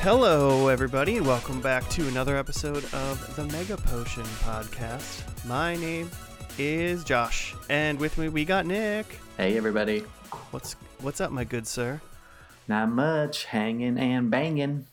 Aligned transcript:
Hello, 0.00 0.68
everybody, 0.68 1.20
welcome 1.20 1.60
back 1.60 1.86
to 1.90 2.06
another 2.06 2.36
episode 2.36 2.84
of 2.94 3.34
the 3.34 3.44
Mega 3.46 3.76
Potion 3.76 4.22
Podcast. 4.22 5.24
My 5.44 5.74
name 5.74 6.08
is 6.56 7.02
Josh, 7.02 7.54
and 7.68 7.98
with 7.98 8.16
me 8.16 8.28
we 8.28 8.44
got 8.44 8.64
Nick. 8.64 9.18
Hey 9.36 9.56
everybody. 9.56 10.00
What's 10.52 10.74
what's 11.00 11.20
up, 11.20 11.32
my 11.32 11.42
good 11.42 11.66
sir? 11.66 12.00
Not 12.68 12.90
much 12.90 13.46
hanging 13.46 13.98
and 13.98 14.30
banging. 14.30 14.86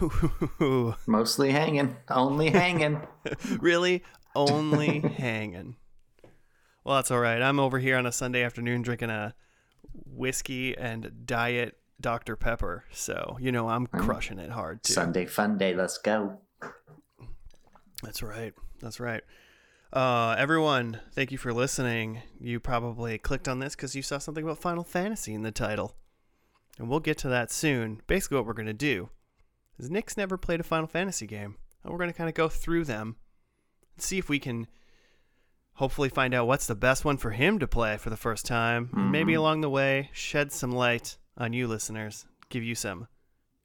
Mostly 1.06 1.52
hanging. 1.52 1.96
Only 2.08 2.48
hanging. 2.50 3.02
really, 3.60 4.02
only 4.34 5.00
hanging. 5.18 5.76
Well, 6.84 6.96
that's 6.96 7.10
all 7.10 7.20
right. 7.20 7.42
I'm 7.42 7.60
over 7.60 7.78
here 7.78 7.98
on 7.98 8.06
a 8.06 8.12
Sunday 8.12 8.42
afternoon 8.42 8.80
drinking 8.80 9.10
a 9.10 9.34
whiskey 10.06 10.76
and 10.76 11.26
diet 11.26 11.76
Dr. 12.00 12.36
Pepper, 12.36 12.84
so 12.92 13.36
you 13.40 13.50
know 13.50 13.68
I'm 13.68 13.86
crushing 13.86 14.38
it 14.38 14.50
hard 14.50 14.82
too. 14.82 14.92
Sunday 14.92 15.26
fun 15.26 15.58
day. 15.58 15.74
Let's 15.74 15.98
go. 15.98 16.38
That's 18.02 18.22
right. 18.22 18.54
That's 18.80 19.00
right. 19.00 19.22
Uh, 19.92 20.34
everyone, 20.38 21.00
thank 21.12 21.32
you 21.32 21.38
for 21.38 21.52
listening. 21.52 22.22
You 22.38 22.60
probably 22.60 23.18
clicked 23.18 23.48
on 23.48 23.58
this 23.58 23.74
because 23.74 23.96
you 23.96 24.02
saw 24.02 24.18
something 24.18 24.44
about 24.44 24.58
Final 24.58 24.84
Fantasy 24.84 25.34
in 25.34 25.42
the 25.42 25.50
title. 25.50 25.96
And 26.78 26.88
we'll 26.88 27.00
get 27.00 27.18
to 27.18 27.28
that 27.28 27.50
soon. 27.50 28.02
Basically, 28.06 28.36
what 28.36 28.46
we're 28.46 28.52
going 28.52 28.66
to 28.66 28.72
do 28.72 29.08
is 29.78 29.90
Nick's 29.90 30.16
never 30.16 30.36
played 30.36 30.60
a 30.60 30.64
Final 30.64 30.86
Fantasy 30.86 31.26
game. 31.26 31.56
And 31.82 31.92
we're 31.92 31.98
going 31.98 32.10
to 32.10 32.16
kind 32.16 32.28
of 32.28 32.34
go 32.34 32.48
through 32.48 32.84
them 32.84 33.16
and 33.96 34.02
see 34.02 34.18
if 34.18 34.28
we 34.28 34.38
can 34.38 34.68
hopefully 35.74 36.08
find 36.08 36.34
out 36.34 36.46
what's 36.46 36.66
the 36.66 36.74
best 36.74 37.04
one 37.04 37.16
for 37.16 37.30
him 37.30 37.58
to 37.58 37.66
play 37.66 37.96
for 37.96 38.10
the 38.10 38.16
first 38.16 38.44
time. 38.44 38.90
And 38.94 39.10
maybe 39.10 39.34
along 39.34 39.62
the 39.62 39.70
way, 39.70 40.10
shed 40.12 40.52
some 40.52 40.70
light 40.70 41.16
on 41.38 41.52
you 41.52 41.66
listeners, 41.66 42.26
give 42.50 42.62
you 42.62 42.74
some 42.74 43.08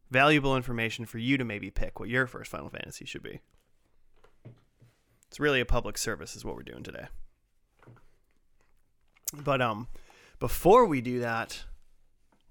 valuable 0.09 0.55
information 0.55 1.05
for 1.05 1.17
you 1.17 1.37
to 1.37 1.43
maybe 1.43 1.71
pick 1.71 1.99
what 1.99 2.07
your 2.07 2.27
first 2.27 2.51
Final 2.51 2.69
Fantasy 2.69 3.03
should 3.03 3.23
be. 3.23 3.41
It's 5.27 5.39
really 5.39 5.59
a 5.59 5.65
public 5.65 5.97
service, 5.97 6.35
is 6.35 6.45
what 6.45 6.55
we're 6.55 6.61
doing 6.61 6.83
today. 6.83 7.07
But 9.33 9.61
um, 9.61 9.87
before 10.39 10.85
we 10.85 11.01
do 11.01 11.19
that, 11.19 11.63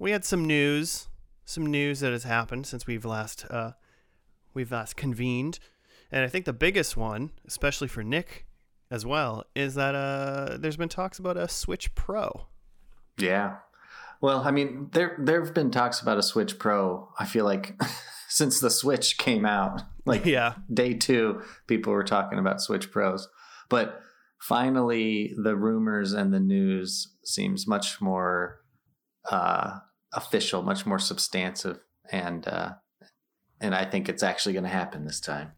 we 0.01 0.11
had 0.11 0.25
some 0.25 0.45
news, 0.45 1.07
some 1.45 1.65
news 1.65 2.01
that 2.01 2.11
has 2.11 2.25
happened 2.25 2.67
since 2.67 2.89
we've 2.89 3.05
last 3.05 3.47
uh, 3.49 3.73
we've 4.53 4.73
last 4.73 4.97
convened, 4.97 5.61
and 6.11 6.25
I 6.25 6.29
think 6.29 6.45
the 6.45 6.53
biggest 6.53 6.97
one, 6.97 7.31
especially 7.47 7.87
for 7.87 8.03
Nick 8.03 8.47
as 8.91 9.07
well, 9.07 9.45
is 9.55 9.77
that 9.77 9.95
uh, 9.95 10.57
there's 10.59 10.77
been 10.77 10.89
talks 10.89 11.21
about 11.21 11.37
a 11.37 11.47
Switch 11.47 11.95
Pro. 11.95 12.49
Yeah. 13.17 13.59
Well, 14.23 14.43
I 14.43 14.53
mean, 14.53 14.89
there 14.93 15.17
there've 15.19 15.53
been 15.53 15.73
talks 15.73 16.01
about 16.01 16.17
a 16.17 16.23
Switch 16.23 16.59
Pro. 16.59 17.09
I 17.19 17.27
feel 17.27 17.45
like 17.45 17.79
since 18.29 18.61
the 18.61 18.71
Switch 18.71 19.19
came 19.19 19.45
out, 19.45 19.83
like 20.07 20.25
Yeah, 20.25 20.55
day 20.73 20.95
two, 20.95 21.43
people 21.67 21.93
were 21.93 22.05
talking 22.05 22.39
about 22.39 22.63
Switch 22.63 22.91
Pros. 22.91 23.29
But 23.69 24.01
finally, 24.41 25.35
the 25.37 25.57
rumors 25.57 26.13
and 26.13 26.33
the 26.33 26.41
news 26.41 27.17
seems 27.25 27.67
much 27.67 28.01
more 28.01 28.61
uh, 29.29 29.81
official, 30.15 30.63
much 30.63 30.87
more 30.87 31.01
substantive, 31.01 31.81
and 32.11 32.47
uh, 32.47 32.75
and 33.61 33.75
I 33.75 33.85
think 33.85 34.09
it's 34.09 34.23
actually 34.23 34.53
going 34.53 34.65
to 34.65 34.71
happen 34.71 35.05
this 35.05 35.21
time. 35.21 35.53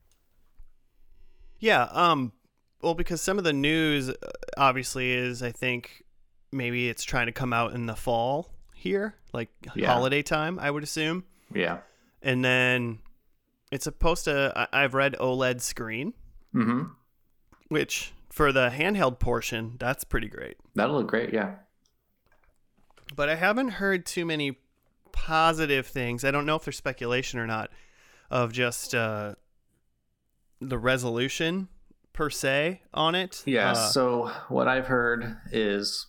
Yeah, 1.58 1.82
um 1.92 2.32
well 2.80 2.94
because 2.94 3.20
some 3.20 3.36
of 3.36 3.44
the 3.44 3.52
news 3.52 4.08
uh, 4.08 4.14
obviously 4.56 5.12
is 5.12 5.42
I 5.42 5.52
think 5.52 6.02
maybe 6.50 6.88
it's 6.88 7.04
trying 7.04 7.26
to 7.26 7.32
come 7.32 7.52
out 7.52 7.74
in 7.74 7.84
the 7.84 7.96
fall 7.96 8.53
here, 8.84 9.14
like 9.32 9.48
Yeah. 9.74 9.92
holiday 9.92 10.22
time, 10.22 10.58
I 10.58 10.70
would 10.70 10.82
assume. 10.82 11.24
Yeah. 11.52 11.78
And 12.22 12.44
then 12.44 12.98
it's 13.72 13.84
supposed 13.84 14.24
to 14.26 14.68
I've 14.72 14.94
read 14.94 15.16
OLED 15.18 15.60
screen, 15.60 16.12
Mm-hmm. 16.54 16.82
which 17.68 18.12
for 18.30 18.52
the 18.52 18.68
handheld 18.70 19.18
portion, 19.18 19.76
that's 19.78 20.04
pretty 20.04 20.28
great. 20.28 20.56
That'll 20.74 20.96
look 20.96 21.08
great. 21.08 21.32
Yeah. 21.32 21.56
But 23.16 23.28
I 23.28 23.34
haven't 23.36 23.70
heard 23.70 24.06
too 24.06 24.24
many 24.26 24.58
positive 25.12 25.86
things. 25.86 26.24
I 26.24 26.30
don't 26.30 26.46
know 26.46 26.56
if 26.56 26.64
there's 26.64 26.76
speculation 26.76 27.38
or 27.40 27.46
not 27.46 27.70
of 28.30 28.52
just 28.52 28.94
uh 28.94 29.34
the 30.60 30.78
resolution 30.78 31.68
per 32.12 32.30
se 32.30 32.82
on 32.92 33.14
it. 33.14 33.42
Yeah. 33.46 33.72
Uh, 33.72 33.74
so 33.74 34.30
what 34.48 34.68
I've 34.68 34.86
heard 34.86 35.36
is 35.52 36.06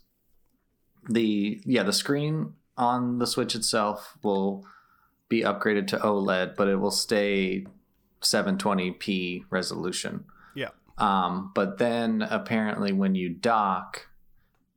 the 1.10 1.62
yeah 1.66 1.84
the 1.84 1.94
screen 1.94 2.54
on 2.78 3.20
the 3.20 3.28
Switch 3.28 3.56
itself 3.56 4.18
will 4.24 4.66
be 5.30 5.42
upgraded 5.42 5.88
to 5.88 5.98
OLED, 5.98 6.56
but 6.56 6.68
it 6.68 6.76
will 6.76 6.92
stay 6.92 7.66
720p 8.22 9.46
resolution. 9.50 10.26
yeah. 10.56 10.70
Um, 10.98 11.52
but 11.54 11.78
then 11.78 12.22
apparently 12.22 12.94
when 12.94 13.16
you 13.16 13.30
dock, 13.30 14.08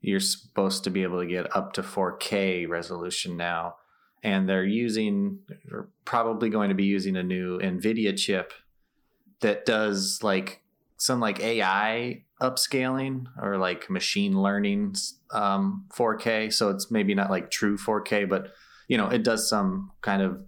you're 0.00 0.20
supposed 0.20 0.84
to 0.84 0.90
be 0.90 1.02
able 1.02 1.20
to 1.20 1.26
get 1.26 1.54
up 1.56 1.72
to 1.74 1.82
4K 1.82 2.68
resolution 2.68 3.36
now. 3.36 3.76
And 4.22 4.48
they're 4.48 4.64
using, 4.64 5.40
or 5.70 5.88
probably 6.04 6.50
going 6.50 6.70
to 6.70 6.74
be 6.74 6.84
using 6.84 7.16
a 7.16 7.22
new 7.22 7.58
NVIDIA 7.58 8.16
chip 8.16 8.52
that 9.40 9.64
does 9.64 10.20
like 10.22 10.62
some 10.96 11.20
like 11.20 11.40
AI 11.40 12.24
upscaling 12.40 13.26
or 13.40 13.56
like 13.58 13.90
machine 13.90 14.40
learning 14.40 14.94
um, 15.32 15.86
4K. 15.94 16.52
So 16.52 16.70
it's 16.70 16.90
maybe 16.90 17.14
not 17.14 17.30
like 17.30 17.50
true 17.50 17.76
4K, 17.76 18.28
but 18.28 18.52
you 18.88 18.96
know, 18.96 19.08
it 19.08 19.22
does 19.22 19.48
some 19.48 19.90
kind 20.00 20.22
of 20.22 20.40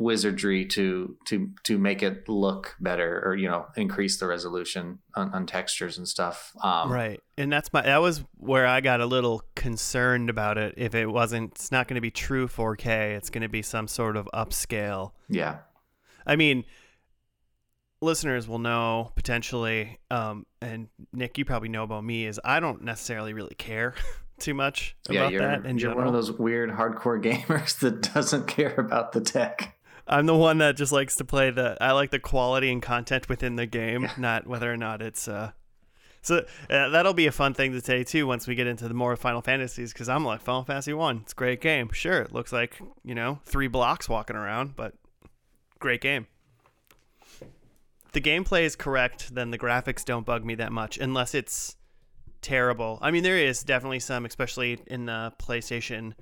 wizardry 0.00 0.66
to 0.66 1.16
to 1.24 1.50
to 1.62 1.78
make 1.78 2.02
it 2.02 2.28
look 2.28 2.74
better 2.80 3.22
or 3.24 3.36
you 3.36 3.48
know 3.48 3.64
increase 3.76 4.18
the 4.18 4.26
resolution 4.26 4.98
on, 5.14 5.32
on 5.32 5.46
textures 5.46 5.98
and 5.98 6.08
stuff 6.08 6.52
um 6.64 6.90
Right. 6.90 7.20
And 7.38 7.52
that's 7.52 7.72
my 7.72 7.82
that 7.82 7.98
was 7.98 8.24
where 8.36 8.66
I 8.66 8.80
got 8.80 9.00
a 9.00 9.06
little 9.06 9.42
concerned 9.54 10.30
about 10.30 10.58
it. 10.58 10.74
If 10.76 10.96
it 10.96 11.06
wasn't 11.06 11.52
it's 11.52 11.70
not 11.70 11.86
going 11.86 11.94
to 11.94 12.00
be 12.00 12.10
true 12.10 12.48
4K, 12.48 13.16
it's 13.16 13.30
going 13.30 13.42
to 13.42 13.48
be 13.48 13.62
some 13.62 13.86
sort 13.86 14.16
of 14.16 14.28
upscale. 14.34 15.12
yeah 15.28 15.58
I 16.26 16.36
mean, 16.36 16.64
listeners 18.04 18.46
will 18.46 18.58
know 18.58 19.12
potentially 19.16 19.98
um 20.10 20.46
and 20.60 20.88
Nick 21.12 21.38
you 21.38 21.44
probably 21.44 21.68
know 21.68 21.82
about 21.82 22.04
me 22.04 22.26
is 22.26 22.40
I 22.44 22.60
don't 22.60 22.82
necessarily 22.82 23.32
really 23.32 23.54
care 23.56 23.94
too 24.38 24.54
much 24.54 24.96
yeah 25.08 25.20
about 25.20 25.32
you're, 25.32 25.40
that 25.42 25.66
in 25.66 25.78
you're 25.78 25.90
general. 25.90 25.98
one 25.98 26.06
of 26.06 26.12
those 26.12 26.32
weird 26.32 26.70
hardcore 26.70 27.22
gamers 27.22 27.78
that 27.80 28.12
doesn't 28.14 28.46
care 28.46 28.74
about 28.78 29.12
the 29.12 29.20
tech 29.20 29.76
I'm 30.06 30.26
the 30.26 30.36
one 30.36 30.58
that 30.58 30.76
just 30.76 30.92
likes 30.92 31.16
to 31.16 31.24
play 31.24 31.50
the 31.50 31.78
I 31.80 31.92
like 31.92 32.10
the 32.10 32.18
quality 32.18 32.70
and 32.70 32.82
content 32.82 33.28
within 33.28 33.56
the 33.56 33.64
game, 33.64 34.06
not 34.18 34.46
whether 34.46 34.70
or 34.70 34.76
not 34.76 35.00
it's 35.00 35.26
uh 35.28 35.52
so 36.20 36.38
uh, 36.70 36.88
that'll 36.88 37.12
be 37.12 37.26
a 37.26 37.32
fun 37.32 37.52
thing 37.52 37.72
to 37.72 37.82
say 37.82 38.02
too 38.02 38.26
once 38.26 38.46
we 38.46 38.54
get 38.54 38.66
into 38.66 38.88
the 38.88 38.94
more 38.94 39.14
Final 39.14 39.42
Fantasies 39.42 39.92
because 39.92 40.08
I'm 40.08 40.24
like 40.24 40.40
Final 40.40 40.64
Fantasy 40.64 40.94
One, 40.94 41.18
it's 41.22 41.32
a 41.32 41.36
great 41.36 41.60
game. 41.60 41.90
Sure, 41.92 42.22
it 42.22 42.32
looks 42.32 42.50
like 42.52 42.80
you 43.04 43.14
know 43.14 43.40
three 43.44 43.68
blocks 43.68 44.08
walking 44.08 44.34
around, 44.34 44.74
but 44.74 44.94
great 45.78 46.00
game. 46.00 46.26
The 48.14 48.20
gameplay 48.20 48.62
is 48.62 48.76
correct, 48.76 49.34
then 49.34 49.50
the 49.50 49.58
graphics 49.58 50.04
don't 50.04 50.24
bug 50.24 50.44
me 50.44 50.54
that 50.54 50.70
much 50.70 50.98
unless 50.98 51.34
it's 51.34 51.76
terrible. 52.40 52.98
I 53.02 53.10
mean, 53.10 53.24
there 53.24 53.36
is 53.36 53.64
definitely 53.64 53.98
some, 53.98 54.24
especially 54.24 54.78
in 54.86 55.06
the 55.06 55.32
PlayStation 55.40 56.12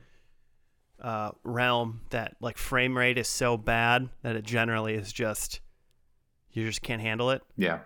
uh, 1.01 1.33
realm, 1.45 2.01
that 2.09 2.37
like 2.41 2.57
frame 2.57 2.97
rate 2.97 3.19
is 3.19 3.29
so 3.29 3.59
bad 3.59 4.09
that 4.23 4.37
it 4.37 4.45
generally 4.45 4.95
is 4.95 5.13
just 5.13 5.61
you 6.53 6.67
just 6.67 6.81
can't 6.81 7.03
handle 7.03 7.31
it. 7.31 7.43
yeah 7.57 7.81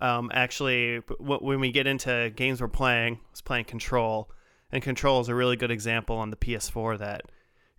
Um, 0.00 0.30
actually, 0.34 0.98
when 1.20 1.60
we 1.60 1.70
get 1.70 1.86
into 1.86 2.32
games 2.34 2.60
we're 2.60 2.68
playing, 2.68 3.14
I 3.14 3.30
was 3.30 3.42
playing 3.42 3.66
Control, 3.66 4.28
and 4.72 4.82
Control 4.82 5.20
is 5.20 5.28
a 5.28 5.34
really 5.36 5.56
good 5.56 5.70
example 5.70 6.16
on 6.16 6.30
the 6.30 6.36
PS4 6.36 6.98
that 6.98 7.22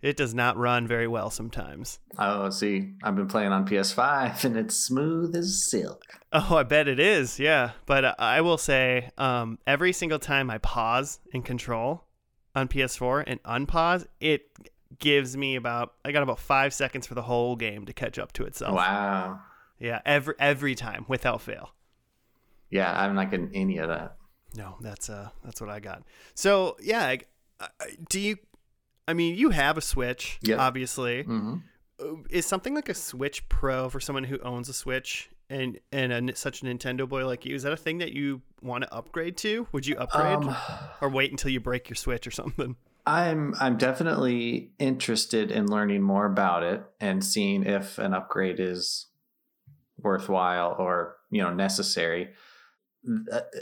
it 0.04 0.16
does 0.16 0.34
not 0.34 0.56
run 0.56 0.86
very 0.86 1.08
well 1.08 1.30
sometimes. 1.30 1.98
oh 2.18 2.50
see 2.50 2.92
i've 3.02 3.16
been 3.16 3.26
playing 3.28 3.52
on 3.52 3.66
ps5 3.66 4.44
and 4.46 4.56
it's 4.56 4.76
smooth 4.76 5.34
as 5.34 5.64
silk 5.70 6.02
Oh, 6.36 6.56
I 6.56 6.64
bet 6.64 6.88
it 6.88 6.98
is. 6.98 7.38
Yeah, 7.38 7.70
but 7.86 8.18
I 8.18 8.40
will 8.40 8.58
say, 8.58 9.10
um, 9.16 9.56
every 9.68 9.92
single 9.92 10.18
time 10.18 10.50
I 10.50 10.58
pause 10.58 11.20
in 11.32 11.42
Control 11.42 12.02
on 12.56 12.66
PS4 12.66 13.22
and 13.28 13.40
unpause, 13.44 14.04
it 14.18 14.50
gives 14.98 15.36
me 15.36 15.54
about 15.54 15.94
I 16.04 16.10
got 16.10 16.24
about 16.24 16.40
five 16.40 16.74
seconds 16.74 17.06
for 17.06 17.14
the 17.14 17.22
whole 17.22 17.54
game 17.54 17.86
to 17.86 17.92
catch 17.92 18.18
up 18.18 18.32
to 18.32 18.42
itself. 18.46 18.74
wow 18.74 19.38
Yeah, 19.78 20.00
every 20.04 20.34
every 20.40 20.74
time 20.74 21.04
without 21.06 21.40
fail. 21.40 21.72
yeah 22.68 22.90
i'm 23.00 23.14
not 23.14 23.30
getting 23.30 23.50
any 23.54 23.78
of 23.78 23.86
that 23.88 24.16
No, 24.56 24.74
that's 24.80 25.08
uh 25.08 25.28
that's 25.44 25.60
what 25.60 25.70
I 25.70 25.78
got. 25.78 26.02
So 26.34 26.76
yeah, 26.82 27.14
do 28.08 28.18
you? 28.18 28.36
I 29.06 29.12
mean, 29.14 29.36
you 29.36 29.50
have 29.50 29.76
a 29.76 29.80
Switch, 29.82 30.38
Yep. 30.42 30.58
obviously. 30.58 31.22
hmm 31.24 31.56
Uh, 32.00 32.16
Is 32.30 32.44
something 32.46 32.74
like 32.74 32.88
a 32.88 32.94
Switch 32.94 33.48
Pro 33.48 33.88
for 33.88 34.00
someone 34.00 34.24
who 34.24 34.38
owns 34.40 34.68
a 34.68 34.72
Switch 34.72 35.30
and 35.48 35.78
and 35.92 36.30
a, 36.30 36.34
such 36.36 36.62
a 36.62 36.64
Nintendo 36.64 37.08
boy 37.08 37.24
like 37.26 37.44
you? 37.44 37.54
Is 37.54 37.62
that 37.62 37.72
a 37.72 37.76
thing 37.76 37.98
that 37.98 38.12
you 38.12 38.42
want 38.62 38.82
to 38.84 38.92
upgrade 38.92 39.36
to? 39.38 39.68
Would 39.72 39.86
you 39.86 39.96
upgrade 39.96 40.38
Um, 40.38 40.56
or 41.00 41.08
wait 41.08 41.30
until 41.30 41.50
you 41.50 41.60
break 41.60 41.88
your 41.88 41.96
Switch 41.96 42.26
or 42.26 42.30
something? 42.32 42.76
I'm 43.06 43.54
I'm 43.60 43.76
definitely 43.76 44.72
interested 44.78 45.50
in 45.52 45.66
learning 45.66 46.00
more 46.02 46.24
about 46.26 46.62
it 46.62 46.82
and 47.00 47.22
seeing 47.22 47.64
if 47.64 47.98
an 47.98 48.14
upgrade 48.14 48.58
is 48.58 49.06
worthwhile 49.98 50.74
or 50.78 51.16
you 51.30 51.42
know 51.42 51.52
necessary. 51.52 52.30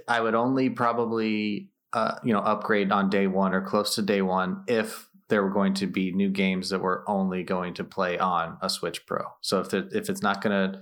I 0.09 0.21
would 0.21 0.35
only 0.37 0.71
probably 0.71 1.71
uh, 1.93 2.15
you 2.25 2.33
know 2.33 2.39
upgrade 2.41 2.93
on 2.93 3.11
day 3.11 3.27
one 3.27 3.53
or 3.53 3.61
close 3.61 3.97
to 3.97 4.03
day 4.03 4.23
one 4.23 4.63
if 4.69 5.09
there 5.33 5.43
were 5.43 5.49
going 5.51 5.73
to 5.73 5.87
be 5.87 6.13
new 6.13 6.29
games 6.29 6.69
that 6.69 6.81
were 6.83 7.03
only 7.09 7.43
going 7.43 7.73
to 7.73 7.83
play 7.85 8.19
on 8.19 8.59
a 8.61 8.69
Switch 8.69 9.07
Pro. 9.07 9.25
So 9.41 9.61
if 9.61 9.73
if 9.73 10.11
it's 10.11 10.21
not 10.21 10.43
going 10.43 10.73
to 10.73 10.81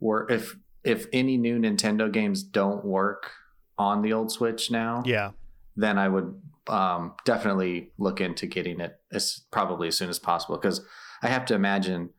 work, 0.00 0.28
if 0.32 0.56
if 0.82 1.06
any 1.12 1.36
new 1.36 1.56
Nintendo 1.60 2.10
games 2.10 2.42
don't 2.42 2.84
work 2.84 3.30
on 3.78 4.02
the 4.02 4.12
old 4.12 4.32
Switch 4.32 4.72
now, 4.72 5.04
Yeah. 5.06 5.30
then 5.76 5.98
I 5.98 6.08
would 6.08 6.34
um, 6.66 7.14
definitely 7.24 7.92
look 7.96 8.20
into 8.20 8.46
getting 8.46 8.80
it 8.80 8.98
as 9.12 9.42
probably 9.52 9.86
as 9.86 9.96
soon 9.96 10.10
as 10.10 10.18
possible 10.18 10.56
because 10.56 10.80
I 11.22 11.28
have 11.28 11.44
to 11.46 11.54
imagine, 11.54 12.10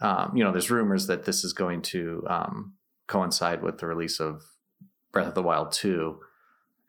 um, 0.00 0.32
you 0.36 0.42
know, 0.42 0.50
there's 0.50 0.70
rumors 0.72 1.06
that 1.06 1.24
this 1.24 1.44
is 1.44 1.52
going 1.52 1.82
to 1.82 2.24
um, 2.28 2.74
coincide 3.06 3.62
with 3.62 3.78
the 3.78 3.86
release 3.86 4.18
of 4.18 4.42
Breath 5.12 5.28
of 5.28 5.34
the 5.34 5.42
Wild 5.42 5.70
2. 5.70 6.18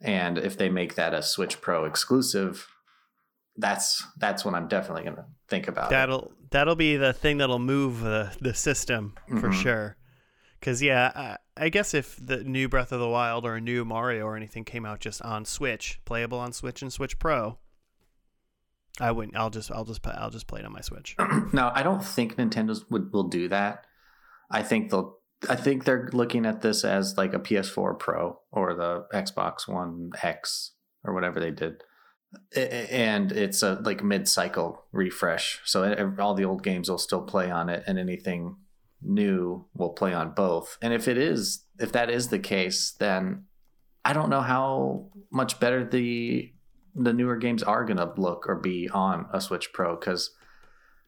And 0.01 0.39
if 0.39 0.57
they 0.57 0.69
make 0.69 0.95
that 0.95 1.13
a 1.13 1.21
Switch 1.21 1.61
Pro 1.61 1.85
exclusive, 1.85 2.67
that's 3.57 4.03
that's 4.17 4.43
when 4.43 4.55
I'm 4.55 4.67
definitely 4.67 5.03
going 5.03 5.15
to 5.17 5.25
think 5.47 5.67
about 5.67 5.87
it. 5.87 5.89
That'll 5.91 6.31
that'll 6.51 6.75
be 6.75 6.97
the 6.97 7.13
thing 7.13 7.37
that'll 7.37 7.59
move 7.59 8.01
the 8.01 8.35
the 8.41 8.53
system 8.53 9.13
for 9.27 9.49
Mhm. 9.49 9.53
sure. 9.61 9.97
Cause 10.61 10.81
yeah, 10.81 11.11
I, 11.13 11.65
I 11.65 11.69
guess 11.69 11.93
if 11.93 12.15
the 12.25 12.41
new 12.43 12.69
Breath 12.69 12.91
of 12.93 12.99
the 13.01 13.07
Wild 13.09 13.45
or 13.45 13.55
a 13.55 13.61
new 13.61 13.83
Mario 13.83 14.25
or 14.25 14.37
anything 14.37 14.63
came 14.63 14.85
out 14.85 15.01
just 15.01 15.21
on 15.21 15.43
Switch, 15.43 15.99
playable 16.05 16.39
on 16.39 16.53
Switch 16.53 16.81
and 16.81 16.91
Switch 16.91 17.19
Pro, 17.19 17.57
I 18.99 19.11
wouldn't. 19.11 19.35
I'll 19.35 19.49
just 19.49 19.71
I'll 19.71 19.83
just 19.85 20.01
play, 20.01 20.13
I'll 20.17 20.29
just 20.29 20.47
play 20.47 20.61
it 20.61 20.65
on 20.65 20.71
my 20.71 20.81
Switch. 20.81 21.15
no, 21.53 21.71
I 21.73 21.83
don't 21.83 22.03
think 22.03 22.35
Nintendo's 22.37 22.89
would 22.89 23.11
will 23.11 23.23
do 23.27 23.49
that. 23.49 23.85
I 24.49 24.63
think 24.63 24.89
they'll. 24.91 25.17
I 25.49 25.57
think 25.57 25.83
they're 25.83 26.09
looking 26.13 26.45
at 26.45 26.61
this 26.61 26.85
as 26.85 27.17
like 27.17 27.33
a 27.33 27.39
PS4 27.39 27.99
Pro 27.99 28.39
or 28.51 28.73
the 28.75 29.05
Xbox 29.13 29.67
One 29.67 30.11
X 30.21 30.71
or 31.03 31.13
whatever 31.13 31.41
they 31.41 31.51
did, 31.51 31.83
and 32.55 33.31
it's 33.31 33.63
a 33.63 33.75
like 33.83 34.03
mid-cycle 34.03 34.85
refresh. 34.91 35.61
So 35.65 36.13
all 36.19 36.33
the 36.33 36.45
old 36.45 36.63
games 36.63 36.89
will 36.89 36.97
still 36.97 37.21
play 37.21 37.51
on 37.51 37.69
it, 37.69 37.83
and 37.87 37.97
anything 37.97 38.57
new 39.01 39.65
will 39.73 39.91
play 39.91 40.13
on 40.13 40.31
both. 40.31 40.77
And 40.81 40.93
if 40.93 41.07
it 41.07 41.17
is, 41.17 41.65
if 41.79 41.91
that 41.91 42.09
is 42.09 42.29
the 42.29 42.39
case, 42.39 42.91
then 42.91 43.45
I 44.05 44.13
don't 44.13 44.29
know 44.29 44.41
how 44.41 45.07
much 45.31 45.59
better 45.59 45.83
the 45.83 46.51
the 46.95 47.13
newer 47.13 47.37
games 47.37 47.63
are 47.63 47.85
gonna 47.85 48.13
look 48.17 48.47
or 48.47 48.55
be 48.55 48.89
on 48.89 49.25
a 49.33 49.41
Switch 49.41 49.73
Pro 49.73 49.95
because 49.95 50.31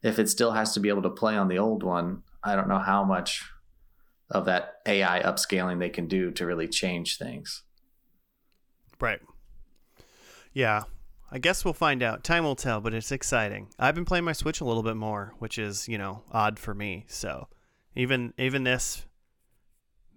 if 0.01 0.17
it 0.19 0.29
still 0.29 0.51
has 0.51 0.73
to 0.73 0.79
be 0.79 0.89
able 0.89 1.03
to 1.03 1.09
play 1.09 1.35
on 1.35 1.47
the 1.47 1.59
old 1.59 1.83
one, 1.83 2.23
I 2.43 2.55
don't 2.55 2.67
know 2.67 2.79
how 2.79 3.03
much 3.03 3.43
of 4.29 4.45
that 4.45 4.75
AI 4.85 5.21
upscaling 5.21 5.79
they 5.79 5.89
can 5.89 6.07
do 6.07 6.31
to 6.31 6.45
really 6.45 6.67
change 6.67 7.17
things. 7.17 7.63
Right. 8.99 9.19
Yeah. 10.53 10.83
I 11.35 11.37
guess 11.37 11.65
we'll 11.65 11.73
find 11.73 12.01
out. 12.01 12.23
Time 12.23 12.45
will 12.45 12.55
tell, 12.55 12.79
but 12.79 12.93
it's 12.93 13.11
exciting. 13.11 13.67
I've 13.77 13.93
been 13.93 14.05
playing 14.05 14.23
my 14.23 14.31
Switch 14.31 14.61
a 14.61 14.63
little 14.63 14.83
bit 14.83 14.95
more, 14.95 15.33
which 15.39 15.59
is, 15.59 15.85
you 15.85 15.97
know, 15.97 16.23
odd 16.31 16.57
for 16.57 16.73
me. 16.73 17.03
So, 17.09 17.49
even 17.93 18.33
even 18.37 18.63
this 18.63 19.05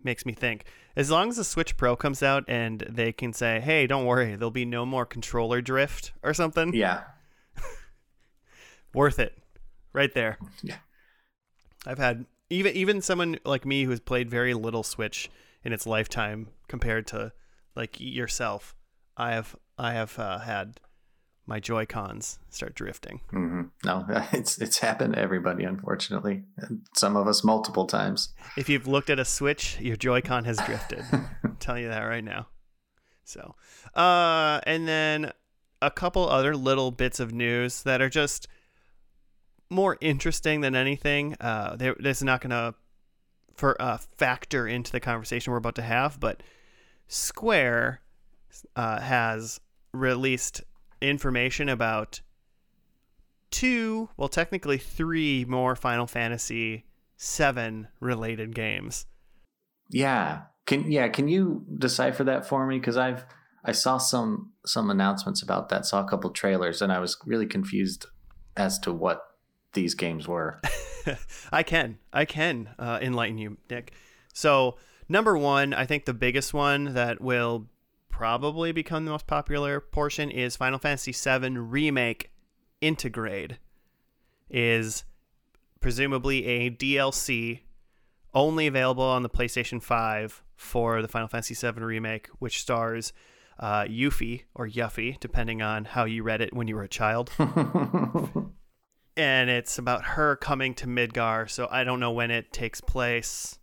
makes 0.05 0.25
me 0.25 0.33
think. 0.33 0.67
As 0.95 1.11
long 1.11 1.29
as 1.29 1.37
the 1.37 1.43
Switch 1.43 1.77
Pro 1.77 1.97
comes 1.97 2.23
out 2.23 2.45
and 2.47 2.87
they 2.89 3.11
can 3.11 3.33
say, 3.33 3.59
"Hey, 3.59 3.89
don't 3.89 4.05
worry, 4.05 4.37
there'll 4.37 4.53
be 4.53 4.65
no 4.65 4.87
more 4.87 5.05
controller 5.05 5.61
drift 5.61 6.13
or 6.23 6.33
something." 6.33 6.73
Yeah. 6.73 7.03
Worth 8.95 9.19
it. 9.19 9.37
Right 9.93 10.15
there. 10.15 10.39
Yeah. 10.63 10.79
I've 11.85 11.99
had 11.99 12.27
even 12.49 12.77
even 12.77 13.03
someone 13.03 13.41
like 13.45 13.67
me 13.67 13.83
who 13.83 13.91
has 13.91 13.99
played 13.99 14.31
very 14.31 14.55
little 14.55 14.85
Switch 14.85 15.29
in 15.65 15.73
its 15.73 15.85
lifetime 15.85 16.51
compared 16.69 17.09
to 17.09 17.33
like 17.75 17.99
yourself. 17.99 18.77
I 19.17 19.33
have 19.33 19.57
I 19.77 19.95
have 19.95 20.17
uh, 20.17 20.39
had 20.39 20.79
my 21.49 21.59
Joy 21.59 21.87
Cons 21.87 22.39
start 22.51 22.75
drifting. 22.75 23.21
hmm 23.31 23.63
No, 23.83 24.05
it's 24.33 24.59
it's 24.59 24.79
happened 24.79 25.15
to 25.15 25.19
everybody, 25.19 25.65
unfortunately. 25.65 26.45
And 26.59 26.83
some 26.95 27.17
of 27.17 27.27
us 27.27 27.43
multiple 27.43 27.87
times. 27.87 28.35
If 28.57 28.69
you've 28.69 28.87
looked 28.87 29.09
at 29.09 29.19
a 29.19 29.25
Switch, 29.25 29.81
your 29.81 29.97
Joy-Con 29.97 30.45
has 30.45 30.59
drifted. 30.59 31.05
I'm 31.13 31.57
telling 31.59 31.85
you 31.85 31.89
that 31.89 32.03
right 32.03 32.23
now. 32.23 32.49
So, 33.25 33.55
uh, 33.95 34.61
and 34.65 34.87
then 34.87 35.33
a 35.81 35.91
couple 35.91 36.29
other 36.29 36.55
little 36.55 36.91
bits 36.91 37.19
of 37.19 37.33
news 37.33 37.83
that 37.83 38.03
are 38.03 38.11
just 38.11 38.47
more 39.71 39.97
interesting 40.01 40.61
than 40.61 40.75
anything. 40.77 41.35
Uh, 41.41 41.77
is 41.81 42.23
not 42.23 42.43
going 42.43 42.51
to 42.51 42.75
for 43.55 43.81
uh, 43.81 43.97
factor 43.97 44.69
into 44.69 44.93
the 44.93 45.01
conversation 45.01 45.51
we're 45.51 45.59
about 45.59 45.75
to 45.77 45.83
have, 45.83 46.21
but 46.21 46.43
Square 47.09 48.03
uh, 48.77 49.01
has 49.01 49.61
released 49.93 50.63
information 51.01 51.69
about 51.69 52.21
two, 53.51 54.09
well, 54.17 54.29
technically 54.29 54.79
three 54.79 55.45
more 55.45 55.75
Final 55.75 56.07
Fantasy 56.07 56.85
VII 57.21 57.87
related 58.01 58.55
games. 58.55 59.07
Yeah. 59.91 60.43
Can 60.67 60.91
yeah, 60.91 61.09
can 61.09 61.29
you 61.29 61.65
decipher 61.79 62.25
that 62.25 62.47
for 62.47 62.67
me? 62.67 62.79
Because 62.79 62.97
I've 62.97 63.25
I 63.65 63.73
saw 63.73 63.99
some 63.99 64.53
some 64.67 64.91
announcements 64.91 65.43
about 65.43 65.71
that, 65.71 65.87
saw 65.87 66.05
a 66.05 66.09
couple 66.09 66.31
trailers, 66.31 66.83
and 66.83 66.93
I 66.93 66.99
was 66.99 67.17
really 67.25 67.47
confused 67.47 68.07
as 68.57 68.79
to 68.81 68.93
what 68.93 69.23
these 69.73 69.95
games 69.95 70.29
were. 70.29 70.61
I 71.53 71.63
can, 71.63 71.99
I 72.13 72.25
can 72.25 72.71
uh, 72.79 72.99
enlighten 73.01 73.39
you, 73.39 73.57
Nick. 73.71 73.93
So, 74.35 74.77
number 75.09 75.39
one, 75.39 75.73
I 75.73 75.87
think 75.87 76.05
the 76.05 76.15
biggest 76.15 76.53
one 76.53 76.95
that 76.95 77.21
will 77.21 77.67
probably 78.19 78.73
become 78.73 79.05
the 79.05 79.13
most 79.13 79.29
popular 79.29 79.79
portion 79.79 80.29
is 80.29 80.57
Final 80.57 80.81
Fantasy 80.81 81.13
VII 81.13 81.57
Remake 81.57 82.33
Intergrade 82.83 83.59
Is 84.51 85.05
presumably 85.79 86.45
a 86.45 86.69
DLC 86.69 87.61
only 88.35 88.67
available 88.67 89.05
on 89.05 89.23
the 89.23 89.29
PlayStation 89.29 89.81
5 89.81 90.43
for 90.57 91.01
the 91.01 91.07
Final 91.07 91.29
Fantasy 91.29 91.55
VII 91.55 91.81
Remake, 91.81 92.27
which 92.41 92.61
stars 92.61 93.13
uh, 93.61 93.85
Yuffie 93.85 94.43
or 94.53 94.67
Yuffie, 94.69 95.21
depending 95.21 95.63
on 95.63 95.85
how 95.85 96.05
you 96.05 96.25
read 96.25 96.41
it 96.41 96.53
when 96.53 96.67
you 96.67 96.75
were 96.75 96.83
a 96.83 96.89
child 96.89 97.31
and 99.17 99.49
it's 99.49 99.79
about 99.79 100.05
her 100.05 100.35
coming 100.35 100.75
to 100.75 100.89
Midgar. 100.89 101.49
So 101.49 101.69
I 101.71 101.85
don't 101.85 102.01
know 102.01 102.11
when 102.11 102.33
it 102.33 102.53
takes 102.53 102.81
place 102.81 103.61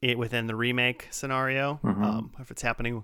it 0.00 0.16
within 0.18 0.46
the 0.46 0.54
remake 0.54 1.08
scenario. 1.10 1.80
Mhm. 1.82 2.04
Um, 2.04 2.32
if 2.38 2.52
it's 2.52 2.62
happening 2.62 3.02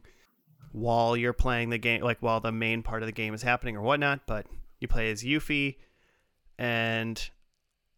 while 0.72 1.16
you're 1.16 1.32
playing 1.32 1.70
the 1.70 1.78
game, 1.78 2.02
like 2.02 2.18
while 2.20 2.40
the 2.40 2.52
main 2.52 2.82
part 2.82 3.02
of 3.02 3.06
the 3.06 3.12
game 3.12 3.34
is 3.34 3.42
happening 3.42 3.76
or 3.76 3.82
whatnot. 3.82 4.20
But 4.26 4.46
you 4.80 4.88
play 4.88 5.10
as 5.10 5.22
Yuffie, 5.22 5.76
and 6.58 7.30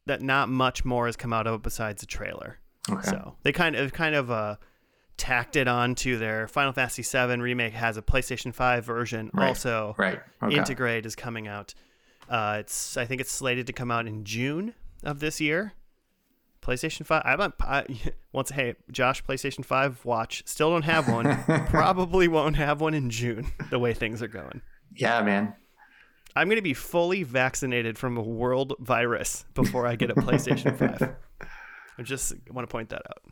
that 0.06 0.22
not 0.22 0.48
much 0.48 0.84
more 0.84 1.06
has 1.06 1.16
come 1.16 1.32
out 1.32 1.46
of 1.46 1.54
it 1.56 1.62
besides 1.62 2.00
the 2.00 2.06
trailer. 2.06 2.58
okay. 2.90 3.02
So 3.08 3.36
they 3.42 3.52
kind 3.52 3.76
of 3.76 3.92
kind 3.92 4.14
of 4.14 4.30
uh, 4.30 4.56
tacked 5.16 5.56
it 5.56 5.68
on 5.68 5.94
to 5.96 6.18
their 6.18 6.48
Final 6.48 6.72
Fantasy 6.72 7.02
VII 7.02 7.40
remake 7.40 7.72
has 7.74 7.96
a 7.96 8.02
PlayStation 8.02 8.54
5 8.54 8.84
version 8.84 9.30
Right. 9.34 9.48
also. 9.48 9.94
Right. 9.98 10.20
Okay. 10.42 10.56
Intergrade 10.56 11.06
is 11.06 11.14
coming 11.14 11.46
out. 11.48 11.74
Uh, 12.28 12.58
it's 12.60 12.96
I 12.96 13.04
think 13.06 13.20
it's 13.20 13.32
slated 13.32 13.66
to 13.66 13.72
come 13.72 13.90
out 13.90 14.06
in 14.06 14.24
June 14.24 14.74
of 15.02 15.20
this 15.20 15.40
year. 15.40 15.72
PlayStation 16.70 17.04
Five. 17.04 17.22
I'm 17.24 17.40
a, 17.40 17.52
I, 17.60 17.84
once. 18.32 18.50
Hey, 18.50 18.76
Josh, 18.92 19.24
PlayStation 19.24 19.64
Five. 19.64 20.04
Watch. 20.04 20.42
Still 20.46 20.70
don't 20.70 20.84
have 20.84 21.08
one. 21.08 21.42
Probably 21.66 22.28
won't 22.28 22.56
have 22.56 22.80
one 22.80 22.94
in 22.94 23.10
June. 23.10 23.50
The 23.70 23.78
way 23.78 23.92
things 23.92 24.22
are 24.22 24.28
going. 24.28 24.62
yeah, 24.94 25.20
man. 25.22 25.54
I'm 26.36 26.46
going 26.46 26.58
to 26.58 26.62
be 26.62 26.74
fully 26.74 27.24
vaccinated 27.24 27.98
from 27.98 28.16
a 28.16 28.22
world 28.22 28.74
virus 28.78 29.44
before 29.54 29.84
I 29.84 29.96
get 29.96 30.10
a 30.10 30.14
PlayStation 30.14 30.78
5. 30.78 31.12
I 31.98 32.02
just 32.02 32.34
want 32.48 32.68
to 32.68 32.70
point 32.70 32.90
that 32.90 33.02
out. 33.10 33.22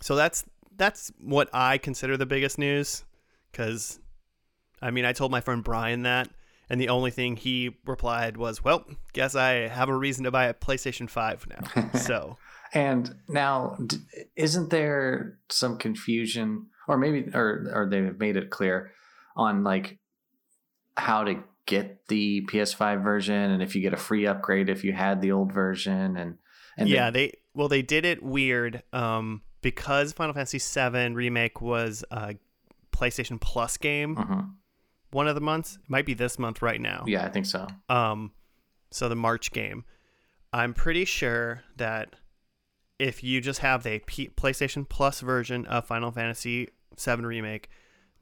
So 0.00 0.16
that's 0.16 0.44
that's 0.76 1.12
what 1.20 1.50
I 1.52 1.76
consider 1.76 2.16
the 2.16 2.26
biggest 2.26 2.58
news 2.58 3.04
cuz 3.52 4.00
I 4.80 4.90
mean, 4.90 5.04
I 5.04 5.12
told 5.12 5.30
my 5.30 5.42
friend 5.42 5.62
Brian 5.62 6.02
that 6.02 6.30
and 6.70 6.80
the 6.80 6.88
only 6.88 7.10
thing 7.10 7.36
he 7.36 7.76
replied 7.84 8.36
was, 8.36 8.64
"Well, 8.64 8.84
guess 9.12 9.34
I 9.34 9.68
have 9.68 9.88
a 9.88 9.96
reason 9.96 10.24
to 10.24 10.30
buy 10.30 10.46
a 10.46 10.54
PlayStation 10.54 11.08
5 11.08 11.46
now." 11.48 11.90
so, 11.98 12.38
And 12.72 13.14
now, 13.28 13.78
isn't 14.36 14.70
there 14.70 15.38
some 15.48 15.78
confusion, 15.78 16.66
or 16.88 16.98
maybe, 16.98 17.30
or 17.34 17.70
or 17.72 17.88
they've 17.90 18.18
made 18.18 18.36
it 18.36 18.50
clear 18.50 18.92
on 19.36 19.64
like 19.64 19.98
how 20.96 21.24
to 21.24 21.42
get 21.66 22.06
the 22.08 22.42
PS5 22.50 23.02
version, 23.02 23.50
and 23.50 23.62
if 23.62 23.74
you 23.74 23.82
get 23.82 23.92
a 23.92 23.96
free 23.96 24.26
upgrade 24.26 24.68
if 24.68 24.84
you 24.84 24.92
had 24.92 25.20
the 25.20 25.32
old 25.32 25.52
version, 25.52 26.16
and 26.16 26.38
and 26.76 26.88
yeah, 26.88 27.10
they, 27.10 27.28
they 27.28 27.38
well 27.54 27.68
they 27.68 27.82
did 27.82 28.04
it 28.04 28.22
weird 28.22 28.82
um 28.92 29.42
because 29.62 30.12
Final 30.12 30.34
Fantasy 30.34 30.58
7 30.58 31.14
remake 31.14 31.60
was 31.62 32.04
a 32.10 32.34
PlayStation 32.92 33.40
Plus 33.40 33.76
game. 33.78 34.14
Mhm. 34.16 34.50
One 35.14 35.28
of 35.28 35.34
the 35.34 35.40
months. 35.40 35.76
It 35.82 35.88
might 35.88 36.04
be 36.04 36.12
this 36.14 36.38
month 36.38 36.60
right 36.60 36.80
now. 36.80 37.04
Yeah, 37.06 37.24
I 37.24 37.30
think 37.30 37.46
so. 37.46 37.66
Um, 37.88 38.32
so 38.90 39.08
the 39.08 39.16
March 39.16 39.50
game. 39.52 39.84
I'm 40.52 40.74
pretty 40.74 41.04
sure 41.04 41.62
that 41.76 42.14
if 42.98 43.24
you 43.24 43.40
just 43.40 43.60
have 43.60 43.82
the 43.82 44.00
P- 44.06 44.28
PlayStation 44.36 44.88
Plus 44.88 45.20
version 45.20 45.66
of 45.66 45.86
Final 45.86 46.10
Fantasy 46.12 46.68
VII 46.98 47.16
Remake, 47.24 47.68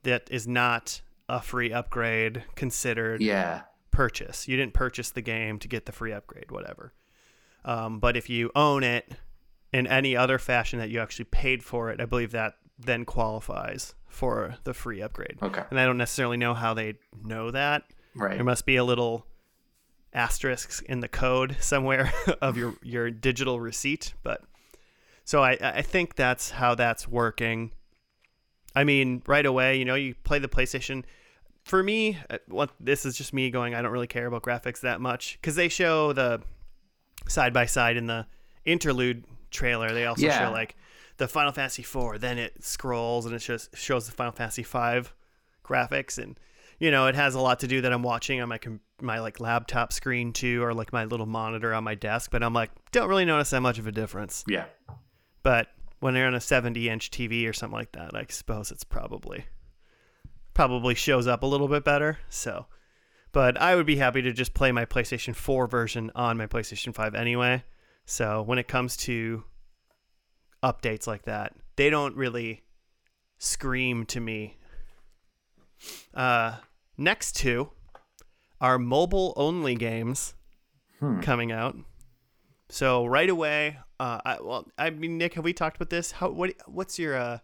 that 0.04 0.28
is 0.30 0.46
not 0.48 1.02
a 1.28 1.40
free 1.40 1.72
upgrade 1.72 2.44
considered 2.54 3.20
Yeah. 3.20 3.62
purchase. 3.90 4.48
You 4.48 4.56
didn't 4.56 4.72
purchase 4.74 5.10
the 5.10 5.20
game 5.22 5.58
to 5.58 5.68
get 5.68 5.84
the 5.86 5.92
free 5.92 6.12
upgrade, 6.12 6.50
whatever. 6.50 6.94
Um, 7.64 8.00
but 8.00 8.16
if 8.16 8.28
you 8.30 8.50
own 8.54 8.82
it 8.82 9.12
in 9.72 9.86
any 9.86 10.16
other 10.16 10.38
fashion 10.38 10.78
that 10.78 10.88
you 10.90 11.00
actually 11.00 11.26
paid 11.26 11.62
for 11.62 11.90
it, 11.90 12.00
I 12.00 12.06
believe 12.06 12.32
that 12.32 12.54
then 12.78 13.04
qualifies 13.04 13.94
for 14.12 14.56
the 14.64 14.74
free 14.74 15.00
upgrade. 15.02 15.38
Okay. 15.42 15.62
And 15.70 15.80
I 15.80 15.86
don't 15.86 15.98
necessarily 15.98 16.36
know 16.36 16.54
how 16.54 16.74
they 16.74 16.94
know 17.24 17.50
that. 17.50 17.84
Right. 18.14 18.34
There 18.34 18.44
must 18.44 18.66
be 18.66 18.76
a 18.76 18.84
little 18.84 19.26
asterisk 20.12 20.82
in 20.84 21.00
the 21.00 21.08
code 21.08 21.56
somewhere 21.60 22.12
of 22.42 22.56
your 22.56 22.74
your 22.82 23.10
digital 23.10 23.58
receipt, 23.60 24.14
but 24.22 24.42
so 25.24 25.42
I 25.42 25.56
I 25.60 25.82
think 25.82 26.14
that's 26.14 26.50
how 26.50 26.74
that's 26.74 27.08
working. 27.08 27.72
I 28.74 28.84
mean, 28.84 29.22
right 29.26 29.44
away, 29.44 29.76
you 29.78 29.84
know, 29.84 29.94
you 29.94 30.14
play 30.24 30.38
the 30.38 30.48
PlayStation. 30.48 31.04
For 31.64 31.82
me, 31.82 32.18
uh, 32.28 32.38
what 32.48 32.70
this 32.80 33.06
is 33.06 33.16
just 33.16 33.32
me 33.32 33.50
going. 33.50 33.74
I 33.74 33.82
don't 33.82 33.92
really 33.92 34.06
care 34.06 34.26
about 34.26 34.42
graphics 34.42 34.80
that 34.80 35.00
much 35.00 35.38
because 35.40 35.54
they 35.54 35.68
show 35.68 36.12
the 36.12 36.42
side 37.28 37.52
by 37.54 37.66
side 37.66 37.96
in 37.96 38.06
the 38.06 38.26
interlude 38.64 39.24
trailer. 39.50 39.92
They 39.92 40.04
also 40.06 40.26
Yeah. 40.26 40.46
show 40.46 40.52
like 40.52 40.74
the 41.22 41.28
Final 41.28 41.52
Fantasy 41.52 41.82
IV. 41.82 42.20
Then 42.20 42.36
it 42.36 42.64
scrolls 42.64 43.26
and 43.26 43.34
it 43.34 43.40
shows 43.40 43.70
shows 43.74 44.06
the 44.06 44.12
Final 44.12 44.32
Fantasy 44.32 44.64
V 44.64 45.08
graphics, 45.64 46.18
and 46.18 46.38
you 46.80 46.90
know 46.90 47.06
it 47.06 47.14
has 47.14 47.36
a 47.36 47.40
lot 47.40 47.60
to 47.60 47.68
do 47.68 47.80
that 47.80 47.92
I'm 47.92 48.02
watching 48.02 48.40
on 48.40 48.48
my 48.48 48.58
my 49.00 49.20
like 49.20 49.38
laptop 49.38 49.92
screen 49.92 50.32
too, 50.32 50.62
or 50.64 50.74
like 50.74 50.92
my 50.92 51.04
little 51.04 51.26
monitor 51.26 51.72
on 51.72 51.84
my 51.84 51.94
desk. 51.94 52.32
But 52.32 52.42
I'm 52.42 52.52
like, 52.52 52.72
don't 52.90 53.08
really 53.08 53.24
notice 53.24 53.50
that 53.50 53.60
much 53.60 53.78
of 53.78 53.86
a 53.86 53.92
difference. 53.92 54.44
yeah. 54.48 54.64
But 55.44 55.68
when 56.00 56.14
they're 56.14 56.26
on 56.26 56.34
a 56.34 56.40
70 56.40 56.88
inch 56.88 57.12
TV 57.12 57.48
or 57.48 57.52
something 57.52 57.78
like 57.78 57.92
that, 57.92 58.16
I 58.16 58.26
suppose 58.28 58.72
it's 58.72 58.84
probably 58.84 59.44
probably 60.54 60.96
shows 60.96 61.28
up 61.28 61.44
a 61.44 61.46
little 61.46 61.68
bit 61.68 61.84
better. 61.84 62.18
So, 62.30 62.66
but 63.30 63.56
I 63.60 63.76
would 63.76 63.86
be 63.86 63.96
happy 63.96 64.22
to 64.22 64.32
just 64.32 64.54
play 64.54 64.72
my 64.72 64.86
PlayStation 64.86 65.36
4 65.36 65.68
version 65.68 66.10
on 66.16 66.36
my 66.36 66.48
PlayStation 66.48 66.92
5 66.92 67.14
anyway. 67.14 67.62
So 68.06 68.42
when 68.42 68.58
it 68.58 68.66
comes 68.66 68.96
to 68.98 69.44
updates 70.62 71.06
like 71.06 71.22
that, 71.24 71.54
they 71.76 71.90
don't 71.90 72.16
really 72.16 72.62
scream 73.38 74.04
to 74.06 74.20
me. 74.20 74.56
Uh, 76.14 76.56
next 76.96 77.32
two 77.36 77.70
are 78.60 78.78
mobile 78.78 79.32
only 79.36 79.74
games 79.74 80.34
Hmm. 81.00 81.20
coming 81.20 81.50
out. 81.50 81.76
So 82.68 83.04
right 83.06 83.28
away, 83.28 83.78
uh, 83.98 84.20
I, 84.24 84.38
well, 84.40 84.68
I 84.78 84.90
mean, 84.90 85.18
Nick, 85.18 85.34
have 85.34 85.44
we 85.44 85.52
talked 85.52 85.76
about 85.76 85.90
this? 85.90 86.12
How 86.12 86.30
what 86.30 86.52
what's 86.66 86.98
your 86.98 87.16
uh, 87.16 87.38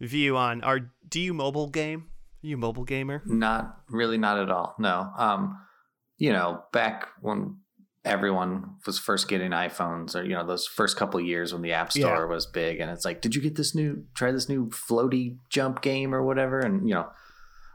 view 0.00 0.36
on 0.36 0.62
our 0.62 0.92
do 1.08 1.18
you 1.20 1.32
mobile 1.32 1.68
game? 1.68 2.08
Are 2.44 2.46
you 2.46 2.56
mobile 2.58 2.84
gamer? 2.84 3.22
Not 3.24 3.80
really, 3.88 4.18
not 4.18 4.38
at 4.38 4.50
all. 4.50 4.74
No. 4.78 5.10
Um, 5.16 5.58
you 6.18 6.32
know, 6.32 6.64
back 6.72 7.08
when 7.22 7.56
everyone 8.04 8.76
was 8.86 8.98
first 8.98 9.28
getting 9.28 9.50
iPhones, 9.50 10.14
or 10.14 10.22
you 10.22 10.34
know, 10.34 10.46
those 10.46 10.66
first 10.66 10.96
couple 10.96 11.20
years 11.20 11.52
when 11.52 11.62
the 11.62 11.72
App 11.72 11.92
Store 11.92 12.26
was 12.26 12.46
big, 12.46 12.80
and 12.80 12.90
it's 12.90 13.04
like, 13.04 13.20
did 13.20 13.34
you 13.34 13.42
get 13.42 13.56
this 13.56 13.74
new, 13.74 14.04
try 14.14 14.32
this 14.32 14.48
new 14.48 14.68
floaty 14.68 15.38
jump 15.50 15.82
game 15.82 16.14
or 16.14 16.22
whatever? 16.22 16.60
And 16.60 16.88
you 16.88 16.94
know, 16.94 17.08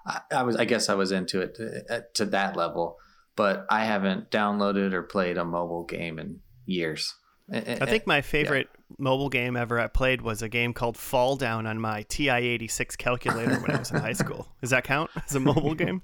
I, 0.06 0.22
I 0.32 0.44
was, 0.44 0.56
I 0.56 0.66
guess, 0.66 0.90
I 0.90 0.96
was 0.96 1.12
into 1.12 1.42
it 1.42 1.56
to, 1.56 2.06
to 2.16 2.26
that 2.26 2.56
level, 2.56 2.98
but 3.36 3.66
I 3.70 3.86
haven't 3.86 4.32
downloaded 4.32 4.94
or 4.94 5.04
played 5.04 5.38
a 5.38 5.46
mobile 5.46 5.84
game 5.84 6.20
in 6.20 6.40
years. 6.66 7.14
I 7.52 7.86
think 7.86 8.08
my 8.08 8.22
favorite 8.22 8.70
mobile 8.98 9.30
game 9.30 9.58
ever 9.58 9.80
I 9.80 9.88
played 9.88 10.22
was 10.22 10.42
a 10.42 10.50
game 10.50 10.74
called 10.74 10.98
Fall 10.98 11.36
Down 11.36 11.68
on 11.68 11.80
my 11.80 12.04
TI-86 12.04 12.98
calculator 12.98 13.60
when 13.60 13.72
I 13.72 13.80
was 13.80 13.92
in 13.92 14.00
high 14.00 14.14
school. 14.14 14.48
Does 14.62 14.70
that 14.70 14.86
count 14.86 15.12
as 15.26 15.36
a 15.36 15.42
mobile 15.42 15.76
game? 15.76 16.02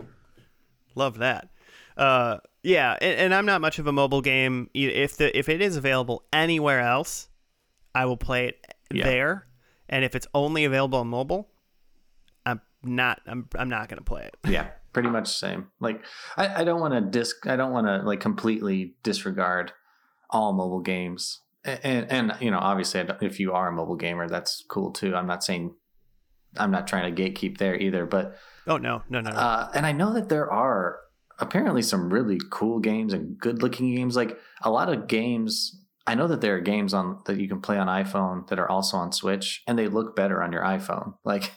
Love 0.94 1.18
that. 1.18 1.50
Uh, 1.98 2.38
yeah, 2.62 2.96
and, 3.00 3.20
and 3.20 3.34
I'm 3.34 3.44
not 3.46 3.60
much 3.60 3.78
of 3.78 3.86
a 3.86 3.92
mobile 3.92 4.20
game. 4.22 4.70
If 4.74 5.16
the 5.16 5.36
if 5.36 5.48
it 5.48 5.60
is 5.60 5.76
available 5.76 6.24
anywhere 6.32 6.80
else, 6.80 7.28
I 7.94 8.04
will 8.06 8.16
play 8.16 8.48
it 8.48 8.74
Yeah. 8.92 9.04
there. 9.04 9.46
And 9.88 10.04
if 10.04 10.14
it's 10.14 10.26
only 10.34 10.64
available 10.64 10.98
on 11.00 11.08
mobile, 11.08 11.48
I'm 12.46 12.60
not. 12.82 13.20
I'm 13.26 13.48
I'm 13.58 13.68
not 13.68 13.88
gonna 13.88 14.02
play 14.02 14.24
it. 14.24 14.36
yeah 14.50 14.68
pretty 14.94 15.10
much 15.10 15.24
the 15.24 15.30
same 15.48 15.66
like 15.80 16.02
i, 16.38 16.62
I 16.62 16.64
don't 16.64 16.80
want 16.80 16.94
to 16.94 17.00
disc 17.02 17.46
i 17.46 17.54
don't 17.56 17.72
want 17.72 17.86
to 17.86 17.98
like 17.98 18.20
completely 18.20 18.94
disregard 19.04 19.70
all 20.30 20.52
mobile 20.54 20.80
games 20.80 21.40
and 21.62 21.78
and, 21.84 22.10
and 22.32 22.32
you 22.40 22.50
know 22.50 22.58
obviously 22.58 23.04
if 23.20 23.38
you 23.38 23.52
are 23.52 23.68
a 23.68 23.72
mobile 23.72 23.94
gamer 23.96 24.28
that's 24.28 24.64
cool 24.66 24.90
too 24.90 25.14
i'm 25.14 25.26
not 25.26 25.44
saying 25.44 25.74
i'm 26.56 26.70
not 26.70 26.86
trying 26.88 27.14
to 27.14 27.22
gatekeep 27.22 27.58
there 27.58 27.76
either 27.76 28.06
but 28.06 28.36
Oh 28.66 28.78
no, 28.78 29.02
no, 29.10 29.20
no, 29.20 29.30
no. 29.30 29.36
uh, 29.36 29.70
and 29.74 29.84
i 29.86 29.92
know 29.92 30.14
that 30.14 30.30
there 30.30 30.50
are 30.50 30.98
apparently 31.38 31.82
some 31.82 32.12
really 32.12 32.38
cool 32.50 32.78
games 32.80 33.12
and 33.12 33.38
good 33.38 33.62
looking 33.62 33.94
games. 33.94 34.16
Like 34.16 34.38
a 34.62 34.70
lot 34.70 34.92
of 34.92 35.06
games 35.06 35.84
i 36.06 36.14
know 36.14 36.26
that 36.26 36.40
there 36.40 36.56
are 36.56 36.60
games 36.60 36.94
on 36.94 37.20
that 37.26 37.38
you 37.38 37.46
can 37.46 37.60
play 37.60 37.76
on 37.76 37.86
iphone 38.02 38.46
that 38.48 38.58
are 38.58 38.68
also 38.70 38.96
on 38.96 39.12
switch 39.12 39.62
and 39.66 39.78
they 39.78 39.88
look 39.88 40.16
better 40.16 40.42
on 40.42 40.52
your 40.52 40.62
iphone. 40.62 41.14
Like 41.24 41.52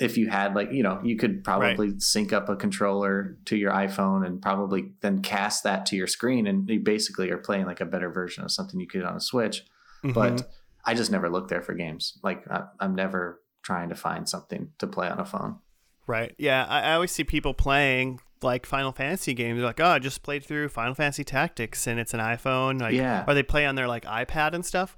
if 0.00 0.16
you 0.16 0.28
had 0.30 0.54
like 0.54 0.72
you 0.72 0.82
know 0.82 1.00
you 1.04 1.16
could 1.16 1.44
probably 1.44 1.98
sync 1.98 2.32
up 2.32 2.48
a 2.48 2.56
controller 2.56 3.36
to 3.46 3.56
your 3.56 3.72
iphone 3.72 4.24
and 4.24 4.40
probably 4.40 4.92
then 5.02 5.20
cast 5.22 5.64
that 5.64 5.84
to 5.86 5.96
your 5.96 6.06
screen 6.06 6.46
and 6.46 6.68
you 6.68 6.80
basically 6.80 7.30
are 7.30 7.38
playing 7.38 7.66
like 7.66 7.80
a 7.80 7.84
better 7.84 8.10
version 8.10 8.42
of 8.44 8.50
something 8.50 8.80
you 8.80 8.86
could 8.86 9.04
on 9.04 9.16
a 9.16 9.20
switch. 9.20 9.64
Mhm. 10.04 10.14
but 10.14 10.48
i 10.84 10.94
just 10.94 11.10
never 11.10 11.28
look 11.28 11.48
there 11.48 11.60
for 11.62 11.74
games. 11.74 12.18
Like 12.22 12.44
I, 12.50 12.62
i'm 12.80 12.94
never 12.94 13.42
trying 13.62 13.90
to 13.90 13.96
find 13.96 14.26
something 14.28 14.70
to 14.78 14.86
play 14.86 15.08
on 15.08 15.20
a 15.20 15.24
phone. 15.26 15.58
Right. 16.06 16.34
Yeah, 16.38 16.64
I, 16.66 16.80
I 16.80 16.92
always 16.94 17.10
see 17.10 17.24
people 17.24 17.52
playing 17.52 18.20
like 18.42 18.66
Final 18.66 18.92
Fantasy 18.92 19.34
games. 19.34 19.58
They're 19.58 19.66
like, 19.66 19.80
oh, 19.80 19.86
I 19.86 19.98
just 19.98 20.22
played 20.22 20.44
through 20.44 20.68
Final 20.68 20.94
Fantasy 20.94 21.24
Tactics, 21.24 21.86
and 21.86 21.98
it's 22.00 22.14
an 22.14 22.20
iPhone. 22.20 22.80
Like, 22.80 22.94
Yeah. 22.94 23.24
Or 23.26 23.34
they 23.34 23.42
play 23.42 23.66
on 23.66 23.74
their 23.74 23.88
like 23.88 24.04
iPad 24.04 24.52
and 24.54 24.64
stuff. 24.64 24.96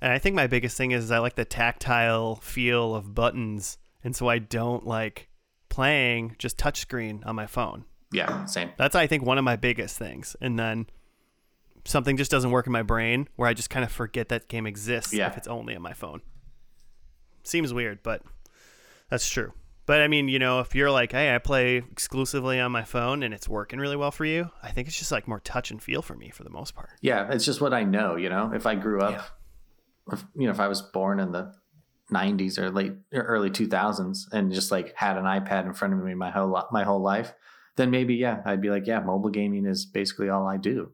And 0.00 0.12
I 0.12 0.18
think 0.18 0.34
my 0.34 0.46
biggest 0.46 0.76
thing 0.76 0.92
is 0.92 1.10
I 1.10 1.18
like 1.18 1.34
the 1.34 1.44
tactile 1.44 2.36
feel 2.36 2.94
of 2.94 3.14
buttons, 3.14 3.76
and 4.02 4.16
so 4.16 4.28
I 4.28 4.38
don't 4.38 4.86
like 4.86 5.28
playing 5.68 6.36
just 6.38 6.56
touchscreen 6.56 7.24
on 7.26 7.36
my 7.36 7.46
phone. 7.46 7.84
yeah 8.12 8.44
same 8.46 8.70
That's 8.76 8.94
I 8.96 9.06
think 9.06 9.22
one 9.24 9.38
of 9.38 9.44
my 9.44 9.56
biggest 9.56 9.96
things. 9.98 10.34
And 10.40 10.58
then 10.58 10.86
something 11.84 12.16
just 12.16 12.30
doesn't 12.30 12.50
work 12.50 12.66
in 12.66 12.72
my 12.72 12.82
brain 12.82 13.28
where 13.36 13.48
I 13.48 13.54
just 13.54 13.70
kind 13.70 13.84
of 13.84 13.92
forget 13.92 14.28
that 14.30 14.48
game 14.48 14.66
exists 14.66 15.12
Yeah. 15.12 15.28
if 15.28 15.36
it's 15.36 15.46
only 15.48 15.76
on 15.76 15.82
my 15.82 15.92
phone. 15.92 16.22
Seems 17.44 17.72
weird, 17.72 18.02
but 18.02 18.22
that's 19.10 19.28
true. 19.28 19.52
But 19.86 20.00
I 20.00 20.08
mean, 20.08 20.28
you 20.28 20.38
know, 20.38 20.60
if 20.60 20.74
you're 20.74 20.90
like, 20.90 21.12
hey, 21.12 21.34
I 21.34 21.38
play 21.38 21.78
exclusively 21.78 22.60
on 22.60 22.70
my 22.70 22.84
phone 22.84 23.22
and 23.22 23.34
it's 23.34 23.48
working 23.48 23.78
really 23.78 23.96
well 23.96 24.10
for 24.10 24.24
you, 24.24 24.50
I 24.62 24.70
think 24.70 24.86
it's 24.86 24.98
just 24.98 25.10
like 25.10 25.26
more 25.26 25.40
touch 25.40 25.70
and 25.70 25.82
feel 25.82 26.02
for 26.02 26.14
me 26.14 26.30
for 26.30 26.44
the 26.44 26.50
most 26.50 26.74
part. 26.74 26.90
Yeah, 27.00 27.28
it's 27.32 27.44
just 27.44 27.60
what 27.60 27.74
I 27.74 27.82
know. 27.82 28.16
You 28.16 28.28
know, 28.28 28.52
if 28.54 28.66
I 28.66 28.74
grew 28.76 29.00
up, 29.00 29.24
if, 30.12 30.24
you 30.36 30.46
know, 30.46 30.52
if 30.52 30.60
I 30.60 30.68
was 30.68 30.80
born 30.82 31.18
in 31.18 31.32
the 31.32 31.52
'90s 32.12 32.58
or 32.58 32.70
late 32.70 32.92
or 33.12 33.22
early 33.22 33.50
2000s 33.50 34.32
and 34.32 34.52
just 34.52 34.70
like 34.70 34.94
had 34.96 35.16
an 35.16 35.24
iPad 35.24 35.66
in 35.66 35.72
front 35.72 35.94
of 35.94 36.00
me 36.00 36.14
my 36.14 36.30
whole 36.30 36.62
my 36.70 36.84
whole 36.84 37.02
life, 37.02 37.32
then 37.76 37.90
maybe 37.90 38.14
yeah, 38.14 38.42
I'd 38.44 38.60
be 38.60 38.70
like, 38.70 38.86
yeah, 38.86 39.00
mobile 39.00 39.30
gaming 39.30 39.66
is 39.66 39.86
basically 39.86 40.28
all 40.28 40.46
I 40.46 40.56
do. 40.56 40.92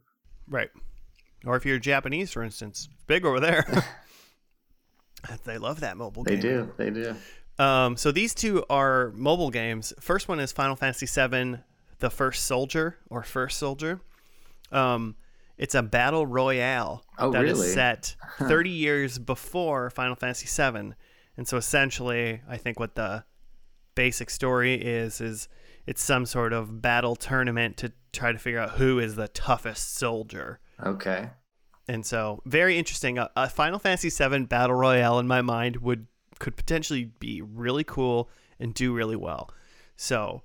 Right. 0.49 0.71
Or 1.45 1.57
if 1.57 1.67
you're 1.67 1.79
Japanese, 1.79 2.33
for 2.33 2.43
instance, 2.43 2.89
big 3.07 3.25
over 3.25 3.41
there. 3.41 3.85
they 5.45 5.59
love 5.59 5.81
that 5.81 5.97
mobile 5.97 6.25
game. 6.25 6.37
They 6.37 6.43
game. 6.43 6.67
do, 6.67 6.73
they 6.77 6.91
do. 6.91 7.17
Um, 7.59 7.97
so 7.97 8.13
these 8.13 8.35
two 8.35 8.65
are 8.69 9.13
mobile 9.15 9.51
games. 9.51 9.93
First 10.01 10.29
one 10.29 10.41
is 10.41 10.53
Final 10.53 10.77
Fantasy 10.77 11.07
VII: 11.07 11.59
The 12.01 12.11
First 12.11 12.45
Soldier 12.45 12.97
or 13.09 13.23
First 13.23 13.59
Soldier. 13.59 14.01
Um, 14.73 15.17
it's 15.57 15.75
a 15.75 15.83
battle 15.83 16.27
royale 16.27 17.05
Oh, 17.19 17.31
that 17.31 17.45
is 17.47 17.59
really? 17.59 17.69
set 17.73 18.15
30 18.39 18.69
years 18.71 19.19
before 19.19 19.89
Final 19.91 20.15
Fantasy 20.17 20.47
VII, 20.47 20.93
and 21.37 21.49
so 21.49 21.57
essentially, 21.57 22.43
I 22.49 22.57
think 22.59 22.79
what 22.79 22.95
the 22.95 23.25
basic 23.95 24.29
story 24.29 24.75
is 24.75 25.21
is 25.23 25.49
it's 25.87 26.03
some 26.03 26.27
sort 26.27 26.53
of 26.53 26.83
battle 26.83 27.17
tournament 27.17 27.77
to 27.79 27.93
try 28.13 28.33
to 28.33 28.39
figure 28.39 28.59
out 28.59 28.73
who 28.73 28.99
is 28.99 29.15
the 29.17 29.29
toughest 29.29 29.95
soldier. 29.95 30.61
Okay, 30.85 31.31
And 31.89 32.05
so, 32.05 32.43
very 32.45 32.77
interesting. 32.77 33.17
A, 33.19 33.31
a 33.37 33.49
Final 33.49 33.79
Fantasy 33.79 34.11
VII 34.11 34.41
battle 34.45 34.77
royale 34.77 35.19
in 35.19 35.27
my 35.27 35.41
mind 35.41 35.77
would 35.79 36.07
could 36.39 36.57
potentially 36.57 37.11
be 37.19 37.43
really 37.43 37.85
cool 37.85 38.29
and 38.59 38.75
do 38.75 38.93
really 38.95 39.17
well. 39.17 39.51
So, 39.97 40.43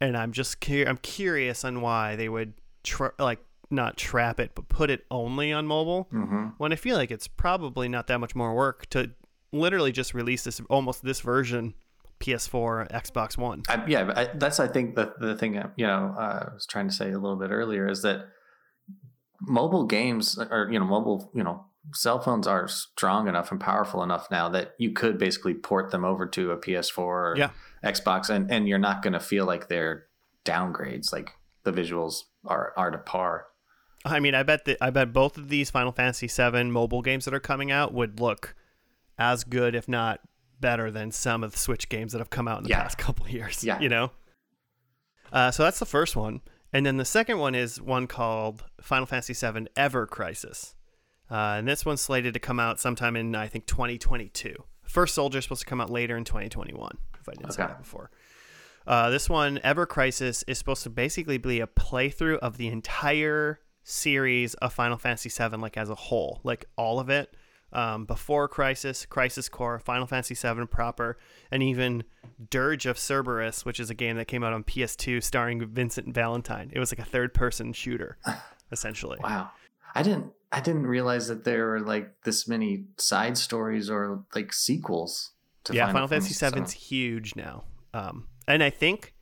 and 0.00 0.16
I'm 0.16 0.32
just 0.32 0.60
cu- 0.60 0.84
I'm 0.86 0.98
curious 0.98 1.64
on 1.64 1.80
why 1.80 2.16
they 2.16 2.28
would 2.28 2.54
tra- 2.84 3.14
like 3.18 3.40
not 3.70 3.96
trap 3.96 4.40
it, 4.40 4.52
but 4.54 4.68
put 4.68 4.90
it 4.90 5.04
only 5.10 5.52
on 5.52 5.66
mobile. 5.66 6.08
hmm 6.10 6.48
When 6.58 6.72
I 6.72 6.76
feel 6.76 6.96
like 6.96 7.10
it's 7.10 7.28
probably 7.28 7.88
not 7.88 8.06
that 8.06 8.18
much 8.18 8.34
more 8.34 8.54
work 8.54 8.86
to 8.90 9.10
literally 9.52 9.92
just 9.92 10.14
release 10.14 10.44
this 10.44 10.60
almost 10.68 11.04
this 11.04 11.20
version 11.20 11.74
PS4, 12.20 12.90
Xbox 12.90 13.38
One. 13.38 13.62
I, 13.68 13.84
yeah, 13.86 14.12
I, 14.16 14.24
that's 14.34 14.58
I 14.58 14.66
think 14.68 14.96
the 14.96 15.14
the 15.20 15.36
thing 15.36 15.54
you 15.76 15.86
know 15.86 16.14
uh, 16.18 16.48
I 16.50 16.54
was 16.54 16.66
trying 16.66 16.88
to 16.88 16.94
say 16.94 17.10
a 17.12 17.18
little 17.18 17.36
bit 17.36 17.50
earlier 17.50 17.88
is 17.88 18.02
that 18.02 18.26
mobile 19.40 19.84
games 19.86 20.36
or 20.38 20.68
you 20.70 20.78
know 20.78 20.84
mobile 20.84 21.30
you 21.34 21.44
know 21.44 21.64
cell 21.94 22.20
phones 22.20 22.46
are 22.46 22.68
strong 22.68 23.28
enough 23.28 23.50
and 23.50 23.60
powerful 23.60 24.02
enough 24.02 24.28
now 24.30 24.48
that 24.48 24.74
you 24.78 24.92
could 24.92 25.18
basically 25.18 25.54
port 25.54 25.90
them 25.90 26.04
over 26.04 26.26
to 26.26 26.50
a 26.52 26.56
PS4 26.56 26.98
or 26.98 27.34
Yeah. 27.36 27.50
Xbox 27.84 28.28
and 28.30 28.50
and 28.50 28.68
you're 28.68 28.78
not 28.78 29.02
going 29.02 29.12
to 29.12 29.20
feel 29.20 29.44
like 29.46 29.68
they're 29.68 30.06
downgrades 30.44 31.12
like 31.12 31.32
the 31.64 31.72
visuals 31.72 32.22
are 32.46 32.72
are 32.76 32.90
to 32.90 32.98
par. 32.98 33.46
I 34.04 34.20
mean, 34.20 34.34
I 34.34 34.42
bet 34.42 34.64
that 34.66 34.78
I 34.80 34.90
bet 34.90 35.12
both 35.12 35.36
of 35.36 35.48
these 35.48 35.70
Final 35.70 35.92
Fantasy 35.92 36.26
VII 36.28 36.64
mobile 36.64 37.02
games 37.02 37.24
that 37.24 37.34
are 37.34 37.40
coming 37.40 37.70
out 37.70 37.92
would 37.92 38.20
look 38.20 38.54
as 39.18 39.44
good, 39.44 39.74
if 39.74 39.88
not 39.88 40.20
better, 40.60 40.90
than 40.90 41.10
some 41.10 41.42
of 41.44 41.52
the 41.52 41.58
Switch 41.58 41.88
games 41.88 42.12
that 42.12 42.18
have 42.18 42.30
come 42.30 42.46
out 42.48 42.58
in 42.58 42.64
the 42.64 42.70
Yeah. 42.70 42.82
past 42.82 42.98
couple 42.98 43.26
of 43.26 43.30
years. 43.32 43.62
Yeah. 43.64 43.78
you 43.80 43.88
know. 43.88 44.12
Uh, 45.32 45.50
so 45.50 45.62
that's 45.62 45.78
the 45.78 45.86
first 45.86 46.16
one, 46.16 46.40
and 46.72 46.86
then 46.86 46.96
the 46.96 47.04
second 47.04 47.38
one 47.38 47.54
is 47.54 47.80
one 47.80 48.06
called 48.06 48.64
Final 48.80 49.04
Fantasy 49.06 49.34
VII 49.34 49.66
Ever 49.76 50.06
Crisis, 50.06 50.74
uh, 51.30 51.56
and 51.58 51.68
this 51.68 51.84
one's 51.84 52.00
slated 52.00 52.34
to 52.34 52.40
come 52.40 52.60
out 52.60 52.80
sometime 52.80 53.16
in 53.16 53.34
I 53.34 53.46
think 53.48 53.66
2022. 53.66 54.54
First 54.82 55.14
Soldier 55.14 55.38
is 55.38 55.44
supposed 55.44 55.60
to 55.60 55.66
come 55.66 55.80
out 55.80 55.90
later 55.90 56.16
in 56.16 56.24
2021. 56.24 56.98
If 57.20 57.28
I 57.28 57.32
didn't 57.32 57.52
say 57.52 57.62
that 57.62 57.78
before. 57.78 58.10
Uh, 58.86 59.10
this 59.10 59.28
one, 59.28 59.60
Ever 59.62 59.84
Crisis, 59.84 60.42
is 60.48 60.56
supposed 60.56 60.82
to 60.84 60.90
basically 60.90 61.36
be 61.36 61.60
a 61.60 61.66
playthrough 61.66 62.38
of 62.38 62.56
the 62.56 62.68
entire 62.68 63.60
series 63.84 64.54
of 64.54 64.72
Final 64.72 64.96
Fantasy 64.96 65.28
VII, 65.28 65.58
like 65.58 65.76
as 65.76 65.90
a 65.90 65.94
whole, 65.94 66.40
like 66.42 66.64
all 66.76 66.98
of 66.98 67.10
it. 67.10 67.36
Um, 67.70 68.06
before 68.06 68.48
Crisis, 68.48 69.04
Crisis 69.04 69.50
Core, 69.50 69.78
Final 69.78 70.06
Fantasy 70.06 70.34
VII 70.34 70.64
proper, 70.64 71.18
and 71.50 71.62
even 71.62 72.04
Dirge 72.48 72.86
of 72.86 72.98
Cerberus, 72.98 73.66
which 73.66 73.78
is 73.78 73.90
a 73.90 73.94
game 73.94 74.16
that 74.16 74.26
came 74.26 74.42
out 74.42 74.54
on 74.54 74.64
PS2 74.64 75.22
starring 75.22 75.66
Vincent 75.66 76.14
Valentine. 76.14 76.70
It 76.72 76.78
was 76.78 76.90
like 76.90 76.98
a 76.98 77.04
third-person 77.04 77.74
shooter, 77.74 78.16
essentially. 78.72 79.18
Wow. 79.22 79.50
I 79.94 80.02
didn't 80.02 80.32
I 80.50 80.60
didn't 80.60 80.86
realize 80.86 81.28
that 81.28 81.44
there 81.44 81.66
were 81.66 81.80
like 81.80 82.22
this 82.22 82.48
many 82.48 82.86
side 82.96 83.36
stories 83.36 83.90
or 83.90 84.24
like 84.34 84.52
sequels 84.52 85.32
to 85.64 85.74
yeah, 85.74 85.92
Final 85.92 86.08
Fantasy 86.08 86.34
VII. 86.44 86.60
VII's 86.60 86.72
huge 86.72 87.36
now, 87.36 87.64
um, 87.92 88.28
and 88.46 88.62
I 88.62 88.70
think 88.70 89.14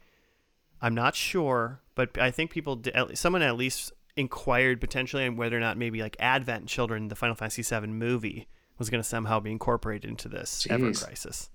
I'm 0.81 0.95
not 0.95 1.15
sure, 1.17 1.81
but 1.95 2.17
I 2.19 2.31
think 2.31 2.51
people, 2.51 2.77
di- 2.77 2.93
at 2.95 3.09
least- 3.09 3.23
someone 3.23 3.43
at 3.43 3.57
least 3.57 3.93
inquired 4.17 4.81
potentially 4.81 5.27
on 5.27 5.37
whether 5.37 5.57
or 5.57 5.61
not 5.61 5.77
maybe 5.77 6.01
like 6.01 6.17
Advent 6.21 6.67
Children, 6.69 7.09
the 7.09 7.17
Final 7.17 7.35
Fantasy 7.35 7.63
VII 7.63 7.89
movie, 7.89 8.49
was 8.79 8.89
going 8.89 9.03
to 9.03 9.09
somehow 9.09 9.41
be 9.41 9.51
incorporated 9.51 10.09
into 10.09 10.29
this 10.29 10.67
Ever 10.71 10.93
Crisis. 10.93 11.51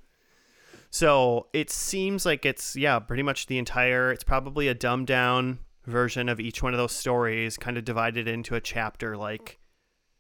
So 0.90 1.48
it 1.54 1.70
seems 1.70 2.26
like 2.26 2.46
it's 2.46 2.76
yeah, 2.76 3.00
pretty 3.00 3.24
much 3.24 3.48
the 3.48 3.58
entire. 3.58 4.12
It's 4.12 4.24
probably 4.24 4.68
a 4.68 4.74
dumbed 4.74 5.08
down 5.08 5.60
version 5.92 6.30
of 6.30 6.40
each 6.40 6.64
one 6.64 6.74
of 6.74 6.78
those 6.78 6.92
stories, 6.94 7.58
kind 7.58 7.78
of 7.78 7.86
divided 7.86 8.28
into 8.28 8.56
a 8.56 8.62
chapter, 8.62 9.18
like 9.18 9.60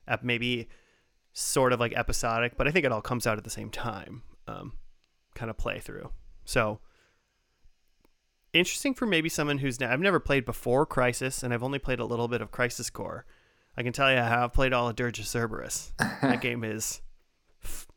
uh, 0.07 0.17
maybe 0.21 0.67
sort 1.33 1.73
of 1.73 1.79
like 1.79 1.93
episodic, 1.93 2.57
but 2.57 2.67
I 2.67 2.71
think 2.71 2.85
it 2.85 2.91
all 2.91 3.01
comes 3.01 3.25
out 3.25 3.37
at 3.37 3.43
the 3.43 3.49
same 3.49 3.69
time, 3.69 4.23
um, 4.47 4.73
kind 5.33 5.49
of 5.49 5.57
play 5.57 5.79
through. 5.79 6.11
So 6.45 6.79
interesting 8.53 8.93
for 8.93 9.05
maybe 9.05 9.29
someone 9.29 9.59
who's 9.59 9.79
now, 9.79 9.91
I've 9.91 9.99
never 9.99 10.19
played 10.19 10.45
before 10.45 10.85
Crisis, 10.85 11.43
and 11.43 11.53
I've 11.53 11.63
only 11.63 11.79
played 11.79 11.99
a 11.99 12.05
little 12.05 12.27
bit 12.27 12.41
of 12.41 12.51
Crisis 12.51 12.89
Core. 12.89 13.25
I 13.77 13.83
can 13.83 13.93
tell 13.93 14.11
you 14.11 14.17
how 14.17 14.43
I've 14.43 14.53
played 14.53 14.73
all 14.73 14.89
of 14.89 14.95
Dirge 14.95 15.19
of 15.19 15.27
Cerberus. 15.27 15.93
that 16.21 16.41
game 16.41 16.63
is 16.63 17.01
f- 17.63 17.87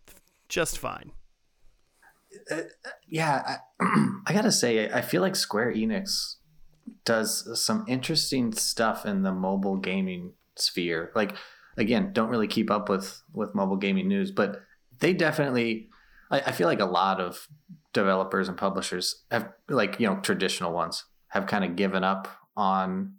just 0.48 0.78
fine. 0.78 1.12
yeah, 3.08 3.58
I, 3.80 4.06
I 4.26 4.32
gotta 4.32 4.52
say, 4.52 4.90
I 4.90 5.00
feel 5.00 5.22
like 5.22 5.34
Square 5.34 5.74
Enix 5.74 6.36
does 7.04 7.60
some 7.62 7.84
interesting 7.88 8.52
stuff 8.52 9.04
in 9.06 9.22
the 9.22 9.32
mobile 9.32 9.76
gaming 9.76 10.32
sphere. 10.56 11.10
Like, 11.14 11.34
again, 11.76 12.12
don't 12.12 12.28
really 12.30 12.48
keep 12.48 12.70
up 12.70 12.88
with 12.88 13.22
with 13.32 13.54
mobile 13.54 13.76
gaming 13.76 14.08
news, 14.08 14.30
but 14.30 14.60
they 15.00 15.12
definitely. 15.12 15.88
I, 16.30 16.40
I 16.40 16.52
feel 16.52 16.66
like 16.66 16.80
a 16.80 16.86
lot 16.86 17.20
of 17.20 17.46
developers 17.92 18.48
and 18.48 18.56
publishers 18.56 19.24
have, 19.30 19.52
like 19.68 20.00
you 20.00 20.06
know, 20.06 20.16
traditional 20.20 20.72
ones 20.72 21.04
have 21.28 21.46
kind 21.46 21.64
of 21.64 21.76
given 21.76 22.02
up 22.04 22.28
on 22.56 23.14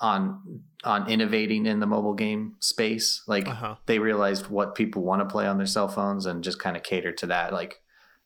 on 0.00 0.62
on 0.84 1.10
innovating 1.10 1.66
in 1.66 1.80
the 1.80 1.86
mobile 1.86 2.14
game 2.14 2.54
space. 2.60 3.22
Like, 3.26 3.48
Uh 3.48 3.54
huh. 3.54 3.74
they 3.86 3.98
realized 3.98 4.46
what 4.48 4.74
people 4.74 5.02
want 5.02 5.20
to 5.20 5.26
play 5.32 5.46
on 5.46 5.56
their 5.58 5.66
cell 5.66 5.88
phones 5.88 6.24
and 6.26 6.44
just 6.44 6.58
kind 6.60 6.76
of 6.76 6.82
cater 6.84 7.12
to 7.12 7.26
that, 7.26 7.52
like 7.52 7.80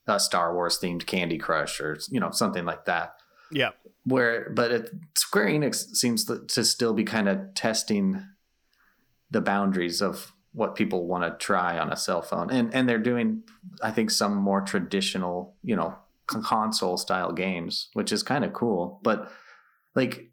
a 0.07 0.21
Star 0.21 0.53
Wars 0.55 0.79
themed 0.83 1.07
Candy 1.07 1.38
Crush 1.38 1.81
or 1.81 1.99
you 2.11 2.21
know 2.21 2.31
something 2.31 2.65
like 2.65 2.85
that. 2.87 3.15
Yeah. 3.53 3.71
Where, 4.05 4.51
but 4.51 4.71
it, 4.73 4.91
Square 5.17 5.47
Enix 5.47 5.95
seems 5.95 6.25
to, 6.25 6.45
to 6.47 6.65
still 6.65 6.93
be 6.93 7.05
kind 7.05 7.29
of 7.29 7.55
testing 7.55 8.27
the 9.31 9.41
boundaries 9.41 10.03
of 10.03 10.33
what 10.53 10.75
people 10.75 11.07
want 11.07 11.25
to 11.25 11.45
try 11.45 11.79
on 11.79 11.91
a 11.93 11.97
cell 11.97 12.23
phone, 12.23 12.51
and 12.51 12.75
and 12.75 12.88
they're 12.88 12.99
doing, 12.99 13.43
I 13.83 13.91
think, 13.91 14.11
some 14.11 14.37
more 14.37 14.61
traditional, 14.61 15.57
you 15.62 15.75
know, 15.77 15.97
console 16.27 16.97
style 16.97 17.33
games, 17.33 17.88
which 17.95 18.12
is 18.12 18.23
kind 18.23 18.45
of 18.45 18.53
cool. 18.53 19.01
But 19.03 19.31
like, 19.95 20.31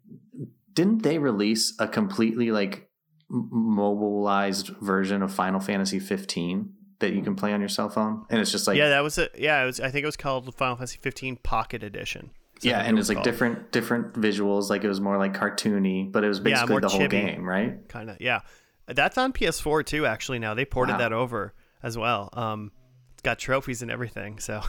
didn't 0.74 1.02
they 1.02 1.18
release 1.18 1.74
a 1.78 1.88
completely 1.88 2.50
like 2.50 2.90
mobilized 3.28 4.68
version 4.80 5.22
of 5.22 5.32
Final 5.32 5.60
Fantasy 5.60 5.98
15 5.98 6.72
that 6.98 7.12
you 7.12 7.22
can 7.22 7.34
play 7.34 7.52
on 7.52 7.60
your 7.60 7.68
cell 7.68 7.88
phone? 7.88 8.24
And 8.28 8.40
it's 8.40 8.52
just 8.52 8.66
like 8.66 8.76
yeah, 8.76 8.90
that 8.90 9.02
was 9.02 9.16
it. 9.16 9.34
Yeah, 9.38 9.62
it 9.62 9.66
was. 9.66 9.80
I 9.80 9.90
think 9.90 10.02
it 10.02 10.06
was 10.06 10.16
called 10.16 10.54
Final 10.54 10.76
Fantasy 10.76 10.98
15 11.00 11.36
Pocket 11.36 11.82
Edition. 11.82 12.30
Yeah, 12.64 12.78
and 12.80 12.88
it 12.88 12.90
it's 12.90 12.96
was 12.98 13.08
like 13.08 13.16
called? 13.16 13.24
different 13.24 13.72
different 13.72 14.12
visuals. 14.14 14.70
Like 14.70 14.84
it 14.84 14.88
was 14.88 15.00
more 15.00 15.16
like 15.18 15.34
cartoony, 15.34 16.10
but 16.10 16.24
it 16.24 16.28
was 16.28 16.40
basically 16.40 16.70
more 16.72 16.80
the 16.80 16.88
whole 16.88 17.00
chibi. 17.00 17.10
game, 17.10 17.48
right? 17.48 17.88
kind 17.88 18.10
of 18.10 18.16
yeah 18.20 18.40
that's 18.86 19.16
on 19.18 19.32
ps4 19.32 19.86
too 19.86 20.04
actually 20.04 20.38
now 20.40 20.52
they 20.52 20.64
ported 20.64 20.94
Wow. 20.94 20.98
that 20.98 21.12
over 21.12 21.54
as 21.80 21.96
well 21.96 22.28
um 22.32 22.72
it's 23.12 23.22
got 23.22 23.38
trophies 23.38 23.82
and 23.82 23.90
everything 23.90 24.40
so 24.40 24.62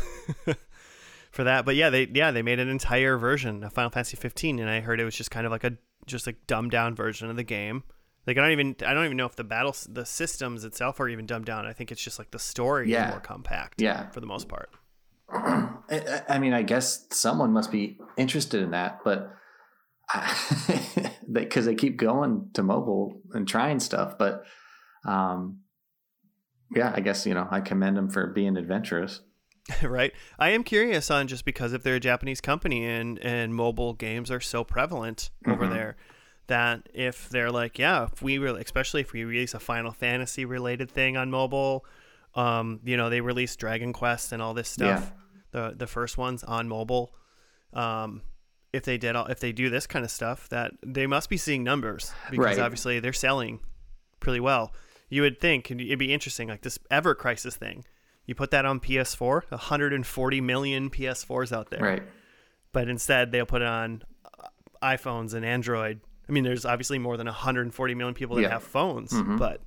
for 1.31 1.43
that 1.45 1.65
but 1.65 1.75
yeah 1.75 1.89
they 1.89 2.07
yeah 2.13 2.29
they 2.31 2.41
made 2.41 2.59
an 2.59 2.69
entire 2.69 3.17
version 3.17 3.63
of 3.63 3.73
final 3.73 3.89
fantasy 3.89 4.17
15 4.17 4.59
and 4.59 4.69
i 4.69 4.79
heard 4.79 4.99
it 4.99 5.05
was 5.05 5.15
just 5.15 5.31
kind 5.31 5.45
of 5.45 5.51
like 5.51 5.63
a 5.63 5.75
just 6.05 6.27
like 6.27 6.35
dumbed 6.47 6.69
down 6.71 6.93
version 6.95 7.29
of 7.29 7.35
the 7.35 7.43
game 7.43 7.83
like 8.27 8.37
i 8.37 8.41
don't 8.41 8.51
even 8.51 8.75
i 8.85 8.93
don't 8.93 9.05
even 9.05 9.17
know 9.17 9.25
if 9.25 9.35
the 9.35 9.43
battle 9.43 9.75
the 9.89 10.05
systems 10.05 10.65
itself 10.65 10.99
are 10.99 11.07
even 11.09 11.25
dumbed 11.25 11.45
down 11.45 11.65
i 11.65 11.73
think 11.73 11.91
it's 11.91 12.01
just 12.03 12.19
like 12.19 12.29
the 12.31 12.39
story 12.39 12.91
Yeah. 12.91 13.05
is 13.07 13.11
more 13.11 13.19
compact 13.21 13.81
Yeah. 13.81 14.09
for 14.09 14.19
the 14.19 14.27
most 14.27 14.47
part 14.47 14.69
I, 15.33 16.39
mean, 16.39 16.53
I 16.53 16.61
guess 16.61 17.05
someone 17.11 17.51
must 17.51 17.71
be 17.71 17.97
interested 18.17 18.61
in 18.61 18.71
that, 18.71 18.99
but 19.03 19.33
because 21.31 21.65
they 21.65 21.75
keep 21.75 21.97
going 21.97 22.49
to 22.53 22.63
mobile 22.63 23.21
and 23.33 23.47
trying 23.47 23.79
stuff. 23.79 24.17
But 24.17 24.43
um, 25.05 25.59
yeah, 26.75 26.91
I 26.95 27.01
guess 27.01 27.25
you 27.25 27.33
know 27.33 27.47
I 27.49 27.61
commend 27.61 27.97
them 27.97 28.09
for 28.09 28.27
being 28.27 28.57
adventurous. 28.57 29.21
right? 29.83 30.11
I 30.39 30.49
am 30.49 30.63
curious 30.63 31.11
on 31.11 31.27
just 31.27 31.45
because 31.45 31.73
if 31.73 31.83
they're 31.83 31.95
a 31.95 31.99
Japanese 31.99 32.41
company 32.41 32.85
and 32.85 33.19
and 33.19 33.55
mobile 33.55 33.93
games 33.93 34.31
are 34.31 34.41
so 34.41 34.63
prevalent 34.63 35.29
over 35.47 35.65
Mhm. 35.65 35.69
there 35.73 35.97
that 36.47 36.89
if 36.93 37.29
they're 37.29 37.51
like, 37.51 37.79
yeah, 37.79 38.05
if 38.11 38.21
we 38.21 38.37
really, 38.37 38.61
especially 38.61 39.01
if 39.01 39.13
we 39.13 39.23
release 39.23 39.53
a 39.53 39.59
Final 39.59 39.91
Fantasy 39.93 40.43
related 40.43 40.91
thing 40.91 41.15
on 41.15 41.29
mobile, 41.31 41.85
um, 42.35 42.81
you 42.83 42.97
know, 42.97 43.09
they 43.09 43.21
release 43.21 43.55
Dragon 43.55 43.93
Quest 43.93 44.33
and 44.33 44.41
all 44.41 44.53
this 44.53 44.67
stuff, 44.67 45.13
the 45.51 45.73
the 45.75 45.87
first 45.87 46.17
ones 46.17 46.43
on 46.43 46.67
mobile. 46.67 47.13
Um, 47.73 48.21
if 48.73 48.83
they 48.83 48.97
did 48.97 49.15
all, 49.15 49.25
if 49.27 49.39
they 49.39 49.51
do 49.51 49.69
this 49.69 49.85
kind 49.85 50.05
of 50.05 50.11
stuff, 50.11 50.47
that 50.49 50.71
they 50.85 51.05
must 51.07 51.29
be 51.29 51.37
seeing 51.37 51.63
numbers 51.63 52.13
because 52.29 52.57
Right. 52.57 52.59
obviously 52.59 52.99
they're 52.99 53.11
selling 53.13 53.59
pretty 54.19 54.39
well. 54.39 54.73
You 55.09 55.23
would 55.23 55.39
think 55.41 55.69
and 55.71 55.81
it'd 55.81 55.99
be 55.99 56.13
interesting, 56.13 56.47
like 56.47 56.61
this 56.61 56.79
Ever 56.89 57.13
Crisis 57.13 57.55
thing. 57.57 57.83
You 58.25 58.33
put 58.35 58.51
that 58.51 58.65
on 58.65 58.79
PS4, 58.79 59.43
140 59.49 60.41
million 60.41 60.89
PS4s 60.89 61.51
out 61.51 61.69
there, 61.69 61.81
Right. 61.81 62.03
but 62.71 62.87
instead 62.87 63.31
they'll 63.33 63.45
put 63.45 63.61
it 63.61 63.67
on 63.67 64.03
uh, 64.39 64.47
iPhones 64.81 65.33
and 65.33 65.43
Android. 65.43 65.99
I 66.29 66.31
mean, 66.31 66.45
there's 66.45 66.63
obviously 66.65 66.97
more 66.97 67.17
than 67.17 67.27
140 67.27 67.93
million 67.95 68.13
people 68.13 68.37
that 68.37 68.43
Yeah. 68.43 68.49
have 68.51 68.63
phones, 68.63 69.11
Mhm. 69.11 69.37
but 69.37 69.59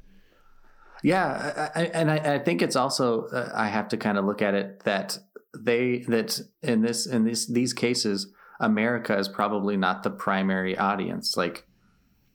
Yeah, 1.02 1.70
I, 1.74 1.82
I, 1.82 1.84
and 1.86 2.10
I, 2.10 2.16
I 2.36 2.38
think 2.38 2.62
it's 2.62 2.76
also 2.76 3.26
uh, 3.26 3.50
I 3.54 3.66
have 3.68 3.88
to 3.88 3.98
kind 3.98 4.16
of 4.16 4.24
look 4.24 4.40
at 4.40 4.54
it 4.54 4.80
that 4.84 5.18
they 5.58 6.04
that 6.08 6.40
in 6.62 6.82
this 6.82 7.06
in 7.06 7.24
this 7.24 7.46
these 7.46 7.72
cases 7.72 8.32
America 8.60 9.16
is 9.16 9.28
probably 9.28 9.76
not 9.76 10.02
the 10.02 10.10
primary 10.10 10.76
audience. 10.76 11.36
Like, 11.36 11.66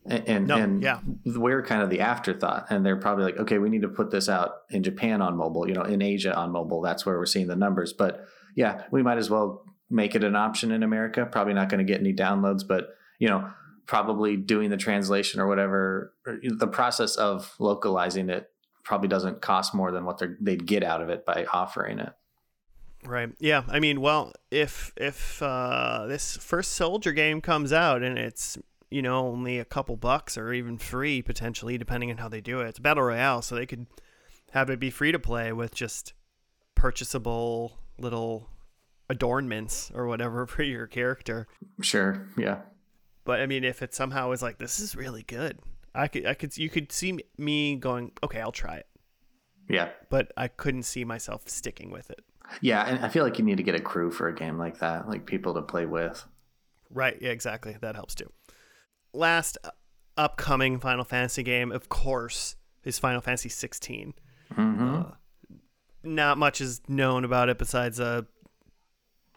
and 0.05 0.27
and, 0.27 0.47
No, 0.47 0.57
and 0.57 0.81
yeah. 0.81 0.99
we're 1.25 1.63
kind 1.63 1.81
of 1.81 1.89
the 1.89 2.01
afterthought, 2.01 2.67
and 2.69 2.85
they're 2.85 2.97
probably 2.97 3.25
like, 3.25 3.37
okay, 3.37 3.57
we 3.57 3.69
need 3.69 3.81
to 3.81 3.89
put 3.89 4.11
this 4.11 4.29
out 4.29 4.51
in 4.69 4.83
Japan 4.83 5.21
on 5.21 5.37
mobile, 5.37 5.67
you 5.67 5.73
know, 5.73 5.83
in 5.83 6.01
Asia 6.01 6.35
on 6.35 6.51
mobile. 6.51 6.81
That's 6.81 7.05
where 7.05 7.17
we're 7.17 7.25
seeing 7.25 7.47
the 7.47 7.55
numbers. 7.55 7.93
But 7.93 8.25
yeah, 8.55 8.83
we 8.91 9.03
might 9.03 9.17
as 9.17 9.29
well 9.29 9.63
make 9.89 10.15
it 10.15 10.23
an 10.23 10.35
option 10.35 10.71
in 10.71 10.83
America. 10.83 11.25
Probably 11.25 11.53
not 11.53 11.69
going 11.69 11.85
to 11.85 11.91
get 11.91 11.99
any 11.99 12.13
downloads, 12.13 12.67
but 12.67 12.89
you 13.19 13.27
know, 13.27 13.49
probably 13.85 14.37
doing 14.37 14.69
the 14.69 14.77
translation 14.77 15.39
or 15.39 15.47
whatever, 15.47 16.13
or 16.25 16.39
the 16.43 16.67
process 16.67 17.15
of 17.15 17.53
localizing 17.59 18.29
it 18.29 18.49
probably 18.83 19.07
doesn't 19.07 19.41
cost 19.41 19.75
more 19.75 19.91
than 19.91 20.05
what 20.05 20.17
they're, 20.17 20.37
they'd 20.41 20.65
get 20.65 20.83
out 20.83 21.01
of 21.01 21.09
it 21.09 21.25
by 21.25 21.45
offering 21.53 21.99
it. 21.99 22.13
Right. 23.05 23.29
Yeah. 23.39 23.63
I 23.67 23.79
mean, 23.79 24.01
well, 24.01 24.33
if 24.51 24.91
if 24.97 25.41
uh, 25.41 26.05
this 26.07 26.37
first 26.37 26.73
Soldier 26.73 27.11
game 27.11 27.41
comes 27.41 27.71
out 27.71 28.03
and 28.03 28.17
it's 28.17 28.57
you 28.89 29.01
know 29.01 29.27
only 29.27 29.59
a 29.59 29.65
couple 29.65 29.95
bucks 29.95 30.37
or 30.37 30.53
even 30.53 30.77
free 30.77 31.21
potentially, 31.21 31.77
depending 31.77 32.11
on 32.11 32.17
how 32.17 32.27
they 32.27 32.41
do 32.41 32.59
it, 32.59 32.67
it's 32.67 32.79
battle 32.79 33.03
royale, 33.03 33.41
so 33.41 33.55
they 33.55 33.65
could 33.65 33.87
have 34.51 34.69
it 34.69 34.79
be 34.79 34.89
free 34.89 35.11
to 35.11 35.19
play 35.19 35.53
with 35.53 35.73
just 35.73 36.13
purchasable 36.75 37.77
little 37.97 38.49
adornments 39.09 39.91
or 39.93 40.07
whatever 40.07 40.45
for 40.47 40.63
your 40.63 40.87
character. 40.87 41.47
Sure. 41.81 42.27
Yeah. 42.37 42.59
But 43.23 43.39
I 43.41 43.45
mean, 43.45 43.63
if 43.63 43.81
it 43.81 43.93
somehow 43.93 44.31
is 44.31 44.41
like 44.41 44.57
this 44.57 44.79
is 44.79 44.95
really 44.95 45.23
good, 45.23 45.59
I 45.95 46.07
could 46.07 46.25
I 46.25 46.33
could 46.33 46.57
you 46.57 46.69
could 46.69 46.91
see 46.91 47.19
me 47.37 47.75
going, 47.75 48.11
okay, 48.23 48.41
I'll 48.41 48.51
try 48.51 48.77
it. 48.77 48.87
Yeah. 49.69 49.89
But 50.09 50.31
I 50.35 50.47
couldn't 50.47 50.83
see 50.83 51.05
myself 51.05 51.47
sticking 51.47 51.91
with 51.91 52.09
it. 52.09 52.21
Yeah, 52.61 52.85
and 52.85 53.03
I 53.05 53.09
feel 53.09 53.23
like 53.23 53.37
you 53.39 53.45
need 53.45 53.57
to 53.57 53.63
get 53.63 53.75
a 53.75 53.79
crew 53.79 54.11
for 54.11 54.27
a 54.27 54.35
game 54.35 54.57
like 54.57 54.79
that, 54.79 55.07
like 55.07 55.25
people 55.25 55.53
to 55.55 55.61
play 55.61 55.85
with. 55.85 56.23
Right. 56.91 57.17
Yeah. 57.21 57.29
Exactly. 57.31 57.77
That 57.81 57.95
helps 57.95 58.15
too. 58.15 58.31
Last 59.13 59.57
upcoming 60.17 60.79
Final 60.79 61.03
Fantasy 61.05 61.43
game, 61.43 61.71
of 61.71 61.89
course, 61.89 62.55
is 62.83 62.99
Final 62.99 63.21
Fantasy 63.21 63.49
16. 63.49 64.13
Mm-hmm. 64.53 64.95
Uh, 64.95 65.03
not 66.03 66.37
much 66.37 66.61
is 66.61 66.81
known 66.87 67.23
about 67.25 67.49
it 67.49 67.57
besides 67.57 67.99
a 67.99 68.25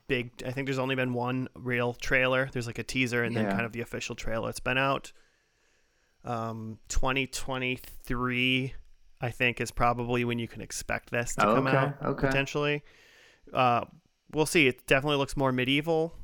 big. 0.09 0.31
I 0.47 0.51
think 0.53 0.67
there's 0.67 0.79
only 0.79 0.95
been 0.95 1.13
one 1.13 1.49
real 1.55 1.93
trailer. 1.95 2.49
There's 2.53 2.67
like 2.67 2.79
a 2.79 2.83
teaser 2.85 3.25
and 3.25 3.37
then 3.37 3.51
kind 3.51 3.63
of 3.63 3.73
the 3.73 3.81
official 3.81 4.15
trailer. 4.15 4.49
It's 4.49 4.61
been 4.61 4.79
out. 4.79 5.13
Um, 6.25 6.79
2023, 6.89 8.75
I 9.21 9.31
think, 9.31 9.61
is 9.61 9.71
probably 9.71 10.25
when 10.25 10.39
you 10.39 10.47
can 10.49 10.61
expect 10.63 11.11
this 11.11 11.35
to 11.35 11.43
come 11.43 11.67
Okay, 11.67 11.77
out 11.77 11.97
okay. 12.03 12.27
potentially. 12.29 12.83
Uh, 13.53 13.85
we'll 14.33 14.47
see. 14.47 14.67
It 14.67 14.87
definitely 14.87 15.17
looks 15.19 15.37
more 15.37 15.53
medieval. 15.53 16.15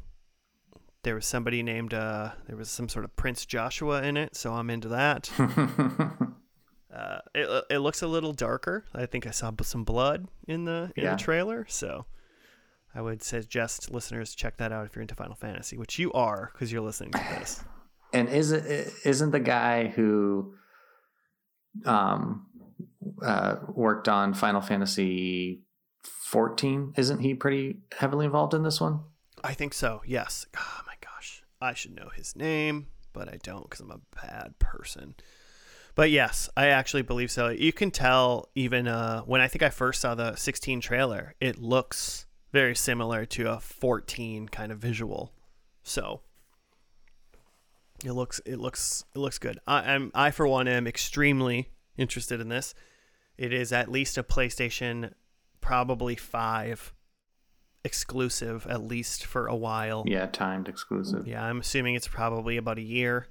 There 1.03 1.14
was 1.14 1.27
somebody 1.27 1.62
named. 1.62 1.95
Uh, 1.95 2.33
there 2.47 2.57
was 2.57 2.69
some 2.71 2.88
sort 2.88 3.05
of 3.05 3.14
Prince 3.17 3.47
Joshua 3.47 4.03
in 4.03 4.17
it, 4.17 4.35
so 4.37 4.53
I'm 4.55 4.71
into 4.71 4.88
that. 4.88 5.31
Uh, 6.91 7.19
it, 7.35 7.64
it 7.71 7.79
looks 7.81 8.01
a 8.03 8.07
little 8.07 8.33
darker. 8.33 8.83
I 8.95 9.05
think 9.05 9.27
I 9.27 9.31
saw 9.31 9.53
some 9.62 9.85
blood 9.85 10.27
in 10.49 10.64
the 10.64 10.91
in 10.97 11.05
Yeah. 11.05 11.11
the 11.12 11.17
trailer, 11.19 11.67
so 11.69 12.07
I 12.95 13.03
would 13.03 13.23
suggest 13.23 13.91
listeners 13.93 14.35
check 14.35 14.57
that 14.57 14.73
out 14.73 14.87
if 14.87 14.97
you're 14.97 15.03
into 15.03 15.14
Final 15.14 15.37
Fantasy, 15.37 15.77
which 15.77 15.99
you 15.99 16.11
are 16.12 16.51
because 16.53 16.73
you're 16.73 16.81
listening 16.81 17.12
to 17.12 17.19
this. 17.38 17.62
and 18.14 18.29
is 18.31 18.53
it 18.53 18.91
isn't 19.05 19.31
the 19.33 19.38
guy 19.38 19.88
who 19.88 20.55
um 21.85 22.47
uh 23.23 23.57
worked 23.69 24.09
on 24.09 24.33
Final 24.33 24.62
Fantasy 24.62 25.62
14 26.29 26.93
isn't 26.99 27.21
he 27.21 27.33
pretty 27.33 27.79
heavily 27.97 28.27
involved 28.27 28.53
in 28.53 28.62
this 28.62 28.83
one? 28.83 29.01
I 29.43 29.55
think 29.55 29.73
so. 29.73 30.03
Yes. 30.07 30.45
Oh 30.55 30.81
my 30.87 30.93
gosh, 31.01 31.43
I 31.59 31.73
should 31.73 31.97
know 31.97 32.11
his 32.14 32.37
name, 32.37 32.88
but 33.14 33.29
I 33.29 33.38
don't 33.43 33.62
because 33.62 33.81
I'm 33.81 33.91
a 33.91 34.01
bad 34.14 34.59
person. 34.59 35.14
But 35.95 36.11
yes, 36.11 36.51
I 36.55 36.67
actually 36.67 37.01
believe 37.01 37.31
so. 37.31 37.49
You 37.49 37.73
can 37.73 37.91
tell 37.91 38.51
even 38.55 38.87
uh, 38.87 39.23
when 39.23 39.41
I 39.41 39.49
think 39.49 39.62
I 39.62 39.71
first 39.71 40.03
saw 40.03 40.14
the 40.14 40.37
16 40.37 40.83
trailer, 40.83 41.35
it 41.41 41.59
looks 41.59 42.27
very 42.53 42.77
similar 42.77 43.25
to 43.25 43.51
a 43.51 43.59
14 43.59 44.49
kind 44.51 44.71
of 44.71 44.79
visual. 44.79 45.33
So 45.83 46.21
it 48.05 48.12
looks 48.12 48.38
it 48.45 48.59
looks 48.59 49.03
it 49.14 49.19
looks 49.19 49.38
good. 49.38 49.61
I, 49.67 49.95
I'm 49.95 50.11
I 50.14 50.31
for 50.31 50.47
one 50.47 50.69
am 50.69 50.87
extremely 50.87 51.71
interested 51.97 52.38
in 52.38 52.51
this. 52.51 52.75
It 53.38 53.55
is 53.55 53.73
at 53.73 53.91
least 53.91 54.19
a 54.19 54.23
PlayStation, 54.23 55.14
probably 55.61 56.16
five 56.16 56.92
exclusive 57.85 58.66
at 58.68 58.83
least 58.83 59.25
for 59.25 59.47
a 59.47 59.57
while. 59.57 60.05
Yeah, 60.07 60.27
timed 60.27 60.68
exclusive. 60.68 61.27
Yeah, 61.27 61.44
I'm 61.44 61.61
assuming 61.61 61.94
it's 61.94 62.09
probably 62.09 62.57
about 62.57 62.79
a 62.79 62.83
year. 62.83 63.29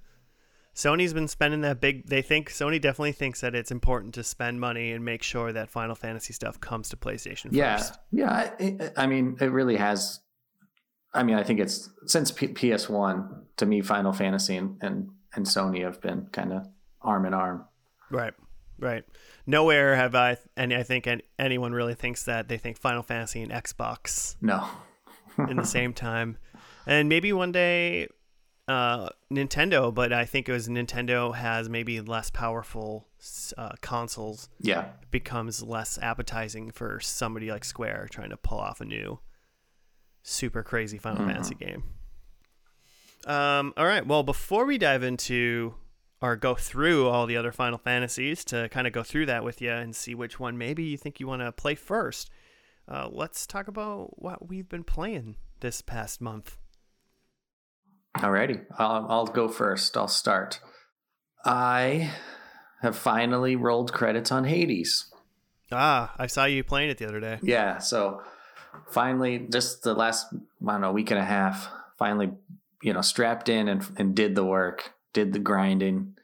Sony's 0.76 1.14
been 1.14 1.28
spending 1.28 1.62
that 1.62 1.82
big. 1.82 2.08
They 2.08 2.22
think 2.22 2.50
Sony 2.52 2.80
definitely 2.80 3.12
thinks 3.12 3.42
that 3.42 3.56
it's 3.56 3.72
important 3.72 4.14
to 4.14 4.24
spend 4.24 4.60
money 4.60 4.92
and 4.92 5.04
make 5.04 5.24
sure 5.24 5.52
that 5.52 5.70
Final 5.70 5.96
Fantasy 5.96 6.34
stuff 6.34 6.60
comes 6.60 6.90
to 6.90 6.98
PlayStation 6.98 7.48
Yeah, 7.52 7.78
first. 7.78 7.98
yeah. 8.12 8.32
I, 8.60 8.92
I 8.96 9.08
mean, 9.08 9.38
it 9.42 9.52
really 9.52 9.78
has. 9.78 10.20
I 11.16 11.24
mean, 11.24 11.36
I 11.36 11.42
think 11.44 11.60
it's 11.60 11.90
since 12.06 12.30
P- 12.32 12.50
PS1 12.50 13.28
to 13.58 13.66
me, 13.66 13.82
Final 13.82 14.14
Fantasy 14.14 14.56
and 14.56 14.78
and, 14.82 15.10
and 15.34 15.46
Sony 15.48 15.84
have 15.84 16.00
been 16.00 16.28
kind 16.32 16.54
of 16.54 16.68
arm 17.02 17.26
in 17.26 17.34
arm. 17.34 17.66
Right, 18.12 18.34
right. 18.80 19.04
Nowhere 19.46 19.96
have 19.96 20.14
I, 20.16 20.38
and 20.56 20.74
I 20.74 20.84
think 20.84 21.08
anyone 21.40 21.72
really 21.74 21.96
thinks 21.96 22.24
that 22.24 22.48
they 22.48 22.58
think 22.58 22.78
Final 22.78 23.02
Fantasy 23.04 23.42
and 23.42 23.52
Xbox 23.52 24.36
No, 24.42 24.68
in 25.50 25.58
the 25.58 25.66
same 25.66 25.94
time, 25.94 26.38
and 26.86 27.08
maybe 27.10 27.32
one 27.34 27.52
day 27.52 28.08
uh, 28.68 29.10
Nintendo. 29.32 29.94
But 29.94 30.12
I 30.12 30.26
think 30.26 30.50
it 30.50 30.52
was 30.52 30.68
Nintendo 30.68 31.34
has 31.36 31.70
maybe 31.70 32.02
less 32.02 32.30
powerful 32.30 33.08
uh, 33.58 33.72
consoles 33.82 34.50
yeah, 34.60 34.90
becomes 35.12 35.64
less 35.64 35.98
appetizing 36.02 36.72
for 36.72 37.00
somebody 37.00 37.50
like 37.50 37.64
Square 37.64 38.10
trying 38.12 38.30
to 38.32 38.38
pull 38.38 38.60
off 38.60 38.82
a 38.82 38.86
new 38.86 39.20
super 40.24 40.62
crazy 40.62 40.98
Final 40.98 41.24
Mhm. 41.24 41.32
Fantasy 41.32 41.56
game. 41.56 41.84
Um, 43.26 43.74
all 43.78 43.86
right. 43.86 44.06
Well, 44.06 44.24
before 44.24 44.66
we 44.66 44.78
dive 44.78 45.04
into 45.04 45.76
or 46.22 46.36
go 46.36 46.56
through 46.56 47.08
all 47.08 47.26
the 47.26 47.38
other 47.38 47.52
Final 47.52 47.78
Fantasies 47.78 48.44
to 48.46 48.70
kind 48.70 48.88
of 48.88 48.94
go 48.94 49.04
through 49.04 49.28
that 49.28 49.44
with 49.44 49.62
you 49.62 49.72
and 49.72 49.96
see 49.96 50.16
which 50.16 50.40
one 50.40 50.58
maybe 50.58 50.84
you 50.84 50.98
think 50.98 51.20
you 51.20 51.28
want 51.28 51.42
to 51.42 51.52
play 51.52 51.76
first, 51.76 52.30
uh, 52.88 53.08
let's 53.12 53.46
talk 53.46 53.68
about 53.68 54.22
what 54.22 54.48
we've 54.48 54.70
been 54.70 54.84
playing 54.84 55.36
this 55.60 55.82
past 55.82 56.22
month. 56.22 56.58
Alrighty, 58.18 58.66
I'll, 58.78 59.06
I'll 59.10 59.28
go 59.28 59.48
first. 59.48 59.96
I'll 59.96 60.08
start. 60.08 60.60
I 61.46 62.12
have 62.82 62.98
finally 62.98 63.56
rolled 63.56 63.94
credits 63.94 64.32
on 64.32 64.46
Hades. 64.46 65.12
Ah, 65.72 66.14
I 66.18 66.28
saw 66.28 66.46
you 66.46 66.64
playing 66.64 66.90
it 66.90 66.98
the 66.98 67.08
other 67.08 67.20
day. 67.20 67.40
Yeah, 67.44 67.78
so 67.80 68.22
finally, 68.90 69.48
just 69.52 69.84
the 69.84 69.94
last 69.94 70.28
I 70.34 70.72
don't 70.72 70.82
know 70.82 70.92
week 70.92 71.12
and 71.12 71.20
a 71.20 71.26
half, 71.26 71.70
finally, 71.98 72.32
you 72.82 72.94
know, 72.94 73.02
strapped 73.02 73.50
in 73.50 73.68
and 73.68 73.86
and 73.98 74.16
did 74.16 74.36
the 74.36 74.46
work, 74.46 74.94
did 75.14 75.34
the 75.34 75.40
grinding. 75.40 76.16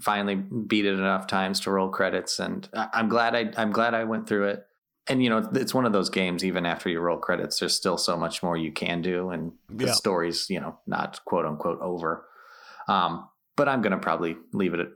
Finally, 0.00 0.34
beat 0.34 0.84
it 0.84 0.92
enough 0.94 1.26
times 1.26 1.58
to 1.60 1.70
roll 1.70 1.88
credits, 1.88 2.38
and 2.38 2.68
I'm 2.74 3.08
glad 3.08 3.34
I 3.34 3.50
I'm 3.56 3.72
glad 3.72 3.94
I 3.94 4.04
went 4.04 4.28
through 4.28 4.48
it. 4.48 4.66
And 5.06 5.22
you 5.22 5.30
know, 5.30 5.48
it's 5.54 5.72
one 5.74 5.86
of 5.86 5.92
those 5.92 6.10
games. 6.10 6.44
Even 6.44 6.66
after 6.66 6.88
you 6.90 7.00
roll 7.00 7.16
credits, 7.18 7.58
there's 7.60 7.74
still 7.74 7.96
so 7.96 8.16
much 8.16 8.42
more 8.42 8.56
you 8.56 8.72
can 8.72 9.00
do, 9.00 9.30
and 9.30 9.52
the 9.70 9.86
Yeah. 9.86 9.92
story's 9.92 10.50
you 10.50 10.60
know 10.60 10.78
not 10.86 11.20
quote 11.24 11.46
unquote 11.46 11.80
over. 11.80 12.26
Um, 12.88 13.28
but 13.56 13.68
I'm 13.68 13.80
gonna 13.80 13.98
probably 13.98 14.36
leave 14.52 14.74
it 14.74 14.86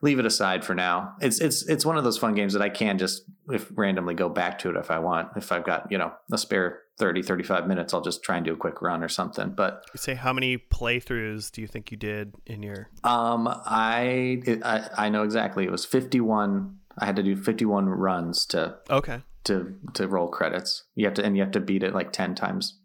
leave 0.00 0.18
it 0.18 0.26
aside 0.26 0.64
for 0.64 0.74
now. 0.74 1.14
It's 1.20 1.40
it's 1.40 1.66
it's 1.68 1.84
one 1.84 1.98
of 1.98 2.04
those 2.04 2.16
fun 2.18 2.34
games 2.34 2.54
that 2.54 2.62
I 2.62 2.70
can 2.70 2.96
just 2.96 3.24
if 3.50 3.70
randomly 3.74 4.14
go 4.14 4.30
back 4.30 4.58
to 4.60 4.70
it 4.70 4.76
if 4.76 4.90
I 4.90 5.00
want. 5.00 5.28
If 5.36 5.52
I've 5.52 5.64
got, 5.64 5.90
you 5.92 5.98
know, 5.98 6.12
a 6.32 6.38
spare 6.38 6.80
30 6.98 7.22
35 7.22 7.66
minutes, 7.66 7.92
I'll 7.92 8.00
just 8.02 8.22
try 8.22 8.36
and 8.36 8.44
do 8.46 8.52
a 8.52 8.56
quick 8.56 8.80
run 8.80 9.02
or 9.02 9.08
something. 9.08 9.50
But 9.50 9.84
You 9.94 9.98
say 9.98 10.14
how 10.14 10.32
many 10.32 10.58
playthroughs 10.58 11.50
do 11.50 11.60
you 11.60 11.66
think 11.66 11.90
you 11.90 11.96
did 11.96 12.34
in 12.46 12.62
your? 12.62 12.88
um 13.02 13.48
I 13.48 14.40
I 14.64 14.88
I 14.96 15.08
know 15.08 15.22
exactly. 15.24 15.64
It 15.64 15.70
was 15.72 15.84
51 15.84 16.78
I 16.98 17.06
had 17.06 17.16
to 17.16 17.22
do 17.24 17.34
51 17.36 17.88
runs 17.88 18.46
to 18.46 18.76
Okay, 18.88 19.22
to 19.44 19.74
to 19.94 20.06
roll 20.06 20.28
credits. 20.28 20.84
You 20.94 21.06
have 21.06 21.14
to 21.14 21.24
and 21.24 21.36
you 21.36 21.42
have 21.42 21.52
to 21.52 21.60
beat 21.60 21.82
it 21.82 21.94
like 21.94 22.12
10 22.12 22.34
times. 22.36 22.78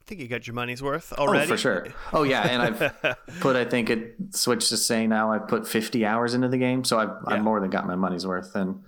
I 0.00 0.04
think 0.06 0.20
you 0.20 0.28
got 0.28 0.46
your 0.46 0.54
money's 0.54 0.82
worth 0.82 1.12
already. 1.14 1.44
Oh, 1.44 1.46
for 1.46 1.56
sure. 1.56 1.86
Oh 2.12 2.24
yeah, 2.24 2.42
and 2.42 2.60
I've 2.60 3.16
put 3.40 3.54
I 3.56 3.64
think 3.64 3.88
it 3.88 4.16
switched 4.32 4.68
to 4.70 4.76
say 4.76 5.06
now 5.06 5.32
I've 5.32 5.46
put 5.48 5.66
50 5.68 6.04
hours 6.04 6.34
into 6.34 6.48
the 6.48 6.58
game, 6.58 6.82
so 6.84 6.98
I've 6.98 7.08
Yeah. 7.28 7.34
I've 7.36 7.42
more 7.44 7.60
than 7.60 7.70
got 7.70 7.86
my 7.86 7.94
money's 7.94 8.26
worth 8.26 8.54
and 8.56 8.82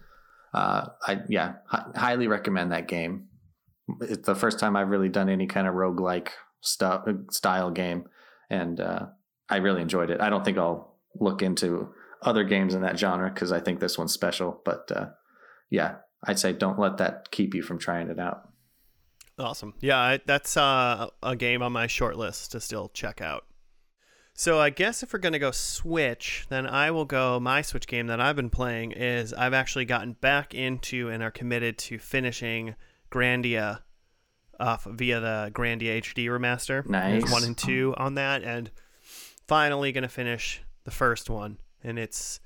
uh 0.52 0.88
I 1.06 1.20
yeah, 1.28 1.54
hi- 1.66 1.86
highly 1.94 2.26
recommend 2.26 2.72
that 2.72 2.88
game. 2.88 3.28
It's 4.00 4.26
the 4.26 4.34
first 4.34 4.58
time 4.58 4.76
I've 4.76 4.88
really 4.88 5.08
done 5.08 5.28
any 5.28 5.46
kind 5.46 5.66
of 5.66 5.74
roguelike 5.74 6.28
stuff 6.60 7.06
style 7.30 7.70
game 7.70 8.04
and 8.50 8.80
uh 8.80 9.06
I 9.48 9.56
really 9.56 9.82
enjoyed 9.82 10.10
it. 10.10 10.20
I 10.20 10.30
don't 10.30 10.44
think 10.44 10.58
I'll 10.58 10.96
look 11.20 11.40
into 11.42 11.92
other 12.22 12.42
games 12.42 12.74
in 12.74 12.82
that 12.82 12.98
genre 12.98 13.30
cuz 13.30 13.52
I 13.52 13.60
think 13.60 13.80
this 13.80 13.96
one's 13.96 14.12
special, 14.12 14.60
but 14.64 14.90
uh 14.90 15.06
yeah, 15.70 15.96
I'd 16.24 16.38
say 16.38 16.52
don't 16.52 16.78
let 16.78 16.96
that 16.98 17.30
keep 17.30 17.54
you 17.54 17.62
from 17.62 17.78
trying 17.78 18.08
it 18.08 18.18
out. 18.18 18.48
Awesome. 19.38 19.74
Yeah, 19.80 19.98
I, 19.98 20.20
that's 20.24 20.56
uh, 20.56 21.08
a 21.22 21.36
game 21.36 21.62
on 21.62 21.72
my 21.72 21.86
short 21.86 22.16
list 22.16 22.52
to 22.52 22.60
still 22.60 22.88
check 22.88 23.20
out. 23.20 23.44
So 24.32 24.58
I 24.60 24.70
guess 24.70 25.02
if 25.02 25.12
we're 25.12 25.18
gonna 25.18 25.38
go 25.38 25.50
Switch, 25.50 26.46
then 26.48 26.66
I 26.66 26.90
will 26.90 27.04
go. 27.04 27.40
My 27.40 27.62
Switch 27.62 27.86
game 27.86 28.06
that 28.08 28.20
I've 28.20 28.36
been 28.36 28.50
playing 28.50 28.92
is 28.92 29.32
I've 29.32 29.54
actually 29.54 29.86
gotten 29.86 30.12
back 30.14 30.54
into 30.54 31.08
and 31.08 31.22
are 31.22 31.30
committed 31.30 31.78
to 31.78 31.98
finishing 31.98 32.74
Grandia 33.10 33.80
off 34.58 34.84
via 34.84 35.20
the 35.20 35.50
Grandia 35.54 36.00
HD 36.00 36.26
remaster. 36.26 36.82
There's 36.86 37.22
Nice. 37.24 37.32
one 37.32 37.44
and 37.44 37.56
two 37.56 37.94
on 37.98 38.14
that, 38.14 38.42
and 38.42 38.70
finally 39.46 39.92
gonna 39.92 40.08
finish 40.08 40.62
the 40.84 40.90
first 40.90 41.28
one. 41.30 41.58
And 41.82 41.98
it's 41.98 42.40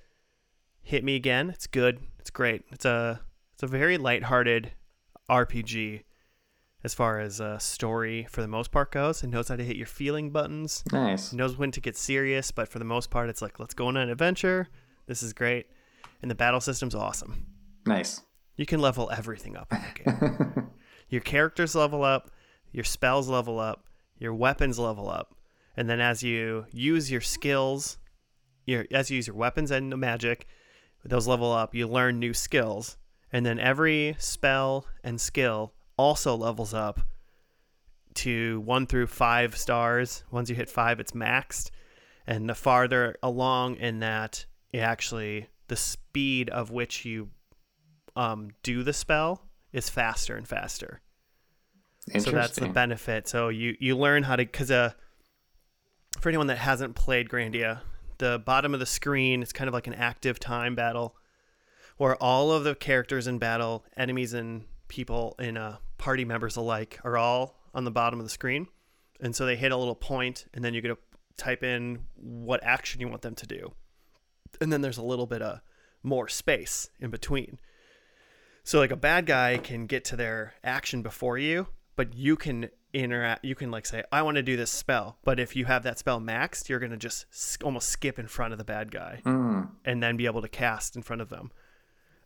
hit 0.83 1.05
me 1.05 1.17
again. 1.17 1.51
It's 1.51 1.67
good. 1.67 2.01
It's 2.19 2.31
great. 2.31 2.65
It's 2.73 2.85
a 2.85 3.21
it's 3.55 3.63
a 3.63 3.67
very 3.67 3.97
lighthearted 3.99 4.73
RPG 5.29 6.03
as 6.83 6.95
far 6.95 7.21
as 7.21 7.41
uh, 7.41 7.59
story 7.59 8.27
for 8.31 8.41
the 8.41 8.49
most 8.49 8.71
part 8.73 8.91
goes. 8.91 9.23
It 9.23 9.29
knows 9.29 9.49
how 9.49 9.57
to 9.57 9.65
hit 9.65 9.77
your 9.77 9.87
feeling 9.87 10.31
buttons. 10.31 10.83
Nice. 10.93 11.33
It 11.33 11.37
knows 11.37 11.57
when 11.57 11.71
to 11.73 11.81
get 11.81 11.97
serious, 11.97 12.51
but 12.51 12.69
for 12.69 12.79
the 12.79 12.85
most 12.85 13.11
part, 13.11 13.29
it's 13.29 13.43
like 13.43 13.61
let's 13.61 13.75
go 13.75 13.87
on 13.89 13.97
an 13.97 14.09
adventure. 14.11 14.69
This 15.07 15.23
is 15.23 15.33
great, 15.33 15.67
and 16.23 16.31
the 16.31 16.35
battle 16.35 16.61
system's 16.61 16.95
awesome. 16.95 17.47
Nice. 17.87 18.23
You 18.61 18.67
can 18.67 18.81
level 18.81 19.11
everything 19.11 19.57
up 19.57 19.73
in 19.73 19.79
the 19.81 20.05
game. 20.05 20.71
your 21.09 21.23
characters 21.23 21.75
level 21.75 22.05
up, 22.05 22.31
your 22.73 22.85
spells 22.85 23.27
level 23.27 23.59
up, 23.59 23.87
your 24.19 24.35
weapons 24.35 24.79
level 24.79 25.09
up, 25.09 25.35
and 25.79 25.89
then 25.89 25.99
as 25.99 26.23
you 26.23 26.67
use 26.71 27.11
your 27.11 27.23
skills, 27.23 27.97
your 28.67 28.85
as 28.91 29.11
you 29.11 29.17
use 29.17 29.29
your 29.29 29.37
weapons 29.37 29.71
and 29.71 29.91
the 29.91 29.97
magic, 29.97 30.47
those 31.03 31.27
level 31.27 31.51
up. 31.51 31.75
You 31.75 31.89
learn 31.89 32.19
new 32.19 32.35
skills, 32.35 32.99
and 33.33 33.47
then 33.47 33.59
every 33.59 34.15
spell 34.19 34.85
and 35.03 35.19
skill 35.19 35.73
also 35.97 36.37
levels 36.37 36.75
up 36.75 37.01
to 38.17 38.61
one 38.61 38.87
through 38.87 39.07
five 39.07 39.57
stars. 39.57 40.23
Once 40.31 40.51
you 40.51 40.55
hit 40.55 40.69
five, 40.69 41.01
it's 41.01 41.13
maxed, 41.13 41.71
and 42.27 42.47
the 42.47 42.55
farther 42.55 43.17
along 43.23 43.77
in 43.77 44.01
that, 44.01 44.45
it 44.71 44.81
actually 44.81 45.49
the 45.69 45.77
speed 45.77 46.51
of 46.51 46.71
which 46.71 47.07
you 47.07 47.31
um, 48.17 48.51
do 48.63 48.83
the 48.83 48.93
spell 48.93 49.43
is 49.73 49.89
faster 49.89 50.37
and 50.37 50.47
faster. 50.47 51.01
So 52.19 52.31
that's 52.31 52.57
the 52.57 52.69
benefit. 52.69 53.29
So 53.29 53.49
you 53.49 53.77
you 53.79 53.97
learn 53.97 54.23
how 54.23 54.37
to 54.37 54.45
because 54.45 54.71
uh, 54.71 54.93
for 56.19 56.29
anyone 56.29 56.49
that 56.49 56.59
hasn't 56.59 56.95
played 56.95 57.29
Grandia, 57.29 57.81
the 58.19 58.43
bottom 58.45 58.75
of 58.75 58.81
the 58.81 58.87
screen 58.87 59.43
is 59.43 59.53
kind 59.53 59.69
of 59.69 59.75
like 59.75 59.87
an 59.87 59.95
active 59.95 60.41
time 60.41 60.75
battle, 60.75 61.15
where 61.99 62.17
all 62.17 62.53
of 62.53 62.65
the 62.65 62.75
characters 62.75 63.27
in 63.27 63.39
battle, 63.39 63.85
enemies 63.97 64.33
and 64.33 64.65
people 64.89 65.37
and 65.39 65.57
uh, 65.57 65.77
party 65.99 66.25
members 66.25 66.57
alike, 66.57 66.99
are 67.05 67.17
all 67.17 67.61
on 67.75 67.85
the 67.85 67.91
bottom 67.91 68.19
of 68.19 68.27
the 68.27 68.31
screen, 68.31 68.67
and 69.21 69.37
so 69.37 69.47
they 69.47 69.57
hit 69.57 69.71
a 69.71 69.77
little 69.77 69.95
point, 69.95 70.47
and 70.55 70.65
then 70.65 70.75
you 70.75 70.81
get 70.81 70.89
to 70.89 70.99
type 71.37 71.63
in 71.63 72.01
what 72.17 72.63
action 72.65 73.01
you 73.01 73.09
want 73.09 73.23
them 73.23 73.35
to 73.37 73.47
do, 73.47 73.73
and 74.61 74.73
then 74.73 74.81
there's 74.81 74.99
a 74.99 75.05
little 75.05 75.27
bit 75.27 75.43
of 75.43 75.61
more 76.03 76.29
space 76.29 76.91
in 76.99 77.11
between. 77.11 77.59
So 78.65 78.79
like 78.79 78.91
a 78.91 78.97
bad 78.97 79.27
guy 79.27 79.59
can 79.59 79.87
get 79.87 80.05
to 80.07 80.17
their 80.17 80.55
action 80.63 81.03
before 81.03 81.39
you, 81.39 81.69
but 81.97 82.15
you 82.15 82.37
can 82.37 82.69
interact. 82.93 83.45
You 83.45 83.55
can 83.55 83.71
like 83.71 83.87
say, 83.87 84.03
"I 84.13 84.23
want 84.23 84.37
to 84.37 84.43
do 84.43 84.57
this 84.57 84.71
spell," 84.71 85.19
but 85.25 85.39
if 85.41 85.55
you 85.57 85.65
have 85.67 85.83
that 85.85 85.99
spell 85.99 86.21
maxed, 86.21 86.69
you're 86.69 86.79
gonna 86.81 86.97
just 86.97 87.27
s- 87.33 87.57
almost 87.63 87.89
skip 87.89 88.19
in 88.19 88.27
front 88.27 88.53
of 88.53 88.59
the 88.59 88.65
bad 88.65 88.91
guy 88.91 89.23
Mm. 89.25 89.71
and 89.85 90.03
then 90.03 90.17
be 90.17 90.27
able 90.27 90.43
to 90.43 90.49
cast 90.49 90.97
in 90.97 91.03
front 91.03 91.23
of 91.23 91.29
them. 91.31 91.51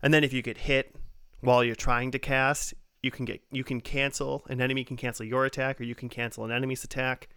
And 0.02 0.12
then 0.12 0.24
if 0.24 0.32
you 0.32 0.42
get 0.42 0.58
hit 0.58 0.94
while 1.40 1.62
you're 1.64 1.74
trying 1.74 2.10
to 2.12 2.18
cast, 2.18 2.74
you 3.02 3.10
can 3.10 3.24
get 3.26 3.42
you 3.50 3.62
can 3.64 3.80
cancel 3.80 4.42
an 4.48 4.60
enemy 4.60 4.84
can 4.84 4.96
cancel 4.96 5.24
your 5.26 5.44
attack, 5.44 5.80
or 5.80 5.84
you 5.84 5.94
can 5.94 6.08
cancel 6.08 6.44
an 6.44 6.50
enemy's 6.52 6.82
attack. 6.84 7.28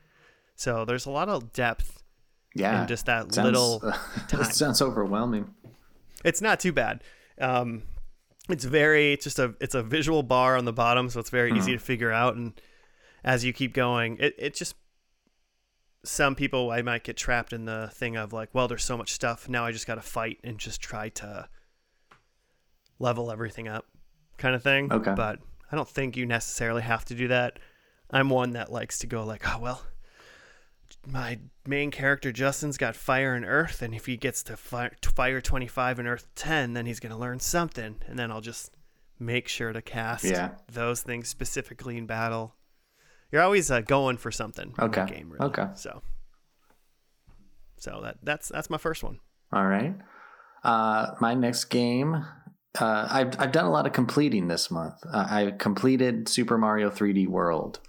So 0.55 0.85
there's 0.85 1.05
a 1.05 1.11
lot 1.11 1.27
of 1.29 1.51
depth 1.53 2.01
Yeah. 2.55 2.81
in 2.81 2.87
just 2.87 3.05
that 3.05 3.33
Sounds- 3.33 3.45
little 3.45 3.79
that 4.31 4.55
sounds 4.55 4.81
overwhelming. 4.81 5.53
it's 6.23 6.41
not 6.41 6.59
too 6.59 6.71
bad. 6.71 7.03
Um, 7.39 7.83
it's 8.49 8.63
very 8.63 9.13
it's 9.13 9.23
just 9.23 9.39
a 9.39 9.55
it's 9.59 9.75
a 9.75 9.83
visual 9.83 10.23
bar 10.23 10.57
on 10.57 10.65
the 10.65 10.73
bottom, 10.73 11.09
so 11.09 11.19
it's 11.19 11.29
very 11.29 11.51
easy 11.51 11.71
mm-hmm. 11.71 11.79
to 11.79 11.85
figure 11.85 12.11
out. 12.11 12.35
And 12.35 12.59
as 13.23 13.43
you 13.43 13.53
keep 13.53 13.73
going, 13.73 14.17
it 14.19 14.35
it 14.37 14.53
just 14.53 14.75
some 16.03 16.35
people 16.35 16.71
I 16.71 16.81
might 16.81 17.03
get 17.03 17.17
trapped 17.17 17.51
in 17.53 17.65
the 17.65 17.89
thing 17.93 18.15
of 18.15 18.31
like, 18.31 18.49
well, 18.53 18.67
there's 18.67 18.83
so 18.83 18.97
much 18.97 19.11
stuff 19.11 19.49
now. 19.49 19.65
I 19.65 19.71
just 19.71 19.87
got 19.87 19.95
to 19.95 20.01
fight 20.01 20.39
and 20.43 20.57
just 20.57 20.81
try 20.81 21.09
to 21.09 21.49
level 22.99 23.31
everything 23.31 23.67
up, 23.67 23.85
kind 24.37 24.55
of 24.55 24.63
thing. 24.63 24.91
Okay. 24.91 25.13
but 25.15 25.39
I 25.71 25.75
don't 25.75 25.87
think 25.87 26.15
you 26.15 26.25
necessarily 26.25 26.81
have 26.81 27.05
to 27.05 27.15
do 27.15 27.27
that. 27.27 27.59
I'm 28.09 28.29
one 28.29 28.51
that 28.51 28.71
likes 28.71 28.99
to 28.99 29.07
go 29.07 29.25
like, 29.25 29.43
oh 29.45 29.59
well, 29.59 29.81
my 31.09 31.39
main 31.65 31.89
character 31.91 32.31
Justin's 32.31 32.77
got 32.77 32.95
fire 32.95 33.33
and 33.33 33.45
earth, 33.45 33.81
and 33.81 33.95
if 33.95 34.05
he 34.05 34.17
gets 34.17 34.43
to 34.43 34.57
fire, 34.57 34.91
fire 35.15 35.39
25 35.41 35.99
and 35.99 36.07
earth 36.07 36.27
10, 36.35 36.73
then 36.73 36.85
he's 36.85 36.99
gonna 36.99 37.17
learn 37.17 37.39
something, 37.39 37.95
and 38.07 38.19
then 38.19 38.31
I'll 38.31 38.41
just 38.41 38.71
make 39.19 39.47
sure 39.47 39.73
to 39.73 39.81
cast 39.81 40.25
Yeah. 40.25 40.51
those 40.71 41.01
things 41.01 41.27
specifically 41.27 41.97
in 41.97 42.05
battle. 42.05 42.55
You're 43.31 43.41
always 43.41 43.71
uh, 43.71 43.81
going 43.81 44.17
for 44.17 44.31
something 44.31 44.73
in 44.77 44.83
Okay. 44.85 45.05
the 45.05 45.11
game, 45.11 45.29
really. 45.31 45.45
Okay. 45.47 45.67
So, 45.75 46.01
so 47.77 47.99
that 48.03 48.17
that's 48.23 48.49
that's 48.49 48.69
my 48.69 48.77
first 48.77 49.03
one. 49.03 49.19
All 49.53 49.65
right. 49.65 49.95
Uh, 50.63 51.13
my 51.21 51.33
next 51.33 51.65
game, 51.65 52.15
uh, 52.79 53.07
I've 53.09 53.39
I've 53.39 53.51
done 53.51 53.65
a 53.65 53.71
lot 53.71 53.85
of 53.85 53.93
completing 53.93 54.47
this 54.47 54.69
month. 54.71 54.95
Uh, 55.11 55.25
I 55.29 55.51
completed 55.57 56.27
Super 56.27 56.57
Mario 56.57 56.89
3D 56.89 57.27
World 57.27 57.79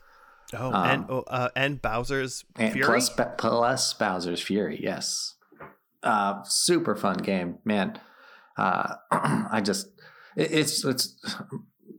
Oh, 0.54 0.72
Um, 0.72 0.86
and 0.86 1.04
oh, 1.10 1.24
uh, 1.26 1.48
and 1.54 1.80
Bowser's 1.82 2.44
and 2.56 2.72
Fury. 2.72 2.86
plus 2.86 3.10
plus 3.36 3.92
Bowser's 3.94 4.40
Fury. 4.40 4.80
Yes, 4.82 5.34
uh, 6.02 6.42
super 6.44 6.96
fun 6.96 7.18
game, 7.18 7.58
man. 7.64 8.00
Uh, 8.56 8.94
I 9.10 9.60
just 9.62 9.88
it, 10.36 10.50
it's 10.52 10.84
it's 10.84 11.16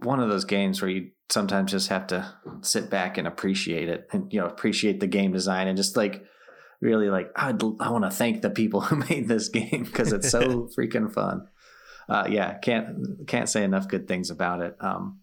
one 0.02 0.20
of 0.20 0.30
those 0.30 0.46
games 0.46 0.82
where 0.82 0.90
you 0.90 1.12
sometimes 1.30 1.72
just 1.72 1.90
have 1.90 2.08
to 2.08 2.34
sit 2.62 2.90
back 2.90 3.18
and 3.18 3.28
appreciate 3.28 3.88
it, 3.88 4.08
and 4.12 4.32
you 4.34 4.40
know 4.40 4.48
appreciate 4.48 5.00
the 5.00 5.08
game 5.08 5.32
design 5.32 5.68
and 5.68 5.78
just 5.78 5.96
like 5.96 6.24
really 6.82 7.10
like 7.10 7.30
I'd, 7.36 7.62
I 7.80 7.92
want 7.92 8.06
to 8.06 8.10
thank 8.12 8.42
the 8.42 8.50
people 8.50 8.82
who 8.82 8.96
made 8.96 9.28
this 9.28 9.50
game 9.50 9.84
because 9.84 10.12
it's 10.12 10.30
so 10.30 10.70
freaking 10.78 11.14
fun. 11.14 11.48
Uh, 12.08 12.26
yeah, 12.28 12.58
can't 12.58 13.28
can't 13.28 13.48
say 13.48 13.64
enough 13.64 13.88
good 13.88 14.08
things 14.08 14.32
about 14.32 14.62
it. 14.62 14.76
Um, 14.80 15.20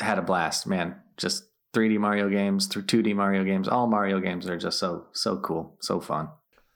had 0.00 0.18
a 0.18 0.22
blast, 0.22 0.66
man. 0.66 0.96
Just 1.16 1.44
3D 1.74 1.98
Mario 1.98 2.28
games, 2.28 2.66
through 2.66 2.84
2D 2.84 3.14
Mario 3.14 3.44
games, 3.44 3.68
all 3.68 3.86
Mario 3.86 4.20
games 4.20 4.48
are 4.48 4.56
just 4.56 4.78
so 4.78 5.06
so 5.12 5.38
cool, 5.38 5.76
so 5.80 6.00
fun. 6.00 6.28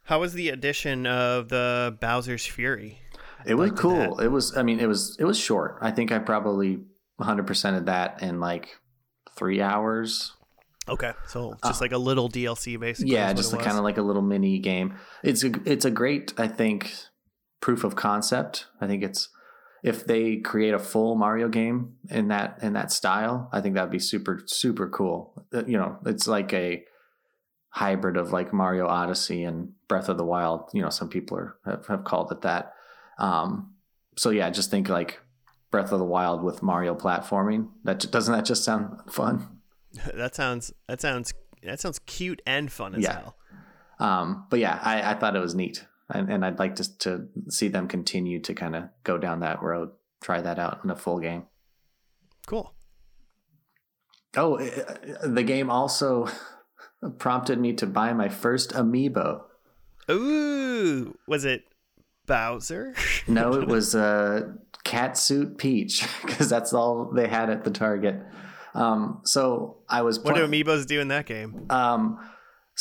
How 0.05 0.20
was 0.20 0.33
the 0.33 0.48
addition 0.48 1.07
of 1.07 1.48
the 1.48 1.96
Bowser's 2.00 2.44
Fury? 2.44 2.98
It 3.46 3.55
was 3.55 3.70
cool. 3.72 4.16
that. 4.16 4.24
It 4.24 4.29
was. 4.29 4.57
I 4.57 4.62
mean, 4.62 4.81
it 4.81 4.87
was. 4.87 5.16
It 5.18 5.24
was 5.24 5.38
short. 5.38 5.79
I 5.81 5.90
think 5.90 6.12
I 6.12 6.18
probably 6.18 6.81
100 7.16 7.46
percent 7.46 7.76
of 7.76 7.87
that 7.87 8.22
in 8.22 8.40
like 8.40 8.68
three 9.37 9.62
hours. 9.62 10.33
Okay, 10.88 11.12
so 11.29 11.55
just 11.64 11.81
like 11.81 11.92
a 11.92 11.98
little 11.98 12.29
DLC, 12.29 12.79
basically. 12.79 13.16
Uh, 13.16 13.20
yeah, 13.20 13.33
just 13.33 13.53
kind 13.53 13.76
of 13.76 13.85
like 13.85 13.98
a 13.98 14.03
little 14.03 14.22
mini 14.22 14.59
game. 14.59 14.96
It's 15.22 15.44
a. 15.44 15.53
It's 15.64 15.85
a 15.85 15.90
great. 15.90 16.35
I 16.37 16.48
think 16.48 16.92
proof 17.61 17.85
of 17.85 17.94
concept. 17.94 18.66
I 18.81 18.87
think 18.87 19.03
it's 19.03 19.29
if 19.83 20.05
they 20.07 20.37
create 20.37 20.75
a 20.75 20.79
full 20.79 21.14
Mario 21.16 21.49
game 21.49 21.95
in 22.11 22.29
that 22.29 22.59
in 22.62 22.73
that 22.75 22.93
style. 22.93 23.49
I 23.53 23.61
think 23.61 23.75
that'd 23.75 23.90
be 23.90 23.99
super 23.99 24.43
super 24.47 24.88
cool. 24.88 25.45
Uh, 25.53 25.64
You 25.66 25.79
know, 25.79 25.99
it's 26.07 26.27
like 26.27 26.53
a 26.53 26.85
hybrid 27.71 28.16
of 28.16 28.33
like 28.33 28.53
Mario 28.53 28.87
Odyssey 28.87 29.45
and 29.45 29.73
Breath 29.88 30.09
of 30.09 30.16
the 30.16 30.25
Wild. 30.25 30.71
You 30.73 30.83
know, 30.83 30.90
some 30.90 31.09
people 31.09 31.37
are 31.38 31.57
have, 31.64 31.87
have 31.87 32.05
called 32.05 32.33
it 32.33 32.43
that. 32.43 32.75
Um, 33.19 33.75
so 34.16 34.31
yeah, 34.31 34.51
just 34.51 34.71
think 34.71 34.88
like 34.88 35.21
Breath 35.71 35.93
of 35.93 35.99
the 35.99 36.05
Wild 36.05 36.43
with 36.43 36.62
Mario 36.62 36.95
platforming. 36.95 37.69
That 37.85 37.99
doesn't 38.11 38.35
that 38.35 38.45
just 38.45 38.64
sound 38.64 38.99
fun? 39.11 39.61
that 40.14 40.35
sounds 40.35 40.73
that 40.88 41.01
sounds 41.01 41.33
that 41.62 41.81
sounds 41.81 41.99
cute 42.01 42.43
and 42.47 42.71
fun 42.73 42.95
as 42.95 43.03
Yeah. 43.05 43.21
hell. 43.21 43.37
Um, 43.99 44.47
but 44.49 44.59
yeah, 44.61 44.79
I, 44.83 45.11
I 45.12 45.14
thought 45.14 45.37
it 45.37 45.40
was 45.40 45.55
neat, 45.55 45.85
and, 46.11 46.31
and 46.31 46.44
I'd 46.44 46.59
like 46.59 46.77
to 46.77 46.99
to 46.99 47.29
see 47.49 47.68
them 47.68 47.88
continue 47.88 48.40
to 48.40 48.55
kind 48.55 48.77
of 48.77 48.85
go 49.05 49.18
down 49.18 49.40
that 49.40 49.62
road, 49.62 49.90
try 50.23 50.40
that 50.40 50.59
out 50.59 50.81
in 50.85 50.90
a 50.90 50.96
full 50.96 51.18
game. 51.18 51.44
Cool. 52.46 52.75
Oh, 54.37 54.59
uh, 54.59 55.27
the 55.27 55.42
game 55.42 55.70
also 55.70 56.29
prompted 57.18 57.59
me 57.59 57.73
to 57.75 57.87
buy 57.87 58.12
my 58.12 58.29
first 58.29 58.73
amiibo. 58.73 59.42
Ooh, 60.11 61.16
was 61.27 61.44
it 61.44 61.64
Bowser? 62.27 62.94
No, 63.29 63.55
it 63.55 63.68
was 63.68 63.94
a 63.94 64.55
catsuit 64.85 65.59
Peach 65.59 66.05
because 66.23 66.49
that's 66.49 66.73
all 66.73 67.12
they 67.12 67.29
had 67.29 67.51
at 67.51 67.64
the 67.64 67.70
Target. 67.70 68.20
Um, 68.75 69.20
so 69.25 69.79
I 69.88 70.03
was 70.03 70.18
what 70.20 70.35
do 70.35 70.46
amiibos 70.46 70.87
do 70.87 71.01
in 71.01 71.09
that 71.09 71.27
game? 71.27 71.66
Um, 71.70 72.18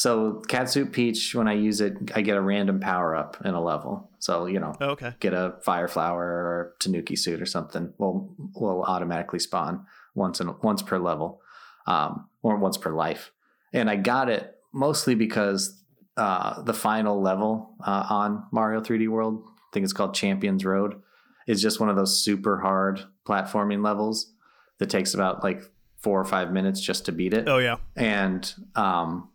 so 0.03 0.41
catsuit 0.47 0.93
Peach, 0.93 1.35
when 1.35 1.47
I 1.49 1.53
use 1.53 1.81
it, 1.81 1.93
I 2.15 2.21
get 2.21 2.37
a 2.37 2.41
random 2.41 2.79
power 2.79 3.15
up 3.15 3.35
in 3.43 3.53
a 3.53 3.61
level. 3.61 4.09
So 4.19 4.45
you 4.45 4.59
know, 4.59 4.73
Oh, 4.79 4.91
okay. 4.91 5.13
get 5.19 5.33
a 5.33 5.55
fire 5.61 5.87
flower 5.89 6.23
or 6.23 6.75
Tanuki 6.79 7.15
suit 7.17 7.41
or 7.41 7.45
something. 7.45 7.93
Will 7.97 8.33
will 8.55 8.83
automatically 8.83 9.39
spawn 9.39 9.85
once 10.15 10.39
in 10.41 10.47
once 10.61 10.81
per 10.81 10.97
level, 10.99 11.41
um, 11.85 12.29
or 12.41 12.57
once 12.57 12.77
per 12.77 12.91
life. 12.91 13.31
And 13.73 13.89
I 13.89 13.97
got 13.97 14.29
it 14.29 14.55
mostly 14.73 15.15
because 15.15 15.83
uh, 16.17 16.61
the 16.63 16.73
final 16.73 17.21
level 17.21 17.75
uh, 17.85 18.05
on 18.09 18.43
Mario 18.51 18.81
3D 18.81 19.07
World, 19.09 19.43
I 19.45 19.67
think 19.73 19.83
it's 19.83 19.93
called 19.93 20.13
Champions 20.15 20.63
Road, 20.65 21.01
is 21.47 21.61
just 21.61 21.79
one 21.79 21.89
of 21.89 21.95
those 21.95 22.23
super 22.23 22.59
hard 22.59 23.01
platforming 23.27 23.83
levels 23.83 24.33
that 24.79 24.89
takes 24.89 25.13
about 25.13 25.43
like 25.43 25.61
four 25.97 26.19
or 26.19 26.25
five 26.25 26.51
minutes 26.51 26.79
just 26.81 27.05
to 27.05 27.11
beat 27.11 27.33
it 27.33 27.47
Oh 27.49 27.57
yeah. 27.57 27.75
and 27.95 28.53
um, 28.75 29.28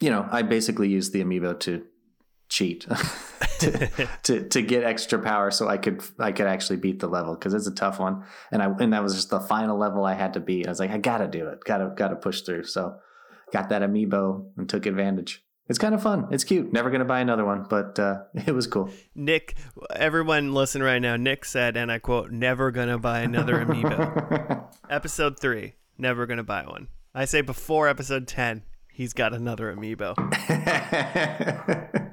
you 0.00 0.10
know, 0.10 0.26
I 0.30 0.42
basically 0.42 0.88
used 0.88 1.12
the 1.12 1.22
amiibo 1.22 1.58
to 1.60 1.84
cheat 2.48 2.86
to, 3.60 4.08
to 4.24 4.48
to 4.48 4.62
get 4.62 4.82
extra 4.82 5.18
power 5.20 5.50
so 5.50 5.68
I 5.68 5.76
could 5.76 6.02
I 6.18 6.32
could 6.32 6.46
actually 6.46 6.78
beat 6.78 6.98
the 6.98 7.06
level 7.06 7.34
because 7.34 7.54
it's 7.54 7.68
a 7.68 7.74
tough 7.74 8.00
one 8.00 8.24
and 8.50 8.62
I 8.62 8.66
and 8.80 8.92
that 8.92 9.02
was 9.02 9.14
just 9.14 9.30
the 9.30 9.40
final 9.40 9.78
level 9.78 10.04
I 10.04 10.14
had 10.14 10.34
to 10.34 10.40
beat. 10.40 10.66
I 10.66 10.70
was 10.70 10.80
like 10.80 10.90
I 10.90 10.98
gotta 10.98 11.28
do 11.28 11.48
it, 11.48 11.60
gotta 11.64 11.92
gotta 11.96 12.16
push 12.16 12.42
through. 12.42 12.64
So 12.64 12.96
got 13.52 13.68
that 13.68 13.82
amiibo 13.82 14.46
and 14.56 14.68
took 14.68 14.86
advantage. 14.86 15.42
It's 15.68 15.78
kind 15.78 15.94
of 15.94 16.02
fun. 16.02 16.26
It's 16.32 16.42
cute. 16.42 16.72
Never 16.72 16.90
gonna 16.90 17.04
buy 17.04 17.20
another 17.20 17.44
one, 17.44 17.64
but 17.70 17.96
uh, 18.00 18.22
it 18.34 18.52
was 18.52 18.66
cool. 18.66 18.90
Nick, 19.14 19.56
everyone 19.94 20.52
listen 20.52 20.82
right 20.82 20.98
now. 20.98 21.14
Nick 21.14 21.44
said, 21.44 21.76
and 21.76 21.92
I 21.92 22.00
quote, 22.00 22.32
"Never 22.32 22.72
gonna 22.72 22.98
buy 22.98 23.20
another 23.20 23.64
amiibo." 23.64 24.64
episode 24.90 25.38
three, 25.38 25.74
never 25.96 26.26
gonna 26.26 26.42
buy 26.42 26.64
one. 26.64 26.88
I 27.14 27.24
say 27.24 27.40
before 27.40 27.88
episode 27.88 28.26
ten, 28.26 28.64
he's 29.00 29.14
got 29.14 29.32
another 29.32 29.74
amiibo. 29.74 30.14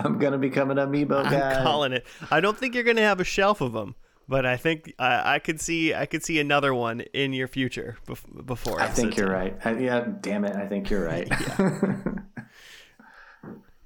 I'm 0.00 0.18
gonna 0.18 0.38
become 0.38 0.72
an 0.72 0.78
amiibo 0.78 1.22
guy. 1.30 1.58
I'm 1.58 1.62
calling 1.62 1.92
it. 1.92 2.06
I 2.28 2.40
don't 2.40 2.58
think 2.58 2.74
you're 2.74 2.82
gonna 2.82 3.02
have 3.02 3.20
a 3.20 3.24
shelf 3.24 3.60
of 3.60 3.72
them, 3.72 3.94
but 4.26 4.44
I 4.44 4.56
think 4.56 4.92
I, 4.98 5.34
I 5.34 5.38
could 5.38 5.60
see 5.60 5.94
I 5.94 6.06
could 6.06 6.24
see 6.24 6.40
another 6.40 6.74
one 6.74 7.02
in 7.12 7.32
your 7.32 7.46
future 7.46 7.98
bef- 8.08 8.44
before. 8.46 8.80
I 8.80 8.88
think 8.88 9.16
you're 9.16 9.30
right. 9.30 9.56
I, 9.64 9.78
yeah, 9.78 10.08
damn 10.20 10.44
it. 10.44 10.56
I 10.56 10.66
think 10.66 10.90
you're 10.90 11.04
right. 11.04 11.30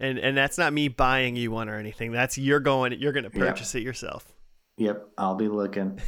And 0.01 0.19
and 0.19 0.37
that's 0.37 0.59
not 0.59 0.73
me 0.73 0.89
buying 0.89 1.37
you 1.37 1.53
one 1.53 1.69
or 1.69 1.77
anything. 1.77 2.11
That's 2.11 2.37
you're 2.37 2.59
going. 2.59 2.93
You're 2.99 3.13
gonna 3.13 3.31
purchase 3.31 3.73
it 3.77 3.85
yourself. 3.85 4.33
yep, 4.77 5.07
I'll 5.17 5.37
be 5.37 5.47
looking. 5.47 6.01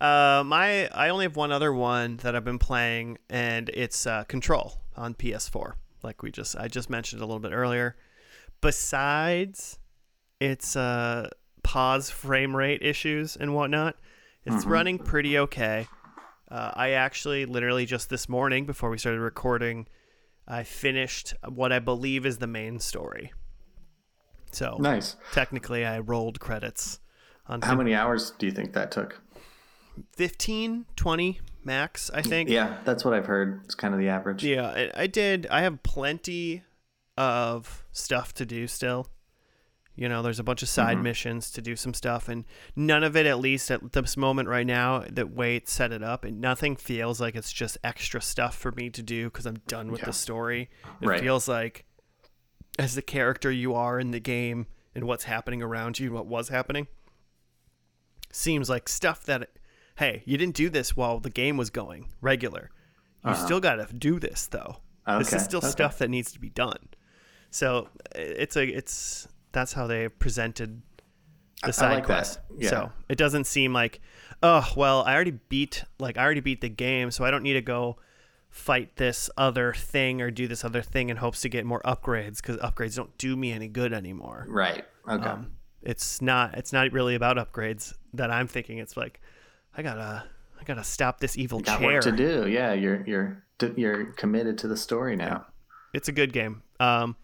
Uh, 0.00 0.42
my 0.46 0.88
I 0.88 1.10
only 1.10 1.26
have 1.26 1.36
one 1.36 1.52
other 1.52 1.72
one 1.72 2.16
that 2.18 2.34
I've 2.34 2.44
been 2.44 2.58
playing, 2.58 3.18
and 3.28 3.68
it's 3.68 4.06
uh, 4.06 4.24
Control 4.24 4.80
on 4.96 5.14
PS4. 5.14 5.74
Like 6.02 6.22
we 6.22 6.30
just 6.30 6.56
I 6.56 6.68
just 6.68 6.88
mentioned 6.90 7.22
a 7.22 7.26
little 7.26 7.40
bit 7.40 7.52
earlier. 7.52 7.96
Besides, 8.60 9.78
its 10.38 10.76
uh, 10.76 11.28
pause 11.62 12.10
frame 12.10 12.54
rate 12.54 12.82
issues 12.82 13.36
and 13.36 13.54
whatnot, 13.54 13.96
it's 14.44 14.64
running 14.66 14.98
pretty 14.98 15.38
okay. 15.38 15.86
Uh, 16.50 16.72
I 16.74 16.90
actually 16.90 17.46
literally 17.46 17.86
just 17.86 18.10
this 18.10 18.28
morning 18.28 18.66
before 18.66 18.90
we 18.90 18.98
started 18.98 19.20
recording, 19.20 19.86
I 20.48 20.64
finished 20.64 21.32
what 21.48 21.72
I 21.72 21.78
believe 21.78 22.26
is 22.26 22.38
the 22.38 22.46
main 22.46 22.80
story. 22.80 23.32
So 24.50 24.76
Nice. 24.80 25.16
technically, 25.32 25.84
I 25.86 26.00
rolled 26.00 26.40
credits 26.40 26.98
on 27.46 27.62
How 27.62 27.76
many 27.76 27.94
hours 27.94 28.32
do 28.32 28.46
you 28.46 28.52
think 28.52 28.72
that 28.72 28.90
took? 28.90 29.20
15 30.16 30.86
20 30.96 31.40
max 31.64 32.10
i 32.14 32.22
think 32.22 32.48
Yeah, 32.48 32.78
that's 32.84 33.04
what 33.04 33.14
I've 33.14 33.26
heard. 33.26 33.60
It's 33.64 33.74
kind 33.74 33.92
of 33.94 34.00
the 34.00 34.08
average. 34.08 34.44
yeah 34.44 34.66
I, 34.94 35.02
I 35.02 35.06
did 35.06 35.46
i 35.50 35.60
have 35.62 35.82
plenty 35.82 36.62
of 37.16 37.84
stuff 37.92 38.32
to 38.34 38.46
do 38.46 38.66
still 38.66 39.08
you 39.94 40.08
know 40.08 40.22
there's 40.22 40.38
a 40.38 40.44
bunch 40.44 40.62
of 40.62 40.68
side 40.68 40.94
Mm-hmm. 40.94 41.02
missions 41.04 41.50
to 41.50 41.60
do 41.60 41.76
some 41.76 41.92
stuff 41.92 42.28
and 42.28 42.44
none 42.74 43.04
of 43.04 43.16
it 43.16 43.26
at 43.26 43.38
least 43.38 43.70
at 43.70 43.92
this 43.92 44.16
moment 44.16 44.48
right 44.48 44.66
now 44.66 45.04
that 45.10 45.30
way 45.30 45.56
it's 45.56 45.72
set 45.72 45.92
it 45.92 46.02
up 46.02 46.24
and 46.24 46.40
nothing 46.40 46.76
feels 46.76 47.20
like 47.20 47.34
it's 47.34 47.52
just 47.52 47.76
extra 47.84 48.22
stuff 48.22 48.56
for 48.56 48.72
me 48.72 48.88
to 48.90 49.02
do 49.02 49.24
because 49.26 49.44
i'm 49.46 49.58
done 49.66 49.90
with 49.90 50.00
Yeah. 50.00 50.06
the 50.06 50.12
story 50.14 50.70
it 51.02 51.06
Right. 51.06 51.20
feels 51.20 51.46
like 51.48 51.84
as 52.78 52.94
the 52.94 53.02
character 53.02 53.50
you 53.50 53.74
are 53.74 54.00
in 54.00 54.12
the 54.12 54.20
game 54.20 54.66
and 54.94 55.04
what's 55.04 55.24
happening 55.24 55.60
around 55.62 55.98
you 55.98 56.12
what 56.12 56.26
was 56.26 56.48
happening 56.48 56.86
seems 58.32 58.70
like 58.70 58.88
stuff 58.88 59.24
that 59.24 59.50
hey 60.00 60.22
you 60.26 60.36
didn't 60.36 60.56
do 60.56 60.68
this 60.68 60.96
while 60.96 61.20
the 61.20 61.30
game 61.30 61.56
was 61.56 61.70
going 61.70 62.08
regular 62.20 62.70
you 63.24 63.34
still 63.34 63.60
got 63.60 63.74
to 63.76 63.86
do 63.94 64.18
this 64.18 64.46
though 64.48 64.78
this 65.18 65.32
is 65.32 65.44
still 65.44 65.58
okay. 65.58 65.68
stuff 65.68 65.98
that 65.98 66.08
needs 66.10 66.32
to 66.32 66.40
be 66.40 66.48
done 66.50 66.88
so 67.50 67.88
it's 68.14 68.56
a 68.56 68.64
it's 68.66 69.28
that's 69.52 69.72
how 69.74 69.86
they 69.86 70.08
presented 70.08 70.80
the 71.64 71.72
side 71.72 71.94
like 71.96 72.04
quest 72.06 72.40
Yeah. 72.56 72.70
so 72.70 72.92
it 73.08 73.18
doesn't 73.18 73.44
seem 73.44 73.72
like 73.74 74.00
oh 74.42 74.66
well 74.76 75.02
i 75.04 75.14
already 75.14 75.38
beat 75.50 75.84
like 75.98 76.16
i 76.16 76.24
already 76.24 76.40
beat 76.40 76.60
the 76.62 76.70
game 76.70 77.10
so 77.10 77.24
i 77.24 77.30
don't 77.30 77.42
need 77.42 77.54
to 77.54 77.60
go 77.62 77.96
fight 78.48 78.96
this 78.96 79.28
other 79.36 79.72
thing 79.74 80.22
or 80.22 80.30
do 80.30 80.48
this 80.48 80.64
other 80.64 80.82
thing 80.82 81.10
in 81.10 81.18
hopes 81.18 81.42
to 81.42 81.48
get 81.48 81.64
more 81.66 81.82
upgrades 81.82 82.36
because 82.36 82.56
upgrades 82.56 82.96
don't 82.96 83.16
do 83.18 83.36
me 83.36 83.52
any 83.52 83.68
good 83.68 83.92
anymore 83.92 84.46
Right. 84.48 84.84
Okay. 85.08 85.24
um, 85.28 85.52
it's 85.82 86.20
not 86.22 86.56
it's 86.56 86.72
not 86.72 86.90
really 86.92 87.14
about 87.14 87.36
upgrades 87.36 87.94
that 88.12 88.30
I'm 88.30 88.46
thinking. 88.46 88.78
It's 88.78 88.96
like 88.98 89.20
I 89.76 89.82
gotta 89.82 90.24
I 90.60 90.64
gotta 90.64 90.84
stop 90.84 91.20
this 91.20 91.36
evil 91.38 91.60
Got 91.60 91.78
chair. 91.78 91.92
work 91.94 92.02
to 92.04 92.12
do. 92.12 92.48
Yeah, 92.48 92.72
you're 92.72 93.04
you're 93.06 93.44
you're 93.76 94.06
committed 94.12 94.58
to 94.58 94.68
the 94.68 94.76
story 94.76 95.16
now. 95.16 95.46
It's 95.92 96.08
a 96.08 96.12
good 96.12 96.32
game. 96.32 96.62
Um, 96.78 97.16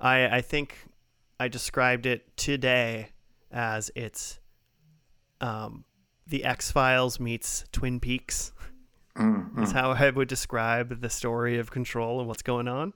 I 0.00 0.36
I 0.38 0.40
think 0.40 0.76
I 1.40 1.48
described 1.48 2.06
it 2.06 2.36
today 2.36 3.08
as 3.50 3.90
it's 3.94 4.38
um, 5.40 5.84
the 6.26 6.44
X 6.44 6.70
Files 6.70 7.18
meets 7.20 7.64
Twin 7.72 8.00
Peaks. 8.00 8.52
Mm, 9.16 9.62
Is 9.62 9.72
how 9.72 9.90
I 9.90 10.08
would 10.08 10.28
describe 10.28 11.02
the 11.02 11.10
story 11.10 11.58
of 11.58 11.70
Control 11.70 12.18
and 12.20 12.28
what's 12.28 12.42
going 12.42 12.66
on. 12.66 12.94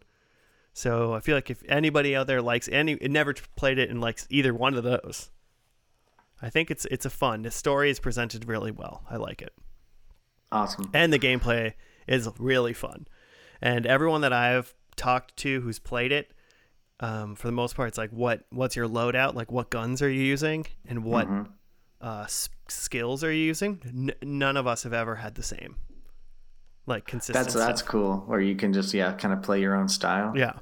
So 0.72 1.12
I 1.12 1.20
feel 1.20 1.34
like 1.36 1.50
if 1.50 1.62
anybody 1.68 2.16
out 2.16 2.26
there 2.26 2.40
likes 2.40 2.68
any, 2.72 2.94
never 3.02 3.34
played 3.56 3.78
it 3.78 3.90
and 3.90 4.00
likes 4.00 4.26
either 4.30 4.54
one 4.54 4.74
of 4.74 4.82
those, 4.84 5.30
I 6.42 6.50
think 6.50 6.70
it's 6.70 6.84
it's 6.86 7.06
a 7.06 7.10
fun. 7.10 7.42
The 7.42 7.50
story 7.50 7.90
is 7.90 7.98
presented 8.00 8.46
really 8.46 8.70
well. 8.70 9.02
I 9.10 9.16
like 9.16 9.40
it, 9.42 9.52
Awesome. 10.52 10.90
and 10.94 11.12
the 11.12 11.18
gameplay 11.18 11.72
is 12.06 12.28
really 12.38 12.72
fun. 12.72 13.06
And 13.62 13.86
everyone 13.86 14.20
that 14.20 14.32
I've 14.32 14.74
talked 14.96 15.36
to 15.38 15.60
who's 15.62 15.78
played 15.78 16.12
it, 16.12 16.32
um, 17.00 17.34
for 17.36 17.48
the 17.48 17.52
most 17.52 17.74
part, 17.74 17.88
it's 17.88 17.98
like 17.98 18.10
what 18.10 18.44
what's 18.50 18.76
your 18.76 18.88
loadout? 18.88 19.34
Like 19.34 19.50
what 19.50 19.70
guns 19.70 20.02
are 20.02 20.10
you 20.10 20.22
using, 20.22 20.66
and 20.86 21.04
what 21.04 21.26
Mm-hmm. 21.26 21.50
uh, 22.06 22.22
s- 22.24 22.48
skills 22.68 23.24
are 23.24 23.32
you 23.32 23.44
using? 23.44 23.80
N- 23.86 24.14
none 24.22 24.56
of 24.56 24.66
us 24.66 24.82
have 24.82 24.92
ever 24.92 25.16
had 25.16 25.34
the 25.36 25.42
same, 25.42 25.76
like 26.86 27.06
consistent. 27.06 27.44
That's 27.46 27.54
that's 27.54 27.82
cool. 27.82 28.18
Where 28.26 28.40
you 28.40 28.56
can 28.56 28.72
just 28.74 28.92
yeah, 28.94 29.12
kind 29.12 29.32
of 29.32 29.42
play 29.42 29.60
your 29.60 29.74
own 29.74 29.88
style. 29.88 30.32
Yeah. 30.36 30.52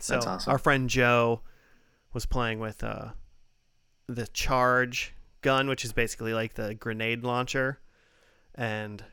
So 0.00 0.14
That's 0.14 0.26
awesome. 0.26 0.50
our 0.50 0.58
friend 0.58 0.88
Joe 0.88 1.42
was 2.14 2.24
playing 2.24 2.58
with 2.58 2.82
uh, 2.82 3.10
the 4.14 4.26
charge 4.28 5.14
gun, 5.42 5.68
which 5.68 5.84
is 5.84 5.92
basically 5.92 6.34
like 6.34 6.54
the 6.54 6.74
grenade 6.74 7.24
launcher, 7.24 7.80
and 8.54 9.04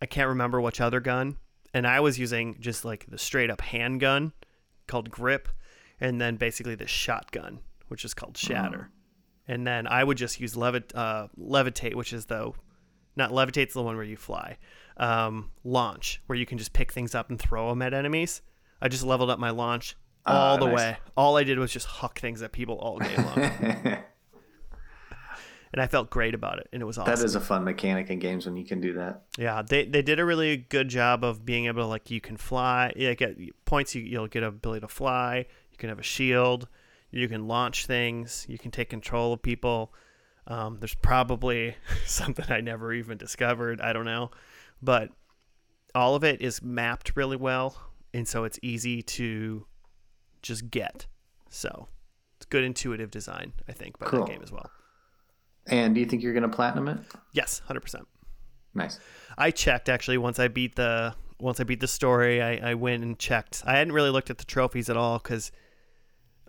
I 0.00 0.06
can't 0.06 0.28
remember 0.28 0.60
which 0.60 0.80
other 0.80 1.00
gun. 1.00 1.36
And 1.74 1.86
I 1.86 2.00
was 2.00 2.18
using 2.18 2.56
just 2.60 2.84
like 2.84 3.06
the 3.08 3.18
straight 3.18 3.50
up 3.50 3.60
handgun 3.60 4.32
called 4.86 5.10
grip, 5.10 5.48
and 6.00 6.20
then 6.20 6.36
basically 6.36 6.74
the 6.74 6.86
shotgun, 6.86 7.60
which 7.88 8.04
is 8.04 8.14
called 8.14 8.36
shatter. 8.36 8.90
And 9.48 9.66
then 9.66 9.86
I 9.86 10.04
would 10.04 10.16
just 10.16 10.40
use 10.40 10.56
levit 10.56 10.94
uh, 10.94 11.28
levitate, 11.38 11.94
which 11.94 12.12
is 12.12 12.26
the 12.26 12.52
not 13.16 13.30
levitate's 13.30 13.74
the 13.74 13.82
one 13.82 13.96
where 13.96 14.04
you 14.04 14.16
fly. 14.16 14.58
Um, 14.98 15.50
launch, 15.64 16.22
where 16.26 16.38
you 16.38 16.46
can 16.46 16.58
just 16.58 16.72
pick 16.72 16.92
things 16.92 17.14
up 17.14 17.30
and 17.30 17.38
throw 17.38 17.68
them 17.70 17.82
at 17.82 17.94
enemies. 17.94 18.42
I 18.80 18.88
just 18.88 19.04
leveled 19.04 19.30
up 19.30 19.38
my 19.38 19.50
launch 19.50 19.96
all 20.26 20.54
Ah, 20.54 20.56
the 20.58 20.66
nice. 20.66 20.76
way. 20.76 20.96
All 21.16 21.36
I 21.36 21.44
did 21.44 21.58
was 21.58 21.72
just 21.72 21.86
huck 21.86 22.18
things 22.18 22.42
at 22.42 22.52
people 22.52 22.76
all 22.76 22.98
day 22.98 23.16
long, 23.16 23.38
and 25.72 25.80
I 25.82 25.86
felt 25.86 26.10
great 26.10 26.34
about 26.34 26.58
it, 26.58 26.68
and 26.72 26.80
it 26.80 26.84
was 26.84 26.98
awesome. 26.98 27.14
that 27.14 27.24
is 27.24 27.34
a 27.34 27.40
fun 27.40 27.64
mechanic 27.64 28.08
in 28.10 28.18
games 28.18 28.46
when 28.46 28.56
you 28.56 28.64
can 28.64 28.80
do 28.80 28.94
that. 28.94 29.22
Yeah, 29.38 29.62
they 29.62 29.84
they 29.84 30.02
did 30.02 30.18
a 30.20 30.24
really 30.24 30.56
good 30.56 30.88
job 30.88 31.24
of 31.24 31.44
being 31.44 31.66
able 31.66 31.82
to 31.82 31.86
like 31.86 32.10
you 32.10 32.20
can 32.20 32.36
fly. 32.36 32.92
Yeah, 32.96 33.14
get 33.14 33.36
points. 33.64 33.94
You 33.94 34.02
you'll 34.02 34.28
get 34.28 34.42
a 34.42 34.46
ability 34.48 34.80
to 34.80 34.88
fly. 34.88 35.46
You 35.70 35.76
can 35.78 35.88
have 35.88 35.98
a 35.98 36.02
shield. 36.04 36.68
You 37.10 37.28
can 37.28 37.46
launch 37.46 37.86
things. 37.86 38.46
You 38.48 38.58
can 38.58 38.70
take 38.70 38.90
control 38.90 39.32
of 39.32 39.42
people. 39.42 39.92
Um, 40.48 40.78
there's 40.80 40.94
probably 40.94 41.76
something 42.06 42.44
I 42.48 42.60
never 42.60 42.92
even 42.92 43.18
discovered. 43.18 43.80
I 43.80 43.92
don't 43.92 44.04
know, 44.04 44.30
but 44.82 45.10
all 45.94 46.14
of 46.14 46.24
it 46.24 46.40
is 46.40 46.62
mapped 46.62 47.12
really 47.16 47.36
well, 47.36 47.76
and 48.14 48.26
so 48.28 48.44
it's 48.44 48.58
easy 48.62 49.02
to 49.02 49.66
just 50.42 50.70
get. 50.70 51.06
So 51.50 51.88
it's 52.36 52.46
good 52.46 52.64
intuitive 52.64 53.10
design, 53.10 53.52
I 53.68 53.72
think, 53.72 53.98
by 53.98 54.06
Cool. 54.06 54.24
that 54.24 54.30
game 54.32 54.42
as 54.42 54.52
well. 54.52 54.70
And 55.66 55.94
do 55.94 56.00
you 56.00 56.06
think 56.06 56.22
you're 56.22 56.34
gonna 56.34 56.48
platinum 56.48 56.88
it? 56.88 56.98
Yes, 57.32 57.60
hundred 57.66 57.80
percent. 57.80 58.06
Nice. 58.74 59.00
I 59.38 59.50
checked 59.50 59.88
actually 59.88 60.18
once 60.18 60.38
I 60.38 60.48
beat 60.48 60.76
the 60.76 61.14
once 61.40 61.60
I 61.60 61.64
beat 61.64 61.80
the 61.80 61.88
story. 61.88 62.40
I, 62.42 62.70
I 62.70 62.74
went 62.74 63.02
and 63.02 63.18
checked. 63.18 63.62
I 63.66 63.76
hadn't 63.76 63.92
really 63.92 64.10
looked 64.10 64.30
at 64.30 64.38
the 64.38 64.44
trophies 64.44 64.88
at 64.88 64.96
all 64.96 65.18
because, 65.18 65.50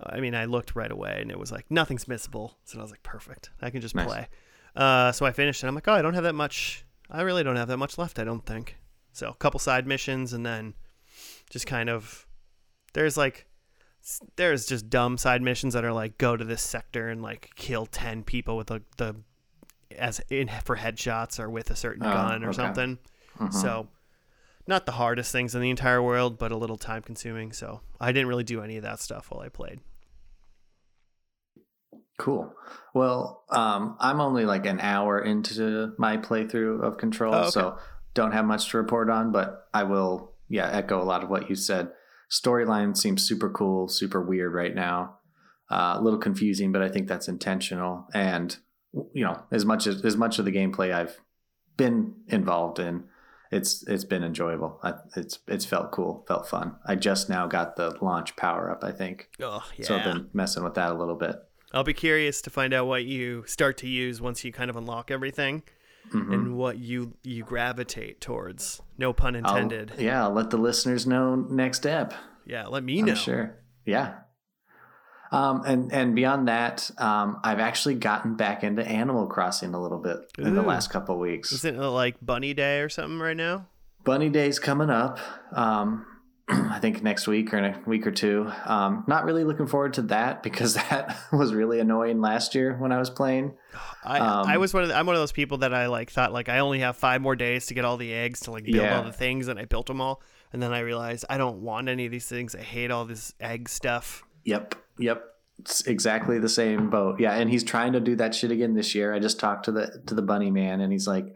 I 0.02 0.20
mean, 0.20 0.36
I 0.36 0.46
looked 0.46 0.76
right 0.76 0.92
away 0.92 1.18
and 1.22 1.32
it 1.32 1.40
was 1.40 1.52
like 1.52 1.66
nothing's 1.72 2.06
missable. 2.06 2.54
So 2.66 2.80
I 2.80 2.82
was 2.82 2.92
like, 2.92 3.04
perfect. 3.04 3.50
I 3.62 3.70
can 3.70 3.82
just 3.82 3.96
Nice. 3.96 4.08
play. 4.08 4.28
Uh, 4.76 5.12
so 5.12 5.26
I 5.26 5.32
finished 5.32 5.64
and 5.64 5.68
I'm 5.70 5.76
like, 5.76 5.88
oh, 5.88 5.94
I 5.94 6.02
don't 6.02 6.14
have 6.14 6.24
that 6.24 6.36
much. 6.36 6.86
I 7.10 7.22
really 7.22 7.44
don't 7.44 7.56
have 7.56 7.68
that 7.70 7.78
much 7.78 7.98
left. 7.98 8.20
I 8.20 8.24
don't 8.24 8.46
think. 8.46 8.78
So 9.14 9.30
a 9.30 9.34
couple 9.36 9.60
side 9.60 9.88
missions 9.88 10.34
and 10.34 10.46
then 10.46 10.76
just 11.50 11.66
kind 11.66 11.90
of 11.90 12.28
there's 12.94 13.18
like 13.18 13.47
there's 14.36 14.66
just 14.66 14.90
dumb 14.90 15.18
side 15.18 15.42
missions 15.42 15.74
that 15.74 15.84
are 15.84 15.92
like 15.94 16.18
go 16.18 16.36
to 16.38 16.44
this 16.46 16.62
sector 16.62 17.10
and 17.10 17.22
like 17.22 17.52
kill 17.56 17.86
10 17.86 18.24
people 18.24 18.56
with 18.58 18.68
the, 18.68 18.82
the 18.98 19.16
as 19.98 20.22
in 20.30 20.50
for 20.64 20.78
headshots 20.78 21.40
or 21.40 21.50
with 21.50 21.70
a 21.72 21.76
certain 21.76 22.06
Oh, 22.06 22.12
gun 22.14 22.44
or 22.44 22.50
okay. 22.50 22.56
something 22.56 22.98
Mhm. 23.38 23.54
so 23.54 23.88
not 24.68 24.86
the 24.86 24.92
hardest 24.94 25.32
things 25.32 25.56
in 25.56 25.62
the 25.62 25.70
entire 25.70 26.02
world, 26.04 26.38
but 26.38 26.52
a 26.52 26.58
little 26.58 26.76
time 26.78 27.02
consuming. 27.02 27.54
So 27.54 27.80
I 28.02 28.12
didn't 28.12 28.28
really 28.28 28.44
do 28.44 28.62
any 28.62 28.76
of 28.76 28.84
that 28.84 29.00
stuff 29.00 29.32
while 29.32 29.40
I 29.40 29.48
played. 29.48 29.80
Cool. 32.18 32.54
Well, 32.94 33.44
um, 33.50 33.96
I'm 34.00 34.20
only 34.20 34.44
like 34.46 34.66
an 34.66 34.80
hour 34.80 35.20
into 35.22 35.94
my 35.98 36.18
playthrough 36.18 36.82
of 36.84 36.98
Control, 36.98 37.34
Oh, 37.34 37.40
okay. 37.44 37.50
so 37.52 37.78
don't 38.14 38.32
have 38.32 38.44
much 38.46 38.72
to 38.72 38.78
report 38.78 39.10
on, 39.10 39.32
but 39.32 39.68
I 39.74 39.84
will, 39.84 40.34
yeah, 40.50 40.68
echo 40.70 41.02
a 41.02 41.06
lot 41.06 41.24
of 41.24 41.30
what 41.30 41.50
you 41.50 41.56
said. 41.56 41.92
Storyline 42.30 42.96
seems 42.98 43.28
super 43.28 43.50
cool, 43.50 43.88
super 43.88 44.22
weird 44.22 44.54
right 44.54 44.76
now. 44.76 45.18
Uh, 45.70 45.96
a 45.98 46.02
little 46.02 46.20
confusing, 46.20 46.72
but 46.72 46.82
I 46.82 46.90
think 46.90 47.08
that's 47.08 47.28
intentional. 47.28 48.08
And 48.14 48.56
you 49.14 49.24
know, 49.24 49.44
as 49.52 49.66
much 49.66 49.86
as 49.88 50.04
as 50.06 50.16
much 50.18 50.40
of 50.40 50.46
the 50.46 50.52
gameplay 50.52 50.94
I've 50.94 51.20
been 51.76 52.16
involved 52.28 52.80
in, 52.80 53.04
it's 53.52 53.86
it's 53.88 54.06
been 54.06 54.24
enjoyable. 54.24 54.80
I, 54.84 54.94
it's 55.16 55.40
it's 55.48 55.66
felt 55.66 55.92
cool, 55.92 56.24
felt 56.28 56.48
fun. 56.48 56.76
I 56.86 56.96
just 56.96 57.30
now 57.30 57.48
got 57.48 57.76
the 57.76 57.98
launch 58.02 58.36
power 58.38 58.72
up. 58.72 58.84
I 58.84 58.92
think, 58.92 59.30
Oh 59.42 59.64
yeah. 59.78 59.86
so 59.86 59.98
I've 59.98 60.04
been 60.06 60.30
messing 60.34 60.64
with 60.64 60.76
that 60.76 60.92
a 60.92 60.96
little 60.96 61.16
bit. 61.16 61.36
I'll 61.74 61.84
be 61.84 61.94
curious 61.94 62.42
to 62.44 62.50
find 62.50 62.74
out 62.74 62.88
what 62.88 63.04
you 63.04 63.44
start 63.46 63.78
to 63.80 63.88
use 63.88 64.22
once 64.22 64.44
you 64.46 64.54
kind 64.54 64.70
of 64.70 64.78
unlock 64.78 65.12
everything 65.12 65.64
Mhm. 66.14 66.34
and 66.34 66.58
what 66.58 66.78
you 66.78 67.14
you 67.24 67.44
gravitate 67.44 68.22
towards. 68.22 68.82
No 68.98 69.14
pun 69.14 69.36
I'll- 69.36 69.56
intended. 69.56 69.94
yeah, 70.00 70.24
I'll 70.24 70.34
let 70.34 70.50
the 70.50 70.58
listeners 70.58 71.06
know 71.08 71.36
next 71.36 71.78
step. 71.78 72.14
yeah, 72.46 72.68
let 72.68 72.84
me 72.84 73.00
I'm 73.00 73.06
know. 73.08 73.16
sure. 73.16 73.56
Yeah. 73.86 74.14
Um, 75.32 75.64
and 75.66 75.92
and 75.92 76.16
beyond 76.16 76.48
that, 76.48 76.90
um, 76.98 77.40
I've 77.44 77.60
actually 77.60 77.96
gotten 77.96 78.36
back 78.36 78.64
into 78.64 78.82
Animal 78.88 79.28
Crossing 79.28 79.74
a 79.74 79.82
little 79.82 79.98
bit 80.00 80.18
in 80.38 80.56
the 80.56 80.62
last 80.62 80.90
couple 80.90 81.16
of 81.16 81.20
weeks. 81.22 81.52
Isn't 81.52 81.76
it 81.76 81.82
like 81.88 82.16
Bunny 82.22 82.54
Day 82.54 82.80
or 82.80 82.88
something 82.88 83.20
right 83.20 83.36
now? 83.36 83.66
Bunny 84.06 84.30
Day's 84.30 84.58
coming 84.58 84.90
up. 84.90 85.20
Um, 85.52 86.06
I 86.50 86.80
think 86.80 87.04
next 87.04 87.28
week 87.28 87.54
or 87.54 87.58
in 87.58 87.66
a 87.66 87.80
week 87.86 88.08
or 88.08 88.12
two. 88.12 88.50
Um, 88.66 89.04
not 89.08 89.26
really 89.26 89.44
looking 89.44 89.68
forward 89.68 89.94
to 89.96 90.02
that 90.04 90.44
because 90.48 90.76
that 90.76 91.18
was 91.32 91.54
really 91.54 91.80
annoying 91.80 92.22
last 92.22 92.56
year 92.56 92.76
when 92.78 92.92
I 92.92 92.98
was 93.00 93.10
playing. 93.10 93.58
I 94.06 94.20
Um, 94.20 94.48
I 94.48 94.58
was 94.58 94.74
one 94.74 94.84
of 94.84 94.90
the, 94.90 94.96
I'm 94.96 95.06
one 95.06 95.16
of 95.16 95.22
those 95.22 95.32
people 95.34 95.60
that 95.60 95.74
I 95.74 95.88
like 95.88 96.10
thought 96.10 96.32
like 96.32 96.48
I 96.50 96.60
only 96.60 96.80
have 96.80 96.96
five 96.98 97.22
more 97.22 97.36
days 97.36 97.66
to 97.68 97.74
get 97.74 97.84
all 97.86 97.98
the 97.98 98.14
eggs 98.14 98.42
to 98.42 98.52
like 98.52 98.64
build 98.64 98.78
Yeah. 98.78 98.98
all 98.98 99.04
the 99.04 99.12
things 99.12 99.48
and 99.50 99.60
I 99.60 99.66
built 99.66 99.88
them 99.88 100.00
all 100.00 100.22
and 100.54 100.62
then 100.62 100.72
I 100.74 100.80
realized 100.80 101.26
I 101.30 101.38
don't 101.38 101.62
want 101.62 101.90
any 101.90 102.06
of 102.06 102.12
these 102.12 102.28
things. 102.28 102.56
I 102.56 102.62
hate 102.62 102.92
all 102.92 103.04
this 103.06 103.34
egg 103.42 103.68
stuff. 103.68 104.24
Yep. 104.46 104.76
Yep. 105.00 105.24
It's 105.60 105.82
exactly 105.88 106.38
the 106.40 106.48
same 106.50 106.90
boat. 106.92 107.20
Yeah, 107.20 107.34
and 107.34 107.50
he's 107.50 107.64
trying 107.64 107.94
to 107.94 108.00
do 108.00 108.16
that 108.18 108.36
shit 108.36 108.52
again 108.52 108.76
this 108.76 108.94
year. 108.94 109.12
I 109.14 109.18
just 109.20 109.40
talked 109.40 109.66
to 109.66 109.72
the 109.72 110.02
to 110.06 110.14
the 110.14 110.22
bunny 110.22 110.52
man 110.52 110.82
and 110.82 110.94
he's 110.94 111.08
like, 111.08 111.36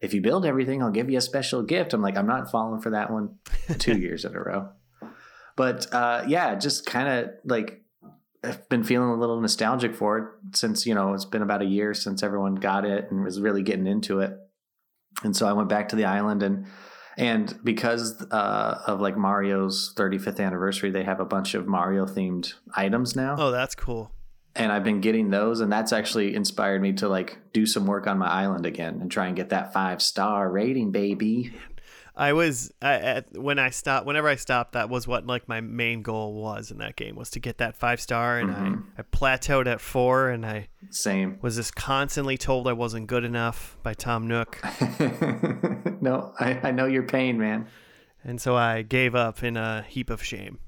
if 0.00 0.14
you 0.14 0.20
build 0.20 0.46
everything, 0.46 0.82
I'll 0.82 0.90
give 0.90 1.10
you 1.10 1.18
a 1.18 1.22
special 1.22 1.62
gift. 1.62 1.92
I'm 1.92 2.02
like, 2.02 2.16
I'm 2.16 2.26
not 2.26 2.50
falling 2.50 2.80
for 2.80 2.90
that 2.90 3.10
one 3.10 3.38
two 3.78 3.98
years 3.98 4.24
in 4.24 4.34
a 4.34 4.40
row. 4.40 4.70
But 5.56 5.92
uh, 5.92 6.24
yeah, 6.26 6.54
just 6.54 6.86
kind 6.86 7.08
of 7.08 7.30
like 7.44 7.82
I've 8.42 8.66
been 8.68 8.84
feeling 8.84 9.10
a 9.10 9.16
little 9.16 9.40
nostalgic 9.40 9.94
for 9.94 10.18
it 10.18 10.56
since, 10.56 10.86
you 10.86 10.94
know, 10.94 11.12
it's 11.12 11.26
been 11.26 11.42
about 11.42 11.60
a 11.60 11.66
year 11.66 11.92
since 11.92 12.22
everyone 12.22 12.54
got 12.54 12.86
it 12.86 13.10
and 13.10 13.22
was 13.22 13.40
really 13.40 13.62
getting 13.62 13.86
into 13.86 14.20
it. 14.20 14.32
And 15.22 15.36
so 15.36 15.46
I 15.46 15.52
went 15.52 15.68
back 15.68 15.90
to 15.90 15.96
the 15.96 16.04
island 16.04 16.42
and 16.42 16.66
and 17.16 17.58
because 17.62 18.24
uh, 18.30 18.82
of 18.86 19.00
like 19.00 19.16
Mario's 19.18 19.92
35th 19.96 20.40
anniversary, 20.40 20.90
they 20.90 21.02
have 21.04 21.20
a 21.20 21.24
bunch 21.26 21.54
of 21.54 21.66
Mario 21.66 22.06
themed 22.06 22.54
items 22.74 23.14
now. 23.14 23.36
Oh, 23.38 23.50
that's 23.50 23.74
cool. 23.74 24.10
And 24.56 24.72
I've 24.72 24.82
been 24.84 25.00
getting 25.00 25.30
those, 25.30 25.60
and 25.60 25.72
that's 25.72 25.92
actually 25.92 26.34
inspired 26.34 26.82
me 26.82 26.92
to 26.94 27.08
like 27.08 27.38
do 27.52 27.66
some 27.66 27.86
work 27.86 28.06
on 28.08 28.18
my 28.18 28.26
island 28.28 28.66
again 28.66 28.98
and 29.00 29.10
try 29.10 29.26
and 29.28 29.36
get 29.36 29.50
that 29.50 29.72
five 29.72 30.02
star 30.02 30.50
rating, 30.50 30.90
baby. 30.90 31.52
I 32.16 32.32
was 32.34 32.70
I, 32.82 32.94
at, 32.94 33.38
when 33.38 33.58
I 33.60 33.70
stopped. 33.70 34.04
Whenever 34.06 34.28
I 34.28 34.34
stopped, 34.34 34.72
that 34.72 34.90
was 34.90 35.06
what 35.06 35.26
like 35.26 35.48
my 35.48 35.60
main 35.60 36.02
goal 36.02 36.34
was 36.34 36.70
in 36.72 36.78
that 36.78 36.96
game 36.96 37.14
was 37.14 37.30
to 37.30 37.38
get 37.40 37.58
that 37.58 37.76
five 37.76 38.00
star, 38.00 38.38
and 38.38 38.50
Mhm. 38.50 38.82
I, 38.98 39.00
I 39.00 39.02
plateaued 39.04 39.66
at 39.68 39.80
four, 39.80 40.28
and 40.28 40.44
I 40.44 40.66
Same. 40.90 41.38
was 41.40 41.54
just 41.56 41.76
constantly 41.76 42.36
told 42.36 42.66
I 42.66 42.72
wasn't 42.72 43.06
good 43.06 43.24
enough 43.24 43.78
by 43.84 43.94
Tom 43.94 44.26
Nook, 44.26 44.58
no, 46.00 46.32
I, 46.38 46.60
I 46.64 46.70
know 46.72 46.86
your 46.86 47.04
pain, 47.04 47.38
man. 47.38 47.68
and 48.24 48.40
so 48.40 48.56
I 48.56 48.82
gave 48.82 49.14
up 49.14 49.42
in 49.42 49.56
a 49.56 49.82
heap 49.88 50.10
of 50.10 50.22
shame. 50.22 50.58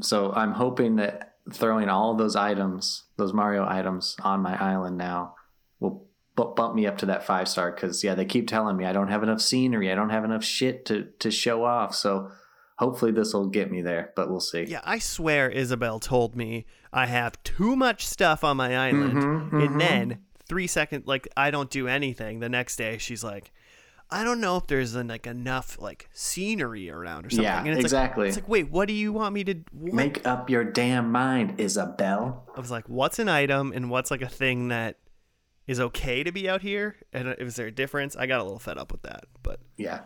So 0.00 0.32
I'm 0.32 0.52
hoping 0.52 0.96
that 0.96 1.34
throwing 1.52 1.88
all 1.88 2.14
those 2.14 2.36
items, 2.36 3.04
those 3.16 3.32
Mario 3.32 3.66
items, 3.66 4.16
on 4.22 4.40
my 4.40 4.56
island 4.62 4.98
now 4.98 5.34
will 5.80 6.06
bu- 6.36 6.54
bump 6.54 6.74
me 6.74 6.86
up 6.86 6.98
to 6.98 7.06
that 7.06 7.24
five 7.24 7.48
star. 7.48 7.70
Because 7.70 8.02
yeah, 8.04 8.14
they 8.14 8.24
keep 8.24 8.48
telling 8.48 8.76
me 8.76 8.84
I 8.84 8.92
don't 8.92 9.08
have 9.08 9.22
enough 9.22 9.40
scenery, 9.40 9.90
I 9.90 9.94
don't 9.94 10.10
have 10.10 10.24
enough 10.24 10.44
shit 10.44 10.84
to 10.86 11.04
to 11.18 11.30
show 11.30 11.64
off. 11.64 11.94
So 11.94 12.30
hopefully 12.76 13.12
this 13.12 13.34
will 13.34 13.48
get 13.48 13.70
me 13.70 13.82
there, 13.82 14.12
but 14.14 14.30
we'll 14.30 14.40
see. 14.40 14.64
Yeah, 14.64 14.80
I 14.84 14.98
swear 14.98 15.50
Isabelle 15.50 15.98
told 15.98 16.36
me 16.36 16.64
I 16.92 17.06
have 17.06 17.42
too 17.42 17.76
much 17.76 18.06
stuff 18.06 18.44
on 18.44 18.56
my 18.56 18.76
island. 18.76 19.14
Mhm, 19.14 19.50
mhm. 19.50 19.66
And 19.66 19.80
then 19.80 20.18
three 20.48 20.66
seconds, 20.66 21.06
like, 21.06 21.28
I 21.36 21.50
don't 21.50 21.70
do 21.70 21.88
anything. 21.88 22.40
The 22.40 22.48
next 22.48 22.76
day, 22.76 22.96
she's 22.98 23.22
like, 23.22 23.52
I 24.10 24.24
don't 24.24 24.40
know 24.40 24.56
if 24.56 24.66
there's 24.66 24.94
like 24.94 25.26
enough 25.26 25.78
like 25.80 26.08
scenery 26.12 26.90
around 26.90 27.26
or 27.26 27.30
something. 27.30 27.44
Yeah, 27.44 27.58
and 27.58 27.68
it's 27.68 27.80
exactly. 27.80 28.24
Like, 28.24 28.28
it's 28.28 28.38
like, 28.38 28.48
wait, 28.48 28.70
what 28.70 28.88
do 28.88 28.94
you 28.94 29.12
want 29.12 29.34
me 29.34 29.44
to? 29.44 29.54
What? 29.72 29.94
Make 29.94 30.26
up 30.26 30.48
your 30.48 30.64
damn 30.64 31.12
mind, 31.12 31.60
Isabelle. 31.60 32.44
I 32.56 32.60
was 32.60 32.70
like, 32.70 32.88
what's 32.88 33.18
an 33.18 33.28
item 33.28 33.72
and 33.74 33.90
what's 33.90 34.10
like 34.10 34.22
a 34.22 34.28
thing 34.28 34.68
that 34.68 34.98
is 35.66 35.78
okay 35.78 36.22
to 36.24 36.32
be 36.32 36.48
out 36.48 36.62
here? 36.62 36.96
And 37.12 37.28
uh, 37.28 37.34
is 37.38 37.56
there 37.56 37.66
a 37.66 37.72
difference? 37.72 38.16
I 38.16 38.26
got 38.26 38.40
a 38.40 38.44
little 38.44 38.58
fed 38.58 38.78
up 38.78 38.92
with 38.92 39.02
that, 39.02 39.24
but 39.42 39.60
Yeah. 39.76 40.00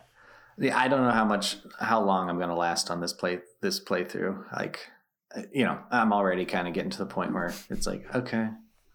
Yeah, 0.58 0.78
I 0.78 0.88
don't 0.88 1.02
know 1.02 1.12
how 1.12 1.24
much 1.24 1.56
how 1.80 2.02
long 2.02 2.28
I'm 2.28 2.38
gonna 2.38 2.56
last 2.56 2.90
on 2.90 3.00
this 3.00 3.12
play 3.12 3.40
this 3.62 3.82
playthrough. 3.82 4.52
Like 4.52 4.80
uh, 5.34 5.42
you 5.52 5.64
know, 5.64 5.78
I'm 5.90 6.12
already 6.12 6.44
kind 6.44 6.68
of 6.68 6.74
getting 6.74 6.90
to 6.90 6.98
the 6.98 7.06
point 7.06 7.32
where 7.32 7.54
it's 7.70 7.86
like, 7.86 8.04
okay, 8.14 8.48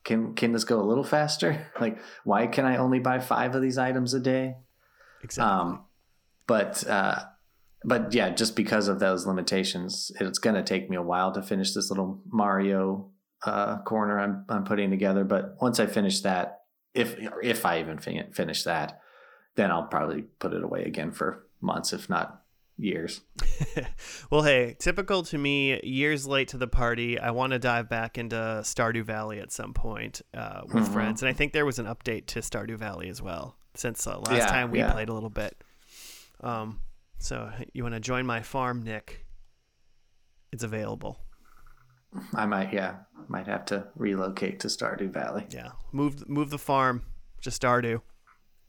can 0.03 0.35
can 0.35 0.51
this 0.51 0.65
go 0.65 0.79
a 0.79 0.85
little 0.85 1.03
faster? 1.03 1.67
Like, 1.79 1.99
why 2.23 2.47
can 2.47 2.65
I 2.65 2.77
only 2.77 2.99
buy 2.99 3.19
five 3.19 3.55
of 3.55 3.61
these 3.61 3.77
items 3.77 4.13
a 4.13 4.19
day? 4.19 4.55
Exactly. 5.28 5.51
Um, 5.51 5.86
but 6.47 6.88
uh, 6.88 7.19
but 7.84 8.13
yeah, 8.13 8.30
just 8.30 8.55
because 8.55 8.88
of 8.88 8.99
those 8.99 9.25
limitations, 9.28 10.11
it's 10.19 10.39
gonna 10.39 10.63
take 10.63 10.89
me 10.89 10.95
a 10.95 11.01
while 11.01 11.32
to 11.34 11.41
finish 11.41 11.73
this 11.73 11.89
little 11.89 12.21
Mario 12.32 13.11
uh, 13.45 13.78
corner 13.84 14.19
I'm 14.19 14.45
I'm 14.49 14.63
putting 14.63 14.89
together. 14.89 15.23
But 15.23 15.55
once 15.61 15.80
I 15.80 15.86
finish 15.88 16.21
that, 16.21 16.61
if 16.93 17.15
if 17.43 17.65
I 17.65 17.80
even 17.80 17.99
fin- 17.99 18.32
finish 18.34 18.63
that, 18.63 18.99
then 19.55 19.71
I'll 19.71 19.88
probably 19.88 20.23
put 20.39 20.53
it 20.53 20.63
away 20.63 20.84
again 20.84 21.11
for 21.11 21.45
months, 21.61 21.93
if 21.93 22.09
not 22.09 22.43
years. 22.80 23.21
well, 24.32 24.43
hey, 24.43 24.75
typical 24.80 25.23
to 25.23 25.38
me, 25.38 25.80
years 25.84 26.28
late 26.28 26.49
to 26.49 26.57
the 26.57 26.67
party. 26.67 27.19
I 27.19 27.32
want 27.32 27.53
to 27.53 27.59
dive 27.59 27.89
back 27.89 28.17
into 28.17 28.36
Stardew 28.63 29.03
Valley 29.03 29.39
at 29.39 29.51
some 29.51 29.73
point 29.73 30.21
uh, 30.34 30.61
with 30.71 30.88
Mhm. 30.88 30.93
friends, 30.93 31.21
and 31.23 31.30
I 31.30 31.34
think 31.34 31.53
there 31.53 31.65
was 31.65 31.80
an 31.80 31.88
update 31.88 32.28
to 32.28 32.39
Stardew 32.39 32.78
Valley 32.78 33.09
as 33.09 33.21
well 33.21 33.57
since 33.80 34.05
uh, 34.07 34.19
last 34.19 34.38
Yeah, 34.38 34.45
time 34.47 34.71
we 34.71 34.80
yeah. 34.80 34.91
played 34.91 35.09
a 35.09 35.13
little 35.13 35.30
bit. 35.30 35.63
Um, 36.41 36.80
so 37.19 37.51
you 37.73 37.84
want 37.84 37.95
to 37.95 37.99
join 37.99 38.25
my 38.25 38.41
farm, 38.41 38.84
Nick? 38.84 39.25
It's 40.51 40.63
available. 40.63 41.19
I 42.34 42.45
might, 42.45 42.73
yeah, 42.73 42.95
might 43.28 43.47
have 43.47 43.65
to 43.65 43.88
relocate 43.95 44.59
to 44.61 44.67
Stardew 44.67 45.09
Valley. 45.11 45.45
Yeah, 45.49 45.71
move 45.91 46.28
move 46.30 46.49
the 46.49 46.57
farm 46.57 47.03
to 47.41 47.49
Stardew. 47.49 48.01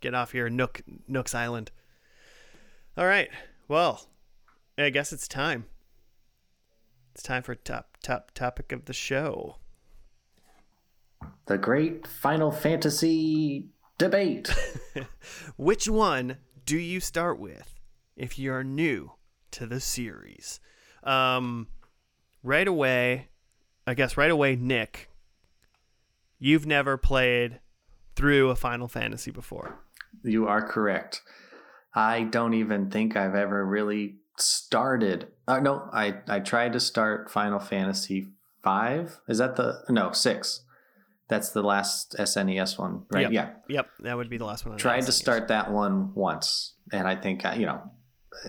Get 0.00 0.14
off 0.14 0.32
here, 0.32 0.48
Nook 0.48 0.82
Nook's 1.06 1.34
Island. 1.34 1.70
All 2.96 3.06
right. 3.06 3.28
Well, 3.68 4.08
I 4.76 4.90
guess 4.90 5.12
it's 5.12 5.28
time. 5.28 5.66
It's 7.14 7.22
time 7.22 7.42
for 7.42 7.54
top 7.54 7.96
top 8.02 8.32
topic 8.32 8.72
of 8.72 8.86
the 8.86 8.92
show. 8.92 9.56
The 11.46 11.58
great 11.58 12.06
Final 12.06 12.50
Fantasy 12.50 13.68
debate. 13.98 14.54
Which 15.56 15.88
one 15.88 16.38
do 16.64 16.78
you 16.78 17.00
start 17.00 17.38
with 17.38 17.74
if 18.16 18.38
you're 18.38 18.64
new 18.64 19.12
to 19.52 19.66
the 19.66 19.80
series? 19.80 20.60
Um, 21.02 21.68
right 22.42 22.66
away, 22.66 23.28
I 23.86 23.94
guess 23.94 24.16
right 24.16 24.30
away, 24.30 24.56
Nick, 24.56 25.10
you've 26.38 26.66
never 26.66 26.96
played 26.96 27.60
through 28.16 28.50
a 28.50 28.56
Final 28.56 28.88
Fantasy 28.88 29.30
before. 29.30 29.78
You 30.22 30.46
are 30.48 30.66
correct. 30.66 31.22
I 31.94 32.22
don't 32.22 32.54
even 32.54 32.90
think 32.90 33.16
I've 33.16 33.34
ever 33.34 33.64
really 33.64 34.16
started. 34.36 35.28
Uh, 35.46 35.60
no, 35.60 35.88
I 35.92 36.18
I 36.28 36.40
tried 36.40 36.72
to 36.74 36.80
start 36.80 37.30
Final 37.30 37.58
Fantasy 37.58 38.28
five. 38.62 39.20
Is 39.28 39.38
that 39.38 39.56
the 39.56 39.84
no 39.88 40.12
six? 40.12 40.62
That's 41.28 41.50
the 41.50 41.62
last 41.62 42.16
SNES 42.18 42.78
one, 42.78 43.04
right? 43.10 43.30
Yep. 43.30 43.32
Yeah. 43.32 43.50
Yep, 43.68 43.88
that 44.00 44.16
would 44.16 44.30
be 44.30 44.38
the 44.38 44.46
last 44.46 44.64
one. 44.64 44.72
on 44.72 44.78
Tried 44.78 45.02
to 45.02 45.12
start 45.12 45.48
that 45.48 45.70
one 45.70 46.14
once, 46.14 46.74
and 46.92 47.06
I 47.06 47.16
think 47.16 47.44
I, 47.44 47.54
you 47.56 47.66
know, 47.66 47.82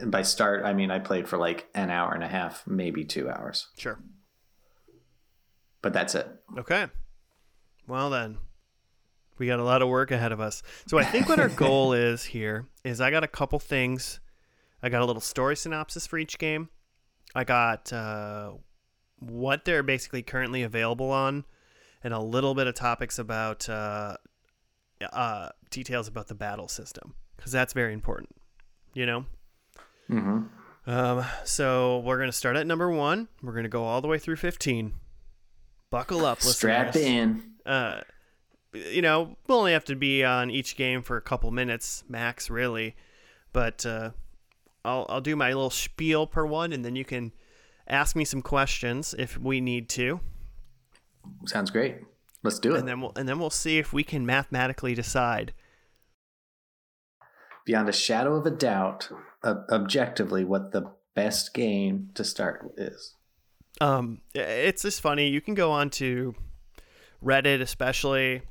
by 0.05 0.21
start 0.21 0.63
I 0.65 0.73
mean 0.73 0.89
I 0.91 0.99
played 0.99 1.27
for 1.27 1.37
like 1.37 1.67
an 1.75 1.89
hour 1.89 2.13
and 2.13 2.23
a 2.23 2.27
half, 2.27 2.65
maybe 2.65 3.03
two 3.03 3.29
hours, 3.29 3.67
Sure. 3.77 3.99
but 5.81 5.93
that's 5.93 6.15
it. 6.15 6.27
Okay. 6.57 6.87
Well 7.87 8.09
then, 8.09 8.37
we 9.37 9.47
got 9.47 9.59
a 9.59 9.63
lot 9.63 9.81
of 9.81 9.89
work 9.89 10.11
ahead 10.11 10.31
of 10.31 10.39
us. 10.39 10.61
So 10.87 10.97
I 10.97 11.03
think 11.03 11.27
what 11.27 11.39
our 11.39 11.49
goal 11.65 11.93
is 11.93 12.23
here 12.25 12.67
is 12.83 13.01
I 13.01 13.11
got 13.11 13.23
a 13.23 13.27
couple 13.27 13.59
things 13.59 14.19
I 14.81 14.89
got 14.89 15.01
a 15.01 15.05
little 15.05 15.21
story 15.21 15.55
synopsis 15.55 16.07
for 16.07 16.17
each 16.17 16.37
game. 16.37 16.69
I 17.35 17.43
got 17.43 17.91
uh, 17.91 18.53
what 19.19 19.65
they're 19.65 19.83
basically 19.83 20.21
currently 20.23 20.63
available 20.63 21.11
on, 21.11 21.45
and 22.03 22.13
a 22.13 22.19
little 22.19 22.55
bit 22.55 22.67
of 22.67 22.75
topics 22.75 23.19
about 23.19 23.67
uh, 23.69 24.17
uh, 25.11 25.49
details 25.69 26.07
about 26.07 26.27
the 26.27 26.35
battle 26.35 26.67
system 26.67 27.13
because 27.35 27.51
that's 27.51 27.73
very 27.73 27.93
important. 27.93 28.29
You 28.93 29.05
know. 29.05 29.25
Mm-hmm. 30.09 30.89
Um, 30.89 31.25
so 31.43 31.99
we're 31.99 32.17
gonna 32.17 32.31
start 32.31 32.55
at 32.55 32.65
number 32.65 32.89
one. 32.89 33.27
We're 33.41 33.53
gonna 33.53 33.69
go 33.69 33.83
all 33.83 34.01
the 34.01 34.07
way 34.07 34.17
through 34.17 34.37
fifteen. 34.37 34.93
Buckle 35.91 36.25
up, 36.25 36.41
Strap 36.41 36.95
listeners. 36.95 37.05
in. 37.05 37.43
Uh, 37.65 38.01
you 38.73 39.01
know, 39.01 39.35
we'll 39.47 39.59
only 39.59 39.73
have 39.73 39.85
to 39.85 39.95
be 39.95 40.23
on 40.23 40.51
each 40.51 40.75
game 40.75 41.01
for 41.01 41.17
a 41.17 41.21
couple 41.21 41.49
minutes 41.51 42.03
max, 42.07 42.49
really. 42.49 42.95
But 43.53 43.85
uh, 43.85 44.11
I'll 44.85 45.05
I'll 45.09 45.21
do 45.21 45.35
my 45.35 45.49
little 45.49 45.69
spiel 45.69 46.27
per 46.27 46.45
one, 46.45 46.73
and 46.73 46.83
then 46.85 46.95
you 46.95 47.05
can 47.05 47.33
ask 47.87 48.15
me 48.15 48.25
some 48.25 48.41
questions 48.41 49.15
if 49.17 49.37
we 49.37 49.61
need 49.61 49.89
to, 49.89 50.19
Sounds 51.45 51.71
great. 51.71 51.97
Let's 52.43 52.59
do 52.59 52.75
it. 52.75 52.79
and 52.79 52.87
then 52.87 53.01
we'll 53.01 53.11
and 53.15 53.27
then 53.27 53.37
we'll 53.39 53.49
see 53.49 53.77
if 53.79 53.91
we 53.91 54.03
can 54.03 54.25
mathematically 54.25 54.95
decide. 54.95 55.53
Beyond 57.65 57.89
a 57.89 57.93
shadow 57.93 58.35
of 58.35 58.45
a 58.45 58.51
doubt, 58.51 59.09
ob- 59.43 59.65
objectively, 59.69 60.43
what 60.43 60.71
the 60.71 60.91
best 61.15 61.53
game 61.53 62.09
to 62.15 62.23
start 62.23 62.63
with 62.63 62.79
is. 62.79 63.15
Um, 63.81 64.21
it's 64.33 64.81
just 64.83 65.01
funny. 65.01 65.27
You 65.27 65.41
can 65.41 65.53
go 65.53 65.71
on 65.71 65.89
to 65.91 66.33
Reddit, 67.23 67.61
especially 67.61 68.41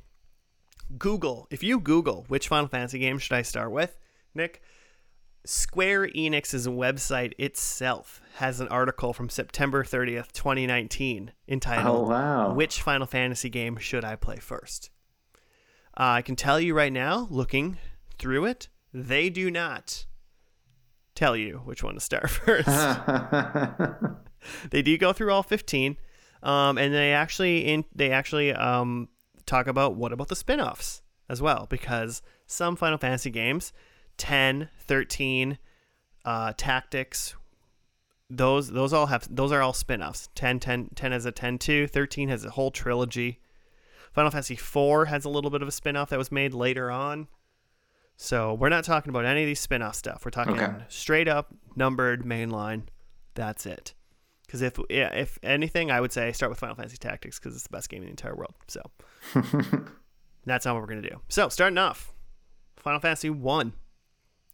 Google. 0.97 1.47
If 1.49 1.63
you 1.63 1.79
Google 1.79 2.25
which 2.27 2.47
Final 2.47 2.67
Fantasy 2.67 2.99
game 2.99 3.17
should 3.17 3.33
I 3.33 3.41
start 3.41 3.71
with, 3.71 3.97
Nick, 4.33 4.61
Square 5.45 6.09
Enix's 6.09 6.67
website 6.67 7.33
itself 7.37 8.21
has 8.35 8.59
an 8.59 8.67
article 8.67 9.13
from 9.13 9.29
September 9.29 9.83
30th, 9.83 10.31
2019, 10.33 11.31
Oh 11.31 11.33
entitled 11.47 12.09
wow! 12.09 12.53
"Which 12.53 12.81
Final 12.81 13.07
Fantasy 13.07 13.49
game 13.49 13.77
should 13.77 14.03
I 14.03 14.15
play 14.15 14.37
first? 14.37 14.89
Uh, 15.97 16.03
I 16.03 16.21
can 16.21 16.35
tell 16.35 16.59
you 16.59 16.75
right 16.75 16.93
now, 16.93 17.27
looking 17.29 17.77
through 18.17 18.45
it, 18.45 18.69
they 18.93 19.29
do 19.29 19.49
not 19.49 20.05
tell 21.15 21.35
you 21.35 21.61
which 21.65 21.83
one 21.83 21.95
to 21.95 21.99
start 21.99 22.29
first 22.29 22.67
they 24.71 24.81
do 24.81 24.97
go 24.97 25.11
through 25.11 25.33
all 25.33 25.43
15 25.43 25.97
um, 26.43 26.77
and 26.77 26.93
they 26.93 27.11
actually 27.11 27.65
in 27.65 27.83
they 27.93 28.11
actually 28.11 28.53
um, 28.53 29.09
talk 29.45 29.67
about 29.67 29.95
what 29.95 30.13
about 30.13 30.29
the 30.29 30.35
spin-offs 30.35 31.01
as 31.27 31.41
well 31.41 31.67
because 31.69 32.21
some 32.47 32.77
final 32.77 32.97
fantasy 32.97 33.29
games 33.29 33.73
10 34.19 34.69
13 34.81 35.57
uh, 36.25 36.53
tactics. 36.55 37.35
Those 38.29 38.69
those 38.69 38.93
all 38.93 39.07
have 39.07 39.27
those 39.33 39.51
are 39.51 39.61
all 39.61 39.73
spin-offs. 39.73 40.29
10 40.35 40.59
10 40.59 40.89
10 40.93 41.11
has 41.11 41.25
a 41.25 41.31
10 41.31 41.57
2 41.57 41.87
13 41.87 42.29
has 42.29 42.45
a 42.45 42.51
whole 42.51 42.69
trilogy. 42.69 43.39
Final 44.13 44.29
fantasy 44.29 44.55
4 44.55 45.05
has 45.05 45.25
a 45.25 45.29
little 45.29 45.49
bit 45.49 45.61
of 45.63 45.67
a 45.67 45.71
spin-off 45.71 46.09
that 46.11 46.19
was 46.19 46.31
made 46.31 46.53
later 46.53 46.91
on. 46.91 47.27
So 48.17 48.53
we're 48.53 48.69
not 48.69 48.83
talking 48.83 49.09
about 49.09 49.25
any 49.25 49.41
of 49.43 49.47
these 49.47 49.59
spin-off 49.61 49.95
stuff. 49.95 50.23
We're 50.25 50.31
talking 50.31 50.59
Okay. 50.59 50.83
straight 50.89 51.27
up 51.27 51.55
numbered 51.75 52.23
mainline. 52.25 52.83
That's 53.33 53.65
it. 53.65 53.93
Because 54.45 54.61
if 54.61 54.77
yeah, 54.89 55.13
if 55.13 55.39
anything, 55.41 55.89
I 55.89 56.01
would 56.01 56.11
say 56.11 56.31
start 56.33 56.49
with 56.49 56.59
Final 56.59 56.75
Fantasy 56.75 56.97
Tactics 56.97 57.39
because 57.39 57.55
it's 57.55 57.63
the 57.63 57.69
best 57.69 57.87
game 57.89 58.01
in 58.01 58.05
the 58.07 58.11
entire 58.11 58.35
world. 58.35 58.55
So 58.67 58.81
that's 60.45 60.65
not 60.65 60.73
what 60.75 60.81
we're 60.81 60.87
gonna 60.87 61.01
do. 61.01 61.21
So 61.29 61.49
starting 61.49 61.77
off, 61.77 62.11
Final 62.77 62.99
Fantasy 62.99 63.29
One 63.29 63.73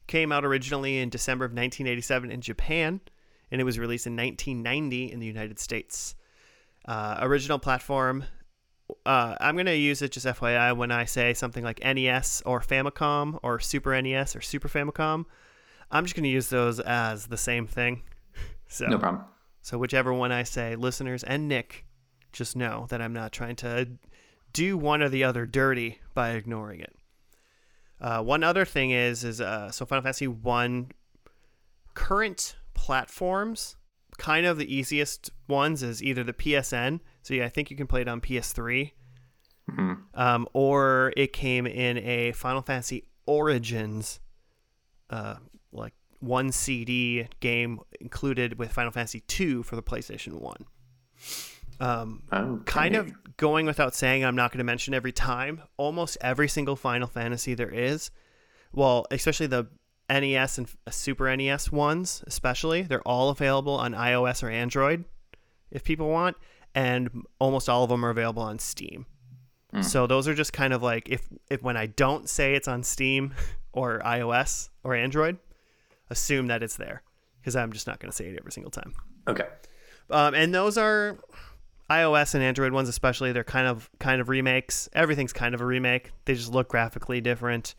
came 0.07 0.31
out 0.31 0.45
originally 0.45 0.99
in 0.99 1.09
December 1.09 1.45
of 1.45 1.51
1987 1.51 2.31
in 2.31 2.41
Japan, 2.41 3.01
and 3.51 3.61
it 3.61 3.63
was 3.63 3.79
released 3.79 4.07
in 4.07 4.15
1990 4.15 5.11
in 5.11 5.19
the 5.19 5.25
United 5.25 5.59
States. 5.59 6.15
Uh, 6.87 7.17
original 7.21 7.57
platform. 7.59 8.25
Uh, 9.05 9.35
I'm 9.39 9.57
gonna 9.57 9.71
use 9.73 10.01
it 10.03 10.11
just 10.11 10.27
FYI 10.27 10.75
when 10.77 10.91
I 10.91 11.05
say 11.05 11.33
something 11.33 11.63
like 11.63 11.83
NES 11.83 12.43
or 12.45 12.59
Famicom 12.61 13.39
or 13.41 13.59
Super 13.59 13.99
NES 13.99 14.35
or 14.35 14.41
Super 14.41 14.69
Famicom. 14.69 15.25
I'm 15.89 16.05
just 16.05 16.15
gonna 16.15 16.27
use 16.27 16.49
those 16.49 16.79
as 16.79 17.27
the 17.27 17.37
same 17.37 17.67
thing. 17.67 18.03
So 18.67 18.87
no 18.87 18.97
problem. 18.97 19.23
so 19.61 19.77
whichever 19.77 20.11
one 20.11 20.31
I 20.31 20.41
say, 20.41 20.75
listeners 20.75 21.23
and 21.23 21.47
Nick, 21.47 21.85
just 22.33 22.55
know 22.55 22.87
that 22.89 22.99
I'm 22.99 23.13
not 23.13 23.31
trying 23.31 23.55
to 23.57 23.87
do 24.53 24.75
one 24.75 25.03
or 25.03 25.07
the 25.09 25.23
other 25.23 25.45
dirty 25.45 25.99
by 26.15 26.31
ignoring 26.31 26.79
it. 26.79 26.94
Uh, 28.01 28.21
one 28.21 28.43
other 28.43 28.65
thing 28.65 28.91
is 28.91 29.23
is 29.23 29.39
uh, 29.41 29.71
so 29.71 29.85
Final 29.85 30.03
Fantasy 30.03 30.27
One 30.27 30.91
current 31.93 32.55
platforms, 32.73 33.77
kind 34.17 34.45
of 34.45 34.57
the 34.57 34.73
easiest 34.73 35.29
ones 35.47 35.81
is 35.81 36.03
either 36.03 36.23
the 36.23 36.33
PSN. 36.33 36.99
So 37.21 37.33
yeah, 37.33 37.45
I 37.45 37.49
think 37.49 37.71
you 37.71 37.77
can 37.77 37.87
play 37.87 38.01
it 38.01 38.07
on 38.07 38.19
PS3, 38.21 38.91
Mhm. 39.71 40.01
um, 40.13 40.47
or 40.53 41.13
it 41.17 41.33
came 41.33 41.65
in 41.65 41.97
a 41.99 42.31
Final 42.33 42.61
Fantasy 42.61 43.05
Origins, 43.25 44.19
uh, 45.09 45.35
like 45.71 45.93
one 46.19 46.51
CD 46.51 47.27
game 47.39 47.79
included 47.99 48.59
with 48.59 48.71
Final 48.71 48.91
Fantasy 48.91 49.21
two 49.21 49.63
for 49.63 49.75
the 49.75 49.83
PlayStation 49.83 50.33
One. 50.41 50.65
Um, 51.79 52.23
Oh, 52.31 52.61
kind 52.65 52.95
of 52.95 53.11
going 53.37 53.65
without 53.65 53.93
saying, 53.93 54.23
I'm 54.23 54.35
not 54.35 54.51
going 54.51 54.59
to 54.59 54.63
mention 54.63 54.93
every 54.93 55.11
time. 55.11 55.61
Almost 55.77 56.17
every 56.21 56.47
single 56.47 56.75
Final 56.75 57.07
Fantasy 57.07 57.53
there 57.53 57.69
is, 57.69 58.11
well, 58.73 59.05
especially 59.11 59.47
the 59.47 59.67
NES 60.09 60.57
and 60.57 60.69
Super 60.89 61.35
NES 61.35 61.71
ones, 61.71 62.23
especially, 62.27 62.83
they're 62.83 63.01
all 63.01 63.29
available 63.29 63.73
on 63.73 63.93
iOS 63.93 64.43
or 64.43 64.49
Android 64.49 65.05
if 65.71 65.83
people 65.83 66.09
want, 66.09 66.37
and 66.73 67.23
almost 67.39 67.67
all 67.67 67.83
of 67.83 67.89
them 67.89 68.05
are 68.05 68.09
available 68.09 68.43
on 68.43 68.59
Steam. 68.59 69.05
Hmm. 69.73 69.81
So 69.81 70.07
those 70.07 70.27
are 70.27 70.33
just 70.33 70.53
kind 70.53 70.73
of 70.73 70.83
like 70.83 71.09
if 71.09 71.27
if 71.49 71.63
when 71.63 71.75
I 71.75 71.87
don't 71.87 72.29
say 72.29 72.53
it's 72.53 72.67
on 72.67 72.83
Steam 72.83 73.33
or 73.73 73.99
iOS 74.05 74.69
or 74.83 74.95
Android, 74.95 75.37
assume 76.09 76.47
that 76.47 76.63
it's 76.63 76.77
there 76.77 77.01
because 77.39 77.55
I'm 77.55 77.73
just 77.73 77.87
not 77.87 77.99
going 77.99 78.11
to 78.11 78.15
say 78.15 78.27
it 78.27 78.37
every 78.39 78.51
single 78.51 78.71
time. 78.71 78.93
Okay. 79.27 79.47
Um, 80.09 80.35
and 80.35 80.53
those 80.53 80.77
are 80.77 81.17
iOS 81.89 82.33
and 82.33 82.43
Android 82.43 82.73
ones, 82.73 82.89
especially. 82.89 83.31
They're 83.31 83.43
kind 83.43 83.67
of 83.67 83.89
kind 83.99 84.19
of 84.21 84.29
remakes. 84.29 84.89
Everything's 84.93 85.33
kind 85.33 85.53
of 85.53 85.61
a 85.61 85.65
remake. 85.65 86.11
They 86.25 86.33
just 86.35 86.51
look 86.51 86.67
graphically 86.69 87.21
different. 87.21 87.75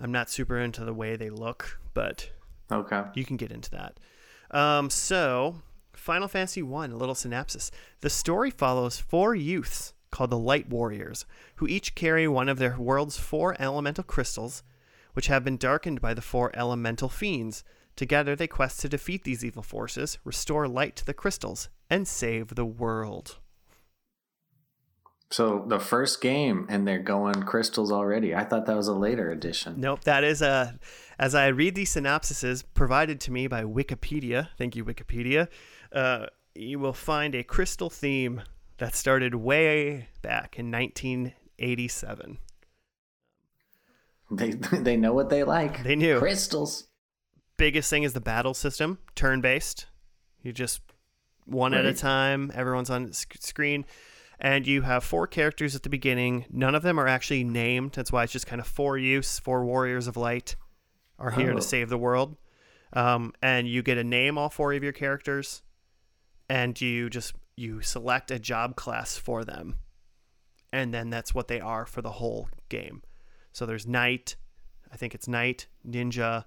I'm 0.00 0.12
not 0.12 0.30
super 0.30 0.58
into 0.58 0.84
the 0.84 0.94
way 0.94 1.16
they 1.16 1.30
look, 1.30 1.80
but 1.94 2.30
Okay. 2.70 3.02
you 3.14 3.24
can 3.24 3.36
get 3.36 3.50
into 3.50 3.70
that. 3.72 3.98
Um, 4.50 4.90
so, 4.90 5.56
Final 5.92 6.28
Fantasy 6.28 6.62
One, 6.62 6.92
a 6.92 6.96
little 6.96 7.14
synopsis. 7.14 7.70
The 8.00 8.10
story 8.10 8.50
follows 8.50 8.98
four 8.98 9.34
youths 9.34 9.94
called 10.10 10.30
the 10.30 10.38
Light 10.38 10.68
Warriors, 10.68 11.26
who 11.56 11.66
each 11.66 11.94
carry 11.94 12.26
one 12.28 12.48
of 12.48 12.58
their 12.58 12.78
world's 12.78 13.18
four 13.18 13.56
elemental 13.60 14.04
crystals, 14.04 14.62
which 15.12 15.26
have 15.26 15.44
been 15.44 15.56
darkened 15.56 16.00
by 16.00 16.14
the 16.14 16.22
four 16.22 16.50
elemental 16.54 17.08
fiends. 17.08 17.62
Together, 17.98 18.36
they 18.36 18.46
quest 18.46 18.78
to 18.78 18.88
defeat 18.88 19.24
these 19.24 19.44
evil 19.44 19.60
forces, 19.60 20.18
restore 20.22 20.68
light 20.68 20.94
to 20.94 21.04
the 21.04 21.12
crystals, 21.12 21.68
and 21.90 22.06
save 22.06 22.54
the 22.54 22.64
world. 22.64 23.38
So 25.32 25.64
the 25.66 25.80
first 25.80 26.20
game, 26.20 26.64
and 26.68 26.86
they're 26.86 27.00
going 27.00 27.42
crystals 27.42 27.90
already. 27.90 28.36
I 28.36 28.44
thought 28.44 28.66
that 28.66 28.76
was 28.76 28.86
a 28.86 28.94
later 28.94 29.32
edition. 29.32 29.80
Nope, 29.80 30.04
that 30.04 30.22
is 30.22 30.42
a. 30.42 30.78
As 31.18 31.34
I 31.34 31.48
read 31.48 31.74
these 31.74 31.92
synopsises 31.92 32.62
provided 32.72 33.20
to 33.22 33.32
me 33.32 33.48
by 33.48 33.64
Wikipedia, 33.64 34.46
thank 34.56 34.76
you, 34.76 34.84
Wikipedia, 34.84 35.48
uh, 35.92 36.26
you 36.54 36.78
will 36.78 36.92
find 36.92 37.34
a 37.34 37.42
crystal 37.42 37.90
theme 37.90 38.42
that 38.76 38.94
started 38.94 39.34
way 39.34 40.06
back 40.22 40.56
in 40.56 40.70
1987. 40.70 42.38
They 44.30 44.50
they 44.72 44.96
know 44.96 45.14
what 45.14 45.30
they 45.30 45.42
like. 45.42 45.82
They 45.82 45.96
knew. 45.96 46.20
crystals. 46.20 46.84
Biggest 47.58 47.90
thing 47.90 48.04
is 48.04 48.14
the 48.14 48.20
battle 48.20 48.54
system, 48.54 48.98
turn 49.14 49.40
based. 49.42 49.86
You 50.42 50.52
just 50.52 50.80
one 51.44 51.74
at 51.74 51.84
a 51.84 51.92
time, 51.92 52.50
everyone's 52.54 52.88
on 52.90 53.12
sc- 53.12 53.36
screen. 53.40 53.84
And 54.40 54.66
you 54.66 54.82
have 54.82 55.02
four 55.02 55.26
characters 55.26 55.74
at 55.74 55.82
the 55.82 55.88
beginning. 55.88 56.46
None 56.50 56.74
of 56.76 56.82
them 56.82 56.98
are 57.00 57.08
actually 57.08 57.42
named. 57.42 57.92
That's 57.92 58.12
why 58.12 58.22
it's 58.22 58.32
just 58.32 58.46
kind 58.46 58.60
of 58.60 58.66
four 58.68 58.96
use, 58.96 59.38
four 59.40 59.64
warriors 59.64 60.06
of 60.06 60.16
light 60.16 60.54
are 61.18 61.32
here 61.32 61.50
Oh. 61.52 61.56
to 61.56 61.62
save 61.62 61.88
the 61.88 61.98
world. 61.98 62.36
Um, 62.92 63.32
and 63.42 63.66
you 63.68 63.82
get 63.82 63.98
a 63.98 64.04
name 64.04 64.38
all 64.38 64.48
four 64.48 64.72
of 64.72 64.82
your 64.84 64.92
characters, 64.92 65.62
and 66.48 66.80
you 66.80 67.10
just 67.10 67.34
you 67.56 67.80
select 67.82 68.30
a 68.30 68.38
job 68.38 68.76
class 68.76 69.16
for 69.18 69.44
them, 69.44 69.78
and 70.72 70.94
then 70.94 71.10
that's 71.10 71.34
what 71.34 71.48
they 71.48 71.60
are 71.60 71.84
for 71.84 72.00
the 72.00 72.12
whole 72.12 72.48
game. 72.68 73.02
So 73.52 73.66
there's 73.66 73.86
knight, 73.86 74.36
I 74.92 74.96
think 74.96 75.14
it's 75.14 75.26
knight, 75.28 75.66
ninja, 75.86 76.44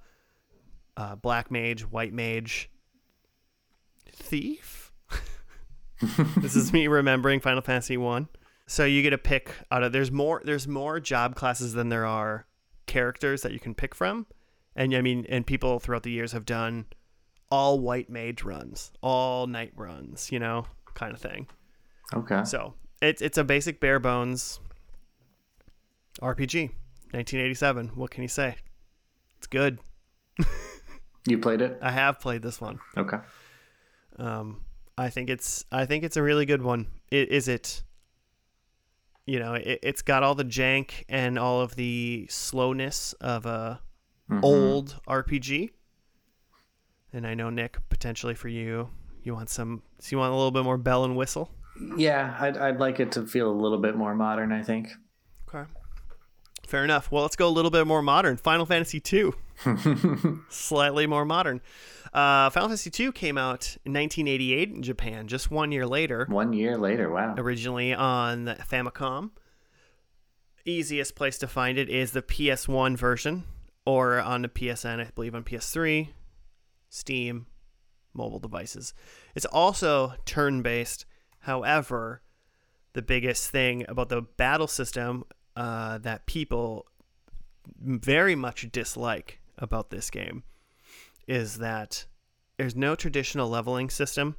uh, 1.01 1.15
black 1.15 1.49
mage, 1.49 1.81
white 1.81 2.13
mage, 2.13 2.69
thief. 4.11 4.91
this 6.37 6.55
is 6.55 6.71
me 6.71 6.87
remembering 6.87 7.39
Final 7.39 7.61
Fantasy 7.61 7.97
One. 7.97 8.29
So 8.67 8.85
you 8.85 9.01
get 9.01 9.09
to 9.09 9.17
pick 9.17 9.51
out 9.71 9.83
of 9.83 9.91
there's 9.91 10.11
more 10.11 10.41
there's 10.45 10.67
more 10.67 10.99
job 10.99 11.35
classes 11.35 11.73
than 11.73 11.89
there 11.89 12.05
are 12.05 12.45
characters 12.85 13.41
that 13.41 13.51
you 13.51 13.59
can 13.59 13.73
pick 13.73 13.95
from, 13.95 14.27
And 14.75 14.93
I 14.95 15.01
mean, 15.01 15.25
and 15.27 15.45
people 15.45 15.79
throughout 15.79 16.03
the 16.03 16.11
years 16.11 16.33
have 16.33 16.45
done 16.45 16.85
all 17.49 17.79
white 17.79 18.09
mage 18.09 18.43
runs, 18.43 18.91
all 19.01 19.47
knight 19.47 19.73
runs, 19.75 20.31
you 20.31 20.39
know, 20.39 20.67
kind 20.93 21.13
of 21.13 21.19
thing. 21.19 21.47
Okay. 22.13 22.43
So 22.45 22.75
it's 23.01 23.23
it's 23.23 23.39
a 23.39 23.43
basic 23.43 23.79
bare 23.79 23.99
bones 23.99 24.59
RPG, 26.21 26.69
1987. 27.11 27.87
What 27.95 28.11
can 28.11 28.21
you 28.21 28.29
say? 28.29 28.55
It's 29.39 29.47
good. 29.47 29.79
You 31.27 31.37
played 31.37 31.61
it? 31.61 31.77
I 31.81 31.91
have 31.91 32.19
played 32.19 32.41
this 32.41 32.59
one. 32.59 32.79
Okay. 32.97 33.17
Um, 34.17 34.61
I 34.97 35.09
think 35.09 35.29
it's 35.29 35.65
I 35.71 35.85
think 35.85 36.03
it's 36.03 36.17
a 36.17 36.23
really 36.23 36.45
good 36.45 36.61
one. 36.61 36.87
I- 37.11 37.15
Is 37.29 37.47
it? 37.47 37.83
You 39.25 39.39
know, 39.39 39.53
it, 39.53 39.79
it's 39.83 40.01
got 40.01 40.23
all 40.23 40.35
the 40.35 40.43
jank 40.45 41.03
and 41.07 41.37
all 41.37 41.61
of 41.61 41.75
the 41.75 42.27
slowness 42.29 43.13
of 43.13 43.45
a 43.45 43.79
Mhm. 44.29 44.43
old 44.43 44.99
RPG. 45.07 45.71
And 47.13 47.27
I 47.27 47.33
know 47.33 47.49
Nick, 47.49 47.77
potentially 47.89 48.33
for 48.33 48.47
you, 48.47 48.89
you 49.23 49.33
want 49.33 49.49
some. 49.49 49.83
So 49.99 50.15
you 50.15 50.17
want 50.17 50.31
a 50.33 50.35
little 50.35 50.51
bit 50.51 50.63
more 50.63 50.77
bell 50.77 51.03
and 51.05 51.15
whistle. 51.15 51.51
Yeah, 51.97 52.35
I'd, 52.39 52.57
I'd 52.57 52.79
like 52.79 52.99
it 52.99 53.11
to 53.13 53.25
feel 53.27 53.49
a 53.49 53.53
little 53.53 53.77
bit 53.79 53.95
more 53.95 54.15
modern, 54.15 54.51
I 54.51 54.63
think. 54.63 54.89
Fair 56.71 56.85
enough. 56.85 57.11
Well, 57.11 57.23
let's 57.23 57.35
go 57.35 57.49
a 57.49 57.51
little 57.51 57.69
bit 57.69 57.85
more 57.85 58.01
modern. 58.01 58.37
Final 58.37 58.65
Fantasy 58.65 59.03
II. 59.11 59.31
Slightly 60.47 61.05
more 61.05 61.25
modern. 61.25 61.59
Uh, 62.13 62.49
Final 62.49 62.69
Fantasy 62.69 63.03
II 63.03 63.11
came 63.11 63.37
out 63.37 63.75
in 63.83 63.91
1988 63.91 64.69
in 64.69 64.81
Japan, 64.81 65.27
just 65.27 65.51
one 65.51 65.73
year 65.73 65.85
later. 65.85 66.25
One 66.29 66.53
year 66.53 66.77
later, 66.77 67.11
wow. 67.11 67.35
originally 67.37 67.93
on 67.93 68.45
the 68.45 68.55
Famicom. 68.55 69.31
Easiest 70.63 71.13
place 71.13 71.37
to 71.39 71.47
find 71.47 71.77
it 71.77 71.89
is 71.89 72.11
the 72.11 72.21
PS1 72.21 72.95
version 72.95 73.43
or 73.85 74.21
on 74.21 74.41
the 74.41 74.47
PSN, 74.47 75.05
I 75.05 75.09
believe 75.13 75.35
on 75.35 75.43
PS3, 75.43 76.07
Steam, 76.89 77.47
mobile 78.13 78.39
devices. 78.39 78.93
It's 79.35 79.45
also 79.45 80.13
turn 80.23 80.61
based. 80.61 81.05
However, 81.39 82.21
the 82.93 83.01
biggest 83.01 83.49
thing 83.49 83.83
about 83.89 84.07
the 84.07 84.21
battle 84.21 84.67
system 84.67 85.25
uh, 85.55 85.97
that 85.99 86.25
people 86.25 86.85
very 87.79 88.35
much 88.35 88.71
dislike 88.71 89.39
about 89.57 89.89
this 89.89 90.09
game 90.09 90.43
is 91.27 91.57
that 91.57 92.05
there's 92.57 92.75
no 92.75 92.95
traditional 92.95 93.49
leveling 93.49 93.89
system. 93.89 94.35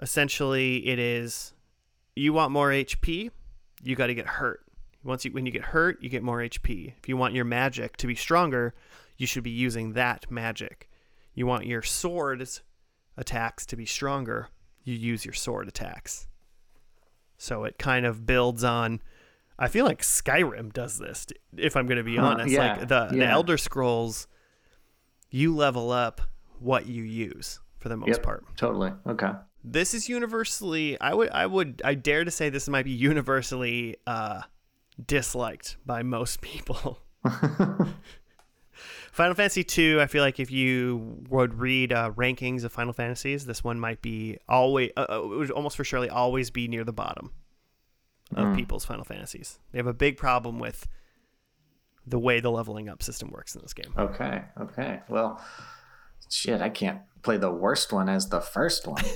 Essentially, 0.00 0.86
it 0.86 0.98
is 0.98 1.52
you 2.14 2.32
want 2.32 2.52
more 2.52 2.70
HP, 2.70 3.30
you 3.82 3.96
got 3.96 4.08
to 4.08 4.14
get 4.14 4.26
hurt. 4.26 4.64
Once 5.04 5.24
you 5.24 5.32
when 5.32 5.46
you 5.46 5.52
get 5.52 5.64
hurt, 5.64 6.02
you 6.02 6.08
get 6.08 6.22
more 6.22 6.38
HP. 6.38 6.94
If 6.98 7.08
you 7.08 7.16
want 7.16 7.34
your 7.34 7.44
magic 7.44 7.96
to 7.98 8.06
be 8.06 8.14
stronger, 8.14 8.74
you 9.16 9.26
should 9.26 9.44
be 9.44 9.50
using 9.50 9.92
that 9.92 10.30
magic. 10.30 10.88
You 11.34 11.46
want 11.46 11.66
your 11.66 11.82
sword's 11.82 12.62
attacks 13.16 13.66
to 13.66 13.76
be 13.76 13.86
stronger, 13.86 14.48
you 14.84 14.94
use 14.94 15.24
your 15.24 15.34
sword 15.34 15.68
attacks. 15.68 16.26
So 17.36 17.64
it 17.64 17.78
kind 17.78 18.06
of 18.06 18.26
builds 18.26 18.64
on 18.64 19.00
I 19.58 19.68
feel 19.68 19.84
like 19.84 20.02
Skyrim 20.02 20.72
does 20.72 20.98
this 20.98 21.26
if 21.56 21.76
I'm 21.76 21.86
going 21.86 21.98
to 21.98 22.04
be 22.04 22.16
Huh, 22.16 22.26
honest. 22.26 22.52
yeah, 22.52 22.76
like 22.76 22.88
the 22.88 23.08
the. 23.10 23.26
Elder 23.26 23.56
Scrolls 23.58 24.26
you 25.30 25.54
level 25.54 25.90
up 25.90 26.20
what 26.58 26.86
you 26.86 27.02
use 27.02 27.60
for 27.78 27.88
the 27.88 27.96
most 27.96 28.08
Yep, 28.08 28.22
part 28.22 28.44
totally. 28.56 28.92
Okay. 29.06 29.30
this 29.62 29.92
is 29.94 30.08
universally 30.08 30.98
i 31.00 31.12
would 31.12 31.28
i 31.30 31.44
would 31.46 31.82
i 31.84 31.94
dare 31.94 32.24
to 32.24 32.30
say 32.30 32.48
this 32.48 32.68
might 32.68 32.84
be 32.84 32.90
universally 32.92 33.96
uh 34.06 34.40
disliked 35.06 35.76
by 35.84 36.02
most 36.02 36.40
people 36.50 36.98
final 39.12 39.34
fantasy 39.34 39.62
2 39.64 40.00
i 40.00 40.06
feel 40.06 40.22
like 40.22 40.40
if 40.40 40.50
you 40.50 41.18
would 41.28 41.54
read 41.54 41.92
uh, 41.92 42.10
rankings 42.12 42.64
of 42.64 42.72
final 42.72 42.92
fantasies 42.92 43.44
this 43.46 43.62
one 43.62 43.78
might 43.78 44.00
be 44.02 44.38
always 44.48 44.90
uh, 44.96 45.06
uh, 45.10 45.20
it 45.22 45.26
would 45.28 45.50
almost 45.50 45.76
for 45.76 45.84
surely 45.84 46.08
always 46.08 46.50
be 46.50 46.68
near 46.68 46.84
the 46.84 46.92
bottom 46.92 47.32
of 48.34 48.46
Mm. 48.48 48.56
people's 48.56 48.84
final 48.84 49.04
fantasies 49.04 49.58
they 49.72 49.78
have 49.78 49.86
a 49.86 49.94
big 49.94 50.16
problem 50.16 50.58
with 50.58 50.86
the 52.06 52.18
way 52.18 52.40
the 52.40 52.50
leveling 52.50 52.88
up 52.88 53.02
system 53.02 53.30
works 53.30 53.54
in 53.54 53.62
this 53.62 53.74
game 53.74 53.92
Okay. 53.96 54.44
Okay. 54.60 55.00
Well, 55.08 55.42
shit, 56.30 56.60
I 56.60 56.68
can't 56.68 57.00
play 57.22 57.36
the 57.36 57.50
worst 57.50 57.92
one 57.92 58.08
as 58.08 58.28
the 58.28 58.40
first 58.40 58.86
one. 58.86 59.02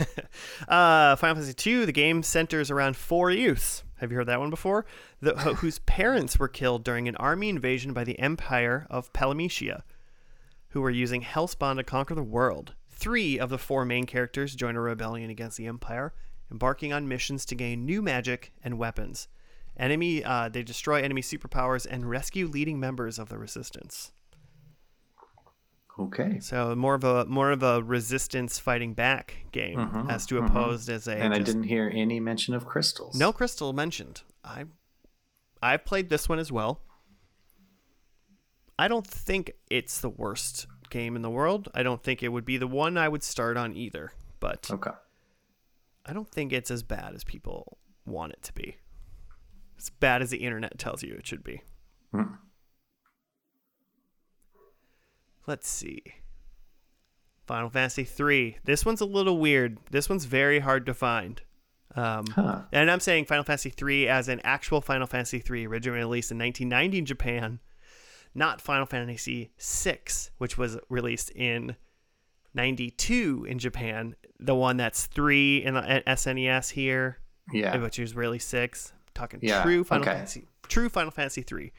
Uh, 0.69 1.15
Final 1.17 1.37
Fantasy 1.43 1.71
II, 1.71 1.85
the 1.85 1.93
game 1.93 2.23
centers 2.23 2.71
around 2.71 2.97
four 2.97 3.31
youths. 3.31 3.83
Have 3.99 4.11
you 4.11 4.17
heard 4.17 4.29
that 4.29 4.41
one 4.41 4.49
before? 4.51 4.87
The, 5.21 5.35
wh- 5.37 5.57
whose 5.61 5.79
parents 5.81 6.39
were 6.39 6.49
killed 6.49 6.85
during 6.85 7.09
an 7.09 7.17
army 7.17 7.49
invasion 7.49 7.93
by 7.93 8.05
the 8.05 8.19
Empire 8.19 8.87
of 8.89 9.13
Palamecia, 9.13 9.83
who 10.69 10.81
were 10.81 10.91
using 10.91 11.23
Hellspawn 11.23 11.77
to 11.77 11.85
conquer 11.85 12.15
the 12.15 12.23
world. 12.23 12.75
Three 12.91 13.39
of 13.39 13.51
the 13.51 13.59
four 13.59 13.85
main 13.85 14.07
characters 14.07 14.55
join 14.55 14.77
a 14.77 14.81
rebellion 14.81 15.29
against 15.31 15.57
the 15.59 15.67
Empire, 15.67 16.15
embarking 16.53 16.93
on 16.93 17.09
missions 17.09 17.45
to 17.47 17.55
gain 17.57 17.85
new 17.85 18.03
magic 18.03 18.53
and 18.63 18.79
weapons. 18.79 19.27
Enemy, 19.77 20.23
uh, 20.23 20.49
they 20.51 20.63
destroy 20.63 21.03
enemy 21.03 21.23
superpowers 21.23 21.87
and 21.91 22.09
rescue 22.09 22.47
leading 22.47 22.79
members 22.79 23.19
of 23.19 23.31
the 23.31 23.39
Resistance. 23.39 24.13
Okay. 25.99 26.41
So 26.41 26.75
more 26.75 26.95
of 26.95 27.05
a 27.05 27.25
more 27.27 27.51
of 27.51 27.63
a 27.63 27.83
resistance 27.83 28.59
fighting 28.59 28.95
back 28.95 29.45
game 29.53 29.79
Mhm, 29.79 30.11
as 30.11 30.25
to 30.27 30.37
mhm. 30.37 30.47
opposed 30.47 30.89
as 30.89 31.07
a 31.07 31.15
And 31.17 31.35
I 31.35 31.39
didn't 31.39 31.65
hear 31.65 31.91
any 31.95 32.19
mention 32.19 32.55
of 32.55 32.65
crystals. 32.67 33.15
no 33.15 33.31
crystal 33.33 33.73
mentioned. 33.75 34.23
I 34.43 34.65
I've 35.63 35.85
played 35.85 36.09
this 36.09 36.29
one 36.31 36.39
as 36.39 36.51
well. 36.51 36.81
I 38.79 38.89
don't 38.89 39.07
think 39.07 39.53
it's 39.71 40.01
the 40.01 40.09
worst 40.09 40.67
game 40.89 41.15
in 41.15 41.21
the 41.23 41.31
world. 41.31 41.69
I 41.75 41.83
don't 41.83 42.03
think 42.03 42.23
it 42.23 42.29
would 42.31 42.45
be 42.47 42.57
the 42.57 42.67
one 42.67 42.97
I 42.97 43.09
would 43.09 43.23
start 43.23 43.57
on 43.59 43.77
either, 43.77 44.13
but 44.41 44.71
Okay. 44.71 44.91
I 46.07 46.13
don't 46.13 46.29
think 46.31 46.53
it's 46.53 46.71
as 46.71 46.83
bad 46.83 47.15
as 47.15 47.25
people 47.25 47.79
want 48.05 48.33
it 48.33 48.43
to 48.45 48.53
be. 48.53 48.77
As 49.79 49.91
bad 49.91 50.23
as 50.23 50.31
the 50.31 50.39
internet 50.39 50.79
tells 50.79 51.03
you 51.03 51.15
it 51.15 51.27
should 51.27 51.45
be. 51.45 51.63
Hmm. 52.13 52.35
Let's 55.47 55.69
see. 55.69 56.03
Final 57.47 57.69
Fantasy 57.71 58.05
3. 58.05 58.59
This 58.65 58.87
one's 58.87 59.01
a 59.01 59.05
little 59.07 59.39
weird. 59.39 59.79
This 59.91 60.09
one's 60.09 60.25
very 60.25 60.61
hard 60.61 60.87
to 60.87 60.95
find. 60.95 61.43
Um, 61.95 62.25
Huh. 62.29 62.63
and 62.73 62.91
I'm 62.91 63.01
saying 63.01 63.27
Final 63.27 63.45
Fantasy 63.45 63.69
3 63.71 64.09
as 64.09 64.29
an 64.29 64.41
actual 64.45 64.81
Final 64.81 65.07
Fantasy 65.07 65.41
3 65.41 65.67
originally 65.67 65.99
released 66.01 66.31
in 66.31 66.39
1990 66.39 66.99
in 66.99 67.05
Japan, 67.07 67.61
not 68.35 68.61
Final 68.63 68.87
Fantasy 68.87 69.53
6, 69.59 70.31
which 70.39 70.57
was 70.57 70.79
released 70.89 71.31
in 71.33 71.77
92 72.55 73.45
in 73.49 73.59
Japan. 73.59 74.15
The 74.45 74.55
one 74.55 74.76
that's 74.76 75.07
3 75.07 75.64
in 75.64 75.74
the 75.74 76.03
SNES 76.07 76.70
here, 76.70 77.18
Yeah. 77.53 77.76
which 77.78 77.99
is 77.99 78.14
really 78.14 78.38
6. 78.38 78.93
talking 79.14 79.40
Yeah, 79.43 79.62
true 79.62 79.84
Final 79.84 80.03
okay. 80.03 80.14
Fantasy 80.16 80.49
true 80.68 80.88
Final 80.88 81.11
Fantasy 81.11 81.43
3. 81.43 81.70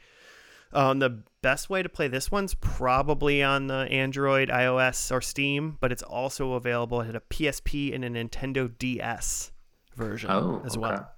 Um, 0.72 0.98
the 1.00 1.22
best 1.42 1.68
way 1.70 1.82
to 1.82 1.88
play 1.88 2.06
this 2.08 2.30
one's 2.30 2.54
probably 2.54 3.42
on 3.42 3.66
the 3.68 3.88
Android, 3.90 4.48
iOS, 4.48 5.10
or 5.12 5.20
Steam, 5.20 5.76
but 5.80 5.90
it's 5.92 6.02
also 6.02 6.52
available 6.54 7.02
at 7.02 7.14
a 7.14 7.20
PSP 7.20 7.92
and 7.94 8.04
a 8.04 8.10
Nintendo 8.10 8.70
DS 8.78 9.52
version 9.96 10.30
Oh, 10.30 10.62
as 10.64 10.72
okay. 10.76 10.80
well. 10.80 11.10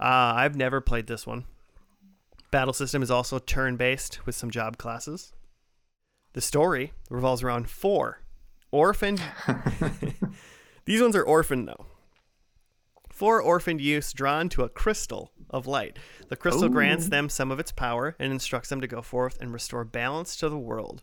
Uh, 0.00 0.32
I've 0.36 0.56
never 0.56 0.80
played 0.80 1.06
this 1.06 1.26
one. 1.26 1.44
Battle 2.50 2.74
system 2.74 3.02
is 3.02 3.10
also 3.10 3.38
turn 3.38 3.76
based 3.76 4.24
with 4.26 4.34
some 4.34 4.50
job 4.50 4.76
classes. 4.76 5.32
The 6.34 6.40
story 6.40 6.92
revolves 7.10 7.42
around 7.42 7.68
four 7.70 8.20
orphaned. 8.70 9.22
These 10.84 11.00
ones 11.00 11.16
are 11.16 11.22
orphaned 11.22 11.68
though. 11.68 11.86
Four 13.10 13.40
orphaned 13.40 13.80
youths 13.80 14.12
drawn 14.12 14.48
to 14.50 14.62
a 14.62 14.68
crystal 14.68 15.30
of 15.50 15.66
light. 15.66 15.98
The 16.28 16.36
crystal 16.36 16.68
grants 16.68 17.08
them 17.08 17.28
some 17.28 17.50
of 17.50 17.60
its 17.60 17.70
power 17.70 18.16
and 18.18 18.32
instructs 18.32 18.68
them 18.70 18.80
to 18.80 18.86
go 18.86 19.02
forth 19.02 19.38
and 19.40 19.52
restore 19.52 19.84
balance 19.84 20.34
to 20.38 20.48
the 20.48 20.58
world. 20.58 21.02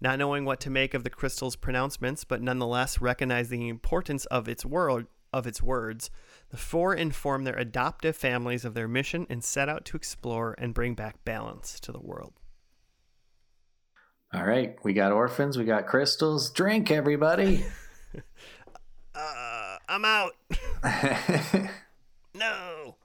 Not 0.00 0.18
knowing 0.18 0.44
what 0.44 0.58
to 0.60 0.70
make 0.70 0.94
of 0.94 1.04
the 1.04 1.10
crystal's 1.10 1.54
pronouncements, 1.54 2.24
but 2.24 2.42
nonetheless 2.42 3.00
recognizing 3.00 3.60
the 3.60 3.68
importance 3.68 4.24
of 4.26 4.48
its 4.48 4.64
world 4.64 5.06
of 5.32 5.46
its 5.46 5.62
words, 5.62 6.10
the 6.50 6.56
four 6.56 6.94
inform 6.94 7.44
their 7.44 7.56
adoptive 7.56 8.16
families 8.16 8.64
of 8.64 8.74
their 8.74 8.88
mission 8.88 9.26
and 9.30 9.42
set 9.42 9.68
out 9.68 9.84
to 9.86 9.96
explore 9.96 10.54
and 10.58 10.74
bring 10.74 10.94
back 10.94 11.24
balance 11.24 11.80
to 11.80 11.92
the 11.92 12.00
world. 12.00 12.34
All 14.34 14.44
right. 14.44 14.76
We 14.82 14.94
got 14.94 15.12
orphans. 15.12 15.58
We 15.58 15.64
got 15.64 15.86
crystals. 15.86 16.50
Drink, 16.50 16.90
everybody. 16.90 17.64
Uh, 19.14 19.76
I'm 19.88 20.04
out. 20.04 20.32
No. 22.34 22.96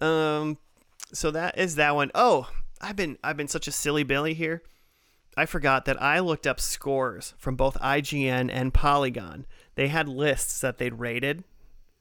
Um 0.00 0.58
so 1.12 1.30
that 1.30 1.56
is 1.58 1.76
that 1.76 1.94
one. 1.94 2.10
Oh, 2.14 2.50
I've 2.80 2.96
been 2.96 3.16
I've 3.22 3.36
been 3.36 3.46
such 3.48 3.68
a 3.68 3.72
silly 3.72 4.02
Billy 4.02 4.34
here. 4.34 4.62
I 5.36 5.46
forgot 5.46 5.84
that 5.84 6.02
I 6.02 6.18
looked 6.18 6.44
up 6.46 6.58
scores 6.58 7.34
from 7.38 7.54
both 7.54 7.78
IGN 7.78 8.50
and 8.52 8.74
Polygon. 8.74 9.46
They 9.76 9.86
had 9.88 10.08
lists 10.08 10.60
that 10.60 10.78
they'd 10.78 10.98
rated 10.98 11.44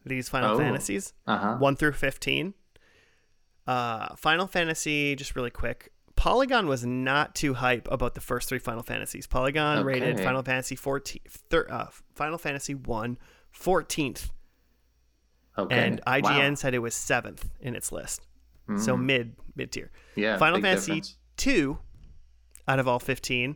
these 0.04 0.30
Final 0.30 0.56
Oh. 0.56 0.58
Fantasies, 0.58 1.14
uh 1.28 1.38
huh. 1.38 1.56
1 1.58 1.76
through 1.76 1.94
15. 1.94 2.56
Uh 3.68 4.16
Final 4.16 4.48
Fantasy 4.48 5.16
just 5.16 5.36
really 5.36 5.52
quick. 5.52 5.92
Polygon 6.18 6.68
was 6.68 6.86
not 6.86 7.34
too 7.36 7.54
hype 7.54 7.88
about 7.90 8.14
the 8.16 8.22
first 8.22 8.50
three 8.50 8.60
Final 8.60 8.84
Fantasies. 8.84 9.26
Polygon 9.28 9.86
rated 9.86 10.20
Final 10.20 10.44
Fantasy 10.44 10.76
14, 10.76 11.22
thir- 11.50 11.68
uh, 11.70 11.88
Final 12.16 12.38
Fantasy 12.38 12.74
1 12.76 13.18
14th, 13.58 14.32
Okay. 15.58 15.76
and 15.76 16.02
IGN 16.06 16.50
Wow. 16.50 16.56
said 16.56 16.74
it 16.74 16.80
was 16.80 16.94
seventh 16.96 17.50
in 17.62 17.76
its 17.76 17.92
list. 17.92 18.22
So 18.78 18.98
Mm. 18.98 19.04
mid 19.06 19.36
mid 19.56 19.72
tier. 19.72 19.92
yeah, 20.16 20.38
Final 20.38 20.60
Fantasy 20.62 20.92
difference. 20.96 21.18
2 21.38 21.80
out 22.68 22.80
of 22.80 22.88
all 22.88 23.00
15, 23.00 23.56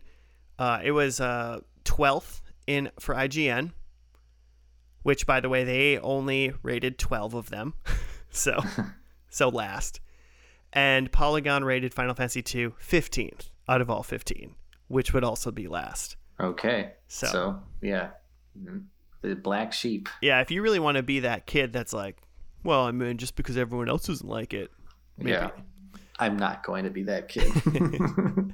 uh, 0.58 0.80
it 0.84 0.92
was 0.92 1.20
uh, 1.20 1.60
12th 1.84 2.42
in 2.68 2.92
for 3.00 3.14
IGN, 3.16 3.74
which 5.04 5.26
by 5.28 5.40
the 5.42 5.50
way 5.50 5.64
they 5.64 5.98
only 6.00 6.54
rated 6.64 6.98
12 6.98 7.34
of 7.34 7.50
them. 7.50 7.74
so 8.30 8.62
so 9.30 9.50
last. 9.50 10.00
And 10.74 11.12
Polygon 11.12 11.64
rated 11.64 11.94
Final 11.94 12.14
Fantasy 12.16 12.42
2 12.42 12.76
15th 12.82 13.50
out 13.68 13.82
of 13.82 13.90
all 13.90 14.04
15, 14.04 14.56
which 14.88 15.14
would 15.14 15.24
also 15.24 15.52
be 15.52 15.68
last. 15.68 16.16
Okay. 16.40 16.94
So- 17.08 17.28
So, 17.28 17.60
yeah, 17.82 18.10
Mm, 18.60 18.84
the 19.22 19.36
black 19.36 19.72
sheep. 19.72 20.10
Yeah, 20.22 20.42
if 20.42 20.52
you 20.52 20.62
really 20.62 20.80
want 20.80 20.98
to 20.98 21.04
be 21.04 21.22
that 21.22 21.46
kid 21.46 21.72
that's 21.72 21.94
like, 21.94 22.18
well, 22.64 22.82
I 22.86 22.92
mean, 22.92 23.18
just 23.18 23.36
because 23.38 23.56
everyone 23.58 23.88
else 23.88 24.06
doesn't 24.08 24.28
like 24.28 24.54
it. 24.54 24.72
Maybe. 25.18 25.32
Yeah, 25.32 25.52
I'm 26.20 26.36
not 26.38 26.64
going 26.64 26.84
to 26.84 26.90
be 26.90 27.04
that 27.04 27.28
kid. 27.30 27.52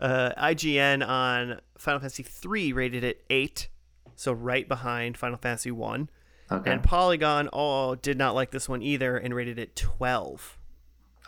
Uh, 0.00 0.30
IGN 0.38 1.06
on 1.06 1.60
Final 1.78 2.00
Fantasy 2.00 2.22
3 2.22 2.72
rated 2.72 3.04
it 3.04 3.22
8, 3.28 3.68
so 4.16 4.32
right 4.32 4.66
behind 4.66 5.16
Final 5.18 5.36
Fantasy 5.38 5.70
1. 5.70 6.08
okay. 6.50 6.70
And 6.72 6.82
Polygon 6.82 7.48
all 7.48 7.94
did 7.94 8.16
not 8.16 8.34
like 8.34 8.50
this 8.50 8.68
one 8.68 8.82
either 8.82 9.16
and 9.18 9.34
rated 9.34 9.58
it 9.58 9.76
12. 9.76 10.58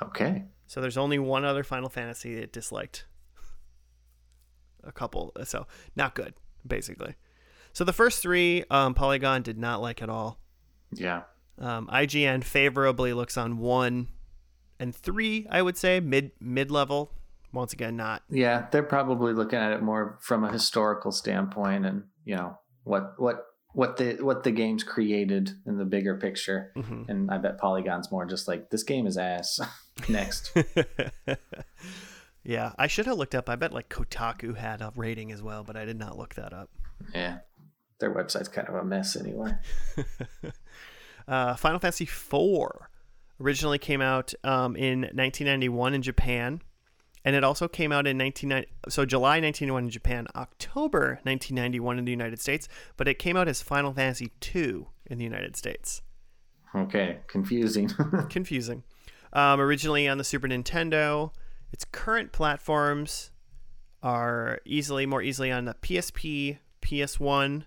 Okay. 0.09 0.45
So 0.67 0.81
there's 0.81 0.97
only 0.97 1.19
one 1.19 1.45
other 1.45 1.65
Final 1.65 1.89
Fantasy 1.89 2.35
it 2.35 2.53
disliked 2.53 3.07
a 4.85 4.93
couple. 4.93 5.33
So 5.45 5.67
not 5.97 6.15
good, 6.15 6.35
basically. 6.67 7.15
So 7.73 7.85
the 7.85 7.93
first 7.93 8.23
three, 8.23 8.65
um, 8.71 8.95
Polygon 8.95 9.43
did 9.43 9.59
not 9.59 9.81
like 9.81 10.03
at 10.03 10.09
all. 10.09 10.39
Yeah. 10.93 11.23
Um, 11.59 11.87
IGN 11.89 12.45
favorably 12.45 13.13
looks 13.13 13.37
on 13.37 13.59
one 13.59 14.09
and 14.79 14.95
three, 14.95 15.47
I 15.49 15.63
would 15.63 15.77
say 15.77 16.01
mid 16.01 16.33
mid 16.41 16.71
level. 16.71 17.13
Once 17.53 17.75
again, 17.75 17.97
not 17.97 18.23
Yeah, 18.31 18.67
they're 18.73 18.83
probably 18.83 19.35
looking 19.35 19.59
at 19.59 19.73
it 19.73 19.83
more 19.83 20.19
from 20.23 20.43
a 20.43 20.51
historical 20.51 21.13
standpoint, 21.13 21.85
and 21.85 22.05
you 22.25 22.35
know 22.35 22.59
what 22.85 23.13
what 23.19 23.45
what 23.75 23.99
the 23.99 24.15
what 24.23 24.43
the 24.43 24.51
game's 24.51 24.83
created 24.83 25.51
in 25.67 25.77
the 25.77 25.85
bigger 25.85 26.17
picture. 26.19 26.73
Mhm. 26.77 27.09
And 27.09 27.31
I 27.31 27.39
bet 27.39 27.59
Polygon's 27.59 28.11
more 28.11 28.25
just 28.25 28.49
like 28.49 28.71
this 28.71 28.83
game 28.83 29.07
is 29.07 29.17
ass. 29.19 29.61
Next. 30.09 30.53
yeah, 32.45 32.73
I 32.79 32.87
should 32.87 33.07
have 33.07 33.19
looked 33.19 33.35
up. 33.35 33.49
I 33.49 33.57
bet 33.57 33.73
like 33.73 33.89
Kotaku 33.89 34.57
had 34.57 34.81
a 34.81 34.93
rating 34.97 35.33
as 35.33 35.43
well, 35.43 35.65
but 35.65 35.77
I 35.77 35.85
did 35.85 35.99
not 35.99 36.19
look 36.19 36.35
that 36.35 36.53
up. 36.53 36.71
yeah, 37.15 37.39
their 37.99 38.15
website's 38.15 38.49
kind 38.49 38.69
of 38.69 38.75
a 38.75 38.85
mess 38.85 39.17
anyway. 39.17 39.53
Uh, 41.29 41.55
Final 41.55 41.79
Fantasy 41.79 42.05
IV 42.05 42.69
originally 43.41 43.79
came 43.79 44.01
out 44.01 44.35
um, 44.45 44.77
in 44.77 45.03
1991 45.03 45.95
in 45.95 46.03
Japan, 46.03 46.61
and 47.25 47.37
it 47.37 47.45
also 47.45 47.69
came 47.69 47.93
out 47.93 48.07
in 48.07 48.19
1990. 48.19 48.69
So 48.91 49.05
July 49.05 49.41
1991 49.41 49.85
in 49.85 49.91
Japan, 49.91 50.27
October 50.35 51.21
1991 51.23 51.99
in 51.99 52.05
the 52.05 52.11
United 52.11 52.41
States, 52.41 52.69
but 52.97 53.09
it 53.09 53.19
came 53.19 53.37
out 53.37 53.49
as 53.49 53.63
Final 53.63 53.93
Fantasy 53.93 54.33
II 54.55 54.87
in 55.07 55.19
the 55.19 55.25
United 55.25 55.57
States. 55.57 56.03
Okay, 56.75 57.19
confusing. 57.27 57.91
Confusing. 58.31 58.83
Um, 59.33 59.61
originally 59.61 60.09
on 60.09 60.19
the 60.19 60.25
Super 60.25 60.49
Nintendo, 60.49 61.33
its 61.73 61.85
current 61.85 62.33
platforms 62.33 63.31
are 64.03 64.61
easily 64.65 65.07
more 65.07 65.23
easily 65.23 65.51
on 65.51 65.65
the 65.65 65.75
PSP, 65.75 66.59
PS1 66.83 67.65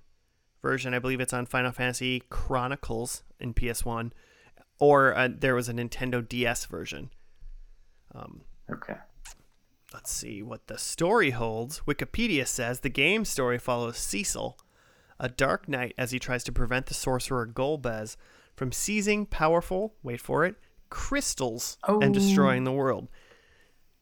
version. 0.62 0.94
I 0.94 1.00
believe 1.00 1.22
it's 1.22 1.34
on 1.34 1.46
Final 1.46 1.72
Fantasy 1.72 2.24
Chronicles 2.30 3.24
in 3.40 3.54
PS1, 3.54 4.12
or 4.80 5.16
uh, 5.16 5.30
there 5.32 5.56
was 5.56 5.70
a 5.70 5.74
Nintendo 5.74 6.28
DS 6.28 6.66
version. 6.66 7.10
Um, 8.14 8.42
okay. 8.72 8.96
let's 9.94 10.12
see 10.12 10.42
what 10.42 10.68
the 10.68 10.78
story 10.78 11.32
holds. 11.32 11.82
Wikipedia 11.88 12.48
says 12.48 12.80
the 12.80 12.90
game 12.90 13.26
story 13.26 13.58
follows 13.58 13.98
Cecil, 13.98 14.58
a 15.20 15.30
dark 15.30 15.68
knight, 15.68 15.94
as 15.98 16.12
he 16.12 16.20
tries 16.20 16.44
to 16.44 16.52
prevent 16.52 16.86
the 16.86 16.94
sorcerer 16.94 17.48
Golbez 17.48 18.18
from 18.56 18.72
seizing 18.72 19.26
powerful, 19.26 19.96
wait 20.04 20.22
for 20.22 20.46
it, 20.46 20.56
crystals 20.90 21.78
and 21.88 22.04
Oh. 22.04 22.14
destroying 22.14 22.64
the 22.64 22.72
world. 22.72 23.08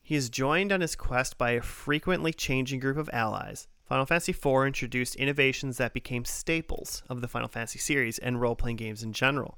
He 0.02 0.16
is 0.16 0.30
joined 0.30 0.72
on 0.72 0.82
his 0.82 0.96
quest 0.96 1.38
by 1.38 1.52
a 1.52 1.62
frequently 1.62 2.34
changing 2.34 2.80
group 2.80 2.98
of 2.98 3.10
allies. 3.14 3.68
Final 3.86 4.06
Fantasy 4.06 4.32
IV 4.32 4.66
introduced 4.68 5.16
innovations 5.16 5.78
that 5.78 5.94
became 5.94 6.26
staples 6.26 7.04
of 7.10 7.22
the 7.22 7.28
Final 7.28 7.48
Fantasy 7.48 7.80
series 7.80 8.18
and 8.20 8.42
role 8.42 8.56
playing 8.56 8.78
games 8.78 9.04
in 9.04 9.14
general. 9.14 9.58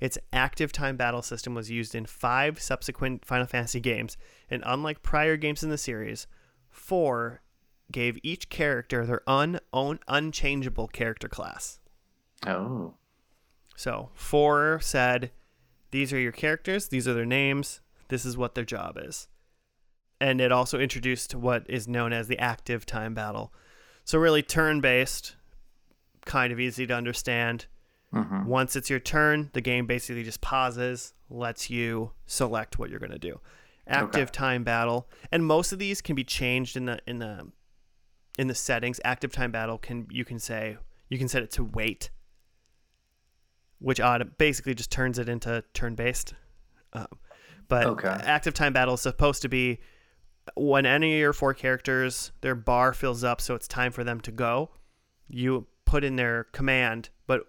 Its 0.00 0.18
active 0.32 0.72
time 0.72 0.96
battle 0.96 1.22
system 1.22 1.54
was 1.54 1.70
used 1.70 1.94
in 1.94 2.06
five 2.06 2.60
subsequent 2.60 3.24
Final 3.24 3.46
Fantasy 3.46 3.80
games, 3.80 4.16
and 4.50 4.62
unlike 4.66 5.02
prior 5.02 5.36
games 5.36 5.62
in 5.62 5.70
the 5.70 5.78
series, 5.78 6.26
4 6.70 7.42
gave 7.90 8.18
each 8.22 8.48
character 8.48 9.04
their 9.04 9.22
un- 9.28 9.60
own 9.72 9.98
unchangeable 10.08 10.88
character 10.88 11.28
class. 11.28 11.80
Oh. 12.46 12.94
So, 13.76 14.10
4 14.14 14.80
said, 14.80 15.30
These 15.92 16.12
are 16.12 16.18
your 16.18 16.32
characters, 16.32 16.88
these 16.88 17.06
are 17.06 17.14
their 17.14 17.24
names, 17.24 17.80
this 18.08 18.24
is 18.24 18.36
what 18.36 18.54
their 18.54 18.64
job 18.64 18.98
is. 19.00 19.28
And 20.20 20.40
it 20.40 20.50
also 20.50 20.78
introduced 20.80 21.34
what 21.34 21.64
is 21.68 21.86
known 21.86 22.12
as 22.12 22.28
the 22.28 22.38
active 22.38 22.84
time 22.86 23.14
battle. 23.14 23.52
So, 24.04 24.18
really 24.18 24.42
turn 24.42 24.80
based, 24.80 25.36
kind 26.24 26.52
of 26.52 26.58
easy 26.58 26.86
to 26.86 26.94
understand. 26.94 27.66
hmm 28.12 28.44
Once 28.46 28.74
it's 28.74 28.90
your 28.90 29.00
turn, 29.00 29.50
the 29.52 29.60
game 29.60 29.86
basically 29.86 30.22
just 30.22 30.40
pauses, 30.40 31.14
lets 31.30 31.70
you 31.70 32.12
select 32.26 32.78
what 32.78 32.90
you're 32.90 32.98
going 32.98 33.12
to 33.12 33.18
do. 33.18 33.40
Active 33.86 34.30
time 34.32 34.62
battle, 34.64 35.08
and 35.30 35.44
most 35.44 35.72
of 35.72 35.78
these 35.78 36.00
can 36.00 36.14
be 36.14 36.24
changed 36.24 36.76
in 36.76 36.84
the 36.86 36.98
in 37.06 37.18
the 37.18 37.48
in 38.38 38.46
the 38.46 38.54
settings. 38.54 39.00
Active 39.04 39.32
time 39.32 39.50
battle 39.50 39.76
can 39.76 40.06
you 40.10 40.24
can 40.24 40.38
say 40.38 40.76
you 41.08 41.18
can 41.18 41.28
set 41.28 41.42
it 41.42 41.50
to 41.52 41.64
wait, 41.64 42.10
which 43.82 44.00
basically 44.38 44.74
just 44.74 44.90
turns 44.90 45.18
it 45.18 45.28
into 45.28 45.62
turn 45.74 45.94
based. 45.94 46.34
Um, 46.92 47.06
but 47.68 47.86
Okay. 47.86 48.08
active 48.08 48.54
time 48.54 48.72
battle 48.72 48.94
is 48.94 49.00
supposed 49.00 49.42
to 49.42 49.48
be 49.48 49.80
when 50.54 50.86
any 50.86 51.14
of 51.14 51.18
your 51.20 51.32
four 51.32 51.54
characters 51.54 52.32
their 52.40 52.54
bar 52.54 52.92
fills 52.92 53.22
up, 53.24 53.40
so 53.40 53.54
it's 53.54 53.68
time 53.68 53.92
for 53.92 54.04
them 54.04 54.20
to 54.22 54.32
go. 54.32 54.70
You 55.28 55.66
put 55.84 56.04
in 56.04 56.16
their 56.16 56.44
command, 56.44 57.10
but 57.26 57.42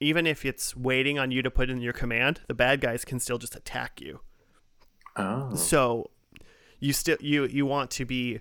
even 0.00 0.26
if 0.26 0.44
it's 0.44 0.74
waiting 0.76 1.18
on 1.18 1.30
you 1.30 1.42
to 1.42 1.50
put 1.50 1.70
in 1.70 1.80
your 1.80 1.92
command, 1.92 2.40
the 2.48 2.54
bad 2.54 2.80
guys 2.80 3.04
can 3.04 3.20
still 3.20 3.38
just 3.38 3.54
attack 3.54 4.00
you. 4.00 4.20
Oh. 5.16 5.54
So 5.54 6.10
you 6.80 6.92
still 6.92 7.18
you 7.20 7.44
you 7.44 7.66
want 7.66 7.90
to 7.92 8.04
be 8.04 8.40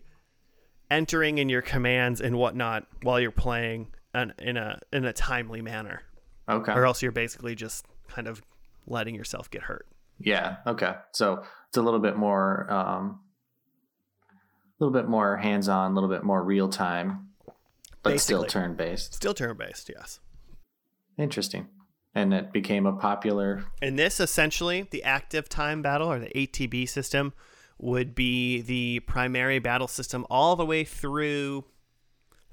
entering 0.89 1.37
in 1.37 1.49
your 1.49 1.61
commands 1.61 2.19
and 2.21 2.37
whatnot 2.37 2.87
while 3.03 3.19
you're 3.19 3.31
playing 3.31 3.93
an, 4.13 4.33
in 4.39 4.57
a 4.57 4.79
in 4.91 5.05
a 5.05 5.13
timely 5.13 5.61
manner, 5.61 6.01
Okay. 6.49 6.73
or 6.73 6.85
else 6.85 7.01
you're 7.01 7.11
basically 7.11 7.55
just 7.55 7.85
kind 8.07 8.27
of 8.27 8.41
letting 8.87 9.15
yourself 9.15 9.49
get 9.49 9.63
hurt. 9.63 9.87
Yeah. 10.19 10.57
Okay. 10.67 10.93
So 11.11 11.43
it's 11.67 11.77
a 11.77 11.81
little 11.81 11.99
bit 11.99 12.17
more, 12.17 12.71
um, 12.71 13.19
a 14.29 14.83
little 14.83 14.93
bit 14.93 15.07
more 15.07 15.37
hands-on, 15.37 15.91
a 15.91 15.93
little 15.93 16.09
bit 16.09 16.23
more 16.23 16.43
real 16.43 16.67
time, 16.69 17.29
but 18.03 18.19
still 18.19 18.43
turn-based. 18.43 19.13
Still 19.13 19.33
turn 19.33 19.55
based, 19.57 19.89
yes. 19.95 20.19
Interesting. 21.17 21.67
And 22.13 22.33
it 22.33 22.51
became 22.51 22.85
a 22.85 22.93
popular. 22.93 23.63
And 23.81 23.97
this 23.97 24.19
essentially, 24.19 24.87
the 24.89 25.03
active 25.03 25.47
time 25.47 25.81
battle 25.81 26.11
or 26.11 26.19
the 26.19 26.29
ATB 26.29 26.89
system, 26.89 27.33
would 27.81 28.13
be 28.13 28.61
the 28.61 28.99
primary 29.01 29.59
battle 29.59 29.87
system 29.87 30.25
all 30.29 30.55
the 30.55 30.65
way 30.65 30.83
through 30.83 31.65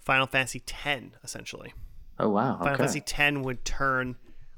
Final 0.00 0.26
Fantasy 0.26 0.62
X, 0.84 1.02
essentially. 1.22 1.74
Oh 2.18 2.28
wow. 2.30 2.58
Final 2.58 2.68
Okay. 2.74 2.76
Fantasy 2.78 3.02
X 3.06 3.38
would 3.44 3.64
turn, 3.64 4.16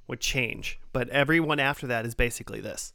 would 0.09 0.21
change, 0.21 0.79
but 0.93 1.09
everyone 1.11 1.61
after 1.61 1.87
that 1.89 2.07
is 2.07 2.15
basically 2.15 2.61
this. 2.61 2.93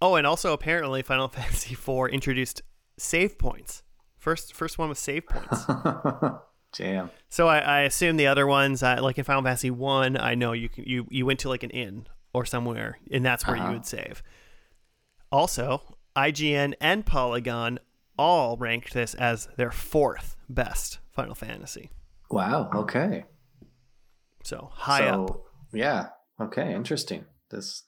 Oh, 0.00 0.14
and 0.16 0.26
also 0.26 0.52
apparently 0.52 1.02
Final 1.02 1.28
Fantasy 1.38 1.72
IV 1.74 2.12
introduced 2.12 2.62
save 2.98 3.38
points. 3.38 3.82
First, 4.18 4.54
first 4.54 4.78
one 4.78 4.88
was 4.88 4.98
save 4.98 5.26
points. 5.26 5.64
Damn. 6.76 7.10
so 7.28 7.46
I, 7.46 7.58
I 7.58 7.80
assume 7.82 8.16
the 8.16 8.26
other 8.26 8.46
ones, 8.48 8.82
uh, 8.82 8.98
like 9.00 9.16
in 9.16 9.22
Final 9.24 9.42
Fantasy 9.44 9.70
One, 9.70 10.16
I 10.16 10.34
know 10.34 10.52
you 10.52 10.68
can, 10.68 10.84
you 10.84 11.06
you 11.10 11.24
went 11.24 11.38
to 11.40 11.48
like 11.48 11.62
an 11.62 11.70
inn 11.70 12.06
or 12.32 12.44
somewhere, 12.44 12.98
and 13.12 13.24
that's 13.24 13.46
where 13.46 13.56
Uh-huh. 13.56 13.66
you 13.68 13.72
would 13.74 13.86
save. 13.86 14.22
Also, 15.30 15.82
IGN 16.16 16.74
and 16.80 17.04
Polygon 17.06 17.78
all 18.18 18.56
ranked 18.56 18.92
this 18.94 19.14
as 19.14 19.48
their 19.56 19.70
fourth 19.70 20.36
best 20.48 20.98
Final 21.12 21.34
Fantasy. 21.34 21.90
Wow. 22.30 22.70
Okay. 22.74 23.24
So 24.44 24.70
high 24.72 25.10
so, 25.10 25.24
up. 25.24 25.44
Yeah. 25.72 26.08
Okay. 26.40 26.74
Interesting. 26.74 27.24
This 27.50 27.82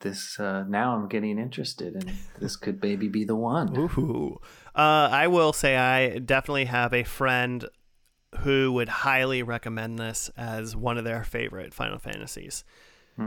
this 0.00 0.38
uh, 0.38 0.64
now 0.68 0.94
I'm 0.94 1.08
getting 1.08 1.38
interested, 1.38 1.94
and 1.94 2.12
this 2.38 2.56
could 2.56 2.80
maybe 2.82 3.08
be 3.08 3.24
the 3.24 3.34
one. 3.36 3.76
Ooh. 3.76 4.38
Uh, 4.74 5.08
I 5.10 5.26
will 5.26 5.52
say 5.52 5.76
I 5.76 6.18
definitely 6.18 6.66
have 6.66 6.94
a 6.94 7.02
friend 7.02 7.64
who 8.40 8.72
would 8.72 8.88
highly 8.88 9.42
recommend 9.42 9.98
this 9.98 10.30
as 10.36 10.76
one 10.76 10.98
of 10.98 11.04
their 11.04 11.24
favorite 11.24 11.74
Final 11.74 11.98
Fantasies. 11.98 12.62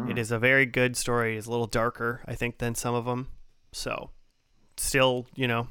It 0.09 0.17
is 0.17 0.31
a 0.31 0.39
very 0.39 0.65
good 0.65 0.95
story. 0.95 1.37
It's 1.37 1.47
a 1.47 1.51
little 1.51 1.67
darker, 1.67 2.21
I 2.25 2.33
think, 2.33 2.59
than 2.59 2.75
some 2.75 2.95
of 2.95 3.03
them. 3.03 3.27
So, 3.73 4.11
still, 4.77 5.27
you 5.35 5.49
know, 5.49 5.67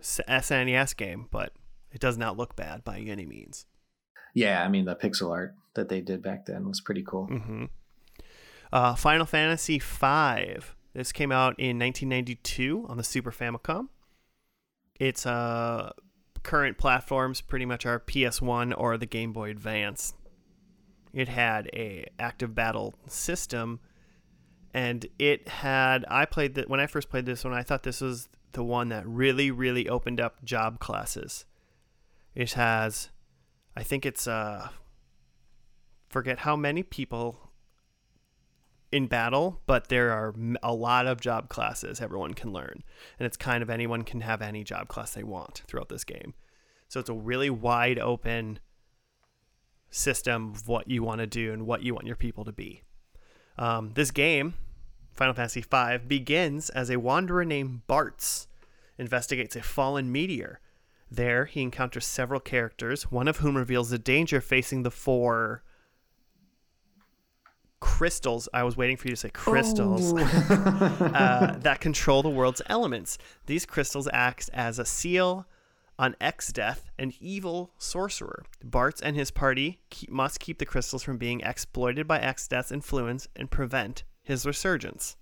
s- 0.00 0.22
SNES 0.26 0.96
game, 0.96 1.26
but 1.30 1.52
it 1.92 2.00
does 2.00 2.16
not 2.16 2.38
look 2.38 2.56
bad 2.56 2.82
by 2.82 2.98
any 3.00 3.26
means. 3.26 3.66
Yeah, 4.32 4.64
I 4.64 4.68
mean 4.68 4.86
the 4.86 4.96
pixel 4.96 5.32
art 5.32 5.54
that 5.78 5.88
they 5.88 6.00
did 6.00 6.22
back 6.22 6.44
then 6.46 6.68
was 6.68 6.80
pretty 6.80 7.02
cool. 7.02 7.26
hmm 7.26 7.64
Uh, 8.72 8.94
Final 8.94 9.24
Fantasy 9.24 9.78
V. 9.78 10.56
This 10.92 11.12
came 11.12 11.32
out 11.32 11.54
in 11.58 11.78
1992 11.78 12.86
on 12.88 12.96
the 12.96 13.04
Super 13.04 13.30
Famicom. 13.30 13.88
Its 14.98 15.24
uh, 15.24 15.92
current 16.42 16.76
platforms 16.76 17.40
pretty 17.40 17.64
much 17.64 17.86
are 17.86 18.00
PS1 18.00 18.74
or 18.76 18.98
the 18.98 19.06
Game 19.06 19.32
Boy 19.32 19.50
Advance. 19.50 20.14
It 21.12 21.28
had 21.28 21.70
a 21.72 22.06
active 22.18 22.54
battle 22.54 22.94
system, 23.06 23.80
and 24.74 25.06
it 25.18 25.48
had. 25.48 26.04
I 26.08 26.24
played 26.26 26.54
that 26.56 26.68
when 26.68 26.80
I 26.80 26.86
first 26.86 27.08
played 27.08 27.26
this 27.26 27.44
one. 27.44 27.54
I 27.54 27.62
thought 27.62 27.82
this 27.84 28.00
was 28.00 28.28
the 28.52 28.64
one 28.64 28.88
that 28.88 29.06
really, 29.06 29.50
really 29.50 29.88
opened 29.88 30.20
up 30.20 30.44
job 30.44 30.80
classes. 30.80 31.44
It 32.34 32.52
has, 32.52 33.08
I 33.76 33.82
think 33.82 34.04
it's 34.04 34.26
uh, 34.26 34.68
forget 36.08 36.40
how 36.40 36.56
many 36.56 36.82
people 36.82 37.50
in 38.90 39.06
battle, 39.06 39.60
but 39.66 39.88
there 39.88 40.12
are 40.12 40.34
a 40.62 40.72
lot 40.72 41.06
of 41.06 41.20
job 41.20 41.48
classes 41.48 42.00
everyone 42.00 42.34
can 42.34 42.52
learn. 42.52 42.82
And 43.18 43.26
it's 43.26 43.36
kind 43.36 43.62
of 43.62 43.70
anyone 43.70 44.02
can 44.02 44.22
have 44.22 44.40
any 44.40 44.64
job 44.64 44.88
class 44.88 45.12
they 45.12 45.22
want 45.22 45.62
throughout 45.66 45.88
this 45.88 46.04
game. 46.04 46.34
So 46.88 47.00
it's 47.00 47.10
a 47.10 47.14
really 47.14 47.50
wide 47.50 47.98
open 47.98 48.60
system 49.90 50.52
of 50.54 50.68
what 50.68 50.88
you 50.88 51.02
want 51.02 51.20
to 51.20 51.26
do 51.26 51.52
and 51.52 51.66
what 51.66 51.82
you 51.82 51.94
want 51.94 52.06
your 52.06 52.16
people 52.16 52.44
to 52.44 52.52
be. 52.52 52.82
Um, 53.58 53.92
this 53.94 54.10
game, 54.10 54.54
Final 55.12 55.34
Fantasy 55.34 55.60
V, 55.60 55.98
begins 56.06 56.70
as 56.70 56.90
a 56.90 56.98
wanderer 56.98 57.44
named 57.44 57.82
Bartz 57.88 58.46
investigates 58.96 59.56
a 59.56 59.62
fallen 59.62 60.10
meteor. 60.10 60.60
There, 61.10 61.46
he 61.46 61.62
encounters 61.62 62.04
several 62.04 62.40
characters, 62.40 63.10
one 63.10 63.28
of 63.28 63.38
whom 63.38 63.56
reveals 63.56 63.90
the 63.90 63.98
danger 63.98 64.40
facing 64.40 64.82
the 64.82 64.90
four 64.90 65.62
crystals. 67.80 68.48
I 68.52 68.62
was 68.62 68.76
waiting 68.76 68.96
for 68.96 69.08
you 69.08 69.12
to 69.12 69.16
say 69.16 69.30
crystals 69.30 70.12
uh, 70.20 71.56
that 71.60 71.80
control 71.80 72.22
the 72.22 72.30
world's 72.30 72.62
elements. 72.66 73.18
These 73.46 73.66
crystals 73.66 74.08
act 74.12 74.50
as 74.52 74.78
a 74.78 74.84
seal 74.84 75.46
on 75.98 76.14
Exdeath, 76.20 76.82
an 76.98 77.12
evil 77.20 77.72
sorcerer. 77.78 78.44
Bartz 78.64 79.00
and 79.02 79.16
his 79.16 79.30
party 79.30 79.80
keep, 79.90 80.10
must 80.10 80.38
keep 80.38 80.58
the 80.58 80.66
crystals 80.66 81.02
from 81.02 81.18
being 81.18 81.40
exploited 81.40 82.06
by 82.06 82.20
Exdeath's 82.20 82.70
influence 82.70 83.28
and 83.34 83.50
prevent 83.50 84.04
his 84.22 84.46
resurgence. 84.46 85.16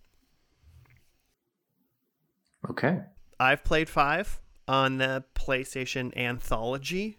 Okay. 2.68 3.00
I've 3.40 3.64
played 3.64 3.88
five 3.88 4.40
on 4.68 4.98
the 4.98 5.24
PlayStation 5.34 6.14
Anthology 6.16 7.18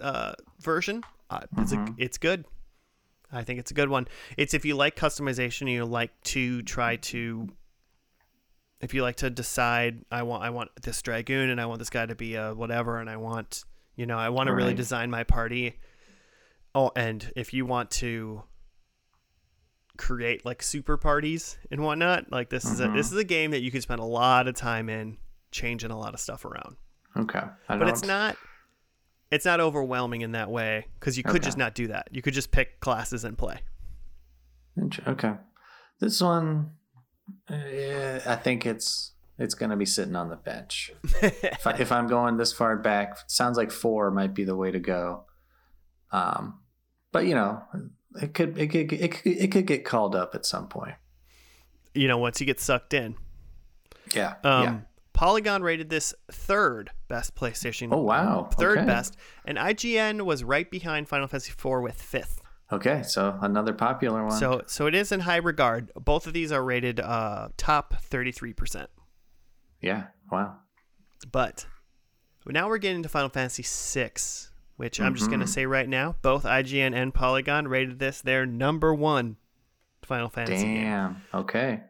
uh, 0.00 0.34
version. 0.60 1.02
Uh, 1.28 1.40
it's 1.58 1.72
a, 1.72 1.94
it's 1.98 2.18
good. 2.18 2.44
I 3.36 3.44
think 3.44 3.58
it's 3.60 3.70
a 3.70 3.74
good 3.74 3.88
one. 3.88 4.08
It's 4.36 4.54
if 4.54 4.64
you 4.64 4.74
like 4.76 4.96
customization, 4.96 5.70
you 5.70 5.84
like 5.84 6.10
to 6.24 6.62
try 6.62 6.96
to, 6.96 7.48
if 8.80 8.94
you 8.94 9.02
like 9.02 9.16
to 9.16 9.30
decide, 9.30 10.04
I 10.10 10.22
want 10.22 10.42
I 10.42 10.50
want 10.50 10.70
this 10.82 11.00
dragoon 11.02 11.50
and 11.50 11.60
I 11.60 11.66
want 11.66 11.78
this 11.78 11.90
guy 11.90 12.06
to 12.06 12.14
be 12.14 12.34
a 12.36 12.54
whatever, 12.54 12.98
and 12.98 13.08
I 13.10 13.16
want 13.16 13.64
you 13.96 14.06
know 14.06 14.18
I 14.18 14.28
want 14.30 14.46
to 14.48 14.54
really 14.54 14.68
Right. 14.70 14.76
design 14.76 15.10
my 15.10 15.24
party. 15.24 15.78
Oh, 16.74 16.90
and 16.96 17.32
if 17.36 17.54
you 17.54 17.64
want 17.66 17.90
to 18.02 18.42
create 19.96 20.44
like 20.44 20.62
super 20.62 20.96
parties 20.96 21.56
and 21.70 21.82
whatnot, 21.82 22.30
like 22.30 22.50
this 22.50 22.64
is 22.64 22.80
a 22.80 22.88
this 22.88 23.10
is 23.12 23.18
a 23.18 23.24
game 23.24 23.50
that 23.52 23.60
you 23.60 23.70
can 23.70 23.80
spend 23.80 24.00
a 24.00 24.04
lot 24.04 24.46
of 24.46 24.54
time 24.54 24.88
in 24.88 25.16
changing 25.50 25.90
a 25.90 25.98
lot 25.98 26.12
of 26.14 26.20
stuff 26.20 26.44
around. 26.44 26.76
Okay. 27.16 27.42
I 27.68 27.76
But 27.78 27.88
it's 27.88 28.02
don't- 28.02 28.08
not 28.08 28.36
it's 29.30 29.44
not 29.44 29.60
overwhelming 29.60 30.20
in 30.22 30.32
that 30.32 30.50
way 30.50 30.86
because 31.00 31.16
you 31.16 31.22
could 31.24 31.36
Okay. 31.36 31.44
just 31.44 31.58
not 31.58 31.74
do 31.74 31.88
that. 31.88 32.08
You 32.12 32.22
could 32.22 32.34
just 32.34 32.50
pick 32.50 32.80
classes 32.80 33.24
and 33.24 33.36
play. 33.36 33.58
Okay. 35.06 35.34
This 36.00 36.20
one, 36.20 36.72
yeah, 37.50 38.20
I 38.26 38.36
think 38.36 38.66
it's 38.66 39.12
it's 39.38 39.54
gonna 39.54 39.76
be 39.76 39.86
sitting 39.86 40.14
on 40.16 40.28
the 40.28 40.36
bench. 40.36 40.92
if, 41.22 41.66
I, 41.66 41.72
if 41.78 41.90
I'm 41.92 42.06
going 42.06 42.36
this 42.36 42.52
far 42.52 42.76
back, 42.76 43.16
sounds 43.26 43.56
like 43.56 43.70
four 43.70 44.10
might 44.10 44.34
be 44.34 44.44
the 44.44 44.56
way 44.56 44.70
to 44.70 44.78
go. 44.78 45.24
Um, 46.12 46.60
but 47.12 47.26
you 47.26 47.34
know, 47.34 47.62
it 48.20 48.34
could 48.34 48.58
it 48.58 48.68
could 48.68 48.92
it 48.92 49.08
could, 49.12 49.32
it 49.32 49.50
could 49.52 49.66
get 49.66 49.84
called 49.84 50.14
up 50.14 50.34
at 50.34 50.44
some 50.46 50.68
point. 50.68 50.94
you 51.94 52.06
know, 52.08 52.18
once 52.18 52.38
you 52.40 52.46
get 52.46 52.60
sucked 52.60 52.92
in. 52.94 53.16
Yeah. 54.14 54.34
Um, 54.44 54.62
yeah. 54.62 54.78
Polygon 55.16 55.62
rated 55.62 55.88
this 55.90 56.14
third 56.30 56.90
best 57.08 57.34
PlayStation. 57.34 57.88
Oh 57.90 58.02
wow. 58.02 58.48
Third 58.52 58.78
Okay. 58.78 58.86
best, 58.86 59.16
and 59.44 59.58
IGN 59.58 60.22
was 60.26 60.44
right 60.44 60.70
behind 60.70 61.08
Final 61.08 61.26
Fantasy 61.26 61.50
IV 61.52 61.80
with 61.82 62.00
fifth. 62.00 62.40
Okay, 62.70 63.02
so 63.02 63.38
another 63.40 63.72
popular 63.72 64.22
one. 64.24 64.32
So, 64.38 64.62
so 64.66 64.86
it 64.86 64.94
is 64.94 65.12
in 65.12 65.20
high 65.20 65.36
regard. 65.36 65.90
Both 65.94 66.26
of 66.26 66.32
these 66.32 66.50
are 66.52 66.62
rated 66.62 67.00
uh, 67.00 67.48
top 67.56 67.94
thirty-three 68.02 68.52
percent. 68.52 68.90
yeah. 69.80 70.04
Wow. 70.30 70.56
But 71.30 71.66
now 72.44 72.68
we're 72.68 72.78
getting 72.78 73.02
to 73.04 73.08
Final 73.08 73.28
Fantasy 73.28 73.64
VI, 73.64 74.10
which 74.76 75.00
I'm 75.00 75.14
just 75.14 75.28
going 75.28 75.38
Mm-hmm. 75.40 75.46
to 75.46 75.52
say 75.52 75.66
right 75.66 75.88
now, 75.88 76.16
both 76.22 76.44
IGN 76.44 76.94
and 76.94 77.14
Polygon 77.14 77.68
rated 77.68 77.98
this 78.00 78.20
their 78.20 78.44
number 78.46 78.92
one 78.94 79.36
Final 80.02 80.28
Fantasy 80.28 80.64
game. 80.64 80.84
Damn. 80.84 81.22
Okay. 81.32 81.80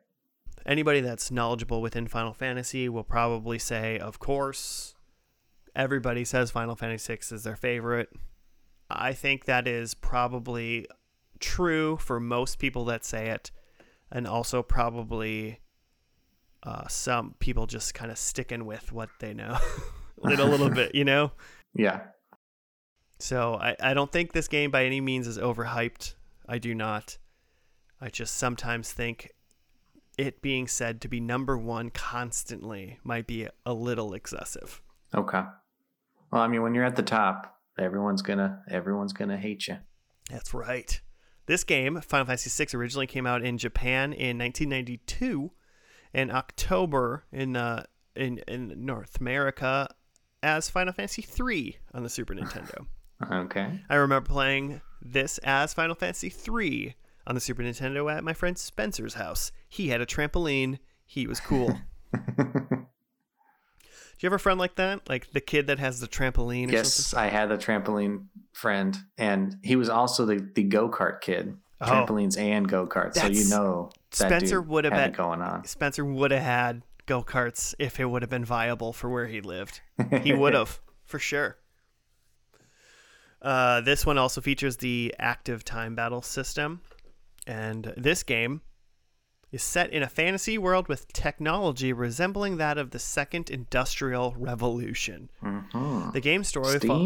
Anybody 0.67 1.01
that's 1.01 1.31
knowledgeable 1.31 1.81
within 1.81 2.09
Final 2.09 2.33
Fantasy 2.33 2.89
will 2.89 3.05
probably 3.05 3.59
say, 3.59 3.99
of 3.99 4.19
course, 4.19 4.95
everybody 5.77 6.25
says 6.25 6.51
Final 6.51 6.75
Fantasy 6.75 7.15
VI 7.15 7.37
is 7.37 7.45
their 7.45 7.55
favorite. 7.55 8.09
I 8.91 9.13
think 9.13 9.45
that 9.45 9.69
is 9.69 9.95
probably 9.95 10.87
true 11.39 11.97
for 11.99 12.19
most 12.19 12.59
people 12.59 12.85
that 12.87 13.05
say 13.05 13.29
it, 13.29 13.53
and 14.11 14.27
also 14.27 14.63
probably 14.63 15.61
uh, 16.65 16.89
some 16.89 17.35
people 17.39 17.67
just 17.67 17.95
kind 17.95 18.11
of 18.11 18.19
sticking 18.19 18.67
with 18.67 18.91
what 18.91 19.09
they 19.21 19.33
know 19.33 19.57
a 20.25 20.29
little, 20.29 20.49
little 20.49 20.71
bit, 20.71 20.95
you 20.95 21.05
know? 21.05 21.33
Yeah. 21.79 22.05
So 23.19 23.57
I, 23.57 23.77
I 23.83 23.93
don't 23.93 24.11
think 24.11 24.33
this 24.33 24.49
game 24.49 24.71
by 24.71 24.87
any 24.87 25.03
means 25.03 25.27
is 25.27 25.37
overhyped. 25.37 26.15
I 26.49 26.57
do 26.57 26.75
not. 26.75 27.19
I 28.01 28.09
just 28.09 28.39
sometimes 28.39 28.93
think 28.93 29.33
it 30.19 30.41
being 30.43 30.67
said 30.67 31.01
to 31.03 31.09
be 31.09 31.21
number 31.21 31.57
one 31.57 31.91
constantly 31.91 32.99
might 33.05 33.27
be 33.27 33.49
a 33.65 33.75
little 33.75 34.15
excessive. 34.15 34.81
Okay. 35.15 35.43
Well, 36.31 36.43
I 36.43 36.49
mean, 36.49 36.63
when 36.63 36.75
you're 36.75 36.85
at 36.85 36.97
the 36.97 37.03
top, 37.03 37.59
everyone's 37.79 38.23
gonna 38.23 38.63
everyone's 38.69 39.13
gonna 39.13 39.37
hate 39.37 39.69
you. 39.69 39.79
That's 40.31 40.53
right. 40.55 41.01
This 41.47 41.63
game, 41.63 42.01
Final 42.01 42.27
Fantasy 42.27 42.65
VI, 42.65 42.77
originally 42.77 43.07
came 43.07 43.27
out 43.27 43.45
in 43.45 43.57
Japan 43.57 44.13
in 44.13 44.37
1992, 44.39 45.53
in 46.13 46.31
October 46.31 47.25
in 47.31 47.57
uh, 47.57 47.85
in 48.17 48.39
in 48.49 48.85
North 48.85 49.21
America 49.21 49.89
as 50.43 50.69
Final 50.71 50.93
Fantasy 50.93 51.25
III 51.25 51.77
on 51.95 52.03
the 52.03 52.09
Super 52.11 52.35
Nintendo. 52.35 52.87
Okay. 53.33 53.81
I 53.89 53.95
remember 53.95 54.29
playing 54.29 54.83
this 55.01 55.39
as 55.39 55.73
Final 55.73 55.95
Fantasy 55.95 56.31
III 56.31 56.95
on 57.27 57.35
the 57.35 57.41
Super 57.41 57.63
Nintendo 57.63 58.13
at 58.15 58.25
my 58.25 58.33
friend 58.33 58.57
Spencer's 58.57 59.15
house. 59.15 59.53
He 59.69 59.89
had 59.89 60.01
a 60.01 60.07
trampoline. 60.07 60.79
He 61.05 61.27
was 61.27 61.41
cool. 61.41 61.79
Do 64.19 64.27
you 64.27 64.31
have 64.31 64.33
a 64.33 64.39
friend 64.39 64.59
like 64.59 64.77
that? 64.77 65.09
Like 65.09 65.31
the 65.33 65.41
kid 65.41 65.67
that 65.67 65.79
has 65.79 66.01
the 66.01 66.09
trampoline 66.09 66.69
or 66.69 66.73
yes, 66.73 66.95
something? 66.95 67.27
I 67.27 67.31
had 67.31 67.51
a 67.53 67.59
trampoline 67.59 68.27
friend, 68.53 68.97
and 69.19 69.57
he 69.63 69.77
was 69.77 69.91
also 69.91 70.25
the 70.25 70.49
the 70.55 70.63
go 70.63 70.89
kart 70.89 71.21
kid. 71.21 71.57
Oh. 71.79 71.87
Trampolines 71.87 72.39
and 72.39 72.67
go 72.67 72.87
karts, 72.87 73.17
so 73.17 73.27
you 73.27 73.51
know 73.51 73.91
that 74.13 74.17
Spencer 74.17 74.63
would 74.63 74.85
have 74.85 74.95
had 74.95 75.13
been 75.13 75.17
going 75.19 75.43
on. 75.43 75.67
Spencer 75.67 76.07
would 76.07 76.31
have 76.31 76.43
had 76.43 76.83
go 77.05 77.23
karts 77.23 77.75
if 77.79 78.01
it 78.01 78.07
would 78.07 78.23
have 78.23 78.31
been 78.31 78.47
viable 78.47 78.95
for 78.95 79.11
where 79.11 79.27
he 79.27 79.43
lived. 79.43 79.83
He 80.23 80.33
would 80.33 80.55
have, 80.55 80.81
for 81.05 81.19
sure. 81.19 81.59
Uh, 83.43 83.83
this 83.83 84.07
one 84.07 84.17
also 84.17 84.41
features 84.41 84.79
the 84.79 85.15
active 85.19 85.65
time 85.65 85.95
battle 85.95 86.23
system. 86.23 86.81
And 87.47 87.93
this 87.97 88.23
game 88.23 88.63
is 89.53 89.63
set 89.63 89.91
in 89.93 90.03
a 90.03 90.09
fantasy 90.09 90.59
world 90.59 90.89
with 90.89 91.13
technology 91.13 91.93
resembling 91.93 92.57
that 92.57 92.77
of 92.79 92.91
the 92.91 92.99
Second 92.99 93.49
Industrial 93.51 94.35
Revolution. 94.37 95.31
Mhm. 95.43 96.13
The 96.13 96.21
game 96.21 96.43
story. 96.45 96.79
fo- 96.89 96.97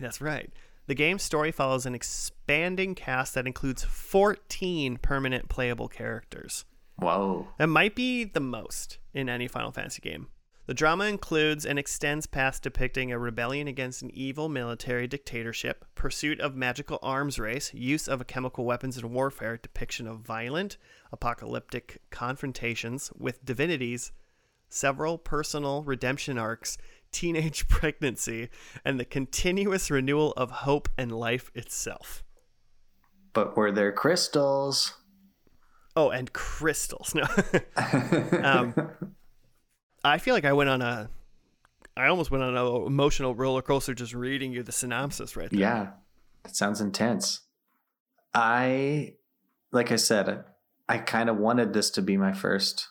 that's 0.00 0.20
right. 0.20 0.50
The 0.86 0.94
game's 0.94 1.22
story 1.22 1.52
follows 1.52 1.84
an 1.84 1.94
expanding 1.94 2.94
cast 2.94 3.34
that 3.34 3.46
includes 3.46 3.84
14 3.84 4.96
permanent 4.96 5.50
playable 5.50 5.88
characters. 5.88 6.64
Whoa. 6.96 7.48
That 7.58 7.66
might 7.68 7.94
be 7.94 8.24
the 8.24 8.40
most 8.40 8.98
in 9.12 9.28
any 9.28 9.46
Final 9.48 9.70
Fantasy 9.70 10.00
game. 10.00 10.28
The 10.68 10.74
drama 10.74 11.04
includes 11.04 11.64
and 11.64 11.78
extends 11.78 12.26
past 12.26 12.62
depicting 12.62 13.10
a 13.10 13.18
rebellion 13.18 13.68
against 13.68 14.02
an 14.02 14.10
evil 14.12 14.50
military 14.50 15.06
dictatorship, 15.06 15.86
pursuit 15.94 16.40
of 16.40 16.54
magical 16.54 16.98
arms 17.00 17.38
race, 17.38 17.72
use 17.72 18.06
of 18.06 18.26
chemical 18.26 18.66
weapons 18.66 18.98
in 18.98 19.10
warfare, 19.10 19.56
depiction 19.56 20.06
of 20.06 20.18
violent, 20.18 20.76
apocalyptic 21.10 22.02
confrontations 22.10 23.10
with 23.16 23.46
divinities, 23.46 24.12
several 24.68 25.16
personal 25.16 25.84
redemption 25.84 26.36
arcs, 26.36 26.76
teenage 27.12 27.66
pregnancy, 27.68 28.50
and 28.84 29.00
the 29.00 29.06
continuous 29.06 29.90
renewal 29.90 30.34
of 30.36 30.50
hope 30.50 30.90
and 30.98 31.10
life 31.10 31.50
itself. 31.54 32.22
But 33.32 33.56
were 33.56 33.72
there 33.72 33.90
crystals? 33.90 34.92
Oh, 35.96 36.10
and 36.10 36.30
crystals. 36.34 37.14
No. 37.14 37.26
um, 38.42 38.74
I 40.04 40.18
feel 40.18 40.34
like 40.34 40.44
I 40.44 40.52
went 40.52 40.70
on 40.70 40.80
a, 40.82 41.08
I 41.96 42.06
almost 42.08 42.30
went 42.30 42.42
on 42.44 42.56
an 42.56 42.86
emotional 42.86 43.34
roller 43.34 43.62
coaster 43.62 43.94
just 43.94 44.14
reading 44.14 44.52
you 44.52 44.62
the 44.62 44.72
synopsis 44.72 45.36
right 45.36 45.50
there. 45.50 45.60
Yeah, 45.60 45.86
that 46.44 46.54
sounds 46.56 46.80
intense. 46.80 47.40
I, 48.34 49.14
like 49.72 49.90
I 49.92 49.96
said, 49.96 50.44
I 50.88 50.98
kind 50.98 51.28
of 51.28 51.36
wanted 51.36 51.72
this 51.72 51.90
to 51.92 52.02
be 52.02 52.16
my 52.16 52.32
first 52.32 52.86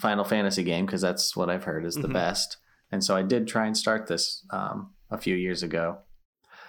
Final 0.00 0.24
Fantasy 0.24 0.62
game 0.62 0.86
because 0.86 1.00
that's 1.00 1.36
what 1.36 1.50
I've 1.50 1.64
heard 1.64 1.84
is 1.84 1.96
the 1.96 2.08
Mhm. 2.08 2.12
best. 2.12 2.56
And 2.92 3.02
so 3.04 3.16
I 3.16 3.22
did 3.22 3.48
try 3.48 3.66
and 3.66 3.76
start 3.76 4.06
this 4.06 4.44
um, 4.50 4.92
a 5.10 5.18
few 5.18 5.34
years 5.34 5.62
ago, 5.62 5.98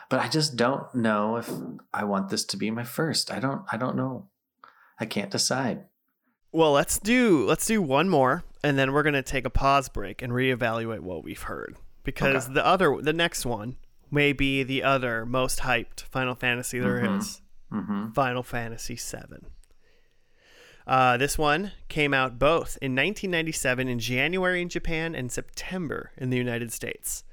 but 0.09 0.20
I 0.20 0.28
just 0.28 0.55
don't 0.55 0.93
know 0.95 1.38
if 1.38 1.49
I 1.93 2.03
want 2.03 2.30
this 2.30 2.43
to 2.45 2.57
be 2.57 2.72
my 2.72 2.84
first. 2.84 3.32
I 3.32 3.39
don't. 3.39 3.61
I 3.72 3.78
don't 3.78 3.95
know. 3.95 4.28
I 4.99 5.05
can't 5.05 5.32
decide. 5.32 5.86
Well, 6.51 6.72
let's 6.74 6.99
do 6.99 7.45
let's 7.45 7.65
do 7.67 7.82
one 7.82 8.09
more, 8.09 8.43
and 8.64 8.78
then 8.78 8.91
we're 8.93 9.03
gonna 9.03 9.22
take 9.24 9.45
a 9.45 9.49
pause 9.49 9.89
break 9.89 10.22
and 10.22 10.32
reevaluate 10.34 10.99
what 11.01 11.24
we've 11.24 11.43
heard 11.43 11.76
because 12.03 12.45
Okay. 12.45 12.53
the 12.55 12.66
other 12.66 12.97
the 13.01 13.14
next 13.14 13.45
one 13.45 13.78
may 14.12 14.34
be 14.34 14.64
the 14.64 14.84
other 14.84 15.26
most 15.26 15.60
hyped 15.60 16.01
Final 16.01 16.36
Fantasy 16.36 16.80
there 16.80 16.97
is. 17.18 17.41
Mhm. 17.72 17.82
Mm-hmm. 17.86 18.12
Final 18.14 18.41
Fantasy 18.43 18.95
VII. 18.95 19.47
Uh, 20.88 21.18
this 21.18 21.38
one 21.38 21.72
came 21.88 22.14
out 22.16 22.39
both 22.39 22.78
in 22.82 22.95
1997 22.95 23.88
in 23.88 23.99
January 23.99 24.62
in 24.62 24.70
Japan 24.70 25.14
and 25.14 25.32
September 25.32 26.12
in 26.18 26.32
the 26.32 26.38
United 26.38 26.74
States. 26.74 27.24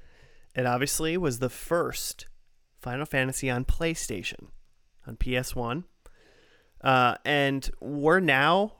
It 0.53 0.67
obviously 0.67 1.17
was 1.17 1.39
the 1.39 1.49
first 1.49 2.27
Final 2.79 3.05
Fantasy 3.07 3.49
on 3.49 3.65
PlayStation, 3.65 4.49
on 5.07 5.17
PS1. 5.17 5.85
Uh, 6.81 7.15
and 7.25 7.71
we're 7.81 8.19
now 8.19 8.73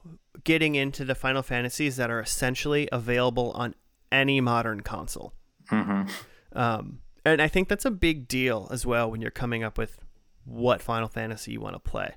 getting 0.44 0.76
into 0.76 1.04
the 1.06 1.16
Final 1.16 1.42
Fantasies 1.44 1.96
that 1.98 2.10
are 2.10 2.20
essentially 2.20 2.88
available 2.92 3.52
on 3.52 3.76
any 4.12 4.40
modern 4.42 4.82
console. 4.82 5.34
Mm-hmm. 5.72 6.10
Um, 6.58 7.00
and 7.26 7.42
I 7.42 7.48
think 7.48 7.68
that's 7.68 7.86
a 7.86 7.92
big 7.92 8.28
deal 8.28 8.68
as 8.72 8.86
well 8.86 9.12
when 9.12 9.22
you're 9.22 9.32
coming 9.32 9.64
up 9.64 9.78
with 9.78 9.98
what 10.46 10.82
Final 10.82 11.08
Fantasy 11.10 11.52
you 11.52 11.60
want 11.62 11.76
to 11.76 11.80
play, 11.80 12.16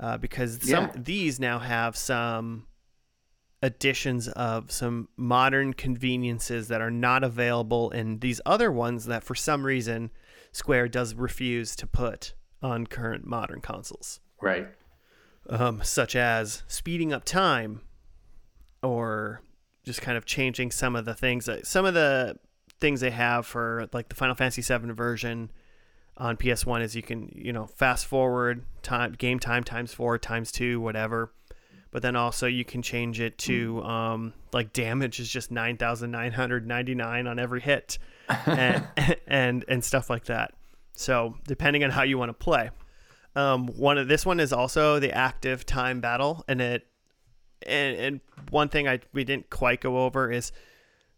uh, 0.00 0.18
because 0.18 0.58
some 0.62 0.86
Yeah. 0.86 0.92
these 0.96 1.38
now 1.38 1.60
have 1.60 1.96
some 1.96 2.66
additions 3.62 4.28
of 4.28 4.70
some 4.70 5.08
modern 5.16 5.72
conveniences 5.72 6.68
that 6.68 6.80
are 6.80 6.90
not 6.90 7.24
available 7.24 7.90
in 7.90 8.18
these 8.18 8.40
other 8.44 8.70
ones 8.70 9.06
that 9.06 9.22
for 9.24 9.34
some 9.34 9.64
reason 9.64 10.10
Square 10.52 10.88
does 10.88 11.14
refuse 11.14 11.74
to 11.76 11.86
put 11.86 12.34
on 12.62 12.86
current 12.86 13.24
modern 13.26 13.60
consoles, 13.60 14.20
Right. 14.40 14.68
Um, 15.48 15.80
such 15.82 16.16
as 16.16 16.62
speeding 16.66 17.12
up 17.12 17.24
time 17.24 17.80
or 18.82 19.42
just 19.84 20.00
kind 20.00 20.16
of 20.16 20.24
changing 20.24 20.70
some 20.70 20.96
of 20.96 21.04
the 21.04 21.14
things 21.14 21.46
that 21.46 21.66
some 21.66 21.84
of 21.84 21.94
the 21.94 22.38
things 22.80 23.00
they 23.00 23.10
have 23.10 23.46
for 23.46 23.88
like 23.92 24.08
the 24.08 24.14
Final 24.14 24.34
Fantasy 24.34 24.62
VII 24.62 24.92
version 24.92 25.50
on 26.16 26.36
PS1 26.36 26.82
is 26.82 26.94
you 26.94 27.02
can 27.02 27.30
you 27.34 27.52
know 27.52 27.66
fast 27.66 28.06
forward 28.06 28.64
time 28.82 29.12
game 29.12 29.38
time 29.38 29.64
times 29.64 29.92
four 29.92 30.18
times 30.18 30.52
two 30.52 30.80
whatever, 30.80 31.32
but 31.90 32.02
then 32.02 32.16
also 32.16 32.46
you 32.46 32.64
can 32.64 32.82
change 32.82 33.20
it 33.20 33.36
to 33.38 33.82
um, 33.82 34.32
like 34.52 34.72
damage 34.72 35.20
is 35.20 35.28
just 35.28 35.50
nine 35.50 35.76
thousand 35.76 36.10
nine 36.10 36.32
hundred 36.32 36.66
ninety 36.66 36.94
nine 36.94 37.26
on 37.26 37.38
every 37.38 37.60
hit, 37.60 37.98
and, 38.46 38.86
and 39.26 39.64
and 39.68 39.84
stuff 39.84 40.08
like 40.08 40.24
that. 40.24 40.52
So 40.92 41.36
depending 41.46 41.84
on 41.84 41.90
how 41.90 42.02
you 42.02 42.18
want 42.18 42.30
to 42.30 42.34
play, 42.34 42.70
um, 43.36 43.66
one 43.68 43.98
of 43.98 44.08
this 44.08 44.24
one 44.24 44.40
is 44.40 44.52
also 44.52 44.98
the 44.98 45.12
active 45.12 45.66
time 45.66 46.00
battle, 46.00 46.44
and 46.48 46.60
it 46.60 46.86
and, 47.66 47.96
and 47.96 48.20
one 48.50 48.68
thing 48.68 48.86
I 48.88 49.00
we 49.12 49.24
didn't 49.24 49.50
quite 49.50 49.80
go 49.80 50.04
over 50.04 50.30
is 50.30 50.52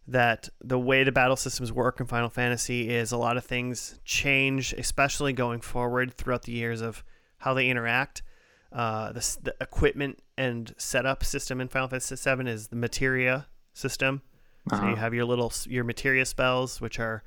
that 0.07 0.47
the 0.63 0.79
way 0.79 1.03
the 1.03 1.11
battle 1.11 1.35
systems 1.35 1.71
work 1.71 1.99
in 1.99 2.05
Final 2.05 2.29
Fantasy 2.29 2.89
is 2.89 3.11
a 3.11 3.17
lot 3.17 3.35
of 3.35 3.43
things 3.43 3.99
change, 4.05 4.73
especially 4.73 5.33
going 5.33 5.59
forward 5.59 6.13
throughout 6.13 6.43
the 6.43 6.53
years 6.53 6.81
of 6.81 7.03
how 7.39 7.53
they 7.53 7.69
interact. 7.69 8.23
Uh, 8.71 9.11
the, 9.11 9.37
the 9.43 9.55
equipment 9.61 10.19
and 10.37 10.73
setup 10.77 11.23
system 11.23 11.59
in 11.61 11.67
Final 11.67 11.87
Fantasy 11.89 12.15
VII 12.15 12.49
is 12.49 12.67
the 12.69 12.75
materia 12.75 13.47
system. 13.73 14.21
So 14.69 14.75
Uh-huh. 14.75 14.89
you 14.89 14.95
have 14.95 15.13
your 15.13 15.25
little 15.25 15.51
your 15.65 15.83
materia 15.83 16.25
spells, 16.25 16.81
which 16.81 16.99
are 16.99 17.23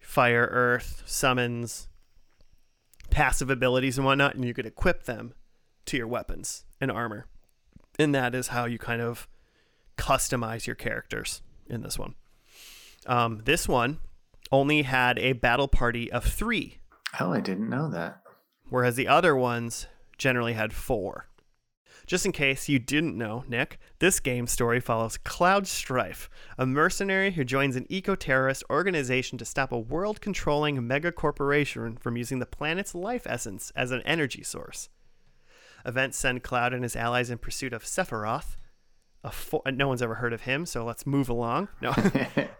fire, 0.00 0.48
earth, 0.50 1.02
summons, 1.06 1.88
passive 3.10 3.50
abilities, 3.50 3.96
and 3.98 4.04
whatnot, 4.06 4.34
and 4.34 4.44
you 4.44 4.54
could 4.54 4.66
equip 4.66 5.04
them 5.04 5.34
to 5.86 5.96
your 5.96 6.06
weapons 6.08 6.64
and 6.80 6.90
armor. 6.90 7.26
And 7.98 8.14
that 8.14 8.34
is 8.34 8.48
how 8.48 8.64
you 8.64 8.78
kind 8.78 9.00
of 9.02 9.28
customize 9.96 10.66
your 10.66 10.76
characters 10.76 11.42
in 11.68 11.82
this 11.82 11.98
one. 11.98 12.14
Um, 13.06 13.42
this 13.44 13.68
one 13.68 13.98
only 14.50 14.82
had 14.82 15.18
a 15.18 15.32
battle 15.34 15.68
party 15.68 16.10
of 16.10 16.24
three, 16.24 16.78
Oh, 17.20 17.32
I 17.32 17.40
didn't 17.40 17.68
know 17.70 17.88
that. 17.90 18.20
whereas 18.68 18.96
the 18.96 19.06
other 19.08 19.36
ones 19.36 19.86
generally 20.18 20.54
had 20.54 20.72
four. 20.72 21.28
Just 22.06 22.26
in 22.26 22.32
case 22.32 22.68
you 22.68 22.78
didn't 22.78 23.16
know, 23.16 23.44
Nick, 23.48 23.78
this 23.98 24.20
game 24.20 24.46
story 24.46 24.78
follows 24.78 25.16
Cloud 25.16 25.66
Strife, 25.66 26.28
a 26.58 26.66
mercenary 26.66 27.32
who 27.32 27.44
joins 27.44 27.76
an 27.76 27.86
eco 27.88 28.14
terrorist 28.14 28.62
organization 28.68 29.38
to 29.38 29.44
stop 29.44 29.72
a 29.72 29.78
world 29.78 30.20
controlling 30.20 30.86
mega 30.86 31.10
corporation 31.12 31.96
from 31.96 32.16
using 32.16 32.40
the 32.40 32.46
planet's 32.46 32.94
life 32.94 33.26
essence 33.26 33.72
as 33.74 33.90
an 33.90 34.02
energy 34.02 34.42
source. 34.42 34.90
Events 35.86 36.18
send 36.18 36.42
Cloud 36.42 36.74
and 36.74 36.82
his 36.82 36.96
allies 36.96 37.30
in 37.30 37.38
pursuit 37.38 37.72
of 37.72 37.84
Sephiroth. 37.84 38.56
A 39.22 39.30
fo- 39.30 39.62
no 39.72 39.88
one's 39.88 40.02
ever 40.02 40.16
heard 40.16 40.32
of 40.34 40.42
him, 40.42 40.66
so 40.66 40.84
let's 40.84 41.06
move 41.06 41.28
along. 41.30 41.68
No. 41.80 41.90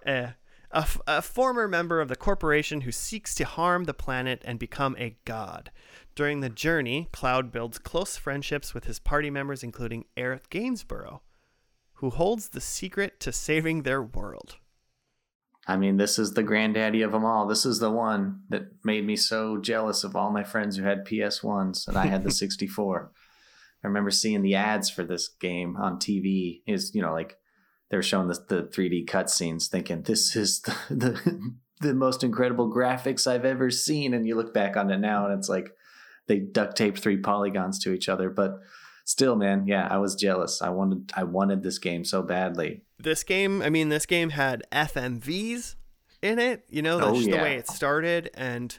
Uh, 0.06 0.28
a, 0.74 0.78
f- 0.78 1.00
a 1.06 1.22
former 1.22 1.68
member 1.68 2.00
of 2.00 2.08
the 2.08 2.16
corporation 2.16 2.82
who 2.82 2.92
seeks 2.92 3.34
to 3.36 3.44
harm 3.44 3.84
the 3.84 3.94
planet 3.94 4.42
and 4.44 4.58
become 4.58 4.96
a 4.98 5.16
god. 5.24 5.70
During 6.14 6.40
the 6.40 6.50
journey, 6.50 7.08
Cloud 7.12 7.50
builds 7.50 7.78
close 7.78 8.16
friendships 8.16 8.74
with 8.74 8.84
his 8.84 8.98
party 8.98 9.30
members, 9.30 9.62
including 9.62 10.04
Aerith 10.16 10.50
Gainsborough, 10.50 11.22
who 11.94 12.10
holds 12.10 12.50
the 12.50 12.60
secret 12.60 13.18
to 13.20 13.32
saving 13.32 13.82
their 13.82 14.02
world. 14.02 14.56
I 15.66 15.76
mean, 15.76 15.96
this 15.96 16.18
is 16.18 16.34
the 16.34 16.42
granddaddy 16.42 17.02
of 17.02 17.12
them 17.12 17.24
all. 17.24 17.46
This 17.46 17.64
is 17.64 17.78
the 17.78 17.90
one 17.90 18.42
that 18.50 18.64
made 18.84 19.06
me 19.06 19.16
so 19.16 19.56
jealous 19.56 20.04
of 20.04 20.14
all 20.14 20.30
my 20.30 20.44
friends 20.44 20.76
who 20.76 20.82
had 20.82 21.06
PS1s 21.06 21.88
and 21.88 21.96
I 21.96 22.06
had 22.06 22.22
the 22.22 22.30
64. 22.32 23.10
I 23.82 23.86
remember 23.86 24.10
seeing 24.10 24.42
the 24.42 24.54
ads 24.54 24.90
for 24.90 25.04
this 25.04 25.28
game 25.28 25.76
on 25.76 25.98
TV. 25.98 26.62
Is 26.66 26.94
you 26.94 27.02
know 27.02 27.12
like 27.12 27.36
they 27.94 27.98
were 27.98 28.02
showing 28.02 28.26
the, 28.26 28.44
the 28.48 28.62
3D 28.64 29.06
cutscenes, 29.06 29.68
thinking 29.68 30.02
this 30.02 30.34
is 30.34 30.62
the, 30.62 30.74
the 30.90 31.54
the 31.80 31.94
most 31.94 32.24
incredible 32.24 32.68
graphics 32.68 33.24
I've 33.24 33.44
ever 33.44 33.70
seen. 33.70 34.14
And 34.14 34.26
you 34.26 34.34
look 34.34 34.52
back 34.52 34.76
on 34.76 34.90
it 34.90 34.98
now, 34.98 35.26
and 35.26 35.38
it's 35.38 35.48
like 35.48 35.70
they 36.26 36.40
duct 36.40 36.76
taped 36.76 36.98
three 36.98 37.18
polygons 37.18 37.78
to 37.84 37.92
each 37.92 38.08
other. 38.08 38.30
But 38.30 38.58
still, 39.04 39.36
man, 39.36 39.68
yeah, 39.68 39.86
I 39.88 39.98
was 39.98 40.16
jealous. 40.16 40.60
I 40.60 40.70
wanted 40.70 41.12
I 41.14 41.22
wanted 41.22 41.62
this 41.62 41.78
game 41.78 42.04
so 42.04 42.20
badly. 42.20 42.82
This 42.98 43.22
game, 43.22 43.62
I 43.62 43.70
mean, 43.70 43.90
this 43.90 44.06
game 44.06 44.30
had 44.30 44.64
FMVs 44.72 45.76
in 46.20 46.40
it. 46.40 46.64
You 46.68 46.82
know, 46.82 46.96
oh, 46.96 46.98
that's 46.98 47.10
Oh, 47.10 47.14
just 47.14 47.30
the 47.30 47.36
way 47.36 47.54
it 47.54 47.68
started, 47.68 48.28
and 48.34 48.76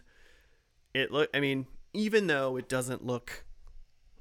it 0.94 1.10
look. 1.10 1.30
I 1.34 1.40
mean, 1.40 1.68
even 1.94 2.28
though 2.28 2.58
it 2.58 2.68
doesn't 2.68 3.06
look, 3.06 3.46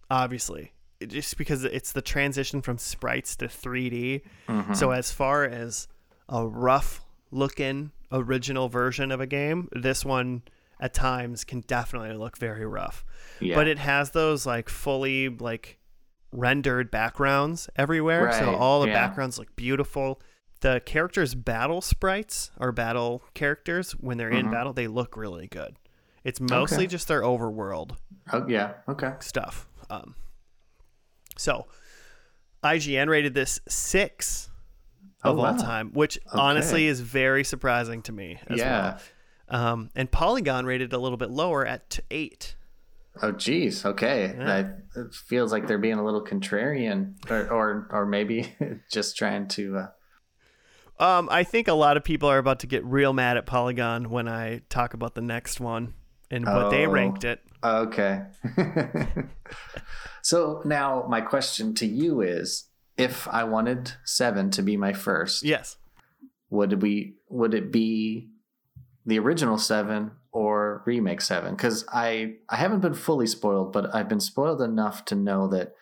obviously, 0.08 0.72
just 1.06 1.36
because 1.38 1.64
it's 1.64 1.92
the 1.92 2.02
transition 2.02 2.62
from 2.62 2.78
sprites 2.78 3.36
to 3.36 3.46
3D. 3.48 4.22
Mhm. 4.48 4.76
So 4.76 4.90
as 4.90 5.10
far 5.12 5.44
as 5.44 5.88
a 6.28 6.46
rough 6.46 7.02
looking 7.30 7.90
original 8.12 8.68
version 8.68 9.10
of 9.10 9.20
a 9.20 9.26
game, 9.26 9.68
this 9.72 10.04
one 10.04 10.42
at 10.80 10.92
times 10.94 11.44
can 11.44 11.60
definitely 11.60 12.12
look 12.16 12.36
very 12.38 12.66
rough. 12.66 13.04
yeah. 13.40 13.54
But 13.54 13.66
it 13.68 13.78
has 13.78 14.10
those 14.10 14.46
like 14.46 14.68
fully 14.68 15.28
like 15.28 15.78
rendered 16.32 16.90
backgrounds 16.90 17.68
everywhere. 17.76 18.32
So 18.32 18.54
all 18.54 18.80
the 18.80 18.88
yeah. 18.88 19.06
backgrounds 19.06 19.38
look 19.38 19.54
beautiful. 19.56 20.20
The 20.60 20.80
characters' 20.84 21.34
battle 21.34 21.80
sprites 21.80 22.50
or 22.58 22.72
battle 22.72 23.22
characters 23.34 23.92
when 23.92 24.16
they're 24.18 24.30
in 24.30 24.46
Mhm. 24.46 24.52
battle, 24.52 24.72
they 24.72 24.86
look 24.88 25.16
really 25.16 25.46
good. 25.46 25.76
It's 26.24 26.40
mostly 26.40 26.78
Okay. 26.78 26.86
just 26.86 27.06
their 27.06 27.20
overworld 27.22 27.96
oh 28.32 28.46
yeah, 28.48 28.74
okay. 28.88 29.12
stuff. 29.20 29.68
Um, 29.90 30.14
so, 31.36 31.66
IGN 32.62 33.08
rated 33.08 33.34
this 33.34 33.60
six 33.68 34.50
of 35.22 35.36
Oh, 35.38 35.40
all 35.44 35.52
wow. 35.54 35.56
time, 35.58 35.90
which 35.92 36.18
honestly 36.32 36.86
is 36.86 37.00
very 37.00 37.44
surprising 37.44 38.02
to 38.02 38.12
me 38.12 38.38
as 38.48 38.58
Yeah. 38.58 38.98
well. 39.50 39.60
Um, 39.60 39.90
and 39.94 40.10
Polygon 40.10 40.64
rated 40.66 40.92
a 40.92 40.98
little 40.98 41.18
bit 41.18 41.30
lower 41.30 41.66
at 41.66 41.90
t- 41.90 42.02
eight. 42.10 42.56
Oh, 43.22 43.30
geez. 43.32 43.84
Okay. 43.84 44.34
Yeah. 44.36 44.44
That 44.44 44.78
it 44.96 45.14
feels 45.14 45.52
like 45.52 45.66
they're 45.66 45.78
being 45.78 45.98
a 45.98 46.04
little 46.04 46.24
contrarian, 46.24 47.14
or 47.30 47.46
or, 47.52 47.88
or 47.90 48.06
maybe 48.06 48.54
just 48.90 49.16
trying 49.16 49.46
to. 49.48 49.76
Uh, 49.78 49.86
Um, 50.98 51.28
I 51.30 51.42
think 51.44 51.68
a 51.68 51.74
lot 51.74 51.96
of 51.96 52.04
people 52.04 52.28
are 52.28 52.38
about 52.38 52.60
to 52.60 52.66
get 52.66 52.84
real 52.84 53.12
mad 53.12 53.36
at 53.36 53.46
Polygon 53.46 54.10
when 54.10 54.28
I 54.28 54.62
talk 54.68 54.94
about 54.94 55.14
the 55.14 55.20
next 55.20 55.60
one 55.60 55.94
and 56.30 56.44
what 56.46 56.70
they 56.70 56.86
Oh. 56.86 56.90
ranked 56.90 57.24
it. 57.24 57.40
Okay. 57.64 58.22
so 60.22 60.62
now 60.64 61.06
my 61.08 61.20
question 61.20 61.74
to 61.74 61.86
you 61.86 62.20
is: 62.20 62.68
If 62.96 63.26
I 63.28 63.44
wanted 63.44 63.92
seven 64.04 64.50
to 64.50 64.62
be 64.62 64.76
my 64.76 64.92
first, 64.92 65.42
Yes. 65.42 65.76
would 66.50 66.82
we? 66.82 67.14
Would 67.28 67.54
it 67.54 67.72
be 67.72 68.30
the 69.06 69.18
original 69.18 69.58
seven 69.58 70.12
or 70.32 70.82
remake 70.86 71.20
seven? 71.20 71.54
Because 71.54 71.84
I 71.92 72.34
I 72.48 72.56
haven't 72.56 72.80
been 72.80 72.94
fully 72.94 73.26
spoiled, 73.26 73.72
but 73.72 73.94
I've 73.94 74.08
been 74.08 74.20
spoiled 74.20 74.62
enough 74.62 75.04
to 75.06 75.14
know 75.14 75.48
that 75.48 75.74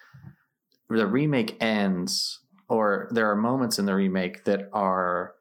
the 0.89 1.07
remake 1.07 1.57
ends, 1.61 2.41
or 2.69 3.09
there 3.11 3.31
are 3.31 3.37
moments 3.37 3.79
in 3.79 3.87
the 3.87 3.95
remake 3.95 4.45
that 4.45 4.69
are 4.73 5.35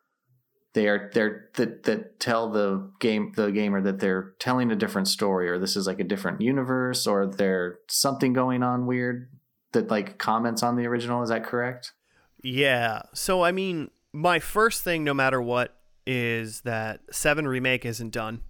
they 0.74 0.88
are 0.88 1.10
they're 1.14 1.50
that 1.56 1.84
that 1.84 2.20
tell 2.20 2.50
the 2.50 2.90
game 3.00 3.34
the 3.36 3.52
gamer 3.52 3.82
that 3.82 4.00
they're 4.00 4.34
telling 4.40 4.72
a 4.72 4.76
different 4.76 5.08
story, 5.08 5.50
or 5.50 5.60
this 5.60 5.76
is 5.76 5.88
like 5.88 6.00
a 6.00 6.04
different 6.04 6.42
universe, 6.42 7.06
or 7.08 7.26
there's 7.28 7.78
something 7.88 8.34
going 8.34 8.64
on 8.64 8.86
weird 8.86 9.30
that 9.74 9.90
like 9.90 10.18
comments 10.18 10.64
on 10.64 10.76
the 10.76 10.86
original. 10.88 11.22
Is 11.24 11.30
that 11.30 11.44
correct? 11.44 11.94
Yeah. 12.42 13.02
So 13.14 13.44
I 13.44 13.52
mean, 13.52 13.92
my 14.14 14.40
first 14.40 14.84
thing, 14.84 15.04
no 15.04 15.14
matter 15.14 15.42
what, 15.42 15.78
is 16.08 16.62
that 16.62 17.02
Seven 17.12 17.48
remake 17.48 17.86
isn't 17.86 18.12
done. 18.12 18.42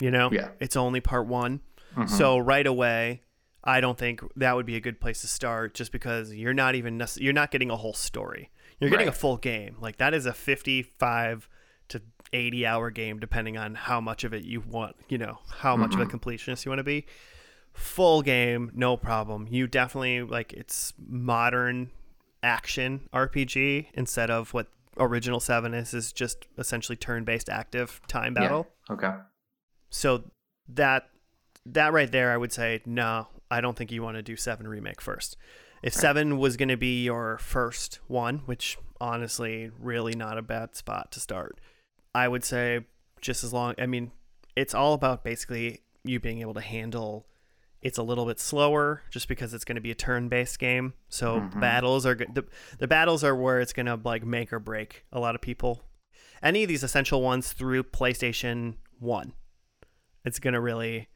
You 0.00 0.10
know, 0.10 0.30
Yeah. 0.32 0.48
it's 0.60 0.76
only 0.76 1.00
part 1.00 1.26
one. 1.26 1.60
Mhm. 1.96 2.08
So 2.08 2.36
right 2.38 2.66
away, 2.66 3.22
I 3.62 3.80
don't 3.80 3.96
think 3.96 4.20
that 4.36 4.56
would 4.56 4.66
be 4.66 4.76
a 4.76 4.80
good 4.80 5.00
place 5.00 5.20
to 5.20 5.28
start, 5.28 5.74
just 5.74 5.92
because 5.92 6.34
you're 6.34 6.52
not 6.54 6.74
even 6.74 7.00
you're 7.16 7.32
not 7.32 7.50
getting 7.50 7.70
a 7.70 7.76
whole 7.76 7.94
story. 7.94 8.50
You're 8.84 8.90
getting 8.90 9.06
Right. 9.06 9.14
a 9.14 9.18
full 9.18 9.36
game. 9.36 9.76
Like 9.80 9.96
that 9.98 10.14
is 10.14 10.26
a 10.26 10.32
55 10.32 11.48
to 11.88 12.02
80 12.32 12.66
hour 12.66 12.90
game, 12.90 13.18
depending 13.18 13.56
on 13.56 13.74
how 13.74 14.00
much 14.00 14.24
of 14.24 14.34
it 14.34 14.44
you 14.44 14.60
want. 14.60 14.96
You 15.08 15.18
know, 15.18 15.38
how 15.50 15.76
much 15.76 15.94
of 15.94 16.00
a 16.00 16.04
mm-hmm. 16.04 16.16
completionist 16.16 16.64
you 16.64 16.70
want 16.70 16.80
to 16.80 16.84
be. 16.84 17.06
Full 17.72 18.22
game, 18.22 18.70
no 18.74 18.96
problem. 18.96 19.48
You 19.50 19.66
definitely 19.66 20.22
like 20.22 20.52
it's 20.52 20.92
modern 20.98 21.90
action 22.42 23.08
RPG 23.12 23.86
instead 23.94 24.30
of 24.30 24.52
what 24.52 24.68
original 24.98 25.40
seven 25.40 25.74
is 25.74 25.94
is 25.94 26.12
just 26.12 26.46
essentially 26.58 26.96
turn-based 26.96 27.48
active 27.48 28.00
time 28.06 28.34
battle. 28.34 28.68
Yeah. 28.88 28.94
Okay. 28.94 29.12
So 29.90 30.24
that 30.68 31.08
that 31.66 31.92
right 31.92 32.10
there, 32.10 32.32
I 32.32 32.36
would 32.36 32.52
say 32.52 32.82
no. 32.84 33.28
I 33.50 33.60
don't 33.60 33.76
think 33.76 33.92
you 33.92 34.02
want 34.02 34.16
to 34.16 34.22
do 34.22 34.36
seven 34.36 34.68
remake 34.68 35.00
first. 35.00 35.36
If 35.84 35.92
seven 35.92 36.38
was 36.38 36.56
going 36.56 36.70
to 36.70 36.76
be 36.76 37.04
your 37.04 37.38
first 37.38 38.00
one, 38.08 38.38
which 38.46 38.78
honestly, 39.00 39.70
really 39.78 40.14
not 40.14 40.38
a 40.38 40.42
bad 40.42 40.74
spot 40.74 41.12
to 41.12 41.20
start, 41.20 41.60
I 42.14 42.26
would 42.26 42.42
say 42.42 42.86
just 43.20 43.44
as 43.44 43.52
long. 43.52 43.74
I 43.78 43.86
mean, 43.86 44.10
it's 44.56 44.74
all 44.74 44.94
about 44.94 45.22
basically 45.22 45.82
you 46.02 46.18
being 46.18 46.40
able 46.40 46.54
to 46.54 46.60
handle. 46.60 47.26
It's 47.82 47.98
a 47.98 48.02
little 48.02 48.24
bit 48.24 48.40
slower 48.40 49.02
just 49.10 49.28
because 49.28 49.52
it's 49.52 49.64
going 49.64 49.76
to 49.76 49.82
be 49.82 49.90
a 49.90 49.94
turn-based 49.94 50.58
game. 50.58 50.94
So 51.10 51.40
mm-hmm. 51.40 51.60
battles 51.60 52.06
are 52.06 52.14
the 52.14 52.44
the 52.78 52.88
battles 52.88 53.22
are 53.22 53.36
where 53.36 53.60
it's 53.60 53.74
going 53.74 53.86
to 53.86 54.00
like 54.02 54.24
make 54.24 54.52
or 54.52 54.58
break 54.58 55.04
a 55.12 55.20
lot 55.20 55.34
of 55.34 55.42
people. 55.42 55.82
Any 56.42 56.62
of 56.62 56.68
these 56.68 56.82
essential 56.82 57.20
ones 57.20 57.52
through 57.52 57.84
PlayStation 57.84 58.76
One 58.98 59.34
it's 60.24 60.38
gonna 60.38 60.60
really 60.60 61.08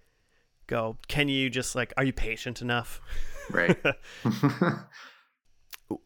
go 0.67 0.97
can 1.09 1.29
you 1.29 1.49
just 1.51 1.75
like 1.75 1.93
are 1.97 2.05
you 2.05 2.13
patient 2.13 2.61
enough 2.61 3.01
Right. 3.51 3.77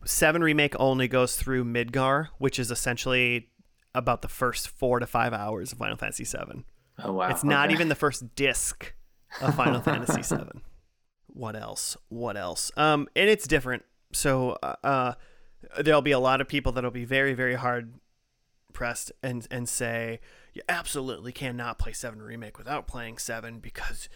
seven 0.04 0.42
remake 0.42 0.74
only 0.78 1.08
goes 1.08 1.34
through 1.34 1.64
midgar 1.64 2.28
which 2.38 2.58
is 2.58 2.70
essentially 2.70 3.48
about 3.94 4.22
the 4.22 4.28
first 4.28 4.68
four 4.68 5.00
to 5.00 5.06
five 5.06 5.32
hours 5.32 5.72
of 5.72 5.78
final 5.78 5.96
fantasy 5.96 6.24
7 6.24 6.64
oh 7.02 7.12
wow. 7.14 7.28
it's 7.28 7.42
not 7.42 7.72
even 7.72 7.88
the 7.88 7.96
first 7.96 8.36
disc 8.36 8.94
of 9.40 9.56
final 9.56 9.80
fantasy 9.84 10.22
7 10.22 10.62
what 11.34 11.56
else? 11.56 11.96
What 12.08 12.36
else? 12.36 12.70
Um 12.76 13.08
and 13.16 13.28
it's 13.28 13.46
different. 13.46 13.84
So 14.12 14.58
uh, 14.62 14.74
uh 14.84 15.14
there'll 15.80 16.02
be 16.02 16.12
a 16.12 16.18
lot 16.18 16.40
of 16.40 16.48
people 16.48 16.72
that'll 16.72 16.90
be 16.90 17.04
very 17.04 17.34
very 17.34 17.54
hard 17.54 17.94
pressed 18.72 19.12
and 19.22 19.46
and 19.50 19.68
say 19.68 20.20
you 20.54 20.62
absolutely 20.68 21.32
cannot 21.32 21.78
play 21.78 21.92
7 21.92 22.20
remake 22.20 22.58
without 22.58 22.86
playing 22.86 23.18
7 23.18 23.58
because 23.60 24.08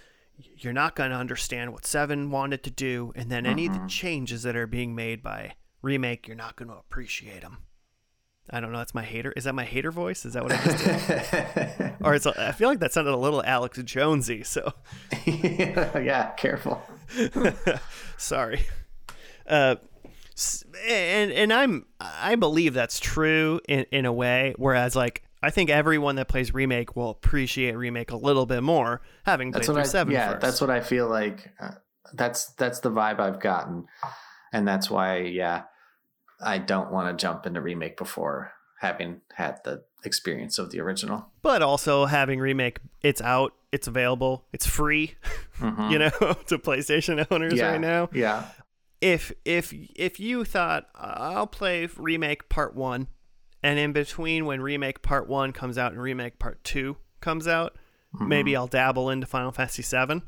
you're 0.56 0.72
not 0.72 0.94
going 0.94 1.10
to 1.10 1.16
understand 1.16 1.72
what 1.72 1.86
7 1.86 2.30
wanted 2.30 2.62
to 2.64 2.70
do 2.70 3.12
and 3.16 3.30
then 3.30 3.46
any 3.46 3.66
of 3.66 3.72
the 3.72 3.86
changes 3.88 4.42
that 4.42 4.56
are 4.56 4.66
being 4.66 4.94
made 4.94 5.22
by 5.22 5.54
remake 5.82 6.26
you're 6.26 6.36
not 6.36 6.56
going 6.56 6.68
to 6.68 6.74
appreciate 6.76 7.42
them 7.42 7.58
i 8.50 8.60
don't 8.60 8.72
know 8.72 8.78
that's 8.78 8.94
my 8.94 9.04
hater 9.04 9.32
is 9.32 9.44
that 9.44 9.54
my 9.54 9.64
hater 9.64 9.90
voice? 9.90 10.24
Is 10.24 10.34
that 10.34 10.42
what 10.42 10.52
i 10.52 10.56
just 10.64 10.84
did? 10.84 11.92
Or 12.02 12.14
it's 12.14 12.26
i 12.26 12.52
feel 12.52 12.68
like 12.68 12.80
that 12.80 12.92
sounded 12.92 13.12
a 13.12 13.16
little 13.16 13.42
alex 13.44 13.78
jonesy 13.82 14.42
so. 14.44 14.72
Yeah, 15.26 16.30
careful. 16.36 16.82
sorry. 18.16 18.66
Uh 19.46 19.76
and 20.86 21.32
and 21.32 21.52
i'm 21.52 21.86
i 21.98 22.34
believe 22.34 22.74
that's 22.74 23.00
true 23.00 23.58
in 23.66 23.86
in 23.90 24.04
a 24.04 24.12
way 24.12 24.54
whereas 24.58 24.94
like 24.94 25.22
i 25.46 25.50
think 25.50 25.70
everyone 25.70 26.16
that 26.16 26.28
plays 26.28 26.52
remake 26.52 26.96
will 26.96 27.10
appreciate 27.10 27.76
remake 27.76 28.10
a 28.10 28.16
little 28.16 28.46
bit 28.46 28.62
more 28.62 29.00
having 29.24 29.52
played 29.52 29.62
That's 29.62 29.68
what 29.68 29.78
I. 29.78 29.82
seven 29.84 30.12
yeah, 30.12 30.30
first. 30.32 30.40
that's 30.42 30.60
what 30.60 30.70
I 30.70 30.80
feel 30.80 31.08
like. 31.08 31.50
Uh, 31.60 31.70
that's 32.14 32.52
that's 32.54 32.80
the 32.80 32.90
vibe 32.90 33.18
I've 33.20 33.40
gotten, 33.40 33.86
and 34.52 34.66
that's 34.66 34.88
why. 34.90 35.18
Yeah, 35.18 35.62
I 36.40 36.58
don't 36.58 36.92
want 36.92 37.16
to 37.16 37.20
jump 37.20 37.46
into 37.46 37.60
remake 37.60 37.96
before 37.96 38.52
having 38.80 39.20
had 39.34 39.58
the 39.64 39.82
experience 40.04 40.58
of 40.58 40.70
the 40.70 40.80
original. 40.80 41.26
but 41.42 41.62
also 41.62 42.06
having 42.06 42.38
remake 42.38 42.78
it's 43.02 43.20
out 43.22 43.52
it's 43.72 43.88
available 43.88 44.44
it's 44.52 44.66
free 44.66 45.14
Mhm. 45.58 45.90
you 45.92 45.98
know 45.98 46.10
to 46.46 46.58
playstation 46.58 47.26
owners 47.30 47.54
yeah, 47.54 47.72
right 47.72 47.80
now 47.80 48.08
Yeah. 48.12 48.44
if 49.00 49.32
if 49.44 49.74
if 49.96 50.20
you 50.20 50.44
thought 50.44 50.86
I'll 50.94 51.48
play 51.48 51.88
remake 51.96 52.48
part 52.48 52.76
1 52.76 53.08
and 53.62 53.78
in 53.78 53.92
between 53.92 54.46
when 54.46 54.60
remake 54.60 55.02
part 55.02 55.28
1 55.28 55.52
comes 55.52 55.78
out 55.78 55.92
and 55.92 56.00
remake 56.00 56.38
part 56.38 56.62
2 56.64 56.96
comes 57.20 57.46
out 57.48 57.76
maybe 58.20 58.56
I'll 58.56 58.66
dabble 58.66 59.10
into 59.10 59.26
Final 59.26 59.52
Fantasy 59.52 59.82
7 59.82 60.22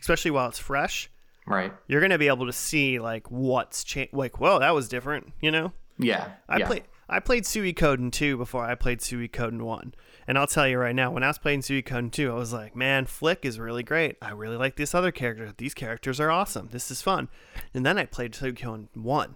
especially 0.00 0.30
while 0.30 0.48
it's 0.48 0.58
fresh 0.58 1.10
Right. 1.46 1.72
you're 1.88 2.00
going 2.00 2.10
to 2.10 2.18
be 2.18 2.28
able 2.28 2.46
to 2.46 2.52
see 2.52 2.98
like 2.98 3.30
what's 3.30 3.82
changed 3.84 4.12
like 4.14 4.40
whoa 4.40 4.58
that 4.58 4.74
was 4.74 4.88
different 4.88 5.32
you 5.40 5.50
know 5.50 5.72
Yeah. 5.98 6.28
I 6.48 6.58
yeah. 6.58 6.66
played 6.66 6.84
I 7.12 7.18
played 7.18 7.42
Suikoden 7.42 8.12
2 8.12 8.36
before 8.36 8.64
I 8.64 8.76
played 8.76 9.00
Suikoden 9.00 9.62
1. 9.62 9.94
And 10.28 10.38
I'll 10.38 10.46
tell 10.46 10.68
you 10.68 10.78
right 10.78 10.94
now, 10.94 11.10
when 11.10 11.24
I 11.24 11.26
was 11.26 11.40
playing 11.40 11.62
Suikoden 11.62 12.12
2, 12.12 12.30
I 12.30 12.34
was 12.36 12.52
like, 12.52 12.76
man, 12.76 13.04
Flik 13.04 13.44
is 13.44 13.58
really 13.58 13.82
great. 13.82 14.14
I 14.22 14.30
really 14.30 14.56
like 14.56 14.76
this 14.76 14.94
other 14.94 15.10
character. 15.10 15.52
These 15.58 15.74
characters 15.74 16.20
are 16.20 16.30
awesome. 16.30 16.68
This 16.70 16.88
is 16.88 17.02
fun. 17.02 17.28
And 17.74 17.84
then 17.84 17.98
I 17.98 18.04
played 18.06 18.34
Suikoden 18.34 18.86
1. 18.94 19.34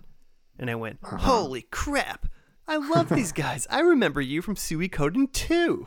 And 0.60 0.70
I 0.70 0.77
went, 0.77 1.01
Uh-huh. 1.02 1.16
holy 1.16 1.62
crap. 1.62 2.27
I 2.66 2.77
love 2.77 3.09
these 3.09 3.32
guys. 3.45 3.66
I 3.70 3.81
remember 3.81 4.20
you 4.20 4.41
from 4.43 4.55
Suikoden 4.57 5.32
2. 5.32 5.86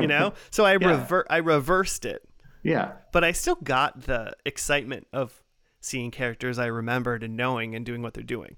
you 0.00 0.06
know? 0.06 0.32
So 0.50 0.64
I, 0.64 0.72
Yeah. 0.80 0.88
rever- 0.88 1.26
I 1.30 1.38
reversed 1.38 2.04
it 2.04 2.22
Yeah. 2.62 2.92
but 3.12 3.22
I 3.24 3.32
still 3.32 3.56
got 3.56 4.02
the 4.02 4.32
excitement 4.44 5.06
of 5.12 5.42
seeing 5.80 6.10
characters 6.10 6.58
I 6.58 6.66
remembered 6.66 7.22
and 7.22 7.36
knowing 7.36 7.74
and 7.74 7.84
doing 7.86 8.02
what 8.02 8.14
they're 8.14 8.22
doing. 8.24 8.56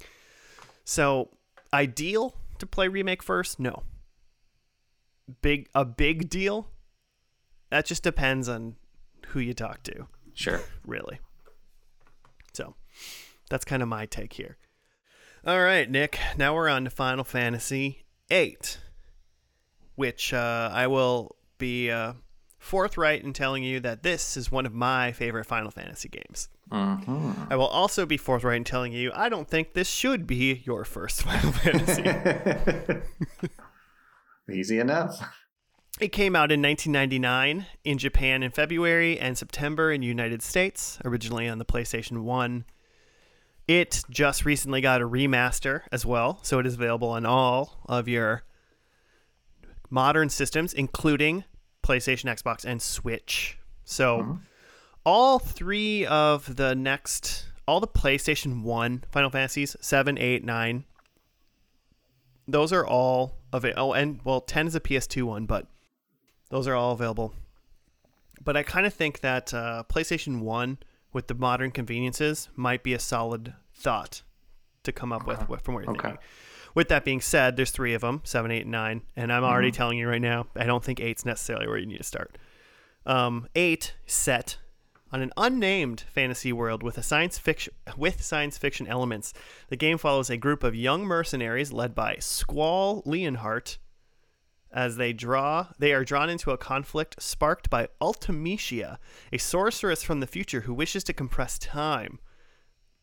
So, 0.85 1.31
ideal 1.73 2.35
to 2.59 2.67
play 2.67 2.89
remake 2.89 3.23
first? 3.23 3.61
No. 3.61 3.83
Big 5.43 5.69
a 5.75 5.85
big 5.85 6.29
deal? 6.29 6.69
That 7.71 7.87
just 7.87 8.03
depends 8.03 8.49
on 8.49 8.77
who 9.29 9.39
you 9.41 9.55
talk 9.55 9.83
to, 9.85 10.07
Sure. 10.35 10.61
really. 10.85 11.21
So, 12.53 12.75
that's 13.49 13.65
kind 13.65 13.83
of 13.83 13.89
my 13.89 14.07
take 14.07 14.33
here. 14.33 14.57
All 15.47 15.61
right, 15.62 15.91
Nick. 15.91 16.19
Now 16.37 16.55
we're 16.55 16.69
on 16.69 16.85
to 16.85 16.91
Final 16.91 17.25
Fantasy 17.25 18.05
VIII, 18.29 18.59
which 19.95 20.35
uh, 20.35 20.71
I 20.73 20.87
will 20.87 21.37
be 21.59 21.91
uh, 21.91 22.12
forthright 22.59 23.23
in 23.25 23.33
telling 23.33 23.62
you 23.62 23.81
that 23.81 24.03
this 24.03 24.37
is 24.37 24.53
one 24.53 24.67
of 24.67 24.75
my 24.75 25.12
favorite 25.12 25.45
Final 25.47 25.71
Fantasy 25.71 26.09
games. 26.09 26.49
hmm 26.71 27.33
I 27.49 27.57
will 27.57 27.67
also 27.67 28.05
be 28.07 28.17
forthright 28.17 28.59
in 28.59 28.65
telling 28.65 28.93
you 28.93 29.11
I 29.15 29.29
don't 29.29 29.49
think 29.49 29.73
this 29.73 29.89
should 29.89 30.27
be 30.27 30.62
your 30.67 30.85
first 30.85 31.23
Final 31.25 31.53
Fantasy. 31.53 32.05
Easy 34.53 34.79
enough. 34.79 35.21
it 36.01 36.09
came 36.09 36.35
out 36.37 36.53
in 36.53 36.61
1999 36.61 37.67
in 37.85 37.99
Japan 37.99 38.43
in 38.43 38.51
February 38.51 39.19
and 39.19 39.39
September 39.39 39.91
in 39.93 40.01
the 40.03 40.07
United 40.07 40.43
States, 40.43 40.99
originally 41.05 41.49
on 41.49 41.59
the 41.59 41.65
PlayStation 41.65 42.25
1. 42.25 42.65
It 43.70 44.02
just 44.10 44.44
recently 44.44 44.80
got 44.80 45.01
a 45.01 45.09
remaster 45.09 45.82
as 45.92 46.05
well, 46.05 46.40
so 46.42 46.59
it 46.59 46.66
is 46.66 46.74
available 46.74 47.10
on 47.10 47.24
all 47.24 47.78
of 47.88 48.09
your 48.09 48.42
modern 49.88 50.28
systems, 50.28 50.74
including 50.74 51.44
PlayStation, 51.80 52.24
Xbox, 52.24 52.64
and 52.64 52.82
Switch. 52.82 53.60
So, 53.84 54.40
all 55.06 55.38
three 55.38 56.05
of 56.05 56.56
the 56.56 56.74
next, 56.74 57.47
all 57.68 57.78
the 57.78 57.86
PlayStation 57.86 58.64
1 58.64 59.05
Final 59.12 59.30
Fantasies 59.30 59.76
7, 59.80 60.18
8, 60.18 60.42
9, 60.44 60.84
those 62.48 62.72
are 62.72 62.84
all 62.84 63.36
available. 63.52 63.90
Oh, 63.90 63.92
and 63.92 64.18
well, 64.24 64.40
10 64.40 64.66
is 64.66 64.74
a 64.74 64.80
PS2 64.80 65.22
one, 65.22 65.47
but 65.47 65.68
those 66.48 66.66
are 66.66 66.74
all 66.74 66.90
available. 66.90 67.34
But 68.42 68.56
I 68.56 68.64
kind 68.64 68.84
of 68.84 68.92
think 68.92 69.20
that 69.20 69.55
uh, 69.55 69.84
PlayStation 69.88 70.40
1 70.40 70.78
with 71.12 71.26
the 71.26 71.34
modern 71.34 71.70
conveniences 71.70 72.48
might 72.56 72.82
be 72.82 72.94
a 72.94 72.98
solid 72.98 73.55
thought 73.81 74.23
to 74.82 74.93
come 74.93 75.12
up 75.12 75.27
with, 75.27 75.48
with 75.48 75.62
from 75.62 75.74
what 75.74 75.85
you're 75.85 75.93
Okay. 75.93 76.09
thinking. 76.09 76.24
With 76.74 76.89
that 76.89 77.05
being 77.05 77.20
said, 77.20 77.57
there's 77.57 77.73
three 77.73 77.94
of 77.94 78.01
them, 78.02 78.20
seven, 78.24 78.51
eight, 78.51 78.62
and 78.62 78.70
nine, 78.70 79.02
and 79.16 79.32
I'm 79.32 79.43
already 79.43 79.73
telling 79.73 79.98
you 79.98 80.09
right 80.09 80.20
now, 80.23 80.47
I 80.55 80.65
don't 80.65 80.85
think 80.85 81.01
eight's 81.01 81.24
necessarily 81.24 81.66
where 81.66 81.78
you 81.78 81.86
need 81.86 81.98
to 81.98 82.05
start. 82.05 82.39
Um, 83.05 83.48
eight 83.57 83.94
set 84.07 84.59
on 85.12 85.20
an 85.20 85.32
unnamed 85.36 86.05
fantasy 86.12 86.52
world 86.52 86.85
with 86.85 86.97
a 86.97 87.02
science 87.02 87.39
fiction 87.39 87.74
with 87.97 88.23
science 88.23 88.57
fiction 88.57 88.86
elements. 88.86 89.32
The 89.69 89.77
game 89.77 89.98
follows 89.98 90.31
a 90.31 90.36
group 90.36 90.62
of 90.62 90.77
young 90.77 91.02
mercenaries 91.05 91.73
led 91.73 91.94
by 91.94 92.16
Squall 92.20 93.02
Leonhart 93.02 93.78
as 94.73 94.97
they 94.97 95.12
draw 95.12 95.66
they 95.81 95.93
are 95.93 96.05
drawn 96.05 96.31
into 96.31 96.52
a 96.52 96.57
conflict 96.57 97.20
sparked 97.20 97.69
by 97.69 97.89
Ultimecia, 98.01 98.98
a 99.32 99.39
sorceress 99.39 100.05
from 100.05 100.20
the 100.20 100.28
future 100.28 100.61
who 100.61 100.73
wishes 100.74 101.02
to 101.05 101.12
compress 101.12 101.59
time. 101.59 102.20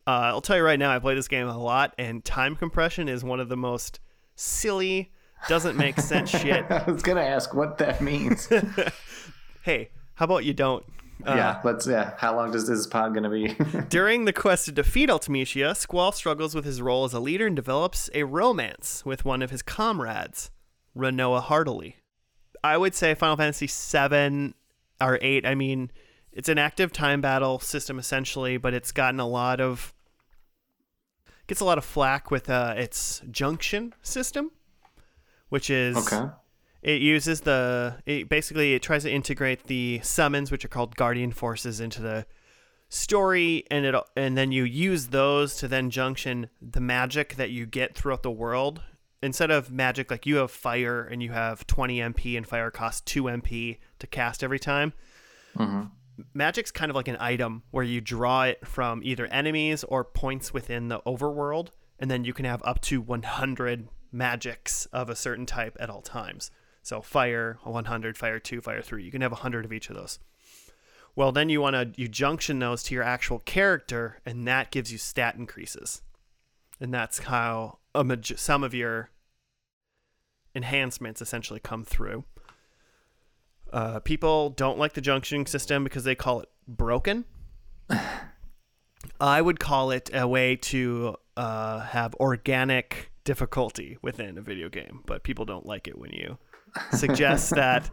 Uh, 0.08 0.32
I'll 0.32 0.40
tell 0.40 0.56
you 0.56 0.62
right 0.62 0.78
now, 0.78 0.90
I 0.90 0.98
play 1.00 1.14
this 1.14 1.28
game 1.28 1.48
a 1.48 1.58
lot, 1.58 1.92
and 1.98 2.24
time 2.24 2.56
compression 2.56 3.10
is 3.10 3.22
one 3.22 3.40
of 3.40 3.50
the 3.50 3.58
most 3.58 4.00
silly, 4.36 5.12
doesn't 5.48 5.76
make 5.76 6.00
sense 6.00 6.30
shit. 6.40 6.64
I 6.70 6.90
was 6.90 7.02
gonna 7.02 7.20
ask 7.20 7.52
what 7.52 7.76
that 7.78 8.00
means. 8.00 8.48
Hey, 9.62 9.90
how 10.14 10.24
about 10.24 10.46
you 10.46 10.54
don't? 10.54 10.82
Uh, 11.26 11.34
yeah, 11.34 11.60
let's. 11.62 11.86
Yeah, 11.86 12.14
how 12.16 12.34
long 12.34 12.52
does 12.52 12.66
this 12.66 12.86
pod 12.86 13.12
gonna 13.12 13.28
be? 13.28 13.48
During 13.90 14.24
the 14.24 14.32
quest 14.32 14.64
to 14.64 14.72
defeat 14.72 15.10
Ultimecia, 15.10 15.76
Squall 15.76 16.12
struggles 16.12 16.54
with 16.54 16.64
his 16.64 16.80
role 16.80 17.04
as 17.04 17.12
a 17.12 17.20
leader 17.20 17.46
and 17.46 17.54
develops 17.54 18.08
a 18.14 18.22
romance 18.22 19.04
with 19.04 19.26
one 19.26 19.42
of 19.42 19.50
his 19.50 19.60
comrades, 19.60 20.50
Rinoa 20.96 21.42
Heartilly. 21.42 21.96
I 22.64 22.78
would 22.78 22.94
say 22.94 23.14
Final 23.14 23.36
Fantasy 23.36 23.66
seven 23.66 24.54
or 25.02 25.18
8, 25.20 25.44
I 25.44 25.54
mean, 25.54 25.90
it's 26.32 26.48
an 26.48 26.56
active 26.56 26.90
time 26.90 27.20
battle 27.20 27.58
system 27.58 27.98
essentially, 27.98 28.56
but 28.56 28.72
it's 28.72 28.92
gotten 28.92 29.20
a 29.20 29.28
lot 29.28 29.60
of 29.60 29.92
gets 31.48 31.60
a 31.60 31.64
lot 31.64 31.78
of 31.78 31.84
flack 31.84 32.30
with 32.30 32.48
uh, 32.48 32.74
its 32.76 33.22
junction 33.30 33.94
system, 34.02 34.52
which 35.48 35.70
is 35.70 35.96
okay. 35.96 36.30
it 36.82 37.02
uses 37.02 37.40
the 37.40 37.96
it 38.06 38.28
basically 38.28 38.74
it 38.74 38.82
tries 38.82 39.02
to 39.02 39.10
integrate 39.10 39.66
the 39.66 39.98
summons 40.04 40.52
which 40.52 40.64
are 40.64 40.68
called 40.68 40.94
guardian 40.94 41.32
forces 41.32 41.80
into 41.80 42.00
the 42.00 42.26
story 42.90 43.64
and 43.70 43.84
it 43.84 43.94
and 44.16 44.36
then 44.38 44.52
you 44.52 44.64
use 44.64 45.08
those 45.08 45.56
to 45.56 45.66
then 45.68 45.90
junction 45.90 46.48
the 46.62 46.80
magic 46.80 47.34
that 47.34 47.50
you 47.50 47.66
get 47.66 47.94
throughout 47.96 48.22
the 48.22 48.30
world. 48.30 48.82
Instead 49.20 49.50
of 49.50 49.68
magic 49.72 50.12
like 50.12 50.26
you 50.26 50.36
have 50.36 50.50
fire 50.50 51.02
and 51.02 51.20
you 51.22 51.32
have 51.32 51.66
20 51.66 51.98
mp 51.98 52.36
and 52.36 52.46
fire 52.46 52.70
costs 52.70 53.00
2 53.00 53.24
mp 53.24 53.78
to 53.98 54.06
cast 54.06 54.44
every 54.44 54.60
time 54.60 54.92
magic's 56.34 56.70
kind 56.70 56.90
of 56.90 56.96
like 56.96 57.08
an 57.08 57.16
item 57.20 57.62
where 57.70 57.84
you 57.84 58.00
draw 58.00 58.42
it 58.42 58.66
from 58.66 59.00
either 59.04 59.26
enemies 59.26 59.84
or 59.84 60.04
points 60.04 60.52
within 60.52 60.88
the 60.88 61.00
overworld 61.00 61.68
and 61.98 62.10
then 62.10 62.24
you 62.24 62.32
can 62.32 62.44
have 62.44 62.62
up 62.64 62.80
to 62.80 63.00
100 63.00 63.88
magics 64.12 64.86
of 64.86 65.10
a 65.10 65.16
certain 65.16 65.46
type 65.46 65.76
at 65.80 65.90
all 65.90 66.00
times. 66.00 66.50
So 66.82 67.00
fire 67.02 67.58
100 67.64 68.16
fire 68.16 68.38
2 68.38 68.60
fire 68.60 68.82
3 68.82 69.04
you 69.04 69.10
can 69.10 69.20
have 69.20 69.32
100 69.32 69.64
of 69.64 69.72
each 69.72 69.90
of 69.90 69.96
those. 69.96 70.18
Well 71.14 71.32
then 71.32 71.48
you 71.48 71.60
want 71.60 71.74
to 71.74 72.00
you 72.00 72.08
junction 72.08 72.58
those 72.58 72.82
to 72.84 72.94
your 72.94 73.04
actual 73.04 73.40
character 73.40 74.20
and 74.24 74.46
that 74.46 74.70
gives 74.70 74.92
you 74.92 74.98
stat 74.98 75.36
increases. 75.36 76.02
And 76.80 76.94
that's 76.94 77.18
how 77.18 77.78
a 77.94 78.18
some 78.36 78.62
of 78.62 78.74
your 78.74 79.10
enhancements 80.54 81.20
essentially 81.20 81.60
come 81.60 81.84
through 81.84 82.24
uh, 83.72 84.00
people 84.00 84.50
don't 84.50 84.78
like 84.78 84.94
the 84.94 85.00
junctioning 85.00 85.46
system 85.48 85.84
because 85.84 86.04
they 86.04 86.14
call 86.14 86.40
it 86.40 86.48
broken. 86.66 87.24
I 89.20 89.40
would 89.40 89.58
call 89.60 89.90
it 89.90 90.10
a 90.12 90.26
way 90.26 90.56
to 90.56 91.16
uh, 91.36 91.80
have 91.80 92.14
organic 92.16 93.10
difficulty 93.24 93.98
within 94.02 94.38
a 94.38 94.40
video 94.40 94.68
game, 94.68 95.02
but 95.06 95.22
people 95.22 95.44
don't 95.44 95.66
like 95.66 95.88
it 95.88 95.98
when 95.98 96.10
you 96.12 96.38
suggest 96.92 97.50
that 97.54 97.90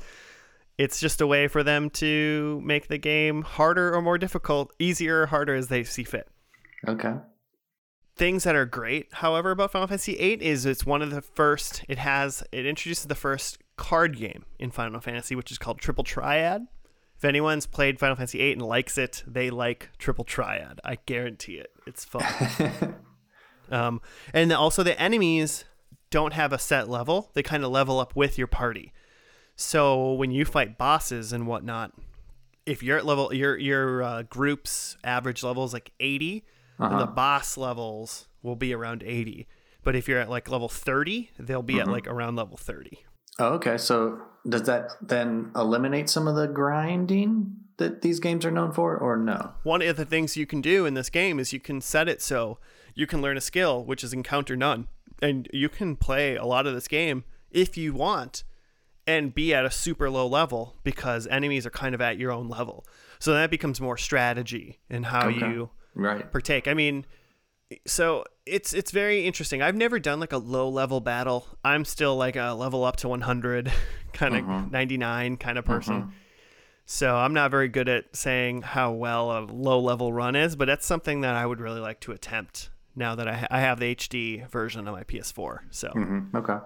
it's 0.78 1.00
just 1.00 1.22
a 1.22 1.28
way 1.28 1.48
for 1.48 1.64
them 1.64 1.90
to 1.90 2.62
make 2.64 2.88
the 2.88 2.98
game 2.98 3.42
harder 3.44 3.94
or 3.94 4.02
more 4.02 4.18
difficult, 4.18 4.74
easier 4.80 5.22
or 5.22 5.26
harder 5.28 5.56
as 5.56 5.68
they 5.68 5.84
see 5.84 6.04
fit 6.04 6.28
Okay. 6.88 7.14
things 8.16 8.44
that 8.44 8.56
are 8.56 8.66
great, 8.66 9.14
however, 9.16 9.52
about 9.52 9.72
Final 9.72 9.88
Fantasy 9.88 10.16
VIII 10.16 10.44
is 10.44 10.66
it's 10.66 10.86
one 10.86 11.02
of 11.02 11.12
the 11.12 11.22
first. 11.22 11.84
It 11.90 11.98
has 11.98 12.44
it 12.52 12.66
introduces 12.66 13.06
the 13.06 13.16
first 13.16 13.58
card 13.78 14.18
game 14.18 14.46
in 14.60 14.72
Final 14.72 15.00
Fantasy, 15.00 15.36
which 15.36 15.52
is 15.52 15.58
called 15.58 15.80
Triple 15.80 16.04
Triad. 16.04 16.68
If 17.18 17.24
anyone's 17.24 17.66
played 17.66 18.00
Final 18.00 18.16
Fantasy 18.16 18.40
VIII 18.40 18.54
and 18.54 18.62
likes 18.62 18.98
it, 18.98 19.24
they 19.26 19.50
like 19.50 19.90
Triple 19.98 20.26
Triad. 20.26 20.80
I 20.84 20.98
guarantee 21.06 21.56
it. 21.56 21.72
It's 21.88 22.04
fun. 22.04 22.96
um, 23.72 24.02
and 24.34 24.52
also 24.52 24.84
the 24.84 25.00
enemies 25.00 25.66
don't 26.10 26.34
have 26.34 26.52
a 26.52 26.60
set 26.60 26.90
level; 26.90 27.32
they 27.34 27.44
kind 27.44 27.64
of 27.64 27.72
level 27.72 28.00
up 28.00 28.16
with 28.16 28.38
your 28.38 28.48
party. 28.48 28.94
So 29.56 30.14
when 30.14 30.32
you 30.32 30.44
fight 30.44 30.78
bosses 30.78 31.32
and 31.32 31.48
whatnot, 31.48 31.94
if 32.66 32.82
you're 32.82 32.98
at 32.98 33.06
level 33.06 33.34
your 33.34 33.58
your 33.58 34.04
uh, 34.04 34.24
group's 34.24 34.98
average 35.04 35.44
level 35.44 35.64
is 35.64 35.74
like 35.74 35.92
80 36.00 36.44
then 36.78 36.98
the 36.98 37.06
boss 37.06 37.58
levels 37.58 38.28
will 38.42 38.56
be 38.56 38.74
around 38.74 39.04
80 39.04 39.48
but 39.84 39.96
if 39.96 40.08
you're 40.08 40.20
at 40.20 40.30
like 40.30 40.50
level 40.50 40.68
30 40.68 41.32
they'll 41.40 41.62
be 41.62 41.80
at 41.80 41.88
like 41.88 42.08
around 42.08 42.36
level 42.36 42.58
30 42.58 43.06
Oh, 43.40 43.54
okay. 43.56 43.78
So 43.78 44.22
does 44.48 44.64
that 44.64 44.92
then 45.02 45.52
eliminate 45.56 46.10
some 46.10 46.28
of 46.28 46.36
the 46.36 46.48
grinding 46.48 47.56
that 47.78 48.02
these 48.02 48.20
games 48.20 48.46
are 48.46 48.52
known 48.52 48.72
for, 48.72 48.96
or 48.98 49.18
no? 49.18 49.52
one 49.64 49.82
of 49.82 49.98
the 49.98 50.06
things 50.06 50.38
you 50.38 50.46
can 50.46 50.62
do 50.62 50.86
in 50.86 50.94
this 50.94 51.10
game 51.10 51.40
is 51.40 51.52
you 51.52 51.60
can 51.60 51.82
set 51.82 52.08
it 52.08 52.22
so 52.22 52.58
you 52.94 53.06
can 53.06 53.22
learn 53.22 53.36
a 53.38 53.42
skill 53.42 53.84
which 53.84 54.04
is 54.04 54.14
encounter 54.14 54.56
none 54.56 54.88
and 55.22 55.50
you 55.52 55.68
can 55.68 55.96
play 55.98 56.36
a 56.38 56.46
lot 56.46 56.66
of 56.66 56.74
this 56.74 56.88
game 56.88 57.24
if 57.52 57.76
you 57.76 57.94
want 57.94 58.44
and 59.06 59.36
be 59.36 59.54
at 59.54 59.66
a 59.66 59.72
super 59.72 60.10
low 60.10 60.26
level 60.26 60.76
because 60.84 61.28
enemies 61.28 61.66
are 61.66 61.70
kind 61.72 61.94
of 61.94 62.00
at 62.00 62.18
your 62.18 62.32
own 62.32 62.48
level 62.48 62.86
so 63.20 63.34
that 63.34 63.50
becomes 63.52 63.82
more 63.82 63.98
strategy 63.98 64.80
in 64.90 65.04
how 65.04 65.28
Okay. 65.28 65.40
you 65.40 65.70
Right. 65.94 66.30
partake. 66.32 66.68
I 66.70 66.74
mean, 66.74 67.06
so 67.88 68.24
it's 68.46 68.74
it's 68.74 68.92
very 68.92 69.26
interesting. 69.26 69.62
I've 69.62 69.76
never 69.76 70.00
done 70.00 70.20
like 70.20 70.34
a 70.34 70.38
low 70.38 70.70
level 70.70 71.00
battle. 71.02 71.48
I'm 71.64 71.86
still 71.86 72.16
like 72.16 72.36
a 72.36 72.54
level 72.54 72.84
up 72.84 72.98
to 72.98 73.08
100, 73.08 73.72
kind 74.14 74.36
of 74.36 74.72
99 74.72 75.38
kind 75.38 75.58
of 75.58 75.66
person. 75.66 76.14
So 76.86 77.16
I'm 77.16 77.34
not 77.34 77.50
very 77.50 77.68
good 77.68 77.90
at 77.90 78.16
saying 78.16 78.62
how 78.62 78.92
well 78.92 79.32
a 79.32 79.40
low 79.42 79.80
level 79.80 80.14
run 80.14 80.36
is, 80.36 80.56
but 80.56 80.66
that's 80.66 80.86
something 80.86 81.22
that 81.22 81.36
I 81.36 81.44
would 81.46 81.60
really 81.60 81.80
like 81.80 82.00
to 82.02 82.12
attempt 82.12 82.70
now 82.96 83.16
that 83.16 83.28
I, 83.28 83.34
ha- 83.34 83.48
I 83.50 83.60
have 83.62 83.80
the 83.80 83.96
HD 83.96 84.48
version 84.52 84.88
on 84.88 84.94
my 84.94 85.04
PS4. 85.04 85.60
So 85.72 85.90
hmm 85.90 86.20
Okay. 86.36 86.58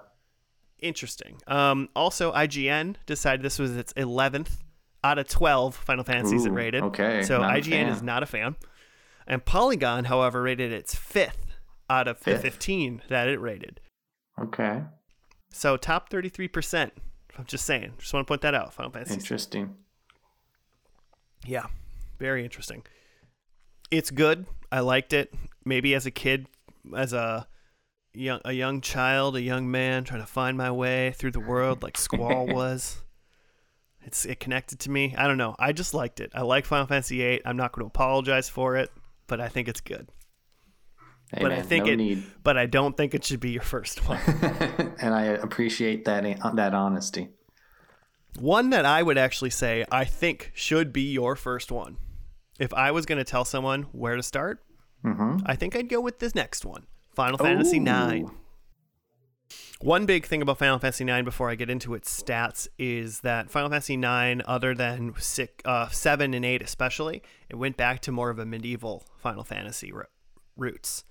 interesting. 0.79 1.41
Um, 1.47 1.89
also, 1.95 2.33
IGN 2.33 2.95
decided 3.05 3.43
this 3.43 3.59
was 3.59 3.75
its 3.77 3.93
11th 3.93 4.57
out 5.03 5.17
of 5.17 5.27
12 5.29 5.75
Final 5.75 6.03
Fantasies 6.03 6.45
it 6.45 6.51
rated. 6.53 6.83
okay, 6.83 7.21
So 7.23 7.41
IGN 7.41 7.87
is 7.87 8.01
not 8.01 8.21
a 8.21 8.25
fan. 8.25 8.57
And 9.29 9.45
Polygon, 9.45 10.05
however, 10.05 10.41
rated 10.41 10.73
its 10.73 10.95
fifth 10.95 11.45
out 11.89 12.07
of 12.07 12.17
Fifth. 12.17 12.41
15 12.41 13.03
that 13.09 13.27
it 13.27 13.39
rated. 13.39 13.79
Okay. 14.39 14.81
So 15.51 15.77
top 15.77 16.09
33%. 16.09 16.91
I'm 17.37 17.45
just 17.45 17.65
saying. 17.65 17.93
Just 17.99 18.13
want 18.13 18.25
to 18.25 18.29
point 18.29 18.41
that 18.41 18.55
out. 18.55 18.73
Final 18.73 18.91
Fantasy. 18.91 19.13
Interesting. 19.13 19.75
Yeah, 21.45 21.67
very 22.17 22.43
interesting. 22.43 22.83
It's 23.91 24.11
good. 24.11 24.45
I 24.71 24.81
liked 24.81 25.13
it. 25.13 25.33
Maybe 25.63 25.95
as 25.95 26.05
a 26.05 26.11
kid, 26.11 26.47
as 26.95 27.13
a 27.13 27.47
young 28.13 28.41
a 28.43 28.51
young 28.51 28.81
child, 28.81 29.35
a 29.35 29.41
young 29.41 29.71
man 29.71 30.03
trying 30.03 30.21
to 30.21 30.27
find 30.27 30.57
my 30.57 30.71
way 30.71 31.13
through 31.15 31.31
the 31.31 31.39
world 31.39 31.81
like 31.81 31.97
Squall 31.97 32.45
was. 32.53 33.03
It's 34.01 34.25
it 34.25 34.39
connected 34.39 34.79
to 34.81 34.91
me. 34.91 35.15
I 35.17 35.27
don't 35.27 35.37
know. 35.37 35.55
I 35.59 35.71
just 35.71 35.93
liked 35.93 36.19
it. 36.19 36.31
I 36.33 36.41
like 36.41 36.65
Final 36.65 36.87
Fantasy 36.87 37.17
VIII. 37.17 37.41
I'm 37.45 37.57
not 37.57 37.71
going 37.71 37.83
to 37.83 37.87
apologize 37.87 38.49
for 38.49 38.75
it, 38.75 38.91
but 39.29 39.39
I 39.39 39.47
think 39.47 39.69
it's 39.69 39.79
good. 39.81 40.09
Hey, 41.31 41.41
but 41.41 41.51
I 41.53 41.61
think 41.61 41.85
no 41.85 41.93
it. 41.93 41.95
need. 41.97 42.23
But 42.43 42.57
I 42.57 42.65
don't 42.65 42.97
think 42.97 43.13
it 43.13 43.23
should 43.23 43.39
be 43.39 43.51
your 43.51 43.61
first 43.61 43.99
one. 44.09 44.19
and 44.99 45.13
I 45.15 45.23
appreciate 45.25 46.03
that 46.05 46.23
that 46.55 46.73
honesty. 46.73 47.29
One 48.39 48.69
that 48.71 48.85
I 48.85 49.01
would 49.03 49.17
actually 49.17 49.49
say 49.51 49.85
I 49.91 50.03
think 50.05 50.51
should 50.53 50.91
be 50.91 51.03
your 51.13 51.35
first 51.37 51.71
one. 51.71 51.97
If 52.59 52.73
I 52.73 52.91
was 52.91 53.05
going 53.05 53.19
to 53.19 53.23
tell 53.23 53.45
someone 53.45 53.83
where 53.93 54.17
to 54.17 54.23
start, 54.23 54.63
Mm-hmm. 55.05 55.37
I 55.45 55.55
think 55.55 55.77
I'd 55.77 55.87
go 55.87 56.01
with 56.01 56.19
this 56.19 56.35
next 56.35 56.65
one 56.65 56.85
Final 57.15 57.37
Fantasy 57.37 57.77
IX. 57.77 58.31
One 59.81 60.05
big 60.05 60.25
thing 60.25 60.41
about 60.41 60.57
Final 60.57 60.77
Fantasy 60.77 61.09
IX 61.09 61.23
before 61.23 61.49
I 61.49 61.55
get 61.55 61.69
into 61.69 61.93
its 61.93 62.21
stats 62.21 62.67
is 62.77 63.21
that 63.21 63.49
Final 63.49 63.69
Fantasy 63.69 63.93
IX, 63.93 64.41
other 64.45 64.75
than 64.75 65.13
six, 65.17 65.53
uh, 65.63 65.87
7 65.87 66.33
and 66.33 66.43
8 66.43 66.61
especially, 66.61 67.23
it 67.49 67.55
went 67.55 67.77
back 67.77 68.01
to 68.01 68.11
more 68.11 68.29
of 68.29 68.39
a 68.39 68.45
medieval 68.45 69.05
Final 69.19 69.45
Fantasy 69.45 69.93
ro- 69.93 70.03
roots. 70.57 71.05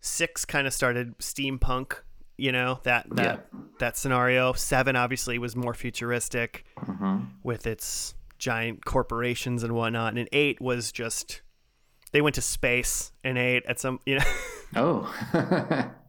6 0.00 0.44
kind 0.46 0.66
of 0.66 0.72
started 0.74 1.16
steampunk, 1.18 1.98
you 2.36 2.50
know, 2.50 2.80
that 2.82 3.06
that 3.10 3.46
that 3.78 3.96
scenario. 3.96 4.52
7 4.52 4.96
obviously 4.96 5.38
was 5.38 5.54
more 5.54 5.74
futuristic 5.74 6.64
Mm-hmm. 6.80 7.18
with 7.44 7.68
its 7.68 8.16
giant 8.38 8.84
corporations 8.84 9.62
and 9.62 9.72
whatnot, 9.74 10.18
and 10.18 10.28
8 10.32 10.60
was 10.60 10.90
just 10.90 11.42
they 12.10 12.20
went 12.20 12.34
to 12.34 12.42
space 12.42 13.12
in 13.22 13.36
8 13.36 13.62
at 13.68 13.78
some, 13.78 14.00
you 14.04 14.18
know, 14.18 14.24
Oh. 14.74 15.88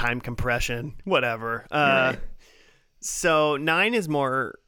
time 0.00 0.20
compression, 0.20 0.94
whatever. 1.04 1.66
Uh, 1.70 2.12
Right. 2.14 2.20
So 3.02 3.56
nine 3.56 3.94
is 3.94 4.08
more 4.08 4.58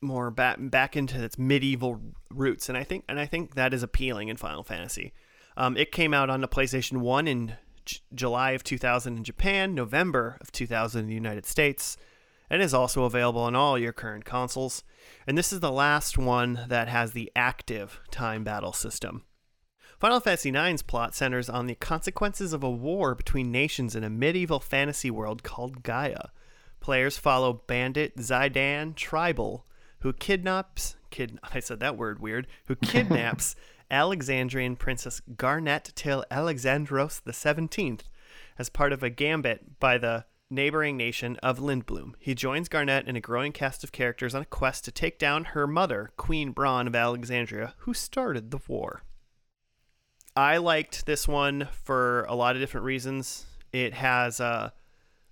more 0.00 0.30
back 0.30 0.56
back 0.60 0.96
into 0.96 1.22
its 1.22 1.38
medieval 1.38 2.00
roots, 2.30 2.68
and 2.68 2.76
I 2.78 2.84
think 2.84 3.04
and 3.08 3.18
I 3.18 3.26
think 3.26 3.54
that 3.54 3.74
is 3.74 3.82
appealing 3.82 4.28
in 4.28 4.36
Final 4.36 4.62
Fantasy. 4.64 5.12
Um, 5.56 5.76
it 5.76 5.92
came 5.92 6.14
out 6.14 6.30
on 6.30 6.40
the 6.40 6.48
PlayStation 6.48 6.98
One 6.98 7.26
in 7.26 7.54
J- 7.84 8.00
July 8.14 8.52
of 8.52 8.62
2000 8.62 9.16
in 9.16 9.24
Japan, 9.24 9.74
November 9.74 10.36
of 10.40 10.52
2000 10.52 11.00
in 11.00 11.06
the 11.08 11.14
United 11.14 11.46
States, 11.46 11.96
and 12.48 12.62
is 12.62 12.74
also 12.74 13.04
available 13.04 13.40
on 13.42 13.56
all 13.56 13.78
your 13.78 13.92
current 13.92 14.24
consoles. 14.24 14.84
And 15.26 15.36
this 15.36 15.52
is 15.52 15.60
the 15.60 15.72
last 15.72 16.16
one 16.16 16.64
that 16.68 16.88
has 16.88 17.12
the 17.12 17.30
active 17.34 18.00
time 18.10 18.44
battle 18.44 18.72
system. 18.72 19.24
Final 19.98 20.20
Fantasy 20.20 20.50
IX's 20.50 20.82
plot 20.82 21.12
centers 21.12 21.48
on 21.50 21.66
the 21.66 21.74
consequences 21.74 22.52
of 22.52 22.62
a 22.62 22.70
war 22.70 23.16
between 23.16 23.50
nations 23.50 23.96
in 23.96 24.04
a 24.04 24.10
medieval 24.10 24.60
fantasy 24.60 25.10
world 25.10 25.42
called 25.42 25.82
Gaia. 25.82 26.28
Players 26.78 27.18
follow 27.18 27.64
bandit 27.66 28.16
Zidane 28.16 28.94
Tribal, 28.94 29.66
who 30.00 30.12
kidnaps 30.12 30.94
kid 31.10 31.40
I 31.52 31.58
said 31.58 31.80
that 31.80 31.96
word 31.96 32.20
weird, 32.20 32.46
who 32.68 32.76
kidnaps 32.82 33.56
Alexandrian 33.90 34.76
princess 34.76 35.20
Garnet 35.36 35.90
til 35.96 36.24
Alexandros 36.30 37.20
the 37.20 37.32
17th 37.32 38.02
as 38.56 38.68
part 38.68 38.92
of 38.92 39.02
a 39.02 39.10
gambit 39.10 39.80
by 39.80 39.98
the 39.98 40.26
neighboring 40.48 40.96
nation 40.96 41.36
of 41.42 41.58
Lindblum. 41.58 42.14
He 42.20 42.36
joins 42.36 42.68
Garnet 42.68 43.08
and 43.08 43.16
a 43.16 43.20
growing 43.20 43.50
cast 43.50 43.82
of 43.82 43.90
characters 43.90 44.32
on 44.32 44.42
a 44.42 44.46
quest 44.46 44.84
to 44.84 44.92
take 44.92 45.18
down 45.18 45.44
her 45.46 45.66
mother, 45.66 46.12
Queen 46.16 46.52
Brahne 46.52 46.86
of 46.86 46.94
Alexandria, 46.94 47.74
who 47.78 47.92
started 47.92 48.52
the 48.52 48.60
war. 48.68 49.02
I 50.38 50.58
liked 50.58 51.04
this 51.04 51.26
one 51.26 51.66
for 51.82 52.22
a 52.28 52.34
lot 52.36 52.54
of 52.54 52.62
different 52.62 52.84
reasons. 52.84 53.44
It 53.72 53.92
has 53.92 54.38
a 54.38 54.72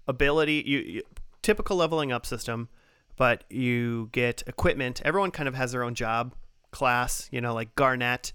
ability, 0.09 0.65
you, 0.67 0.79
you 0.81 1.03
typical 1.43 1.77
leveling 1.77 2.11
up 2.11 2.27
system, 2.27 2.69
but 3.17 3.45
you 3.49 4.09
get 4.11 4.43
equipment. 4.49 5.01
Everyone 5.05 5.31
kind 5.31 5.49
of 5.49 5.55
has 5.55 5.71
their 5.71 5.85
own 5.85 5.95
job 5.95 6.35
class. 6.73 7.29
You 7.31 7.41
know, 7.41 7.55
like 7.55 7.77
Garnet 7.77 8.33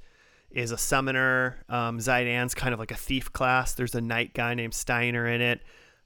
is 0.50 0.72
a 0.72 0.78
summoner. 0.78 1.58
Um, 1.68 2.00
Zidane's 2.00 2.56
kind 2.56 2.74
of 2.74 2.80
like 2.80 2.92
a 2.92 2.96
thief 2.96 3.34
class. 3.34 3.74
There's 3.74 3.94
a 3.94 4.02
knight 4.02 4.34
guy 4.34 4.54
named 4.54 4.74
Steiner 4.74 5.28
in 5.28 5.42
it. 5.42 5.60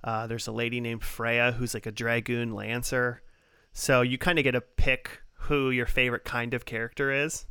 Uh, 0.04 0.26
there's 0.26 0.48
a 0.48 0.52
lady 0.52 0.82
named 0.82 1.04
Freya 1.04 1.52
who's 1.52 1.76
like 1.76 1.86
a 1.86 1.92
dragoon 1.92 2.56
lancer. 2.56 3.22
So 3.72 4.02
you 4.02 4.18
kind 4.18 4.40
of 4.40 4.44
get 4.44 4.54
to 4.54 4.62
pick 4.62 5.22
who 5.42 5.70
your 5.70 5.86
favorite 5.86 6.26
kind 6.26 6.56
of 6.56 6.66
character 6.66 7.12
is 7.12 7.46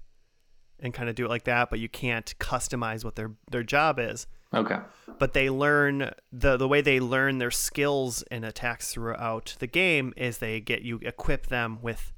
and 0.80 0.92
kind 0.92 1.08
of 1.08 1.14
do 1.14 1.24
it 1.24 1.28
like 1.28 1.44
that, 1.44 1.70
but 1.70 1.78
you 1.78 1.88
can't 1.88 2.34
customize 2.38 3.04
what 3.04 3.16
their 3.16 3.32
their 3.50 3.62
job 3.62 3.98
is. 3.98 4.26
okay. 4.52 4.78
But 5.18 5.32
they 5.32 5.48
learn 5.50 6.10
the 6.32 6.56
the 6.56 6.66
way 6.68 6.80
they 6.80 7.00
learn 7.00 7.38
their 7.38 7.50
skills 7.50 8.22
and 8.30 8.44
attacks 8.44 8.92
throughout 8.92 9.56
the 9.60 9.66
game 9.66 10.12
is 10.16 10.38
they 10.38 10.60
get 10.60 10.82
you 10.82 10.98
equip 11.02 11.46
them 11.46 11.78
with 11.82 12.12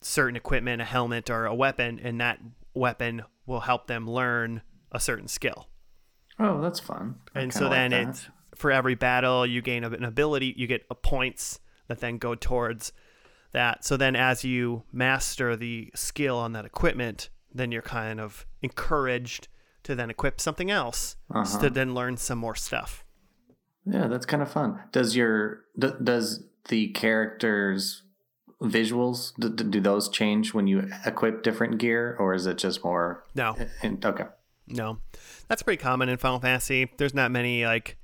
certain 0.00 0.36
equipment, 0.36 0.82
a 0.82 0.84
helmet 0.84 1.30
or 1.30 1.46
a 1.46 1.54
weapon, 1.54 1.98
and 2.02 2.20
that 2.20 2.38
weapon 2.74 3.22
will 3.46 3.60
help 3.60 3.86
them 3.86 4.08
learn 4.08 4.62
a 4.92 5.00
certain 5.00 5.28
skill. 5.28 5.68
Oh, 6.38 6.60
that's 6.60 6.80
fun. 6.80 7.16
I 7.34 7.40
And 7.40 7.52
so 7.52 7.68
then 7.68 7.92
that. 7.92 8.08
it's 8.08 8.28
for 8.54 8.70
every 8.70 8.94
battle 8.94 9.46
you 9.46 9.62
gain 9.62 9.82
an 9.84 10.04
ability, 10.04 10.54
you 10.56 10.66
get 10.66 10.84
a 10.90 10.94
points 10.94 11.60
that 11.88 12.00
then 12.00 12.18
go 12.18 12.34
towards 12.34 12.92
that. 13.52 13.84
So 13.84 13.96
then 13.96 14.14
as 14.16 14.44
you 14.44 14.82
master 14.92 15.56
the 15.56 15.90
skill 15.94 16.36
on 16.36 16.52
that 16.52 16.64
equipment, 16.64 17.30
then 17.54 17.70
you're 17.72 17.82
kind 17.82 18.20
of 18.20 18.44
encouraged 18.62 19.48
to 19.84 19.94
then 19.94 20.10
equip 20.10 20.40
something 20.40 20.70
else 20.70 21.16
Uh-huh. 21.30 21.60
to 21.60 21.70
then 21.70 21.94
learn 21.94 22.16
some 22.16 22.38
more 22.38 22.54
stuff. 22.54 23.04
Yeah, 23.86 24.06
that's 24.08 24.26
kind 24.26 24.42
of 24.42 24.50
fun. 24.50 24.80
Does 24.92 25.14
your 25.14 25.60
d- 25.78 25.90
does 26.02 26.42
the 26.68 26.88
characters 26.88 28.02
visuals 28.62 29.32
do, 29.38 29.50
do 29.50 29.80
those 29.80 30.08
change 30.08 30.54
when 30.54 30.66
you 30.66 30.88
equip 31.04 31.42
different 31.42 31.78
gear, 31.78 32.16
or 32.18 32.32
is 32.34 32.46
it 32.46 32.56
just 32.58 32.82
more? 32.82 33.24
No, 33.34 33.56
In, 33.82 34.00
okay. 34.02 34.24
no, 34.66 34.98
that's 35.48 35.62
pretty 35.62 35.82
common 35.82 36.08
in 36.08 36.16
Final 36.16 36.40
Fantasy. 36.40 36.90
There's 36.96 37.12
not 37.14 37.30
many 37.30 37.66
like 37.66 37.98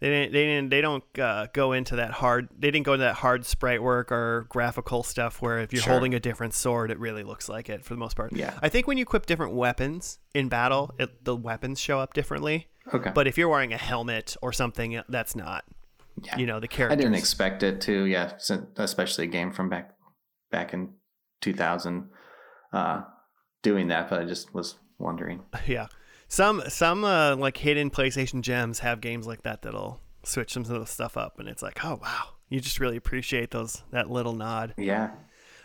they 0.00 0.08
didn't 0.08 0.32
they 0.32 0.44
didn't 0.46 0.68
they 0.70 0.80
don't 0.80 1.04
uh, 1.18 1.46
go 1.52 1.72
into 1.72 1.96
that 1.96 2.10
hard 2.10 2.48
they 2.58 2.70
didn't 2.70 2.86
go 2.86 2.94
into 2.94 3.04
that 3.04 3.16
hard 3.16 3.44
sprite 3.44 3.82
work 3.82 4.10
or 4.10 4.46
graphical 4.48 5.02
stuff 5.02 5.40
where 5.42 5.58
if 5.60 5.72
you're 5.72 5.82
Sure. 5.82 5.92
holding 5.92 6.14
a 6.14 6.20
different 6.20 6.54
sword 6.54 6.90
it 6.90 6.98
really 6.98 7.22
looks 7.22 7.48
like 7.48 7.68
it 7.68 7.84
for 7.84 7.94
the 7.94 7.98
most 7.98 8.16
part. 8.16 8.32
Yeah. 8.34 8.58
I 8.62 8.68
think 8.68 8.86
when 8.86 8.96
you 8.98 9.02
equip 9.02 9.26
different 9.26 9.54
weapons 9.54 10.18
in 10.34 10.48
battle, 10.48 10.94
it, 10.98 11.24
the 11.24 11.36
weapons 11.36 11.78
show 11.78 11.98
up 12.00 12.14
differently. 12.14 12.68
Okay. 12.94 13.12
But 13.14 13.26
if 13.26 13.36
you're 13.38 13.48
wearing 13.48 13.72
a 13.72 13.76
helmet 13.78 14.36
or 14.42 14.52
something, 14.52 15.00
that's 15.08 15.36
not. 15.36 15.64
Yeah. 16.24 16.36
You 16.38 16.46
know 16.46 16.60
the 16.60 16.68
character. 16.68 16.92
I 16.92 16.96
didn't 16.96 17.14
expect 17.14 17.62
it 17.62 17.80
to. 17.82 18.04
Yeah, 18.04 18.32
especially 18.76 19.24
a 19.24 19.28
game 19.28 19.52
from 19.52 19.68
back 19.68 19.92
back 20.50 20.74
in 20.74 20.94
2000 21.40 22.08
uh, 22.72 23.02
doing 23.62 23.88
that, 23.88 24.10
but 24.10 24.20
I 24.20 24.24
just 24.24 24.52
was 24.54 24.76
wondering. 24.98 25.42
Yeah. 25.66 25.86
Some 26.30 26.62
some 26.68 27.04
uh, 27.04 27.34
like 27.34 27.56
hidden 27.56 27.90
PlayStation 27.90 28.40
gems 28.40 28.78
have 28.78 29.00
games 29.00 29.26
like 29.26 29.42
that 29.42 29.62
that'll 29.62 30.00
switch 30.22 30.52
some 30.52 30.62
of 30.62 30.68
the 30.68 30.86
stuff 30.86 31.16
up, 31.16 31.40
and 31.40 31.48
it's 31.48 31.60
like, 31.60 31.84
oh 31.84 31.98
wow, 32.00 32.34
you 32.48 32.60
just 32.60 32.78
really 32.78 32.96
appreciate 32.96 33.50
those 33.50 33.82
that 33.90 34.08
little 34.08 34.32
nod. 34.32 34.72
Yeah. 34.78 35.10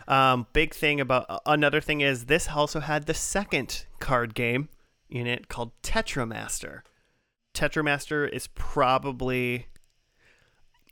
Um, 0.08 0.48
big 0.52 0.74
thing 0.74 1.00
about 1.00 1.26
uh, 1.28 1.38
another 1.46 1.80
thing 1.80 2.00
is 2.00 2.24
this 2.26 2.48
also 2.48 2.80
had 2.80 3.06
the 3.06 3.14
second 3.14 3.86
card 4.00 4.34
game 4.34 4.68
in 5.08 5.28
it 5.28 5.46
called 5.46 5.70
Tetramaster. 5.82 6.80
Tetramaster 7.54 8.28
is 8.28 8.48
probably, 8.48 9.68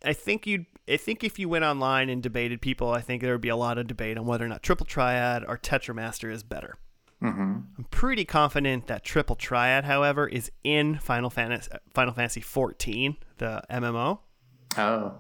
I 0.05 0.13
think 0.13 0.47
you'd, 0.47 0.67
I 0.89 0.97
think 0.97 1.23
if 1.23 1.39
you 1.39 1.49
went 1.49 1.65
online 1.65 2.09
and 2.09 2.23
debated 2.23 2.61
people, 2.61 2.91
I 2.91 3.01
think 3.01 3.23
there 3.23 3.33
would 3.33 3.41
be 3.41 3.49
a 3.49 3.57
lot 3.57 3.77
of 3.77 3.89
debate 3.89 4.17
on 4.19 4.27
whether 4.27 4.45
or 4.45 4.49
not 4.49 4.63
Triple 4.63 4.87
Triad 4.87 5.45
or 5.47 5.59
Tetramaster 5.59 6.31
is 6.33 6.43
better. 6.43 6.77
Hmm 7.31 7.59
I'm 7.79 7.85
pretty 7.91 8.25
confident 8.27 8.87
that 8.89 9.03
Triple 9.03 9.37
Triad, 9.37 9.85
however, 9.85 10.29
is 10.29 10.51
in 10.63 10.99
Final 10.99 11.31
Fantasy 11.31 11.71
Final 11.95 12.13
Fantasy 12.13 12.43
14, 12.43 13.17
the 13.39 13.63
MMO. 13.71 14.19
Oh. 14.77 15.15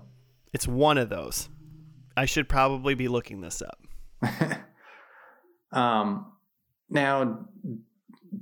It's 0.53 0.69
one 0.69 0.99
of 0.99 1.09
those. 1.09 1.49
I 2.17 2.27
should 2.27 2.49
probably 2.49 2.95
be 2.95 3.09
looking 3.09 3.41
this 3.41 3.63
up. 3.63 3.81
Um. 5.73 6.31
Now, 6.89 7.47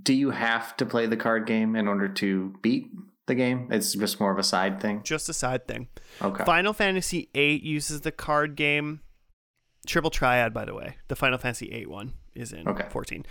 do 0.03 0.13
you 0.13 0.33
have 0.33 0.77
to 0.77 0.85
play 0.85 1.07
the 1.07 1.17
card 1.17 1.47
game 1.47 1.77
in 1.77 1.89
order 1.89 2.07
to 2.07 2.53
beat 2.61 2.91
the 3.27 3.35
game? 3.35 3.69
It's 3.71 3.95
just 3.95 4.21
more 4.21 4.31
of 4.31 4.39
a 4.39 4.43
side 4.43 4.83
thing. 4.83 5.01
Just 5.03 5.31
a 5.31 5.33
side 5.33 5.67
thing. 5.67 5.89
Okay. 6.21 6.45
Final 6.45 6.75
Fantasy 6.75 7.31
VIII 7.33 7.67
uses 7.67 8.03
the 8.03 8.13
card 8.13 8.55
game. 8.55 9.01
Triple 9.87 10.11
Triad, 10.11 10.53
by 10.53 10.67
the 10.67 10.75
way, 10.75 10.97
the 11.09 11.17
Final 11.17 11.39
Fantasy 11.39 11.71
VIII 11.71 11.87
one 11.87 12.13
is 12.35 12.53
in 12.53 12.69
Okay. 12.69 12.87
14. 12.91 13.25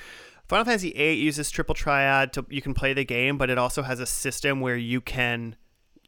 Final 0.48 0.66
Fantasy 0.66 0.92
VIII 0.92 1.14
uses 1.14 1.50
Triple 1.50 1.76
Triad 1.76 2.34
to 2.34 2.46
you 2.50 2.62
can 2.62 2.74
play 2.74 2.94
the 2.94 3.06
game, 3.06 3.38
but 3.38 3.50
it 3.50 3.58
also 3.58 3.84
has 3.84 4.00
a 4.00 4.06
system 4.06 4.60
where 4.60 4.76
you 4.76 5.00
can 5.00 5.56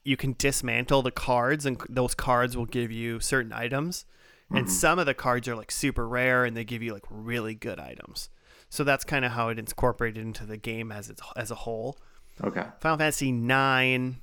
you 0.03 0.17
can 0.17 0.35
dismantle 0.37 1.01
the 1.01 1.11
cards, 1.11 1.65
and 1.65 1.81
those 1.89 2.13
cards 2.13 2.57
will 2.57 2.65
give 2.65 2.91
you 2.91 3.19
certain 3.19 3.53
items. 3.53 4.05
And 4.49 4.65
mm-hmm. 4.65 4.67
some 4.67 4.99
of 4.99 5.05
the 5.05 5.13
cards 5.13 5.47
are 5.47 5.55
like 5.55 5.71
super 5.71 6.07
rare, 6.07 6.43
and 6.43 6.57
they 6.57 6.65
give 6.65 6.83
you 6.83 6.93
like 6.93 7.05
really 7.09 7.55
good 7.55 7.79
items. 7.79 8.29
So 8.69 8.83
that's 8.83 9.05
kind 9.05 9.23
of 9.23 9.31
how 9.31 9.49
it 9.49 9.59
incorporated 9.59 10.21
into 10.21 10.45
the 10.45 10.57
game 10.57 10.91
as 10.91 11.09
it's 11.09 11.21
as 11.35 11.49
a 11.49 11.55
whole. 11.55 11.97
Okay. 12.43 12.65
Final 12.81 12.97
Fantasy 12.97 13.31
Nine 13.31 14.17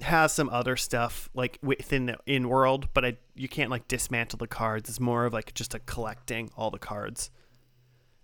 has 0.00 0.32
some 0.32 0.48
other 0.48 0.76
stuff 0.76 1.28
like 1.34 1.58
within 1.62 2.06
the 2.06 2.16
in 2.26 2.48
world, 2.48 2.88
but 2.92 3.04
I 3.04 3.18
you 3.36 3.48
can't 3.48 3.70
like 3.70 3.86
dismantle 3.86 4.38
the 4.38 4.48
cards. 4.48 4.88
It's 4.88 4.98
more 4.98 5.26
of 5.26 5.32
like 5.32 5.54
just 5.54 5.74
a 5.74 5.78
collecting 5.78 6.50
all 6.56 6.70
the 6.70 6.78
cards 6.78 7.30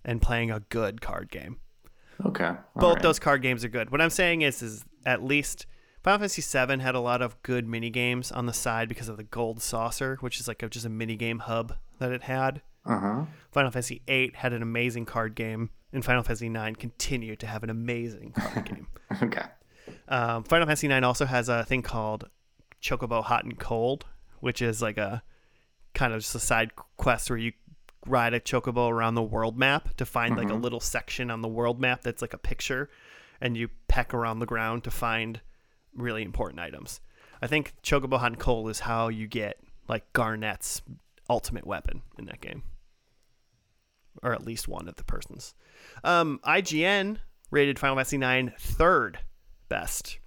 and 0.04 0.20
playing 0.22 0.50
a 0.50 0.60
good 0.60 1.00
card 1.00 1.30
game. 1.30 1.58
Okay. 2.24 2.44
All 2.46 2.58
Both 2.76 2.94
right. 2.94 3.02
those 3.02 3.18
card 3.18 3.42
games 3.42 3.64
are 3.64 3.68
good. 3.68 3.90
What 3.90 4.00
I'm 4.00 4.10
saying 4.10 4.42
is, 4.42 4.62
is 4.62 4.84
at 5.06 5.22
least 5.22 5.66
Final 6.02 6.18
Fantasy 6.18 6.42
VII 6.42 6.82
had 6.82 6.94
a 6.94 7.00
lot 7.00 7.22
of 7.22 7.40
good 7.42 7.66
mini 7.66 7.90
games 7.90 8.30
on 8.30 8.46
the 8.46 8.52
side 8.52 8.88
because 8.88 9.08
of 9.08 9.16
the 9.16 9.22
Gold 9.22 9.62
Saucer, 9.62 10.16
which 10.20 10.40
is 10.40 10.48
like 10.48 10.62
a, 10.62 10.68
just 10.68 10.86
a 10.86 10.90
mini 10.90 11.16
game 11.16 11.40
hub 11.40 11.74
that 11.98 12.12
it 12.12 12.22
had. 12.22 12.62
Uh 12.84 12.98
huh. 12.98 13.24
Final 13.52 13.70
Fantasy 13.70 14.02
VIII 14.06 14.32
had 14.34 14.52
an 14.52 14.62
amazing 14.62 15.04
card 15.04 15.34
game 15.34 15.70
and 15.92 16.04
Final 16.04 16.22
Fantasy 16.22 16.46
IX 16.46 16.76
continued 16.78 17.40
to 17.40 17.46
have 17.46 17.62
an 17.62 17.70
amazing 17.70 18.32
card 18.32 18.64
game. 18.68 18.86
Okay. 19.22 19.42
Um, 20.08 20.44
Final 20.44 20.66
Fantasy 20.66 20.86
IX 20.86 21.04
also 21.04 21.26
has 21.26 21.48
a 21.48 21.64
thing 21.64 21.82
called 21.82 22.28
Chocobo 22.82 23.22
Hot 23.22 23.44
and 23.44 23.58
Cold, 23.58 24.06
which 24.40 24.62
is 24.62 24.80
like 24.80 24.98
a 24.98 25.22
kind 25.94 26.12
of 26.12 26.20
just 26.20 26.34
a 26.34 26.40
side 26.40 26.70
quest 26.96 27.28
where 27.28 27.38
you 27.38 27.52
ride 28.06 28.32
a 28.34 28.40
chocobo 28.40 28.88
around 28.90 29.14
the 29.14 29.22
world 29.22 29.58
map 29.58 29.94
to 29.96 30.06
find 30.06 30.36
like 30.36 30.48
a 30.48 30.54
Mhm. 30.54 30.62
little 30.62 30.80
section 30.80 31.30
on 31.30 31.42
the 31.42 31.48
world 31.48 31.80
map 31.80 32.00
that's 32.02 32.22
like 32.22 32.32
a 32.34 32.38
picture, 32.38 32.88
and 33.40 33.56
you 33.56 33.68
peck 33.88 34.14
around 34.14 34.38
the 34.38 34.46
ground 34.46 34.84
to 34.84 34.90
find 34.90 35.40
really 35.94 36.22
important 36.22 36.60
items. 36.60 37.00
I 37.42 37.46
think 37.46 37.74
Chocobo 37.82 38.22
and 38.22 38.38
Cold 38.38 38.70
is 38.70 38.80
how 38.80 39.08
you 39.08 39.26
get 39.26 39.58
like 39.88 40.12
Garnet's 40.12 40.82
ultimate 41.28 41.66
weapon 41.66 42.02
in 42.18 42.24
that 42.26 42.40
game, 42.40 42.62
or 44.22 44.32
at 44.32 44.44
least 44.44 44.68
one 44.68 44.88
of 44.88 44.96
the 44.96 45.04
persons. 45.04 45.54
Um, 46.04 46.40
IGN 46.44 47.18
rated 47.50 47.78
Final 47.78 47.96
Fantasy 47.96 48.16
IX 48.18 48.52
third 48.62 49.20
best 49.68 50.18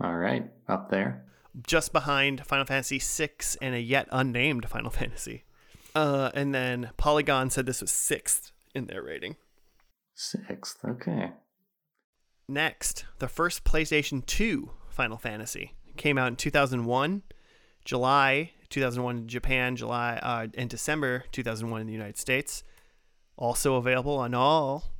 All 0.00 0.16
right. 0.16 0.50
Up 0.68 0.90
there. 0.90 1.24
just 1.66 1.92
behind 1.92 2.44
Final 2.46 2.66
Fantasy 2.66 2.98
VI 2.98 3.30
and 3.62 3.74
a 3.74 3.80
yet 3.80 4.08
unnamed 4.12 4.68
Final 4.68 4.90
Fantasy. 4.90 5.44
Uh, 5.96 6.30
and 6.34 6.54
then 6.54 6.90
Polygon 6.98 7.48
said 7.48 7.64
this 7.64 7.80
was 7.80 7.90
sixth 7.90 8.52
in 8.74 8.84
their 8.84 9.02
rating. 9.02 9.36
Sixth. 10.14 10.76
Okay. 10.84 11.32
Next, 12.46 13.06
the 13.18 13.28
first 13.28 13.64
PlayStation 13.64 14.24
2 14.26 14.68
Final 14.90 15.16
Fantasy 15.16 15.72
came 15.96 16.18
out 16.18 16.28
in 16.28 16.36
2001, 16.36 17.22
July 17.86 18.50
2001 18.68 19.16
in 19.16 19.26
Japan, 19.26 19.74
July 19.74 20.18
uh, 20.22 20.48
and 20.54 20.68
December 20.68 21.24
2001 21.32 21.80
in 21.80 21.86
the 21.86 21.94
United 21.94 22.18
States. 22.18 22.62
Also 23.38 23.76
available 23.76 24.18
on 24.18 24.34
all 24.34 24.92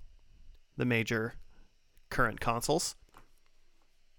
the 0.78 0.86
major 0.86 1.34
current 2.08 2.40
consoles. 2.40 2.96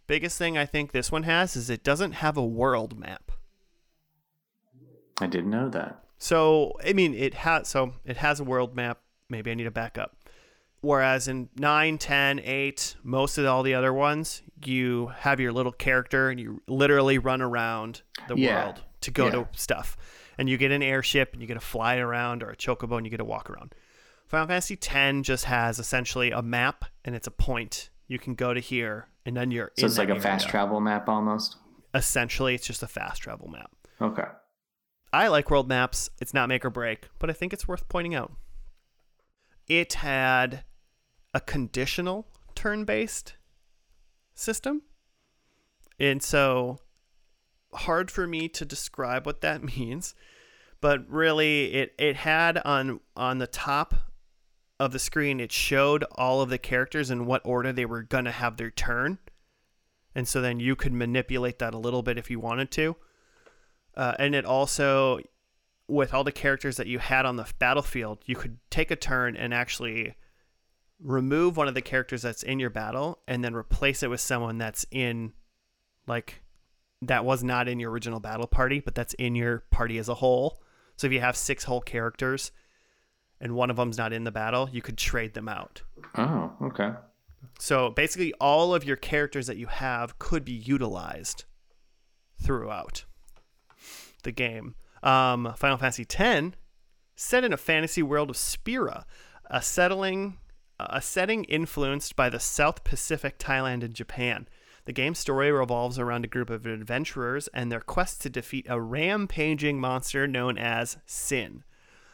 Biggest 0.06 0.38
thing 0.38 0.60
I 0.60 0.68
think 0.68 0.92
this 0.92 1.12
one 1.12 1.24
has 1.24 1.56
is 1.56 1.72
it 1.72 1.84
doesn't 1.84 2.12
have 2.12 2.38
a 2.38 2.46
world 2.46 3.00
map. 3.00 3.32
I 5.20 5.26
didn't 5.26 5.50
know 5.50 5.70
that. 5.70 6.04
So 6.18 6.74
I 6.86 6.94
mean, 6.94 7.14
it 7.14 7.34
has 7.36 7.68
so 7.68 7.94
it 8.06 8.18
has 8.18 8.40
a 8.40 8.44
world 8.44 8.76
map. 8.76 9.00
Maybe 9.30 9.52
I 9.52 9.54
need 9.54 9.68
a 9.68 9.72
backup. 9.72 10.16
Whereas 10.82 11.28
in 11.28 11.50
9, 11.58 11.98
10, 11.98 12.40
8, 12.44 12.96
most 13.04 13.38
of 13.40 13.46
all 13.48 13.64
the 13.64 13.74
other 13.74 13.92
ones, 13.92 14.44
you 14.64 15.08
have 15.20 15.40
your 15.40 15.52
little 15.52 15.72
character 15.72 16.30
and 16.30 16.40
you 16.40 16.62
literally 16.68 17.18
run 17.18 17.42
around 17.42 18.04
the 18.28 18.38
Yeah. 18.38 18.64
world 18.64 18.84
to 19.02 19.12
go 19.12 19.26
Yeah. 19.26 19.32
to 19.32 19.48
stuff. 19.54 19.98
And 20.38 20.48
you 20.48 20.56
get 20.58 20.72
an 20.72 20.84
airship 20.84 21.34
and 21.34 21.42
you 21.42 21.48
get 21.48 21.56
to 21.56 21.60
fly 21.60 21.98
around 21.98 22.44
or 22.44 22.52
a 22.52 22.56
chocobo 22.56 22.96
and 22.96 23.06
you 23.08 23.10
get 23.10 23.18
to 23.18 23.26
walk 23.26 23.50
around. 23.50 23.74
Final 24.28 24.48
Fantasy 24.48 24.76
10 24.76 25.24
just 25.24 25.46
has 25.46 25.80
essentially 25.80 26.30
a 26.30 26.44
map 26.44 26.86
and 27.04 27.16
it's 27.16 27.28
a 27.28 27.32
point. 27.32 27.90
You 28.08 28.20
can 28.20 28.36
go 28.36 28.54
to 28.54 28.60
here 28.60 29.08
and 29.26 29.36
then 29.36 29.50
you're 29.50 29.72
So 29.80 29.88
it's 29.88 29.98
like 29.98 30.10
a 30.10 30.20
fast 30.20 30.46
area. 30.46 30.52
travel 30.52 30.80
map 30.80 31.10
almost. 31.10 31.58
Essentially, 31.96 32.54
it's 32.54 32.68
just 32.68 32.84
a 32.84 32.88
fast 32.88 33.24
travel 33.24 33.48
map. 33.48 33.72
Okay. 34.00 34.28
I 35.12 35.28
like 35.28 35.50
world 35.50 35.68
maps. 35.68 36.10
It's 36.20 36.34
not 36.34 36.50
make 36.50 36.66
or 36.66 36.70
break, 36.70 37.10
but 37.20 37.30
I 37.30 37.34
think 37.34 37.54
it's 37.54 37.68
worth 37.68 37.88
pointing 37.88 38.16
out. 38.16 38.34
It 39.68 39.94
had 39.94 40.64
a 41.34 41.40
conditional 41.40 42.28
turn 42.56 42.86
based 42.86 43.36
system. 44.34 44.84
And 46.00 46.22
so 46.22 46.80
hard 47.74 48.12
for 48.12 48.28
me 48.28 48.48
to 48.50 48.66
describe 48.66 49.26
what 49.26 49.42
that 49.42 49.64
means, 49.78 50.16
but 50.82 51.10
really 51.10 51.74
it, 51.74 51.94
it 51.98 52.16
had 52.18 52.58
on 52.60 53.00
on 53.16 53.40
the 53.40 53.48
top 53.48 53.94
of 54.80 54.92
the 54.92 55.00
screen 55.00 55.40
it 55.40 55.52
showed 55.52 56.04
all 56.12 56.42
of 56.42 56.50
the 56.50 56.58
characters 56.58 57.10
in 57.10 57.26
what 57.26 57.42
order 57.46 57.74
they 57.74 57.86
were 57.86 58.04
going 58.04 58.26
to 58.26 58.32
have 58.32 58.58
their 58.58 58.72
turn. 58.72 59.18
And 60.14 60.28
so 60.28 60.42
then 60.42 60.60
you 60.60 60.76
could 60.76 60.94
manipulate 60.94 61.60
that 61.60 61.74
a 61.74 61.80
little 61.80 62.04
bit 62.04 62.18
if 62.18 62.30
you 62.30 62.40
wanted 62.40 62.72
to. 62.72 62.96
Uh, 63.98 64.14
and 64.20 64.36
it 64.36 64.46
also, 64.46 65.20
with 65.88 66.14
all 66.14 66.24
the 66.24 66.32
characters 66.32 66.78
that 66.78 66.86
you 66.86 67.00
had 67.00 67.26
on 67.26 67.36
the 67.36 67.52
battlefield, 67.58 68.20
you 68.28 68.36
could 68.36 68.60
take 68.70 68.92
a 68.92 68.96
turn 68.96 69.36
and 69.36 69.54
actually 69.54 70.16
remove 71.02 71.58
one 71.58 71.68
of 71.68 71.74
the 71.74 71.82
characters 71.82 72.22
that's 72.22 72.44
in 72.44 72.60
your 72.60 72.70
battle 72.70 73.20
and 73.28 73.44
then 73.44 73.56
replace 73.56 74.04
it 74.04 74.10
with 74.10 74.22
someone 74.22 74.60
that's 74.60 74.86
in, 74.92 75.34
like, 76.06 76.44
that 77.02 77.26
was 77.26 77.44
not 77.44 77.68
in 77.68 77.80
your 77.80 77.92
original 77.92 78.20
battle 78.20 78.46
party, 78.46 78.80
but 78.80 78.94
that's 78.94 79.16
in 79.16 79.36
your 79.36 79.64
party 79.72 79.98
as 79.98 80.10
a 80.10 80.16
whole. 80.16 80.62
So 80.96 81.08
if 81.08 81.14
you 81.14 81.20
have 81.20 81.36
six 81.36 81.64
whole 81.64 81.82
characters 81.82 82.52
and 83.42 83.56
one 83.56 83.72
of 83.72 83.78
them's 83.78 83.98
not 83.98 84.14
in 84.14 84.24
the 84.24 84.32
battle, 84.32 84.70
you 84.72 84.84
could 84.84 84.98
trade 84.98 85.34
them 85.34 85.50
out. 85.50 85.82
Oh, 86.16 86.52
okay. 86.62 86.92
So 87.60 87.90
basically, 87.90 88.34
all 88.40 88.76
of 88.76 88.84
your 88.84 88.96
characters 88.96 89.48
that 89.48 89.58
you 89.58 89.68
have 89.68 90.20
could 90.20 90.46
be 90.46 90.54
utilized 90.54 91.46
throughout 92.40 93.06
the 94.24 94.32
game. 94.32 94.76
Um, 95.04 95.54
Final 95.56 95.78
Fantasy 95.78 96.06
X, 96.10 96.56
set 97.16 97.44
in 97.44 97.54
a 97.54 97.58
fantasy 97.58 98.04
world 98.04 98.30
of 98.30 98.38
Spira, 98.38 99.06
a 99.46 99.62
settling, 99.62 100.38
a 100.80 101.02
setting 101.02 101.44
influenced 101.46 102.16
by 102.16 102.30
the 102.30 102.40
South 102.40 102.84
Pacific, 102.84 103.40
Thailand, 103.40 103.84
and 103.84 103.94
Japan. 103.94 104.48
The 104.86 104.94
game's 104.94 105.20
story 105.20 105.52
revolves 105.52 106.00
around 106.00 106.24
a 106.24 106.30
group 106.30 106.50
of 106.50 106.66
adventurers 106.66 107.50
and 107.50 107.72
their 107.72 107.82
quest 107.82 108.22
to 108.22 108.30
defeat 108.30 108.68
a 108.70 108.80
rampaging 108.80 109.82
monster 109.82 110.28
known 110.28 110.58
as 110.58 110.98
Sin. 111.06 111.64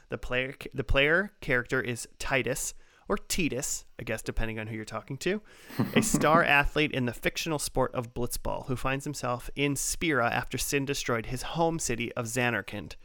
The 0.09 0.17
player, 0.17 0.55
the 0.73 0.83
player 0.83 1.33
character 1.39 1.81
is 1.81 2.07
Tidus, 2.19 2.73
or 3.07 3.17
Tidus, 3.17 3.85
I 3.99 4.03
guess, 4.03 4.21
depending 4.21 4.59
on 4.59 4.67
who 4.67 4.75
you're 4.75 4.85
talking 4.85 5.17
to, 5.17 5.41
a 5.95 6.01
star 6.03 6.43
athlete 6.43 6.91
in 6.91 7.05
the 7.05 7.13
fictional 7.13 7.59
sport 7.59 7.93
of 7.93 8.13
blitzball 8.13 8.67
who 8.67 8.75
finds 8.75 9.05
himself 9.05 9.49
in 9.55 9.75
Spira 9.75 10.29
after 10.29 10.57
Sin 10.57 10.85
destroyed 10.85 11.27
his 11.27 11.43
home 11.43 11.79
city 11.79 12.11
of 12.13 12.25
Zanarkand. 12.25 12.95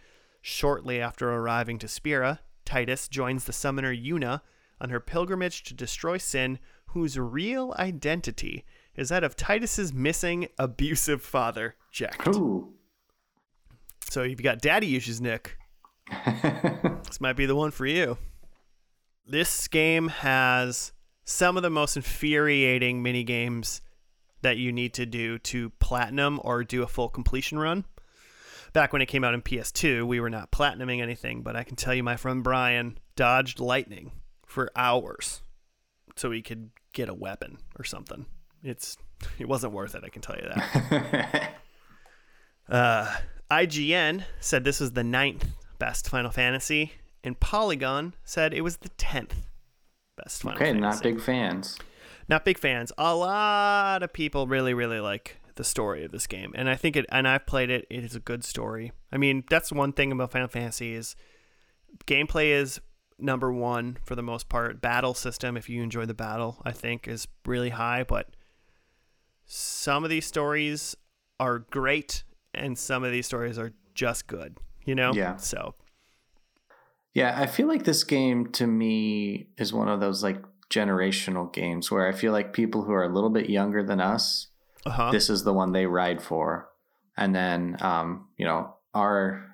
Shortly 0.40 1.00
after 1.00 1.30
arriving 1.30 1.78
to 1.78 1.88
Spira, 1.88 2.40
Tidus 2.64 3.08
joins 3.08 3.44
the 3.44 3.52
summoner 3.52 3.94
Yuna 3.94 4.42
on 4.80 4.90
her 4.90 5.00
pilgrimage 5.00 5.62
to 5.64 5.74
destroy 5.74 6.18
Sin, 6.18 6.58
whose 6.88 7.18
real 7.18 7.74
identity 7.78 8.64
is 8.94 9.10
that 9.10 9.24
of 9.24 9.36
Tidus's 9.36 9.92
missing, 9.92 10.48
abusive 10.58 11.22
father, 11.22 11.76
Jack. 11.92 12.26
Ooh. 12.28 12.74
So 14.10 14.22
you've 14.22 14.42
got 14.42 14.60
daddy 14.60 14.96
issues, 14.96 15.20
Nick. 15.20 15.56
This 17.06 17.22
might 17.22 17.36
be 17.36 17.46
the 17.46 17.56
one 17.56 17.70
for 17.70 17.86
you. 17.86 18.18
This 19.30 19.68
game 19.68 20.08
has 20.08 20.92
some 21.26 21.58
of 21.58 21.62
the 21.62 21.68
most 21.68 21.96
infuriating 21.96 23.02
mini 23.02 23.24
games 23.24 23.82
that 24.40 24.56
you 24.56 24.72
need 24.72 24.94
to 24.94 25.04
do 25.04 25.38
to 25.40 25.68
platinum 25.68 26.40
or 26.42 26.64
do 26.64 26.82
a 26.82 26.86
full 26.86 27.10
completion 27.10 27.58
run. 27.58 27.84
Back 28.72 28.94
when 28.94 29.02
it 29.02 29.06
came 29.06 29.24
out 29.24 29.34
in 29.34 29.42
PS2, 29.42 30.06
we 30.06 30.18
were 30.18 30.30
not 30.30 30.50
platinuming 30.50 31.02
anything, 31.02 31.42
but 31.42 31.56
I 31.56 31.62
can 31.62 31.76
tell 31.76 31.92
you 31.92 32.02
my 32.02 32.16
friend 32.16 32.42
Brian 32.42 32.98
dodged 33.16 33.60
lightning 33.60 34.12
for 34.46 34.70
hours 34.74 35.42
so 36.16 36.30
he 36.30 36.40
could 36.40 36.70
get 36.94 37.10
a 37.10 37.14
weapon 37.14 37.58
or 37.78 37.84
something. 37.84 38.24
It's 38.62 38.96
it 39.38 39.46
wasn't 39.46 39.74
worth 39.74 39.94
it, 39.94 40.04
I 40.04 40.08
can 40.08 40.22
tell 40.22 40.36
you 40.36 40.48
that. 40.48 41.52
Uh, 42.70 43.10
IGN 43.50 44.24
said 44.40 44.62
this 44.62 44.78
was 44.78 44.92
the 44.92 45.02
ninth 45.02 45.46
best 45.78 46.10
Final 46.10 46.30
Fantasy, 46.30 46.92
and 47.28 47.38
Polygon 47.38 48.14
said 48.24 48.54
it 48.54 48.62
was 48.62 48.78
the 48.78 48.88
tenth 48.88 49.34
best 50.16 50.40
Final 50.40 50.56
okay, 50.56 50.72
Fantasy. 50.72 50.80
not 50.80 51.02
big 51.02 51.20
fans. 51.20 51.78
Not 52.26 52.42
big 52.42 52.58
fans. 52.58 52.90
A 52.96 53.14
lot 53.14 54.02
of 54.02 54.14
people 54.14 54.46
really, 54.46 54.72
really 54.72 54.98
like 54.98 55.36
the 55.56 55.62
story 55.62 56.06
of 56.06 56.10
this 56.10 56.26
game, 56.26 56.52
and 56.54 56.70
I 56.70 56.74
think 56.74 56.96
it. 56.96 57.04
And 57.10 57.28
I've 57.28 57.44
played 57.44 57.68
it. 57.68 57.86
It 57.90 58.02
is 58.02 58.14
a 58.14 58.20
good 58.20 58.44
story. 58.44 58.92
I 59.12 59.18
mean, 59.18 59.44
that's 59.50 59.70
one 59.70 59.92
thing 59.92 60.10
about 60.10 60.32
Final 60.32 60.48
Fantasy 60.48 60.94
is 60.94 61.16
gameplay 62.06 62.46
is 62.46 62.80
number 63.18 63.52
one 63.52 63.98
for 64.02 64.14
the 64.14 64.22
most 64.22 64.48
part. 64.48 64.80
Battle 64.80 65.12
system, 65.12 65.54
if 65.54 65.68
you 65.68 65.82
enjoy 65.82 66.06
the 66.06 66.14
battle, 66.14 66.62
I 66.64 66.72
think 66.72 67.06
is 67.06 67.28
really 67.44 67.70
high. 67.70 68.04
But 68.04 68.30
some 69.44 70.02
of 70.02 70.08
these 70.08 70.24
stories 70.24 70.96
are 71.38 71.58
great, 71.58 72.24
and 72.54 72.78
some 72.78 73.04
of 73.04 73.12
these 73.12 73.26
stories 73.26 73.58
are 73.58 73.74
just 73.94 74.26
good. 74.26 74.56
You 74.86 74.94
know. 74.94 75.12
Yeah. 75.12 75.36
So 75.36 75.74
Yeah, 77.14 77.34
I 77.36 77.46
feel 77.46 77.66
like 77.66 77.84
this 77.84 78.04
game 78.04 78.52
to 78.52 78.66
me 78.66 79.48
is 79.56 79.72
one 79.72 79.88
of 79.88 80.00
those 80.00 80.22
like 80.22 80.42
generational 80.70 81.52
games 81.52 81.90
where 81.90 82.06
I 82.06 82.12
feel 82.12 82.32
like 82.32 82.52
people 82.52 82.82
who 82.84 82.92
are 82.92 83.04
a 83.04 83.12
little 83.12 83.30
bit 83.30 83.50
younger 83.50 83.82
than 83.82 84.00
us, 84.00 84.48
uh 84.86 84.90
huh. 84.90 85.10
this 85.10 85.30
is 85.30 85.44
the 85.44 85.52
one 85.52 85.72
they 85.72 85.86
ride 85.86 86.22
for. 86.22 86.68
And 87.16 87.34
then 87.34 87.76
um, 87.80 88.28
you 88.36 88.44
know, 88.44 88.74
our 88.94 89.44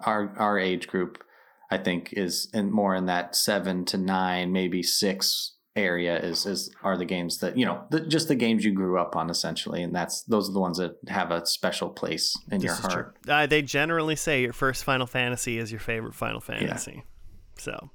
our 0.00 0.34
our 0.36 0.58
age 0.58 0.88
group 0.88 1.22
I 1.70 1.78
think 1.78 2.12
is 2.12 2.48
in 2.52 2.70
more 2.70 2.94
in 2.94 3.06
that 3.06 3.36
7 3.36 3.84
to 3.86 3.98
9, 3.98 4.52
maybe 4.52 4.82
6 4.82 5.52
area 5.78 6.18
is 6.18 6.46
is 6.46 6.70
are 6.82 6.96
the 6.96 7.04
games 7.04 7.38
that, 7.38 7.56
you 7.56 7.64
know, 7.64 7.84
the, 7.90 8.00
just 8.00 8.28
the 8.28 8.34
games 8.34 8.64
you 8.64 8.72
grew 8.72 8.98
up 8.98 9.16
on 9.16 9.30
essentially 9.30 9.82
and 9.82 9.94
that's 9.94 10.22
those 10.22 10.48
are 10.48 10.52
the 10.52 10.60
ones 10.60 10.78
that 10.78 10.96
have 11.08 11.30
a 11.30 11.44
special 11.46 11.88
place 11.88 12.36
in 12.50 12.60
your 12.60 12.74
This 12.74 12.84
is 12.84 12.92
heart. 12.92 13.16
Uh, 13.26 13.46
they 13.46 13.62
generally 13.62 14.16
say 14.16 14.42
your 14.42 14.52
first 14.52 14.84
Final 14.84 15.06
Fantasy 15.06 15.58
is 15.58 15.70
your 15.70 15.80
favorite 15.80 16.14
Final 16.14 16.40
Fantasy. 16.40 17.04
So, 17.58 17.90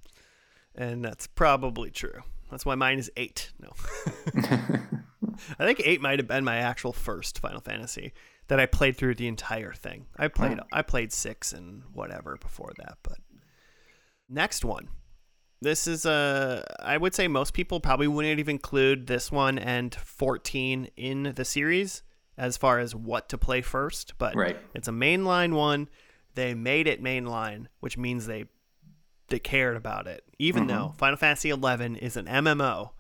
and 0.76 1.03
that's 1.03 1.27
probably 1.27 1.91
true. 1.91 2.22
That's 2.51 2.65
why 2.65 2.76
mine 2.76 2.99
is 2.99 3.11
eight. 3.18 3.51
No. 3.60 3.72
I 5.60 5.65
think 5.65 5.81
eight 5.84 6.01
might 6.01 6.19
have 6.19 6.27
been 6.27 6.43
my 6.43 6.57
actual 6.57 6.93
first 6.93 7.39
Final 7.39 7.61
Fantasy 7.61 8.14
that 8.47 8.60
I 8.60 8.65
played 8.65 8.95
through 8.97 9.15
the 9.15 9.27
entire 9.27 9.73
thing. 9.73 10.05
I 10.18 10.27
played 10.27 10.60
I 10.72 10.81
played 10.81 11.11
six 11.11 11.53
and 11.53 11.84
whatever 11.93 12.38
before 12.39 12.73
that, 12.77 12.97
but 13.03 13.18
next 14.30 14.64
one. 14.65 14.89
This 15.64 15.88
is 15.88 16.06
a 16.06 16.64
I 16.81 16.98
would 16.98 17.15
say 17.15 17.30
most 17.30 17.53
people 17.53 17.80
probably 17.80 18.07
wouldn't 18.07 18.40
even 18.40 18.56
include 18.56 19.07
this 19.07 19.31
one 19.31 19.57
and 19.57 19.95
14 19.95 20.90
in 20.98 21.34
the 21.35 21.45
series 21.45 22.03
as 22.38 22.57
far 22.57 22.80
as 22.80 22.94
what 22.94 23.30
to 23.30 23.38
play 23.38 23.61
first, 23.61 24.18
but 24.18 24.35
Right. 24.35 24.57
it's 24.73 24.90
a 24.90 24.91
mainline 24.91 25.53
one. 25.53 25.88
They 26.35 26.53
made 26.53 26.88
it 26.88 27.02
mainline, 27.02 27.68
which 27.80 27.98
means 27.98 28.26
they 28.26 28.45
they 29.30 29.40
cared 29.40 29.77
about 29.77 30.06
it. 30.06 30.26
Even 30.38 30.68
mm-hmm. 30.68 30.76
though 30.76 30.94
Final 30.98 31.15
Fantasy 31.15 31.49
11 31.49 31.95
is 31.95 32.18
an 32.18 32.26
MMO 32.26 32.91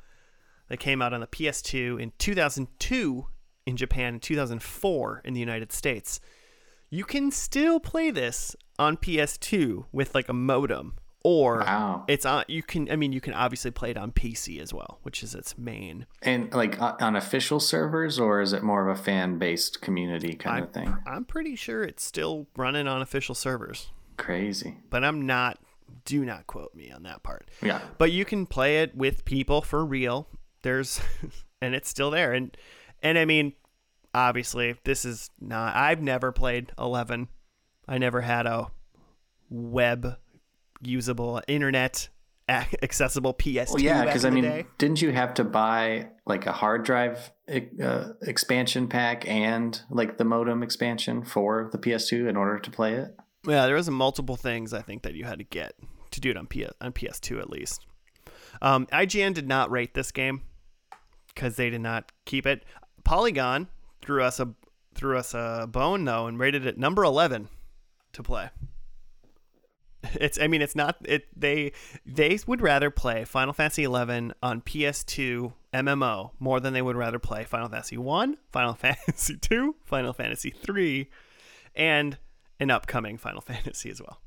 that 0.69 0.77
came 0.77 1.01
out 1.01 1.13
on 1.13 1.19
the 1.19 1.27
PS2 1.27 2.01
in 2.01 2.13
2002 2.17 3.27
in 3.65 3.75
Japan 3.77 4.13
and 4.13 4.21
2004 4.21 5.21
in 5.25 5.33
the 5.33 5.39
United 5.39 5.73
States. 5.73 6.21
You 6.89 7.03
can 7.03 7.29
still 7.29 7.81
play 7.81 8.09
this 8.09 8.55
on 8.79 8.95
PS2 8.95 9.85
with 9.91 10.15
like 10.15 10.29
a 10.29 10.33
modem 10.33 10.95
or 11.23 11.59
Wow. 11.59 12.03
it's 12.07 12.25
on 12.25 12.43
you 12.47 12.61
can 12.63 12.91
I 12.91 12.95
mean 12.95 13.13
you 13.13 13.21
can 13.21 13.33
obviously 13.33 13.71
play 13.71 13.91
it 13.91 13.97
on 13.97 14.11
PC 14.11 14.59
as 14.61 14.73
well, 14.73 14.99
which 15.03 15.23
is 15.23 15.33
its 15.33 15.57
main. 15.57 16.05
And 16.21 16.53
like 16.53 16.79
on 16.81 17.15
official 17.15 17.59
servers, 17.59 18.19
or 18.19 18.41
is 18.41 18.51
it 18.53 18.61
more 18.63 18.87
of 18.87 18.99
a 18.99 19.01
fan 19.01 19.37
based 19.39 19.81
community 19.81 20.33
kind 20.35 20.57
I'm, 20.57 20.63
of 20.63 20.71
thing? 20.71 20.97
I'm 21.07 21.25
pretty 21.25 21.55
sure 21.55 21.83
it's 21.83 22.03
still 22.03 22.47
running 22.57 22.87
on 22.87 23.01
official 23.01 23.35
servers, 23.35 23.87
Crazy. 24.17 24.77
but 24.89 25.03
I'm 25.03 25.25
not 25.25 25.59
do 26.05 26.25
not 26.25 26.47
quote 26.47 26.73
me 26.75 26.91
on 26.91 27.03
that 27.03 27.23
part. 27.23 27.49
Yeah. 27.61 27.79
but 27.97 28.11
you 28.11 28.25
can 28.25 28.45
play 28.45 28.81
it 28.81 28.95
with 28.95 29.23
people 29.25 29.61
for 29.61 29.85
real 29.85 30.27
there's 30.63 30.99
and 31.61 31.75
it's 31.75 31.87
still 31.89 32.09
there 32.09 32.33
and 32.33 32.55
and 33.03 33.17
i 33.17 33.25
mean 33.25 33.53
obviously 34.13 34.75
this 34.85 35.03
is 35.05 35.29
not 35.39 35.75
i've 35.75 36.01
never 36.01 36.31
played 36.31 36.71
11 36.79 37.27
i 37.87 37.97
never 37.97 38.21
had 38.21 38.45
a 38.47 38.67
web 39.49 40.17
usable 40.87 41.41
internet 41.47 42.09
accessible 42.49 43.33
ps2 43.33 43.69
Well, 43.71 43.81
yeah, 43.81 44.03
because 44.05 44.25
I 44.25 44.29
mean, 44.29 44.43
day. 44.43 44.65
didn't 44.77 45.01
you 45.01 45.11
have 45.13 45.33
to 45.35 45.43
buy 45.43 46.09
like 46.25 46.45
a 46.45 46.51
hard 46.51 46.83
drive 46.83 47.31
uh, 47.81 48.09
expansion 48.21 48.87
pack 48.87 49.27
and 49.27 49.81
like 49.89 50.17
the 50.17 50.25
modem 50.25 50.61
expansion 50.61 51.23
for 51.23 51.69
the 51.71 51.77
PS2 51.77 52.27
in 52.27 52.35
order 52.35 52.59
to 52.59 52.69
play 52.71 52.93
it? 52.93 53.15
yeah 53.47 53.65
there 53.65 53.75
was 53.75 53.89
multiple 53.89 54.37
things 54.37 54.73
i 54.73 54.81
think 54.81 55.03
that 55.03 55.15
you 55.15 55.25
had 55.25 55.37
to 55.37 55.43
get 55.43 55.73
to 56.11 56.21
do 56.21 56.29
it 56.31 56.37
on, 56.37 56.47
PS, 56.47 56.71
on 56.79 56.93
ps2 56.93 57.39
at 57.39 57.49
least 57.49 57.85
um, 58.61 58.85
ign 58.87 59.33
did 59.33 59.47
not 59.47 59.69
rate 59.69 59.93
this 59.93 60.11
game 60.11 60.41
because 61.27 61.55
they 61.57 61.69
did 61.69 61.81
not 61.81 62.11
keep 62.25 62.45
it 62.45 62.63
polygon 63.03 63.67
threw 64.01 64.23
us 64.23 64.39
a 64.39 64.53
threw 64.95 65.17
us 65.17 65.33
a 65.33 65.67
bone 65.69 66.05
though 66.05 66.27
and 66.27 66.39
rated 66.39 66.65
it 66.65 66.77
number 66.77 67.03
11 67.03 67.49
to 68.13 68.23
play 68.23 68.49
it's 70.15 70.39
i 70.39 70.47
mean 70.47 70.61
it's 70.61 70.75
not 70.75 70.97
it 71.05 71.27
they 71.35 71.71
they 72.05 72.37
would 72.45 72.61
rather 72.61 72.89
play 72.89 73.23
final 73.23 73.53
fantasy 73.53 73.83
11 73.83 74.33
on 74.43 74.61
ps2 74.61 75.53
mmo 75.73 76.31
more 76.39 76.59
than 76.59 76.73
they 76.73 76.81
would 76.81 76.95
rather 76.95 77.19
play 77.19 77.43
final 77.43 77.69
fantasy 77.69 77.97
1 77.97 78.37
final 78.51 78.73
fantasy 78.75 79.37
2 79.37 79.75
final 79.85 80.13
fantasy 80.13 80.49
3 80.49 81.09
and 81.75 82.17
an 82.59 82.71
upcoming 82.71 83.17
final 83.17 83.41
fantasy 83.51 83.89
as 83.89 84.01
well. 84.01 84.19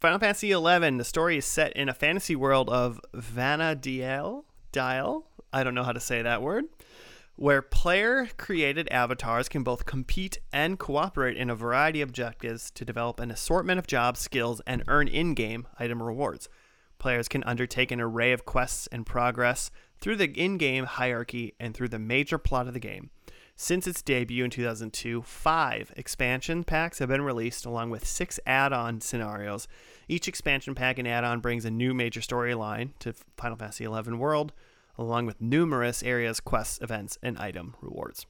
Final 0.00 0.18
fantasy 0.18 0.50
11 0.50 0.96
the 0.96 1.04
story 1.04 1.36
is 1.36 1.44
set 1.44 1.72
in 1.74 1.88
a 1.88 1.94
fantasy 1.94 2.34
world 2.34 2.70
of 2.70 3.00
Vana'diel 3.14 4.44
dial. 4.72 5.26
I 5.52 5.64
don't 5.64 5.74
know 5.74 5.82
how 5.82 5.92
to 5.92 6.00
say 6.00 6.22
that 6.22 6.42
word 6.42 6.64
where 7.40 7.62
player 7.62 8.28
created 8.36 8.86
avatars 8.90 9.48
can 9.48 9.62
both 9.62 9.86
compete 9.86 10.38
and 10.52 10.78
cooperate 10.78 11.38
in 11.38 11.48
a 11.48 11.54
variety 11.54 12.02
of 12.02 12.10
objectives 12.10 12.70
to 12.70 12.84
develop 12.84 13.18
an 13.18 13.30
assortment 13.30 13.78
of 13.78 13.86
jobs, 13.86 14.20
skills, 14.20 14.60
and 14.66 14.84
earn 14.88 15.08
in 15.08 15.32
game 15.32 15.66
item 15.78 16.02
rewards. 16.02 16.50
Players 16.98 17.28
can 17.28 17.42
undertake 17.44 17.90
an 17.90 17.98
array 17.98 18.32
of 18.32 18.44
quests 18.44 18.88
and 18.88 19.06
progress 19.06 19.70
through 20.02 20.16
the 20.16 20.30
in 20.38 20.58
game 20.58 20.84
hierarchy 20.84 21.54
and 21.58 21.72
through 21.72 21.88
the 21.88 21.98
major 21.98 22.36
plot 22.36 22.68
of 22.68 22.74
the 22.74 22.78
game. 22.78 23.08
Since 23.56 23.86
its 23.86 24.02
debut 24.02 24.44
in 24.44 24.50
2002, 24.50 25.22
five 25.22 25.94
expansion 25.96 26.62
packs 26.62 26.98
have 26.98 27.08
been 27.08 27.22
released 27.22 27.64
along 27.64 27.88
with 27.88 28.06
six 28.06 28.38
add 28.44 28.74
on 28.74 29.00
scenarios. 29.00 29.66
Each 30.08 30.28
expansion 30.28 30.74
pack 30.74 30.98
and 30.98 31.08
add 31.08 31.24
on 31.24 31.40
brings 31.40 31.64
a 31.64 31.70
new 31.70 31.94
major 31.94 32.20
storyline 32.20 32.90
to 32.98 33.14
Final 33.38 33.56
Fantasy 33.56 33.84
XI 33.84 34.12
World 34.12 34.52
along 34.98 35.26
with 35.26 35.40
numerous 35.40 36.02
areas, 36.02 36.40
quests, 36.40 36.78
events, 36.82 37.18
and 37.22 37.38
item 37.38 37.74
rewards. 37.80 38.26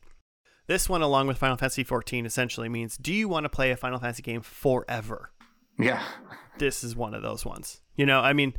This 0.66 0.88
one, 0.88 1.02
along 1.02 1.26
with 1.26 1.38
Final 1.38 1.56
Fantasy 1.56 1.84
XIV, 1.84 2.24
essentially 2.24 2.68
means 2.68 2.96
do 2.96 3.12
you 3.12 3.28
want 3.28 3.44
to 3.44 3.48
play 3.48 3.70
a 3.70 3.76
Final 3.76 3.98
Fantasy 3.98 4.22
game 4.22 4.40
forever? 4.40 5.32
Yeah. 5.78 6.02
This 6.58 6.84
is 6.84 6.94
one 6.94 7.14
of 7.14 7.22
those 7.22 7.44
ones. 7.44 7.80
You 7.96 8.06
know, 8.06 8.20
I 8.20 8.32
mean, 8.32 8.54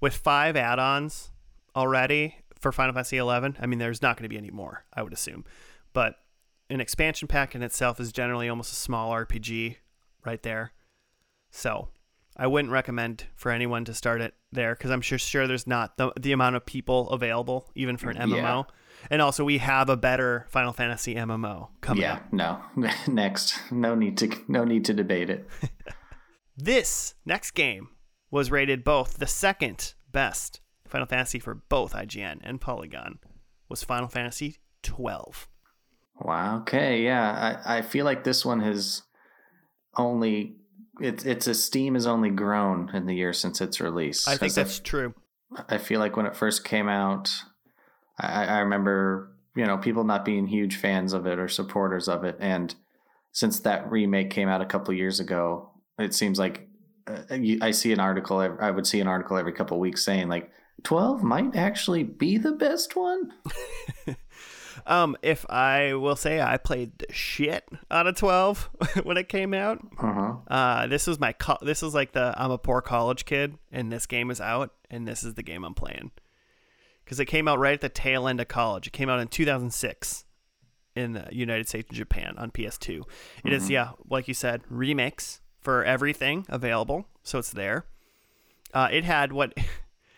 with 0.00 0.14
five 0.14 0.56
add 0.56 0.78
ons 0.78 1.30
already 1.74 2.36
for 2.58 2.72
Final 2.72 2.94
Fantasy 2.94 3.16
XI, 3.16 3.58
I 3.60 3.66
mean, 3.66 3.78
there's 3.78 4.02
not 4.02 4.16
going 4.16 4.24
to 4.24 4.28
be 4.28 4.38
any 4.38 4.50
more, 4.50 4.84
I 4.94 5.02
would 5.02 5.12
assume. 5.12 5.44
But 5.92 6.16
an 6.70 6.80
expansion 6.80 7.28
pack 7.28 7.54
in 7.54 7.62
itself 7.62 7.98
is 8.00 8.12
generally 8.12 8.48
almost 8.48 8.72
a 8.72 8.76
small 8.76 9.12
RPG 9.12 9.76
right 10.24 10.42
there. 10.42 10.72
So 11.50 11.88
I 12.36 12.46
wouldn't 12.46 12.72
recommend 12.72 13.26
for 13.34 13.50
anyone 13.50 13.84
to 13.84 13.94
start 13.94 14.20
it 14.20 14.34
there 14.52 14.74
because 14.74 14.90
I'm 14.90 15.02
sure 15.02 15.18
sure 15.18 15.46
there's 15.46 15.66
not 15.66 15.96
the 15.96 16.12
the 16.18 16.32
amount 16.32 16.56
of 16.56 16.66
people 16.66 17.10
available 17.10 17.70
even 17.74 17.96
for 17.96 18.10
an 18.10 18.16
MMO. 18.16 18.36
Yeah. 18.36 18.62
And 19.10 19.20
also 19.20 19.44
we 19.44 19.58
have 19.58 19.88
a 19.88 19.96
better 19.96 20.46
Final 20.48 20.72
Fantasy 20.72 21.14
MMO 21.16 21.68
coming 21.80 22.02
yeah. 22.02 22.14
up. 22.14 22.32
No. 22.32 22.60
Next. 23.06 23.58
No 23.70 23.94
need 23.94 24.16
to. 24.18 24.30
No 24.48 24.64
need 24.64 24.84
to 24.86 24.94
debate 24.94 25.28
it. 25.28 25.48
This 26.56 27.14
next 27.24 27.52
game 27.52 27.88
was 28.30 28.50
rated 28.50 28.84
both 28.84 29.18
the 29.18 29.26
second 29.26 29.94
best 30.10 30.60
Final 30.86 31.06
Fantasy 31.06 31.38
for 31.38 31.54
both 31.54 31.94
IGN 31.94 32.40
and 32.42 32.60
Polygon 32.60 33.18
was 33.68 33.82
Final 33.82 34.08
Fantasy 34.08 34.58
12. 34.82 35.48
Wow. 36.20 36.58
Okay. 36.58 37.02
Yeah. 37.02 37.58
I, 37.64 37.78
I 37.78 37.82
feel 37.82 38.04
like 38.04 38.24
this 38.24 38.44
one 38.44 38.60
has 38.60 39.02
only 39.96 40.56
it's 41.00 41.24
its 41.24 41.46
esteem 41.46 41.94
has 41.94 42.06
only 42.06 42.30
grown 42.30 42.94
in 42.94 43.06
the 43.06 43.14
year 43.14 43.32
since 43.32 43.60
its 43.60 43.80
release. 43.80 44.28
I 44.28 44.36
think 44.36 44.54
that's 44.54 44.78
true. 44.78 45.14
I 45.68 45.78
feel 45.78 46.00
like 46.00 46.16
when 46.16 46.26
it 46.26 46.36
first 46.36 46.64
came 46.64 46.88
out, 46.88 47.30
I, 48.18 48.46
I 48.46 48.58
remember 48.60 49.32
you 49.56 49.64
know 49.64 49.78
people 49.78 50.04
not 50.04 50.24
being 50.24 50.46
huge 50.46 50.76
fans 50.76 51.12
of 51.12 51.26
it 51.26 51.38
or 51.38 51.48
supporters 51.48 52.08
of 52.08 52.24
it, 52.24 52.36
and 52.40 52.74
since 53.32 53.60
that 53.60 53.90
remake 53.90 54.30
came 54.30 54.48
out 54.48 54.60
a 54.60 54.66
couple 54.66 54.92
years 54.94 55.20
ago, 55.20 55.70
it 55.98 56.14
seems 56.14 56.38
like 56.38 56.68
uh, 57.06 57.22
I 57.62 57.70
see 57.70 57.92
an 57.92 58.00
article. 58.00 58.38
I 58.38 58.70
would 58.70 58.86
see 58.86 59.00
an 59.00 59.08
article 59.08 59.36
every 59.36 59.52
couple 59.52 59.78
weeks 59.80 60.04
saying 60.04 60.28
like 60.28 60.50
twelve 60.82 61.22
might 61.22 61.56
actually 61.56 62.02
be 62.04 62.38
the 62.38 62.52
best 62.52 62.96
one. 62.96 63.32
Um, 64.86 65.16
if 65.22 65.44
I 65.48 65.94
will 65.94 66.16
say 66.16 66.40
I 66.40 66.56
played 66.56 67.06
shit 67.10 67.64
out 67.90 68.06
of 68.06 68.16
12 68.16 68.70
when 69.04 69.16
it 69.16 69.28
came 69.28 69.54
out. 69.54 69.80
Uh 69.98 70.12
huh. 70.12 70.34
Uh, 70.48 70.86
this 70.86 71.06
was 71.06 71.20
my 71.20 71.32
co- 71.32 71.58
this 71.62 71.82
is 71.82 71.94
like 71.94 72.12
the 72.12 72.34
I'm 72.36 72.50
a 72.50 72.58
poor 72.58 72.80
college 72.80 73.24
kid 73.24 73.58
and 73.70 73.92
this 73.92 74.06
game 74.06 74.30
is 74.30 74.40
out 74.40 74.72
and 74.90 75.06
this 75.06 75.22
is 75.22 75.34
the 75.34 75.42
game 75.42 75.64
I'm 75.64 75.74
playing. 75.74 76.10
Cuz 77.06 77.20
it 77.20 77.26
came 77.26 77.48
out 77.48 77.58
right 77.58 77.74
at 77.74 77.80
the 77.80 77.88
tail 77.88 78.26
end 78.26 78.40
of 78.40 78.48
college. 78.48 78.86
It 78.86 78.92
came 78.92 79.08
out 79.08 79.20
in 79.20 79.28
2006 79.28 80.24
in 80.94 81.12
the 81.12 81.28
United 81.32 81.68
States 81.68 81.88
and 81.88 81.96
Japan 81.96 82.34
on 82.36 82.50
PS2. 82.50 83.02
It 83.44 83.52
is 83.52 83.70
yeah, 83.70 83.92
like 84.08 84.28
you 84.28 84.34
said, 84.34 84.62
remakes 84.68 85.40
for 85.60 85.84
everything 85.84 86.44
available, 86.48 87.06
so 87.22 87.38
it's 87.38 87.50
there. 87.52 87.86
Uh, 88.74 88.88
it 88.90 89.04
had 89.04 89.32
what 89.32 89.56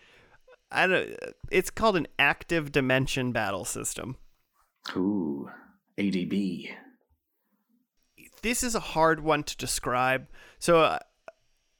I 0.71 0.87
don't 0.87 1.15
it's 1.51 1.69
called 1.69 1.95
an 1.95 2.07
active 2.17 2.71
dimension 2.71 3.31
battle 3.31 3.65
system. 3.65 4.17
Ooh, 4.95 5.49
ADB. 5.97 6.69
this 8.41 8.63
is 8.63 8.75
a 8.75 8.79
hard 8.79 9.19
one 9.19 9.43
to 9.43 9.57
describe. 9.57 10.27
So, 10.59 10.81
uh, 10.81 10.99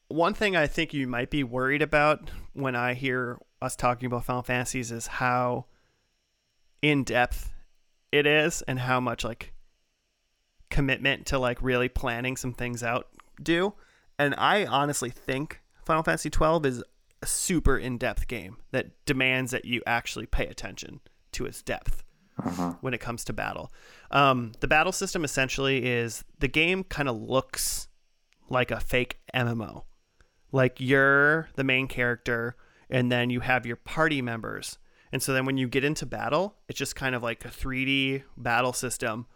one 0.07 0.33
thing 0.33 0.55
I 0.55 0.67
think 0.67 0.93
you 0.93 1.07
might 1.07 1.29
be 1.29 1.43
worried 1.43 1.81
about 1.81 2.29
when 2.53 2.75
I 2.75 2.93
hear 2.93 3.39
us 3.61 3.75
talking 3.75 4.07
about 4.07 4.25
Final 4.25 4.43
Fantasies 4.43 4.91
is 4.91 5.07
how 5.07 5.65
in 6.81 7.03
depth 7.03 7.51
it 8.11 8.25
is 8.25 8.61
and 8.63 8.79
how 8.79 8.99
much 8.99 9.23
like 9.23 9.53
commitment 10.69 11.25
to 11.27 11.39
like 11.39 11.61
really 11.61 11.89
planning 11.89 12.37
some 12.37 12.53
things 12.53 12.83
out 12.83 13.07
do. 13.41 13.73
And 14.17 14.35
I 14.37 14.65
honestly 14.65 15.09
think 15.09 15.61
Final 15.85 16.03
Fantasy 16.03 16.29
12 16.29 16.65
is 16.65 16.83
a 17.21 17.25
super 17.25 17.77
in 17.77 17.97
depth 17.97 18.27
game 18.27 18.57
that 18.71 19.05
demands 19.05 19.51
that 19.51 19.65
you 19.65 19.81
actually 19.85 20.25
pay 20.25 20.47
attention 20.47 21.01
to 21.33 21.45
its 21.45 21.61
depth 21.61 22.04
Uh-huh. 22.37 22.73
when 22.81 22.93
it 22.93 22.99
comes 22.99 23.23
to 23.23 23.33
battle. 23.33 23.71
Um, 24.11 24.51
the 24.59 24.67
battle 24.67 24.91
system 24.91 25.23
essentially 25.23 25.85
is 25.85 26.23
the 26.39 26.49
game 26.49 26.83
kind 26.83 27.07
of 27.07 27.15
looks 27.15 27.87
like 28.49 28.71
a 28.71 28.79
fake 28.79 29.19
MMO. 29.33 29.83
Like 30.51 30.79
you're 30.79 31.49
the 31.55 31.63
main 31.63 31.87
character 31.87 32.55
and 32.89 33.11
then 33.11 33.29
you 33.29 33.39
have 33.39 33.65
your 33.65 33.77
party 33.77 34.21
members. 34.21 34.77
And 35.11 35.21
so 35.23 35.33
then 35.33 35.45
when 35.45 35.57
you 35.57 35.67
get 35.67 35.83
into 35.83 36.05
battle, 36.05 36.55
it's 36.67 36.77
just 36.77 36.95
kind 36.95 37.15
of 37.15 37.23
like 37.23 37.45
a 37.45 37.49
3D 37.49 38.23
battle 38.35 38.73
system. 38.73 39.27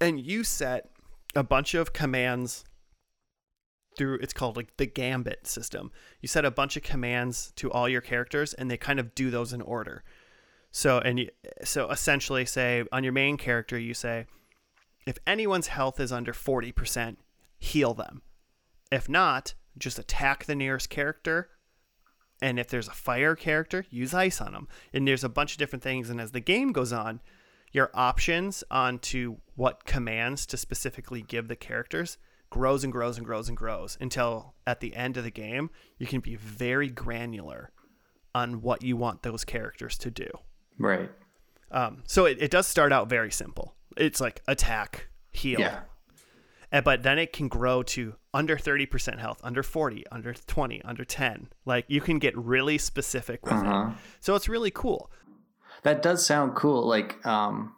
And 0.00 0.20
you 0.20 0.44
set 0.44 0.90
a 1.34 1.42
bunch 1.42 1.74
of 1.74 1.92
commands 1.92 2.64
through 3.96 4.18
it's 4.20 4.32
called 4.32 4.56
like 4.56 4.76
the 4.76 4.86
gambit 4.86 5.46
system. 5.46 5.92
You 6.20 6.28
set 6.28 6.44
a 6.44 6.50
bunch 6.50 6.76
of 6.76 6.82
commands 6.82 7.52
to 7.56 7.70
all 7.70 7.88
your 7.88 8.00
characters 8.00 8.54
and 8.54 8.70
they 8.70 8.76
kind 8.76 8.98
of 8.98 9.14
do 9.14 9.30
those 9.30 9.52
in 9.52 9.60
order. 9.60 10.02
So 10.76 10.98
and 10.98 11.20
you, 11.20 11.28
so 11.62 11.88
essentially 11.88 12.44
say 12.44 12.82
on 12.90 13.04
your 13.04 13.12
main 13.12 13.36
character 13.36 13.78
you 13.78 13.94
say 13.94 14.26
if 15.06 15.18
anyone's 15.24 15.68
health 15.68 16.00
is 16.00 16.10
under 16.10 16.32
40%, 16.32 17.16
heal 17.58 17.94
them. 17.94 18.22
If 18.90 19.08
not, 19.08 19.54
just 19.78 20.00
attack 20.00 20.46
the 20.46 20.56
nearest 20.56 20.90
character. 20.90 21.50
And 22.42 22.58
if 22.58 22.68
there's 22.68 22.88
a 22.88 22.92
fire 22.92 23.36
character, 23.36 23.86
use 23.88 24.14
ice 24.14 24.40
on 24.40 24.52
them. 24.52 24.66
And 24.92 25.06
there's 25.06 25.22
a 25.22 25.28
bunch 25.28 25.52
of 25.52 25.58
different 25.58 25.84
things. 25.84 26.10
And 26.10 26.20
as 26.20 26.32
the 26.32 26.40
game 26.40 26.72
goes 26.72 26.92
on, 26.92 27.20
your 27.70 27.90
options 27.94 28.64
onto 28.68 29.36
what 29.54 29.84
commands 29.84 30.44
to 30.46 30.56
specifically 30.56 31.22
give 31.22 31.46
the 31.46 31.56
characters 31.56 32.18
grows 32.50 32.82
and 32.82 32.92
grows 32.92 33.16
and 33.16 33.26
grows 33.26 33.48
and 33.48 33.56
grows 33.56 33.96
until 34.00 34.54
at 34.66 34.80
the 34.80 34.96
end 34.96 35.16
of 35.16 35.22
the 35.22 35.30
game, 35.30 35.70
you 35.98 36.06
can 36.06 36.20
be 36.20 36.34
very 36.34 36.88
granular 36.88 37.70
on 38.34 38.60
what 38.60 38.82
you 38.82 38.96
want 38.96 39.22
those 39.22 39.44
characters 39.44 39.96
to 39.98 40.10
do. 40.10 40.28
Right. 40.78 41.10
Um, 41.70 42.02
so 42.06 42.24
it, 42.26 42.38
it 42.40 42.50
does 42.50 42.66
start 42.66 42.92
out 42.92 43.08
very 43.08 43.30
simple. 43.30 43.74
It's 43.96 44.20
like 44.20 44.42
attack, 44.46 45.08
heal. 45.32 45.60
Yeah. 45.60 45.80
And, 46.72 46.84
but 46.84 47.02
then 47.02 47.18
it 47.18 47.32
can 47.32 47.48
grow 47.48 47.82
to 47.84 48.14
under 48.32 48.56
30% 48.56 49.18
health, 49.18 49.40
under 49.44 49.62
40, 49.62 50.04
under 50.10 50.34
20, 50.34 50.82
under 50.82 51.04
10. 51.04 51.48
Like 51.64 51.84
you 51.88 52.00
can 52.00 52.18
get 52.18 52.36
really 52.36 52.78
specific 52.78 53.44
with 53.44 53.54
Uh-huh. 53.54 53.90
it. 53.90 53.96
So 54.20 54.34
it's 54.34 54.48
really 54.48 54.70
cool. 54.72 55.10
That 55.82 56.02
does 56.02 56.24
sound 56.24 56.54
cool. 56.56 56.86
Like, 56.86 57.24
um, 57.26 57.74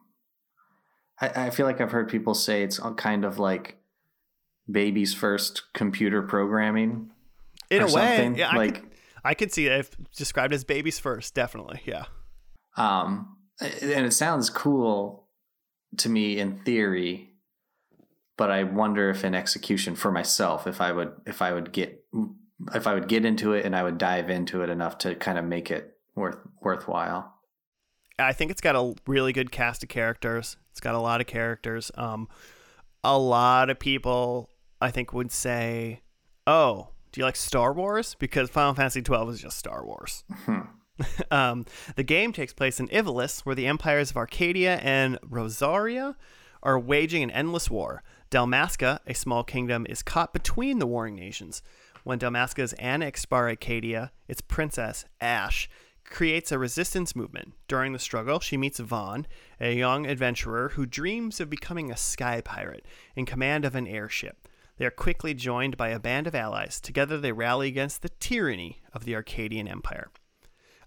I, 1.20 1.46
I 1.46 1.50
feel 1.50 1.66
like 1.66 1.80
I've 1.80 1.90
heard 1.90 2.08
people 2.08 2.34
say 2.34 2.62
it's 2.62 2.78
kind 2.96 3.24
of 3.24 3.38
like 3.38 3.76
baby's 4.70 5.12
first 5.14 5.62
computer 5.74 6.22
programming. 6.22 7.10
In 7.70 7.82
a 7.82 7.86
way, 7.86 7.90
something. 7.90 8.36
yeah, 8.36 8.50
I, 8.50 8.56
like, 8.56 8.74
could, 8.74 8.90
I 9.24 9.34
could 9.34 9.52
see 9.52 9.66
it 9.66 9.94
described 10.16 10.52
as 10.54 10.62
baby's 10.64 10.98
first, 10.98 11.34
definitely. 11.34 11.80
Yeah. 11.84 12.04
Um, 12.76 13.36
and 13.60 14.06
it 14.06 14.12
sounds 14.12 14.50
cool 14.50 15.28
to 15.98 16.08
me 16.08 16.38
in 16.38 16.58
theory, 16.60 17.30
but 18.36 18.50
I 18.50 18.64
wonder 18.64 19.10
if 19.10 19.24
in 19.24 19.34
execution 19.34 19.96
for 19.96 20.10
myself, 20.10 20.66
if 20.66 20.80
I 20.80 20.92
would, 20.92 21.12
if 21.26 21.40
I 21.40 21.52
would 21.52 21.72
get, 21.72 22.04
if 22.74 22.86
I 22.86 22.94
would 22.94 23.08
get 23.08 23.24
into 23.24 23.52
it 23.52 23.64
and 23.64 23.74
I 23.74 23.82
would 23.82 23.98
dive 23.98 24.30
into 24.30 24.62
it 24.62 24.70
enough 24.70 24.98
to 24.98 25.14
kind 25.14 25.38
of 25.38 25.44
make 25.44 25.70
it 25.70 25.96
worth 26.14 26.38
worthwhile. 26.60 27.32
I 28.18 28.32
think 28.32 28.50
it's 28.50 28.60
got 28.60 28.76
a 28.76 28.94
really 29.06 29.32
good 29.32 29.50
cast 29.52 29.82
of 29.82 29.88
characters. 29.88 30.56
It's 30.70 30.80
got 30.80 30.94
a 30.94 31.00
lot 31.00 31.20
of 31.20 31.26
characters. 31.26 31.90
Um, 31.94 32.28
a 33.04 33.18
lot 33.18 33.70
of 33.70 33.78
people, 33.78 34.50
I 34.80 34.90
think, 34.90 35.12
would 35.12 35.30
say, 35.30 36.00
"Oh, 36.46 36.88
do 37.12 37.20
you 37.20 37.24
like 37.24 37.36
Star 37.36 37.72
Wars?" 37.72 38.16
Because 38.18 38.50
Final 38.50 38.74
Fantasy 38.74 39.02
twelve 39.02 39.28
is 39.30 39.40
just 39.40 39.58
Star 39.58 39.84
Wars. 39.84 40.24
um, 41.30 41.66
the 41.96 42.02
game 42.02 42.32
takes 42.32 42.52
place 42.52 42.80
in 42.80 42.88
Ivalice, 42.88 43.40
where 43.40 43.54
the 43.54 43.66
empires 43.66 44.10
of 44.10 44.16
Archadia 44.16 44.80
and 44.82 45.20
Rozarria 45.20 46.16
are 46.62 46.78
waging 46.78 47.22
an 47.22 47.30
endless 47.30 47.70
war. 47.70 48.02
Dalmasca, 48.30 49.00
a 49.06 49.14
small 49.14 49.44
kingdom, 49.44 49.86
is 49.88 50.02
caught 50.02 50.32
between 50.32 50.78
the 50.78 50.86
warring 50.86 51.14
nations. 51.14 51.62
When 52.02 52.18
Dalmasca 52.18 52.62
is 52.62 52.72
annexed 52.74 53.28
by 53.28 53.38
Archadia, 53.38 54.10
its 54.28 54.40
princess, 54.40 55.04
Ashe, 55.20 55.68
creates 56.04 56.52
a 56.52 56.58
resistance 56.58 57.16
movement. 57.16 57.54
During 57.68 57.92
the 57.92 57.98
struggle, 57.98 58.40
she 58.40 58.56
meets 58.56 58.80
Vaan, 58.80 59.26
a 59.60 59.74
young 59.74 60.06
adventurer 60.06 60.70
who 60.70 60.86
dreams 60.86 61.40
of 61.40 61.50
becoming 61.50 61.90
a 61.90 61.96
sky 61.96 62.40
pirate 62.40 62.86
in 63.14 63.26
command 63.26 63.64
of 63.64 63.74
an 63.74 63.86
airship. 63.86 64.48
They 64.78 64.84
are 64.84 64.90
quickly 64.90 65.34
joined 65.34 65.76
by 65.76 65.88
a 65.88 65.98
band 65.98 66.26
of 66.26 66.34
allies. 66.34 66.80
Together, 66.80 67.18
they 67.18 67.32
rally 67.32 67.68
against 67.68 68.02
the 68.02 68.10
tyranny 68.20 68.82
of 68.92 69.04
the 69.04 69.14
Archadian 69.14 69.68
Empire. 69.68 70.10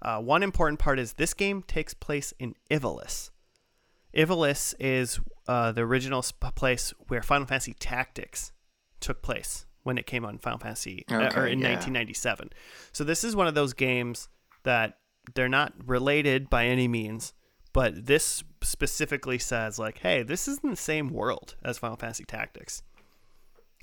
Uh, 0.01 0.19
one 0.19 0.43
important 0.43 0.79
part 0.79 0.99
is 0.99 1.13
this 1.13 1.33
game 1.33 1.61
takes 1.63 1.93
place 1.93 2.33
in 2.39 2.55
Ivalice. 2.71 3.29
Ivalice 4.15 4.73
is 4.79 5.19
uh, 5.47 5.71
the 5.71 5.81
original 5.81 6.21
sp- 6.23 6.55
place 6.55 6.93
where 7.07 7.21
Final 7.21 7.47
Fantasy 7.47 7.73
Tactics 7.73 8.51
took 8.99 9.21
place 9.21 9.65
when 9.83 9.97
it 9.97 10.05
came 10.05 10.25
on 10.25 10.37
Final 10.37 10.59
Fantasy 10.59 11.05
uh, 11.09 11.31
or 11.35 11.45
in 11.47 11.59
yeah. 11.59 11.73
1997. 11.75 12.49
So 12.91 13.03
this 13.03 13.23
is 13.23 13.35
one 13.35 13.47
of 13.47 13.55
those 13.55 13.73
games 13.73 14.29
that 14.63 14.97
they're 15.35 15.49
not 15.49 15.73
related 15.85 16.49
by 16.49 16.65
any 16.65 16.87
means, 16.87 17.33
but 17.73 18.05
this 18.07 18.43
specifically 18.63 19.37
says 19.37 19.77
like, 19.79 19.99
hey, 19.99 20.23
this 20.23 20.47
isn't 20.47 20.69
the 20.69 20.75
same 20.75 21.09
world 21.09 21.55
as 21.63 21.77
Final 21.77 21.97
Fantasy 21.97 22.25
Tactics. 22.25 22.83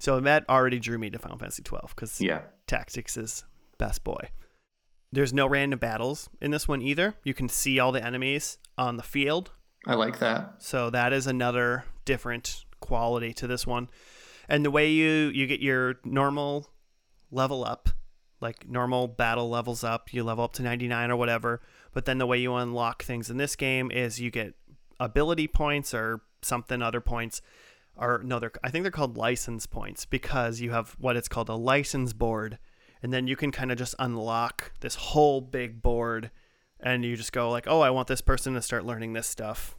So 0.01 0.21
that 0.21 0.49
already 0.49 0.79
drew 0.79 0.99
me 0.99 1.09
to 1.11 1.19
Final 1.19 1.39
Fantasy 1.39 1.63
12 1.63 1.95
because 1.95 2.21
Yeah. 2.21 2.41
Tactics 2.67 3.17
is 3.17 3.45
best 3.79 4.05
boy. 4.05 4.29
There's 5.13 5.33
no 5.33 5.47
random 5.47 5.79
battles 5.79 6.29
in 6.41 6.51
this 6.51 6.67
one 6.69 6.83
either. 6.83 7.15
You 7.25 7.35
can 7.35 7.49
see 7.49 7.79
all 7.79 7.93
the 7.93 8.05
enemies 8.05 8.59
on 8.77 8.97
the 8.97 9.03
field. 9.03 9.53
I 9.87 9.95
like 9.95 10.19
that. 10.19 10.57
So 10.59 10.91
that 10.91 11.13
is 11.13 11.27
another 11.27 11.85
different 12.05 12.65
quality 12.81 13.33
to 13.35 13.47
this 13.47 13.67
one. 13.67 13.89
And 14.49 14.65
the 14.65 14.71
way 14.71 14.91
you 14.91 15.31
you 15.35 15.47
get 15.47 15.61
your 15.61 15.97
normal 16.05 16.71
level 17.31 17.65
up, 17.65 17.89
like 18.41 18.69
normal 18.69 19.09
battle 19.09 19.49
levels 19.49 19.85
up, 19.85 20.13
you 20.13 20.25
level 20.25 20.45
up 20.45 20.53
to 20.55 20.63
99 20.63 21.11
or 21.11 21.17
whatever, 21.17 21.61
but 21.93 22.05
then 22.05 22.19
the 22.19 22.27
way 22.27 22.39
you 22.39 22.55
unlock 22.55 23.03
things 23.03 23.31
in 23.31 23.37
this 23.37 23.57
game 23.57 23.91
is 23.91 24.21
you 24.21 24.31
get 24.31 24.55
ability 24.99 25.49
points 25.49 25.95
or 25.95 26.23
something 26.43 26.81
other 26.81 27.01
points 27.01 27.43
or 27.97 28.21
no 28.25 28.39
they're 28.39 28.53
I 28.63 28.71
think 28.71 28.85
they're 28.85 28.91
called 28.91 29.17
license 29.17 29.67
points 29.67 30.05
because 30.05 30.61
you 30.61 30.71
have 30.71 30.97
what 30.99 31.17
it's 31.17 31.29
called 31.29 31.49
a 31.49 31.55
license 31.55 32.13
board 32.13 32.59
and 33.03 33.13
then 33.13 33.27
you 33.27 33.37
can 33.37 33.53
kind 33.53 33.71
of 33.71 33.79
just 33.79 33.95
unlock 33.99 34.73
this 34.81 34.95
whole 34.95 35.41
big 35.41 35.83
board 35.83 36.31
and 36.81 37.05
you 37.05 37.17
just 37.17 37.33
go 37.33 37.51
like, 37.51 37.67
"Oh, 37.69 37.81
I 37.81 37.91
want 37.91 38.09
this 38.09 38.21
person 38.21 38.55
to 38.55 38.63
start 38.63 38.85
learning 38.85 39.13
this 39.13 39.27
stuff." 39.27 39.77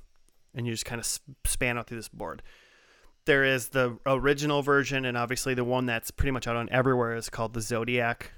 And 0.55 0.65
you 0.65 0.73
just 0.73 0.85
kind 0.85 0.99
of 0.99 1.19
span 1.45 1.77
out 1.77 1.87
through 1.87 1.97
this 1.97 2.09
board. 2.09 2.41
There 3.25 3.43
is 3.43 3.69
the 3.69 3.99
original 4.05 4.61
version 4.61 5.05
and 5.05 5.17
obviously 5.17 5.53
the 5.53 5.63
one 5.63 5.85
that's 5.85 6.11
pretty 6.11 6.31
much 6.31 6.47
out 6.47 6.55
on 6.55 6.69
everywhere 6.71 7.15
is 7.15 7.29
called 7.29 7.53
the 7.53 7.61
Zodiac 7.61 8.31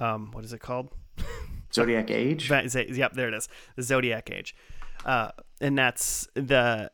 um 0.00 0.30
what 0.32 0.44
is 0.44 0.52
it 0.52 0.60
called? 0.60 0.90
Zodiac 1.72 2.10
Age. 2.10 2.96
Yep, 2.96 3.14
there 3.14 3.28
it 3.28 3.34
is. 3.34 3.48
The 3.76 3.82
Zodiac 3.82 4.30
Age. 4.30 4.54
Uh, 5.04 5.30
and 5.60 5.76
that's 5.76 6.28
the 6.34 6.90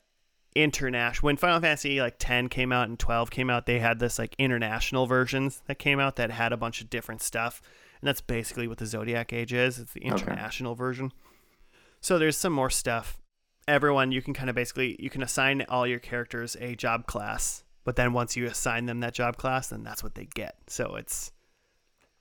international 0.55 1.27
when 1.27 1.37
Final 1.37 1.61
Fantasy 1.61 2.01
like 2.01 2.17
10 2.19 2.49
came 2.49 2.73
out 2.73 2.89
and 2.89 2.99
12 2.99 3.31
came 3.31 3.51
out, 3.51 3.67
they 3.67 3.79
had 3.79 3.99
this 3.99 4.19
like 4.19 4.35
international 4.39 5.07
versions 5.07 5.63
that 5.67 5.79
came 5.79 6.01
out 6.01 6.17
that 6.17 6.31
had 6.31 6.53
a 6.53 6.57
bunch 6.57 6.81
of 6.81 6.91
different 6.91 7.23
stuff. 7.23 7.63
And 8.01 8.09
that's 8.09 8.21
basically 8.21 8.67
what 8.67 8.79
the 8.79 8.87
Zodiac 8.87 9.33
Age 9.33 9.53
is. 9.53 9.79
It's 9.79 9.93
the 9.93 10.01
international 10.05 10.75
version. 10.75 11.13
So 12.01 12.19
there's 12.19 12.37
some 12.37 12.53
more 12.53 12.71
stuff. 12.71 13.19
Everyone 13.69 14.11
you 14.11 14.23
can 14.23 14.35
kind 14.35 14.49
of 14.49 14.57
basically 14.57 14.97
you 14.99 15.11
can 15.11 15.23
assign 15.23 15.65
all 15.69 15.87
your 15.87 15.99
characters 15.99 16.57
a 16.61 16.75
job 16.75 17.07
class, 17.07 17.63
but 17.85 17.97
then 17.97 18.13
once 18.13 18.37
you 18.37 18.47
assign 18.47 18.87
them 18.87 19.01
that 19.01 19.15
job 19.15 19.37
class, 19.37 19.69
then 19.69 19.85
that's 19.85 20.03
what 20.03 20.15
they 20.15 20.27
get. 20.35 20.57
So 20.67 20.97
it's 20.97 21.31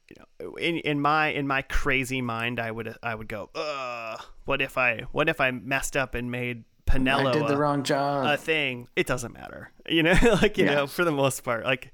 you 0.10 0.18
know 0.20 0.56
in 0.58 0.78
in 0.80 1.02
my 1.02 1.28
in 1.30 1.48
my 1.48 1.62
crazy 1.62 2.22
mind 2.22 2.60
I 2.60 2.72
would 2.72 2.94
I 3.02 3.16
would 3.16 3.30
go, 3.30 3.50
"Ugh, 3.56 4.22
what 4.46 4.62
if 4.62 4.78
I 4.78 5.06
what 5.12 5.30
if 5.30 5.40
I 5.40 5.50
messed 5.52 5.96
up 5.96 6.14
and 6.14 6.30
made 6.30 6.66
Penelo 6.90 7.28
I 7.30 7.32
did 7.34 7.48
the 7.48 7.54
a- 7.54 7.58
wrong 7.58 7.84
job. 7.84 8.26
a 8.26 8.38
thing, 8.38 8.88
it 8.96 9.08
doesn't 9.08 9.34
matter. 9.34 9.72
You 9.90 10.04
know, 10.04 10.14
like 10.42 10.58
you 10.60 10.66
Yeah. 10.66 10.76
know, 10.76 10.88
for 10.88 11.04
the 11.04 11.12
most 11.12 11.44
part, 11.44 11.66
like 11.66 11.92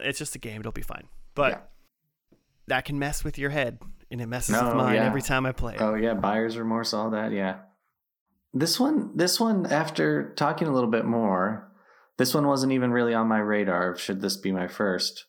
it's 0.00 0.18
just 0.18 0.34
a 0.34 0.38
game. 0.38 0.60
It'll 0.60 0.72
be 0.72 0.80
fine. 0.80 1.06
But 1.34 1.52
Yeah. 1.52 1.58
that 2.68 2.84
can 2.86 2.98
mess 2.98 3.24
with 3.24 3.36
your 3.38 3.50
head, 3.50 3.78
and 4.10 4.20
it 4.22 4.26
messes 4.26 4.54
No, 4.54 4.68
with 4.68 4.76
mine 4.76 4.94
yeah. 4.94 5.04
every 5.04 5.20
time 5.22 5.44
I 5.44 5.52
play. 5.52 5.76
Oh 5.78 5.94
yeah, 5.94 6.14
buyer's 6.14 6.56
remorse, 6.56 6.94
all 6.94 7.10
that. 7.10 7.32
Yeah. 7.32 7.56
This 8.54 8.80
one, 8.80 9.16
this 9.16 9.38
one. 9.40 9.66
After 9.66 10.32
talking 10.34 10.66
a 10.68 10.72
little 10.72 10.90
bit 10.90 11.04
more, 11.04 11.70
this 12.18 12.34
one 12.34 12.46
wasn't 12.46 12.72
even 12.72 12.90
really 12.90 13.14
on 13.14 13.28
my 13.28 13.38
radar. 13.38 13.96
Should 13.96 14.20
this 14.22 14.36
be 14.36 14.50
my 14.52 14.68
first? 14.68 15.26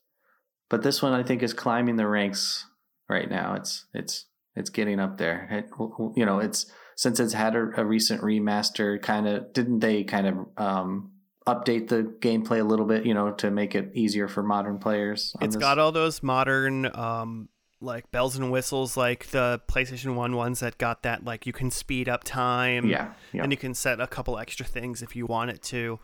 But 0.70 0.82
this 0.84 1.02
one, 1.02 1.14
I 1.14 1.24
think, 1.24 1.44
is 1.44 1.54
climbing 1.54 1.98
the 1.98 2.08
ranks 2.08 2.66
right 3.10 3.30
now. 3.30 3.54
It's 3.56 3.86
it's 3.94 4.26
it's 4.56 4.70
getting 4.70 5.00
up 5.00 5.18
there. 5.18 5.48
It, 5.52 5.70
you 6.16 6.26
know, 6.26 6.40
it's 6.40 6.72
since 7.04 7.20
it's 7.20 7.34
had 7.34 7.54
a, 7.56 7.82
a 7.82 7.86
recent 7.86 8.22
remaster. 8.22 9.00
Kind 9.02 9.28
of 9.28 9.52
didn't 9.54 9.80
they 9.80 10.04
kind 10.04 10.26
of 10.28 10.36
um, 10.58 11.12
update 11.46 11.90
the 11.90 12.04
gameplay 12.20 12.60
a 12.62 12.64
little 12.64 12.86
bit? 12.86 13.06
You 13.06 13.14
know, 13.14 13.32
to 13.34 13.52
make 13.52 13.76
it 13.76 13.92
easier 13.94 14.28
for 14.28 14.42
modern 14.42 14.80
players. 14.80 15.36
It's 15.42 15.56
this? 15.56 15.62
got 15.62 15.78
all 15.80 15.92
those 15.92 16.24
modern, 16.24 16.86
um, 16.96 17.50
like 17.82 18.10
bells 18.12 18.38
and 18.38 18.50
whistles, 18.52 18.96
like 18.96 19.28
the 19.32 19.62
PlayStation 19.68 20.16
One 20.16 20.38
ones 20.38 20.62
that 20.62 20.78
got 20.78 21.04
that, 21.04 21.26
like 21.26 21.46
you 21.46 21.52
can 21.52 21.70
speed 21.70 22.08
up 22.08 22.24
time. 22.24 22.86
yeah, 22.86 23.12
yeah. 23.34 23.44
and 23.44 23.52
you 23.52 23.58
can 23.58 23.74
set 23.74 24.00
a 24.00 24.08
couple 24.08 24.40
extra 24.40 24.66
things 24.66 25.02
if 25.02 25.16
you 25.18 25.26
want 25.26 25.52
it 25.52 25.62
to. 25.64 26.00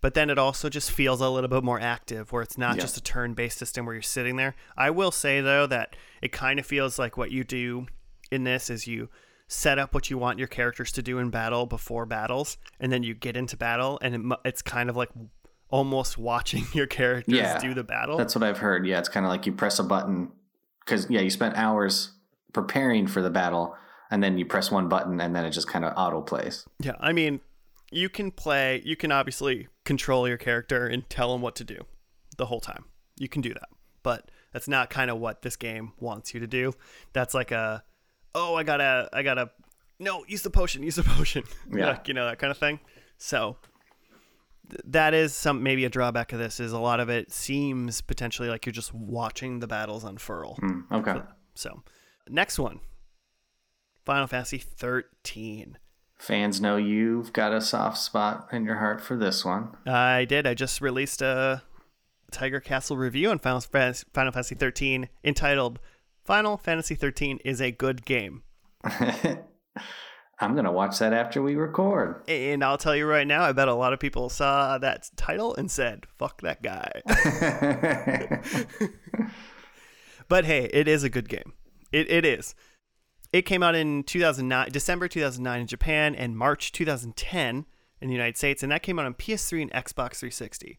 but 0.00 0.14
then 0.14 0.30
it 0.30 0.38
also 0.38 0.68
just 0.68 0.90
feels 0.90 1.20
a 1.20 1.28
little 1.28 1.48
bit 1.48 1.62
more 1.64 1.80
active 1.80 2.30
where 2.32 2.42
it's 2.42 2.58
not 2.58 2.74
Yeah. 2.76 2.82
just 2.82 2.96
a 2.96 3.00
turn-based 3.00 3.58
system 3.58 3.84
where 3.86 3.94
you're 3.94 4.02
sitting 4.16 4.36
there. 4.36 4.54
I 4.76 4.90
will 4.90 5.10
say 5.12 5.40
though 5.40 5.66
that 5.68 5.94
it 6.20 6.32
kind 6.32 6.58
of 6.58 6.66
feels 6.66 6.98
like 6.98 7.16
what 7.16 7.30
you 7.30 7.42
do 7.44 7.86
in 8.32 8.42
this 8.44 8.68
is 8.70 8.86
you 8.88 9.08
set 9.48 9.78
up 9.78 9.94
what 9.94 10.10
you 10.10 10.18
want 10.18 10.38
your 10.38 10.46
characters 10.46 10.92
to 10.92 11.02
do 11.02 11.18
in 11.18 11.30
battle 11.30 11.64
before 11.66 12.04
battles 12.04 12.58
and 12.78 12.92
then 12.92 13.02
you 13.02 13.14
get 13.14 13.36
into 13.36 13.56
battle 13.56 13.98
and 14.02 14.14
it, 14.14 14.38
it's 14.44 14.60
kind 14.62 14.90
of 14.90 14.96
like 14.96 15.08
almost 15.70 16.18
watching 16.18 16.64
your 16.74 16.86
characters 16.86 17.34
Yeah, 17.34 17.58
do 17.58 17.74
the 17.74 17.84
battle. 17.84 18.16
That's 18.16 18.34
what 18.34 18.44
I've 18.44 18.58
heard. 18.58 18.86
Yeah, 18.86 18.98
it's 18.98 19.08
kind 19.08 19.24
of 19.26 19.30
like 19.30 19.46
you 19.46 19.52
press 19.52 19.78
a 19.78 19.84
button 19.84 20.30
because 20.84 21.08
yeah, 21.10 21.20
you 21.20 21.30
spent 21.30 21.56
hours 21.56 22.12
preparing 22.52 23.06
for 23.06 23.20
the 23.20 23.30
battle, 23.30 23.74
and 24.10 24.22
then 24.22 24.38
you 24.38 24.46
press 24.46 24.70
one 24.70 24.88
button, 24.88 25.20
and 25.20 25.36
then 25.36 25.44
it 25.44 25.50
just 25.50 25.68
kind 25.68 25.84
of 25.84 25.92
auto 25.96 26.22
plays. 26.22 26.64
Yeah, 26.80 26.94
I 26.98 27.12
mean, 27.12 27.40
you 27.90 28.08
can 28.08 28.30
play, 28.30 28.82
you 28.84 28.96
can 28.96 29.12
obviously 29.12 29.68
control 29.84 30.26
your 30.26 30.38
character 30.38 30.86
and 30.86 31.08
tell 31.10 31.32
them 31.32 31.42
what 31.42 31.54
to 31.56 31.64
do 31.64 31.84
the 32.38 32.46
whole 32.46 32.60
time. 32.60 32.86
You 33.18 33.28
can 33.28 33.42
do 33.42 33.52
that. 33.52 33.68
But 34.02 34.30
that's 34.52 34.68
not 34.68 34.88
kind 34.88 35.10
of 35.10 35.18
what 35.18 35.42
this 35.42 35.56
game 35.56 35.92
wants 35.98 36.32
you 36.32 36.40
to 36.40 36.46
do. 36.46 36.72
That's 37.12 37.34
like 37.34 37.50
a, 37.50 37.82
oh, 38.38 38.54
I 38.54 38.62
gotta, 38.62 39.08
I 39.12 39.22
gotta, 39.22 39.50
no, 39.98 40.24
use 40.28 40.42
the 40.42 40.50
potion, 40.50 40.82
use 40.82 40.96
the 40.96 41.02
potion. 41.02 41.44
Yeah. 41.72 41.90
Like, 41.90 42.08
you 42.08 42.14
know, 42.14 42.26
that 42.26 42.38
kind 42.38 42.50
of 42.50 42.58
thing. 42.58 42.80
So 43.18 43.56
th- 44.70 44.80
that 44.86 45.14
is 45.14 45.34
some, 45.34 45.62
maybe 45.62 45.84
a 45.84 45.88
drawback 45.88 46.32
of 46.32 46.38
this 46.38 46.60
is 46.60 46.72
a 46.72 46.78
lot 46.78 47.00
of 47.00 47.08
it 47.08 47.32
seems 47.32 48.00
potentially 48.00 48.48
like 48.48 48.64
you're 48.66 48.72
just 48.72 48.94
watching 48.94 49.60
the 49.60 49.66
battles 49.66 50.04
unfurl. 50.04 50.54
Hmm, 50.60 50.80
okay. 50.92 51.16
So, 51.54 51.82
next 52.28 52.58
one 52.58 52.80
Final 54.04 54.26
Fantasy 54.26 54.58
13. 54.58 55.76
Fans 56.18 56.60
know 56.60 56.76
you've 56.76 57.32
got 57.32 57.52
a 57.52 57.60
soft 57.60 57.98
spot 57.98 58.48
in 58.52 58.64
your 58.64 58.76
heart 58.76 59.00
for 59.00 59.16
this 59.16 59.44
one. 59.44 59.76
I 59.86 60.24
did. 60.24 60.46
I 60.46 60.54
just 60.54 60.80
released 60.80 61.22
a 61.22 61.62
Tiger 62.30 62.60
Castle 62.60 62.96
review 62.96 63.30
on 63.30 63.38
Final, 63.38 63.60
Fantasy- 63.60 64.06
Final 64.12 64.32
Fantasy 64.32 64.54
13 64.54 65.08
entitled 65.24 65.78
Final 66.28 66.58
Fantasy 66.58 66.94
13 66.94 67.38
is 67.42 67.62
a 67.62 67.70
good 67.70 68.04
game. 68.04 68.42
I'm 68.84 70.54
gonna 70.54 70.70
watch 70.70 70.98
that 70.98 71.14
after 71.14 71.40
we 71.40 71.54
record. 71.54 72.22
And 72.28 72.62
I'll 72.62 72.76
tell 72.76 72.94
you 72.94 73.06
right 73.06 73.26
now, 73.26 73.44
I 73.44 73.52
bet 73.52 73.66
a 73.66 73.72
lot 73.72 73.94
of 73.94 73.98
people 73.98 74.28
saw 74.28 74.76
that 74.76 75.08
title 75.16 75.54
and 75.54 75.70
said, 75.70 76.04
fuck 76.18 76.42
that 76.42 76.62
guy. 76.62 77.00
but 80.28 80.44
hey, 80.44 80.68
it 80.70 80.86
is 80.86 81.02
a 81.02 81.08
good 81.08 81.30
game. 81.30 81.54
It, 81.92 82.10
it 82.10 82.26
is. 82.26 82.54
It 83.32 83.46
came 83.46 83.62
out 83.62 83.74
in 83.74 84.02
2009, 84.02 84.68
December 84.70 85.08
2009 85.08 85.62
in 85.62 85.66
Japan 85.66 86.14
and 86.14 86.36
March 86.36 86.72
2010 86.72 87.64
in 88.02 88.08
the 88.08 88.14
United 88.14 88.36
States, 88.36 88.62
and 88.62 88.70
that 88.70 88.82
came 88.82 88.98
out 88.98 89.06
on 89.06 89.14
PS3 89.14 89.62
and 89.62 89.72
Xbox 89.72 90.16
360. 90.16 90.78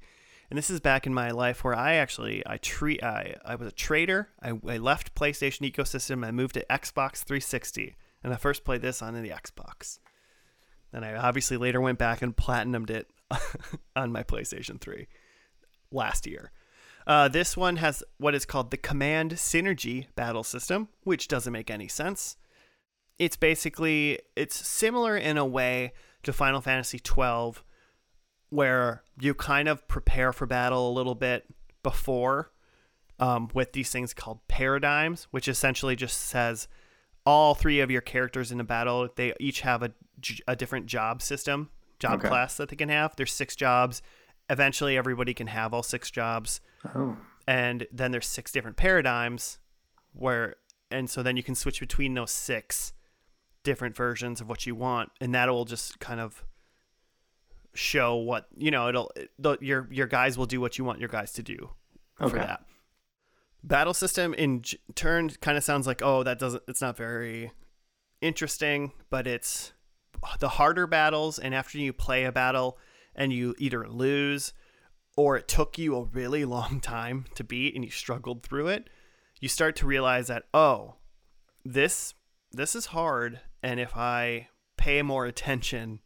And 0.50 0.58
this 0.58 0.70
is 0.72 0.80
back 0.80 1.06
in 1.06 1.14
my 1.14 1.30
life 1.30 1.64
where 1.64 1.76
I 1.76 1.96
actually 1.96 2.42
I 2.46 2.58
treat 2.58 3.04
I, 3.04 3.36
I 3.46 3.56
was 3.56 3.68
a 3.68 3.72
trader. 3.72 4.30
I, 4.42 4.54
I 4.68 4.78
left 4.78 5.14
PlayStation 5.14 5.72
ecosystem. 5.72 6.26
I 6.26 6.32
moved 6.32 6.56
to 6.56 6.66
Xbox 6.70 7.24
360, 7.24 7.96
and 8.24 8.34
I 8.34 8.38
first 8.38 8.64
played 8.64 8.82
this 8.82 9.02
on 9.02 9.14
the 9.14 9.30
Xbox. 9.30 10.00
Then 10.92 11.04
I 11.04 11.16
obviously 11.16 11.58
later 11.58 11.80
went 11.80 12.00
back 12.00 12.24
and 12.24 12.36
platinumed 12.36 12.90
it 12.90 13.12
on 13.96 14.12
my 14.12 14.24
PlayStation 14.24 14.82
3 14.82 15.08
last 15.92 16.26
year. 16.26 16.52
Uh, 17.06 17.28
this 17.28 17.56
one 17.56 17.76
has 17.78 18.04
what 18.18 18.34
is 18.34 18.46
called 18.46 18.72
the 18.72 18.78
Command 18.78 19.34
Synergy 19.34 20.08
battle 20.16 20.44
system, 20.44 20.90
which 21.04 21.28
doesn't 21.28 21.54
make 21.54 21.70
any 21.70 21.88
sense. 21.88 22.38
It's 23.20 23.38
basically 23.38 24.20
it's 24.36 24.56
similar 24.68 25.16
in 25.16 25.38
a 25.38 25.46
way 25.46 25.94
to 26.24 26.34
Final 26.34 26.62
Fantasy 26.62 26.98
12 26.98 27.64
where 28.50 29.04
you 29.20 29.34
kind 29.34 29.68
of 29.68 29.88
prepare 29.88 30.34
for 30.34 30.46
battle 30.46 30.90
a 30.90 30.94
little 30.94 31.16
bit 31.16 31.46
before 31.84 32.52
um, 33.20 33.50
with 33.54 33.74
these 33.74 33.92
things 33.92 34.14
called 34.14 34.40
paradigms, 34.48 35.28
which 35.32 35.48
essentially 35.48 35.96
just 35.96 36.18
says 36.20 36.68
all 37.26 37.54
three 37.54 37.80
of 37.80 37.92
your 37.92 38.02
characters 38.02 38.52
in 38.52 38.60
a 38.60 38.64
battle, 38.64 39.08
they 39.16 39.34
each 39.40 39.62
have 39.62 39.84
a, 39.84 39.92
a 40.48 40.56
different 40.56 40.86
job 40.88 41.22
system, 41.22 41.70
job 42.00 42.14
Okay. 42.20 42.28
class 42.30 42.58
that 42.58 42.70
they 42.70 42.76
can 42.76 42.90
have. 42.90 43.16
There's 43.16 43.32
six 43.34 43.56
jobs. 43.56 44.02
Eventually, 44.50 44.98
everybody 44.98 45.34
can 45.34 45.48
have 45.48 45.74
all 45.74 45.84
six 45.84 46.10
jobs. 46.10 46.60
oh, 46.96 47.18
And 47.48 47.86
then 47.92 48.12
there's 48.12 48.26
six 48.26 48.52
different 48.52 48.78
paradigms 48.78 49.60
where, 50.14 50.56
and 50.90 51.08
so 51.10 51.22
then 51.22 51.38
you 51.38 51.44
can 51.44 51.54
switch 51.56 51.80
between 51.80 52.16
those 52.16 52.32
six 52.32 52.94
different 53.64 53.96
versions 53.96 54.42
of 54.42 54.50
what 54.50 54.66
you 54.66 54.74
want. 54.74 55.12
And 55.22 55.36
that 55.36 55.50
will 55.50 55.66
just 55.66 56.00
kind 56.00 56.20
of 56.20 56.44
show 57.74 58.16
what, 58.16 58.48
you 58.58 58.72
know, 58.72 58.90
it'll, 58.90 59.12
the, 59.38 59.58
your, 59.62 59.88
your 59.92 60.08
guys 60.08 60.38
will 60.38 60.46
do 60.46 60.60
what 60.60 60.78
you 60.78 60.84
want 60.84 61.00
your 61.00 61.10
guys 61.10 61.32
to 61.34 61.44
do 61.44 61.70
for 62.18 62.26
Okay. 62.26 62.38
that. 62.40 62.66
Battle 63.64 63.94
system 63.94 64.34
in 64.34 64.64
turn 64.96 65.30
kind 65.42 65.58
of 65.58 65.64
sounds 65.64 65.86
like, 65.86 66.02
oh, 66.02 66.24
that 66.24 66.40
doesn't, 66.40 66.64
it's 66.68 66.82
not 66.82 66.96
very 66.96 67.52
interesting, 68.22 68.94
but 69.10 69.28
it's 69.28 69.74
the 70.40 70.50
harder 70.50 70.88
battles. 70.88 71.38
And 71.40 71.54
after 71.54 71.78
you 71.78 71.92
play 71.94 72.24
a 72.24 72.32
battle 72.32 72.78
and 73.16 73.34
you 73.34 73.56
either 73.58 73.88
lose 73.88 74.54
or 75.18 75.36
it 75.36 75.48
took 75.48 75.78
you 75.78 75.96
a 75.96 76.04
really 76.04 76.46
long 76.46 76.80
time 76.82 77.26
to 77.36 77.44
beat 77.44 77.76
and 77.76 77.84
you 77.84 77.92
struggled 77.92 78.44
through 78.44 78.68
it, 78.68 78.90
you 79.42 79.50
start 79.50 79.76
to 79.78 79.86
realize 79.86 80.28
that, 80.28 80.44
oh, 80.54 80.96
this 81.66 82.14
this 82.52 82.74
is 82.74 82.88
hard 82.88 83.42
and 83.62 83.80
if 83.80 83.96
I 83.96 84.48
pay 84.78 85.02
more 85.04 85.26
attention 85.26 86.00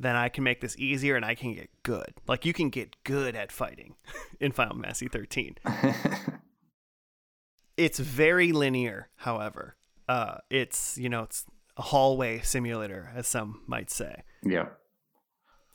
then 0.00 0.16
I 0.16 0.30
can 0.30 0.42
make 0.42 0.62
this 0.62 0.76
easier 0.78 1.14
and 1.14 1.24
I 1.24 1.34
can 1.34 1.54
get 1.54 1.68
good. 1.82 2.14
Like 2.26 2.46
you 2.46 2.54
can 2.54 2.70
get 2.70 2.96
good 3.04 3.36
at 3.36 3.52
fighting 3.52 3.96
in 4.40 4.50
Final 4.50 4.80
Fantasy 4.80 5.08
13. 5.08 5.56
it's 7.76 7.98
very 7.98 8.50
linear, 8.50 9.10
however. 9.16 9.76
Uh, 10.08 10.38
it's 10.48 10.98
you 10.98 11.08
know 11.08 11.22
it's 11.22 11.44
a 11.76 11.82
hallway 11.82 12.40
simulator, 12.40 13.12
as 13.14 13.28
some 13.28 13.62
might 13.66 13.90
say. 13.90 14.22
yeah. 14.42 14.68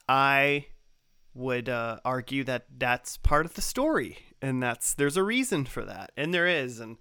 I 0.08 0.68
would 1.34 1.68
uh, 1.68 1.98
argue 2.06 2.44
that 2.44 2.66
that's 2.78 3.18
part 3.18 3.46
of 3.46 3.56
the 3.56 3.62
story, 3.62 4.20
and 4.42 4.62
that's 4.62 4.94
there's 4.94 5.18
a 5.18 5.24
reason 5.24 5.66
for 5.66 5.84
that, 5.84 6.12
and 6.18 6.34
there 6.34 6.48
is, 6.48 6.80
and 6.80 6.98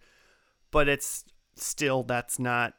but 0.70 0.88
it's 0.88 1.24
still 1.54 2.02
that's 2.02 2.38
not 2.38 2.74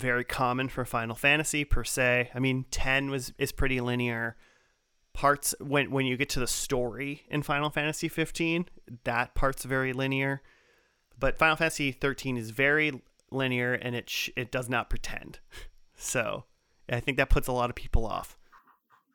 very 0.00 0.24
common 0.24 0.68
for 0.68 0.84
Final 0.84 1.14
Fantasy 1.14 1.64
per 1.64 1.84
se. 1.84 2.30
I 2.34 2.38
mean, 2.38 2.64
ten 2.70 3.10
was 3.10 3.32
is 3.38 3.52
pretty 3.52 3.80
linear. 3.80 4.36
Parts 5.12 5.54
when 5.60 5.90
when 5.90 6.06
you 6.06 6.16
get 6.16 6.28
to 6.30 6.40
the 6.40 6.46
story 6.46 7.22
in 7.28 7.42
Final 7.42 7.70
Fantasy 7.70 8.08
15, 8.08 8.66
that 9.04 9.34
part's 9.34 9.64
very 9.64 9.92
linear, 9.92 10.42
but 11.18 11.38
Final 11.38 11.56
Fantasy 11.56 11.92
13 11.92 12.36
is 12.36 12.50
very 12.50 13.02
linear 13.30 13.74
and 13.74 13.94
it 13.94 14.08
sh- 14.08 14.30
it 14.36 14.50
does 14.50 14.68
not 14.68 14.90
pretend. 14.90 15.38
So 16.02 16.44
I 16.88 16.98
think 17.00 17.18
that 17.18 17.28
puts 17.28 17.46
a 17.46 17.52
lot 17.52 17.68
of 17.68 17.76
people 17.76 18.06
off. 18.06 18.38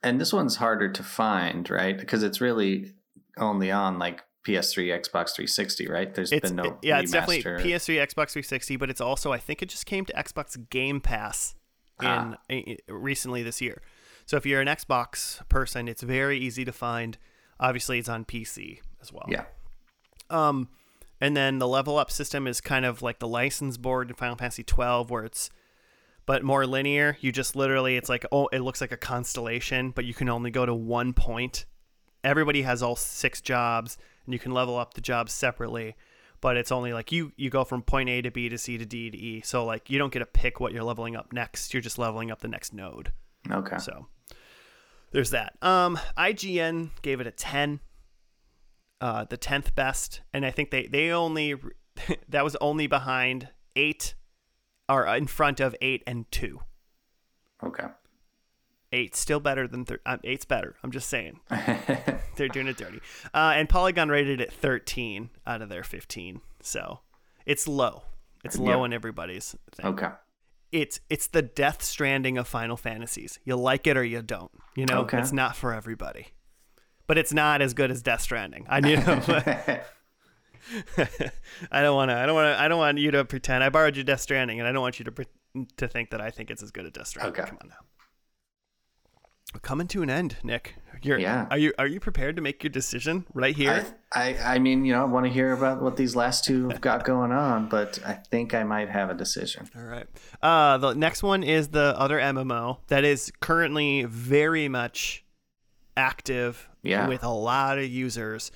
And 0.04 0.22
this 0.22 0.32
one's 0.32 0.58
harder 0.58 0.88
to 0.92 1.02
find, 1.02 1.68
right? 1.68 1.98
Because 1.98 2.22
it's 2.22 2.40
really 2.40 2.94
only 3.38 3.72
on 3.72 3.98
like 3.98 4.24
PS3, 4.46 4.88
Xbox 4.90 5.34
360, 5.36 5.88
right? 5.88 6.14
There's 6.14 6.32
It's 6.32 6.50
been 6.50 6.56
no 6.58 6.64
it- 6.66 6.74
yeah, 6.84 7.00
it's 7.00 7.12
definitely. 7.12 7.42
PS3, 7.44 7.96
Xbox 7.98 8.32
360, 8.32 8.76
but 8.78 8.90
it's 8.90 9.02
also 9.02 9.32
I 9.34 9.38
think 9.40 9.62
it 9.62 9.70
just 9.70 9.86
came 9.86 10.06
to 10.06 10.14
Xbox 10.14 10.58
Game 10.70 11.02
Pass 11.02 11.56
in 12.02 12.08
Ah. 12.08 12.36
i- 12.50 12.64
i- 12.68 12.78
recently 12.88 13.42
this 13.44 13.62
year. 13.62 13.82
So 14.26 14.38
if 14.38 14.46
you're 14.46 14.62
an 14.62 14.68
Xbox 14.68 15.48
person, 15.50 15.88
it's 15.88 16.02
very 16.04 16.38
easy 16.40 16.64
to 16.66 16.72
find. 16.72 17.18
Obviously, 17.60 18.00
it's 18.00 18.10
on 18.10 18.26
PC 18.26 18.82
as 19.02 19.12
well. 19.14 19.26
Yeah. 19.30 19.46
Um, 20.30 20.70
and 21.22 21.36
then 21.38 21.60
the 21.60 21.68
level 21.68 21.98
up 21.98 22.12
system 22.12 22.48
is 22.48 22.60
kind 22.62 22.86
of 22.86 23.02
like 23.02 23.20
the 23.20 23.28
license 23.28 23.78
board 23.78 24.10
in 24.10 24.16
Final 24.16 24.36
Fantasy 24.36 24.64
12, 24.64 25.10
where 25.10 25.24
it's 25.24 25.50
but 26.26 26.44
more 26.44 26.66
linear. 26.66 27.18
You 27.22 27.32
just 27.32 27.56
literally, 27.56 27.98
it's 27.98 28.10
like 28.10 28.26
oh, 28.32 28.48
it 28.48 28.60
looks 28.62 28.82
like 28.82 28.92
a 28.92 28.98
constellation, 28.98 29.92
but 29.92 30.06
you 30.06 30.14
can 30.14 30.28
only 30.28 30.50
go 30.52 30.66
to 30.66 30.74
one 30.74 31.14
point. 31.14 31.66
Everybody 32.24 32.64
has 32.64 32.82
all 32.82 32.96
six 32.96 33.40
jobs, 33.42 33.98
and 34.26 34.34
you 34.34 34.40
can 34.40 34.54
level 34.54 34.78
up 34.78 34.94
the 34.94 35.02
jobs 35.02 35.34
separately. 35.34 35.96
But 36.42 36.58
it's 36.58 36.72
only 36.72 36.94
like 36.94 37.12
you 37.12 37.32
you 37.38 37.50
go 37.50 37.64
from 37.64 37.82
point 37.82 38.10
A 38.10 38.22
to 38.22 38.30
B 38.30 38.50
to 38.50 38.58
C 38.58 38.78
to 38.78 38.86
D 38.86 39.10
to 39.10 39.18
E. 39.18 39.42
So 39.42 39.66
like 39.66 39.90
you 39.90 39.98
don't 39.98 40.14
get 40.14 40.20
to 40.20 40.26
pick 40.26 40.60
what 40.60 40.74
you're 40.74 40.84
leveling 40.84 41.16
up 41.16 41.34
next. 41.34 41.74
You're 41.74 41.82
just 41.82 41.98
leveling 41.98 42.30
up 42.30 42.42
the 42.42 42.48
next 42.48 42.74
node. 42.74 43.12
Okay. 43.50 43.78
So 43.78 44.08
there's 45.12 45.32
that. 45.32 45.54
Um, 45.62 45.98
IGN 46.18 46.90
gave 47.02 47.22
it 47.22 47.28
a 47.28 47.32
10, 47.32 47.80
uh, 49.02 49.24
the 49.24 49.38
10th 49.38 49.74
best, 49.74 50.22
and 50.34 50.46
I 50.46 50.52
think 50.52 50.72
they 50.72 50.88
they 50.88 51.12
only 51.12 51.56
that 52.30 52.44
was 52.44 52.56
only 52.58 52.88
behind 52.88 53.50
eight, 53.76 54.14
or 54.90 55.08
in 55.08 55.28
front 55.28 55.60
of 55.60 55.76
eight 55.82 56.04
and 56.06 56.30
two. 56.32 56.60
Okay. 57.64 57.88
Eight's 58.96 59.20
still 59.20 59.40
better 59.40 59.68
than 59.68 59.86
thir- 59.86 60.02
um, 60.06 60.20
eight's 60.24 60.46
better. 60.46 60.76
I'm 60.84 60.92
just 60.92 61.10
saying 61.10 61.40
they're 62.36 62.48
doing 62.48 62.68
it 62.68 62.78
dirty. 62.78 63.02
Uh, 63.34 63.54
and 63.56 63.68
Polygon 63.68 64.10
rated 64.10 64.40
it 64.40 64.54
13 64.54 65.30
out 65.46 65.62
of 65.62 65.70
their 65.70 65.84
15, 65.84 66.42
so 66.62 67.02
it's 67.46 67.68
low. 67.68 68.04
It's 68.44 68.58
low 68.58 68.84
in 68.86 68.94
everybody's 68.94 69.56
thing. 69.72 69.88
okay. 69.88 70.10
it's 70.72 71.00
it's 71.10 71.28
the 71.28 71.42
death 71.42 71.84
stranding 71.84 72.38
of 72.38 72.48
final 72.48 72.78
fantasies 72.78 73.40
you 73.44 73.56
like 73.56 73.88
it 73.88 73.98
or 73.98 74.04
you 74.04 74.22
don't 74.22 74.52
you 74.76 74.86
know 74.86 75.00
Okay. 75.02 75.18
it's 75.20 75.32
not 75.32 75.56
for 75.56 75.74
everybody 75.74 76.28
but 77.08 77.18
it's 77.18 77.34
not 77.34 77.62
as 77.62 77.74
good 77.74 77.92
as 77.92 78.02
Death 78.02 78.22
Stranding. 78.22 78.66
I 78.68 78.80
knew. 78.80 78.96
I 81.72 81.82
don't 81.84 81.96
want 81.96 82.10
to. 82.10 82.18
I 82.18 82.26
don't 82.26 82.34
want 82.36 82.56
to. 82.56 82.60
I 82.60 82.68
don't 82.68 82.80
want 82.80 82.98
you 82.98 83.12
to 83.12 83.24
pretend. 83.26 83.64
I 83.64 83.70
borrowed 83.70 83.96
your 83.96 84.04
Death 84.04 84.22
Stranding, 84.22 84.60
and 84.60 84.68
I 84.68 84.72
don't 84.72 84.82
want 84.82 84.98
you 84.98 85.06
to 85.06 85.12
pre- 85.12 85.66
to 85.78 85.88
think 85.88 86.10
that 86.10 86.20
I 86.22 86.32
think 86.32 86.50
it's 86.50 86.64
as 86.64 86.72
good 86.72 86.86
as 86.86 86.92
Death 86.94 87.08
Stranding. 87.08 87.40
Okay. 87.40 87.48
Come 87.50 87.60
on 87.62 87.70
now. 87.70 87.76
Coming 89.62 89.88
to 89.90 90.02
an 90.02 90.10
end, 90.10 90.38
Nick. 90.44 90.76
You're, 91.02 91.20
Yeah. 91.20 91.46
Are 91.52 91.58
you 91.58 91.72
are 91.78 91.88
you 91.88 92.00
prepared 92.00 92.36
to 92.36 92.42
make 92.42 92.64
your 92.64 92.72
decision 92.72 93.26
right 93.34 93.56
here? 93.56 93.86
I, 94.12 94.34
I 94.34 94.56
I 94.56 94.60
mean, 94.60 94.86
you 94.86 94.94
know, 94.94 95.02
I 95.02 95.06
want 95.06 95.26
to 95.26 95.32
hear 95.32 95.52
about 95.54 95.82
what 95.82 95.98
these 95.98 96.16
last 96.16 96.46
two 96.46 96.70
have 96.70 96.82
got 96.82 97.06
going 97.06 97.32
on, 97.32 97.70
but 97.70 98.00
I 98.06 98.14
think 98.14 98.54
I 98.54 98.64
might 98.64 98.90
have 98.90 99.10
a 99.10 99.14
decision. 99.14 99.70
All 99.76 99.84
right. 99.84 100.08
Uh, 100.42 100.78
the 100.80 100.94
next 100.94 101.22
one 101.24 101.44
is 101.44 101.70
the 101.70 101.94
other 101.98 102.18
MMO 102.20 102.80
that 102.88 103.04
is 103.04 103.32
currently 103.40 104.04
very 104.06 104.68
much 104.68 105.24
active 105.96 106.68
Yeah. 106.82 107.08
with 107.08 107.24
a 107.24 107.30
lot 107.30 107.78
of 107.78 107.86
users. 107.86 108.52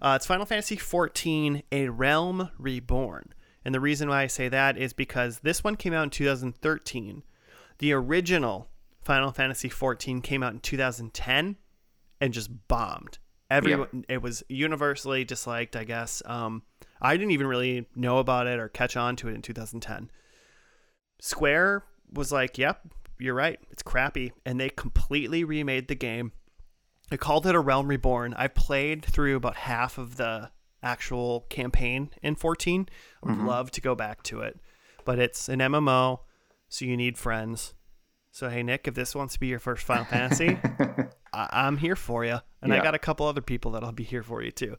Uh, 0.00 0.14
it's 0.16 0.26
Final 0.26 0.46
Fantasy 0.46 0.76
XIV: 0.76 1.62
A 1.72 1.88
Realm 1.88 2.50
Reborn, 2.58 3.34
and 3.64 3.74
the 3.74 3.80
reason 3.80 4.08
why 4.08 4.22
I 4.22 4.28
say 4.28 4.48
that 4.48 4.78
is 4.78 4.92
because 4.92 5.40
this 5.40 5.64
one 5.64 5.74
came 5.76 5.92
out 5.92 6.04
in 6.04 6.10
2013. 6.10 7.24
The 7.78 7.92
original 7.92 8.68
Final 9.08 9.32
Fantasy 9.32 9.70
XIV 9.70 10.22
came 10.22 10.42
out 10.42 10.52
in 10.52 10.60
2010 10.60 11.56
and 12.20 12.34
just 12.34 12.68
bombed. 12.68 13.16
Everyone, 13.50 14.04
it 14.06 14.20
was 14.20 14.42
universally 14.50 15.24
disliked, 15.24 15.76
I 15.76 15.84
guess. 15.84 16.22
Um, 16.26 16.62
I 17.00 17.16
didn't 17.16 17.30
even 17.30 17.46
really 17.46 17.86
know 17.96 18.18
about 18.18 18.46
it 18.46 18.58
or 18.58 18.68
catch 18.68 18.98
on 18.98 19.16
to 19.16 19.28
it 19.28 19.34
in 19.34 19.40
2010. 19.40 20.10
Square 21.22 21.84
was 22.12 22.30
like, 22.30 22.58
"Yep, 22.58 22.86
you're 23.18 23.32
right. 23.34 23.58
It's 23.70 23.82
crappy," 23.82 24.32
and 24.44 24.60
they 24.60 24.68
completely 24.68 25.42
remade 25.42 25.88
the 25.88 25.94
game. 25.94 26.32
They 27.08 27.16
called 27.16 27.46
it 27.46 27.54
a 27.54 27.60
Realm 27.60 27.88
Reborn. 27.88 28.34
I 28.34 28.48
played 28.48 29.02
through 29.02 29.36
about 29.36 29.56
half 29.56 29.96
of 29.96 30.18
the 30.18 30.50
actual 30.82 31.46
campaign 31.48 32.10
in 32.22 32.34
14. 32.34 32.86
I 33.22 33.26
would 33.30 33.38
love 33.38 33.70
to 33.70 33.80
go 33.80 33.94
back 33.94 34.22
to 34.24 34.42
it, 34.42 34.60
but 35.06 35.18
it's 35.18 35.48
an 35.48 35.60
MMO, 35.60 36.20
so 36.68 36.84
you 36.84 36.94
need 36.94 37.16
friends. 37.16 37.72
So 38.30 38.48
hey, 38.48 38.62
Nick, 38.62 38.86
if 38.86 38.94
this 38.94 39.14
wants 39.14 39.34
to 39.34 39.40
be 39.40 39.48
your 39.48 39.58
first 39.58 39.82
Final 39.84 40.04
Fantasy, 40.04 40.58
I- 41.32 41.48
I'm 41.52 41.76
here 41.78 41.96
for 41.96 42.24
you, 42.24 42.38
and 42.62 42.72
I 42.72 42.82
got 42.82 42.94
a 42.94 42.98
couple 42.98 43.26
other 43.26 43.40
people 43.40 43.72
that'll 43.72 43.92
be 43.92 44.04
here 44.04 44.22
for 44.22 44.42
you 44.42 44.50
too. 44.50 44.76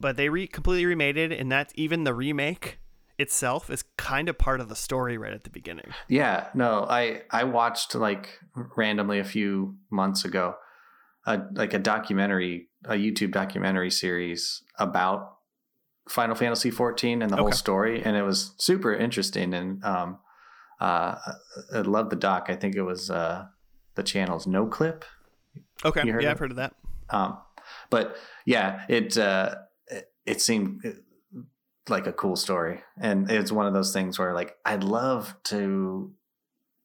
But 0.00 0.16
they 0.16 0.28
re- 0.28 0.46
completely 0.46 0.86
remade 0.86 1.16
it, 1.16 1.32
and 1.32 1.50
that's 1.50 1.72
even 1.76 2.04
the 2.04 2.14
remake 2.14 2.78
itself 3.18 3.68
is 3.68 3.82
kind 3.96 4.28
of 4.28 4.38
part 4.38 4.60
of 4.60 4.68
the 4.68 4.76
story 4.76 5.18
right 5.18 5.32
at 5.32 5.42
the 5.44 5.50
beginning. 5.50 5.86
Yeah, 6.08 6.48
no, 6.54 6.86
I 6.88 7.22
I 7.30 7.44
watched 7.44 7.94
like 7.94 8.38
randomly 8.76 9.18
a 9.18 9.24
few 9.24 9.76
months 9.90 10.24
ago, 10.24 10.54
a 11.26 11.40
like 11.52 11.74
a 11.74 11.78
documentary, 11.78 12.68
a 12.84 12.92
YouTube 12.94 13.32
documentary 13.32 13.90
series 13.90 14.62
about 14.78 15.36
Final 16.08 16.36
Fantasy 16.36 16.70
14 16.70 17.22
and 17.22 17.30
the 17.32 17.36
whole 17.36 17.52
story, 17.52 18.02
and 18.04 18.16
it 18.16 18.22
was 18.22 18.54
super 18.58 18.94
interesting. 18.94 19.52
And 19.52 19.82
um, 19.84 20.18
uh, 20.80 21.16
I 21.74 21.78
love 21.80 22.10
the 22.10 22.16
doc. 22.16 22.46
I 22.48 22.56
think 22.56 22.74
it 22.76 22.82
was 22.82 23.10
uh, 23.10 23.46
the 23.94 24.02
channel's 24.02 24.46
Noclip. 24.46 25.02
Okay, 25.84 26.02
yeah, 26.06 26.18
of 26.18 26.24
I've 26.24 26.38
heard 26.38 26.50
of 26.50 26.56
that. 26.56 26.74
Um, 27.10 27.38
but 27.90 28.16
yeah, 28.46 28.84
it, 28.88 29.16
uh, 29.18 29.56
it 29.88 30.10
it 30.26 30.40
seemed 30.40 30.82
like 31.88 32.06
a 32.06 32.12
cool 32.12 32.36
story, 32.36 32.82
and 33.00 33.30
it's 33.30 33.52
one 33.52 33.66
of 33.66 33.74
those 33.74 33.92
things 33.92 34.18
where 34.18 34.34
like 34.34 34.56
I'd 34.64 34.84
love 34.84 35.34
to 35.44 36.12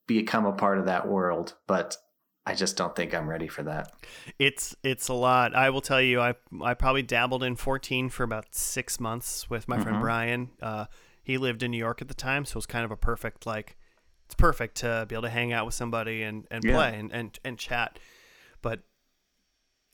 become 0.07 0.45
a 0.45 0.53
part 0.53 0.79
of 0.79 0.85
that 0.85 1.07
world, 1.07 1.55
but 1.67 1.97
I 2.45 2.55
just 2.55 2.75
don't 2.75 2.95
think 2.95 3.13
I'm 3.13 3.27
ready 3.29 3.47
for 3.47 3.63
that. 3.63 3.91
It's 4.39 4.75
it's 4.83 5.07
a 5.07 5.13
lot. 5.13 5.55
I 5.55 5.69
will 5.69 5.81
tell 5.81 6.01
you, 6.01 6.19
I 6.19 6.35
I 6.61 6.73
probably 6.73 7.03
dabbled 7.03 7.43
in 7.43 7.55
14 7.55 8.09
for 8.09 8.23
about 8.23 8.53
six 8.53 8.99
months 8.99 9.49
with 9.49 9.67
my 9.67 9.77
friend 9.79 9.97
Mhm. 9.97 10.01
Brian. 10.01 10.49
Uh, 10.61 10.85
he 11.23 11.37
lived 11.37 11.63
in 11.63 11.71
New 11.71 11.77
York 11.77 12.01
at 12.01 12.09
the 12.09 12.13
time, 12.13 12.43
so 12.43 12.53
it 12.53 12.55
was 12.55 12.65
kind 12.65 12.83
of 12.83 12.91
a 12.91 12.97
perfect 12.97 13.45
like 13.45 13.77
it's 14.25 14.35
perfect 14.35 14.75
to 14.77 15.05
be 15.07 15.15
able 15.15 15.23
to 15.23 15.29
hang 15.29 15.51
out 15.53 15.65
with 15.65 15.75
somebody 15.75 16.23
and, 16.23 16.45
and 16.51 16.63
Yeah. 16.63 16.73
play 16.75 16.97
and, 16.99 17.11
and, 17.11 17.39
and 17.43 17.57
chat. 17.57 17.99
But 18.61 18.81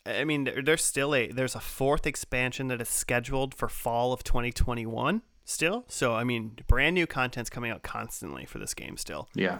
I 0.05 0.23
mean, 0.23 0.45
there, 0.45 0.61
there's 0.61 0.83
still 0.83 1.13
a 1.13 1.27
there's 1.31 1.55
a 1.55 1.59
fourth 1.59 2.07
expansion 2.07 2.67
that 2.67 2.81
is 2.81 2.89
scheduled 2.89 3.53
for 3.53 3.67
fall 3.69 4.13
of 4.13 4.23
2021 4.23 5.21
still. 5.43 5.85
So 5.87 6.15
I 6.15 6.23
mean, 6.23 6.57
brand 6.67 6.95
new 6.95 7.05
content's 7.07 7.49
coming 7.49 7.71
out 7.71 7.83
constantly 7.83 8.45
for 8.45 8.59
this 8.59 8.73
game 8.73 8.97
still. 8.97 9.27
Yeah, 9.35 9.59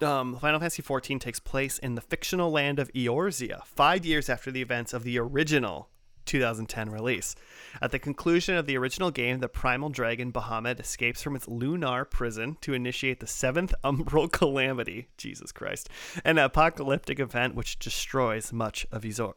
Um, 0.00 0.36
Final 0.38 0.60
Fantasy 0.60 0.82
XIV 0.82 1.20
takes 1.20 1.40
place 1.40 1.78
in 1.78 1.94
the 1.94 2.00
fictional 2.00 2.50
land 2.50 2.78
of 2.78 2.90
Eorzea, 2.94 3.64
five 3.66 4.06
years 4.06 4.28
after 4.28 4.50
the 4.50 4.62
events 4.62 4.92
of 4.92 5.02
the 5.04 5.18
original 5.18 5.88
2010 6.30 6.90
release. 6.90 7.34
At 7.82 7.90
the 7.90 7.98
conclusion 7.98 8.56
of 8.56 8.66
the 8.66 8.78
original 8.78 9.10
game, 9.10 9.40
the 9.40 9.48
primal 9.48 9.88
dragon 9.88 10.32
Bahamut 10.32 10.78
escapes 10.78 11.22
from 11.22 11.34
its 11.34 11.48
lunar 11.48 12.04
prison 12.04 12.56
to 12.60 12.72
initiate 12.72 13.18
the 13.18 13.26
seventh 13.26 13.74
umbral 13.84 14.30
calamity, 14.30 15.08
Jesus 15.16 15.50
Christ, 15.50 15.88
an 16.24 16.38
apocalyptic 16.38 17.18
event 17.18 17.56
which 17.56 17.80
destroys 17.80 18.52
much 18.52 18.86
of 18.92 19.02
Ezor- 19.02 19.34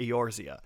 Eorzea. 0.00 0.58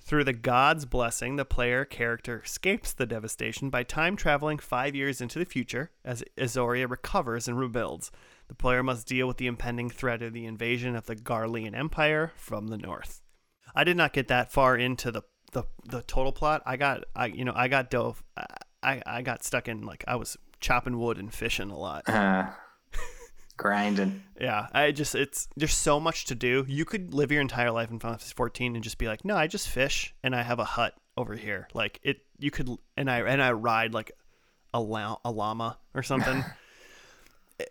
Through 0.00 0.24
the 0.24 0.32
god's 0.32 0.86
blessing, 0.86 1.36
the 1.36 1.44
player 1.44 1.84
character 1.84 2.40
escapes 2.42 2.94
the 2.94 3.04
devastation 3.04 3.68
by 3.68 3.82
time 3.82 4.16
traveling 4.16 4.58
five 4.58 4.94
years 4.94 5.20
into 5.20 5.38
the 5.38 5.44
future 5.44 5.90
as 6.02 6.24
Azoria 6.38 6.88
recovers 6.88 7.46
and 7.46 7.58
rebuilds. 7.58 8.10
The 8.48 8.54
player 8.54 8.82
must 8.82 9.06
deal 9.06 9.28
with 9.28 9.36
the 9.36 9.48
impending 9.48 9.90
threat 9.90 10.22
of 10.22 10.32
the 10.32 10.46
invasion 10.46 10.96
of 10.96 11.04
the 11.04 11.16
Garlean 11.16 11.76
Empire 11.76 12.32
from 12.36 12.68
the 12.68 12.78
north. 12.78 13.20
I 13.74 13.84
did 13.84 13.96
not 13.96 14.12
get 14.12 14.28
that 14.28 14.52
far 14.52 14.76
into 14.76 15.10
the 15.10 15.22
the, 15.52 15.64
the 15.88 16.02
total 16.02 16.32
plot. 16.32 16.62
I 16.66 16.76
got 16.76 17.04
I 17.16 17.26
you 17.26 17.44
know 17.44 17.52
I 17.54 17.68
got 17.68 17.90
dove 17.90 18.22
I 18.82 19.02
I 19.06 19.22
got 19.22 19.44
stuck 19.44 19.68
in 19.68 19.82
like 19.82 20.04
I 20.06 20.16
was 20.16 20.36
chopping 20.60 20.98
wood 20.98 21.18
and 21.18 21.32
fishing 21.32 21.70
a 21.70 21.78
lot. 21.78 22.08
uh, 22.08 22.46
grinding. 23.56 24.22
Yeah, 24.40 24.68
I 24.72 24.92
just 24.92 25.14
it's 25.14 25.48
there's 25.56 25.74
so 25.74 25.98
much 26.00 26.26
to 26.26 26.34
do. 26.34 26.64
You 26.68 26.84
could 26.84 27.14
live 27.14 27.32
your 27.32 27.40
entire 27.40 27.70
life 27.70 27.90
in 27.90 27.98
Final 27.98 28.16
Fantasy 28.18 28.34
14 28.34 28.74
and 28.74 28.84
just 28.84 28.98
be 28.98 29.06
like, 29.06 29.24
no, 29.24 29.36
I 29.36 29.46
just 29.46 29.68
fish 29.68 30.14
and 30.22 30.34
I 30.34 30.42
have 30.42 30.58
a 30.58 30.64
hut 30.64 30.94
over 31.16 31.34
here. 31.34 31.68
Like 31.74 31.98
it, 32.02 32.18
you 32.38 32.50
could 32.50 32.70
and 32.96 33.10
I 33.10 33.20
and 33.20 33.42
I 33.42 33.52
ride 33.52 33.94
like 33.94 34.12
a 34.72 34.80
la- 34.80 35.18
a 35.24 35.30
llama 35.30 35.78
or 35.94 36.02
something. 36.02 36.44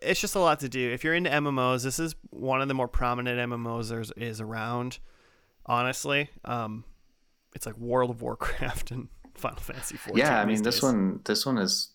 It's 0.02 0.20
just 0.20 0.36
a 0.36 0.40
lot 0.40 0.60
to 0.60 0.68
do. 0.68 0.92
If 0.92 1.06
you're 1.06 1.14
into 1.14 1.30
MMOs, 1.30 1.82
this 1.82 1.98
is 1.98 2.14
one 2.30 2.62
of 2.62 2.68
the 2.68 2.74
more 2.74 2.90
prominent 2.90 3.40
MMOs 3.50 3.88
there's 3.88 4.42
around. 4.42 5.00
Honestly, 5.68 6.30
um, 6.46 6.84
it's 7.56 7.66
like 7.66 7.78
World 7.78 8.10
of 8.10 8.22
Warcraft 8.22 8.92
and 8.92 9.10
Final 9.36 9.60
Fantasy 9.60 9.98
14. 9.98 10.18
Yeah, 10.18 10.40
I 10.42 10.46
mean 10.46 10.62
this 10.64 10.76
days. 10.76 10.84
one 10.84 11.20
this 11.26 11.46
one 11.46 11.58
is 11.58 11.92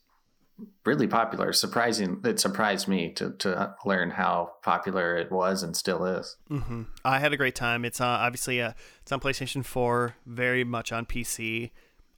really 0.84 1.06
popular. 1.06 1.52
Surprising, 1.52 2.20
it 2.24 2.38
surprised 2.38 2.86
me 2.88 3.12
to 3.14 3.32
to 3.38 3.74
learn 3.84 4.10
how 4.10 4.52
popular 4.62 5.16
it 5.16 5.32
was 5.32 5.62
and 5.62 5.76
still 5.76 6.04
is. 6.04 6.36
hmm 6.48 6.82
I 7.04 7.18
had 7.18 7.32
a 7.32 7.36
great 7.36 7.54
time. 7.54 7.84
It's 7.84 8.00
uh, 8.00 8.06
obviously 8.06 8.60
uh, 8.60 8.72
it's 9.02 9.10
on 9.12 9.20
PlayStation 9.20 9.64
4, 9.64 10.16
very 10.26 10.64
much 10.64 10.92
on 10.92 11.06
PC. 11.06 11.70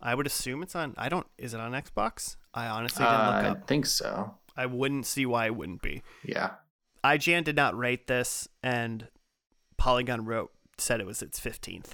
I 0.02 0.14
would 0.14 0.26
assume 0.26 0.62
it's 0.62 0.76
on. 0.76 0.94
I 0.98 1.08
don't. 1.08 1.26
Is 1.38 1.54
it 1.54 1.60
on 1.60 1.72
Xbox? 1.72 2.36
I 2.52 2.66
honestly 2.66 3.04
didn't 3.04 3.20
Uh, 3.20 3.36
look 3.36 3.44
up. 3.52 3.62
I 3.62 3.66
think 3.66 3.86
so. 3.86 4.34
I 4.56 4.66
wouldn't 4.66 5.06
see 5.06 5.24
why 5.26 5.46
it 5.46 5.56
wouldn't 5.56 5.82
be. 5.82 6.02
Yeah. 6.22 6.50
IGN 7.02 7.44
did 7.44 7.56
not 7.56 7.76
rate 7.76 8.06
this, 8.06 8.46
and 8.62 9.08
Polygon 9.78 10.24
wrote 10.24 10.52
said 10.78 11.00
it 11.00 11.06
was 11.06 11.22
its 11.22 11.38
15th. 11.40 11.92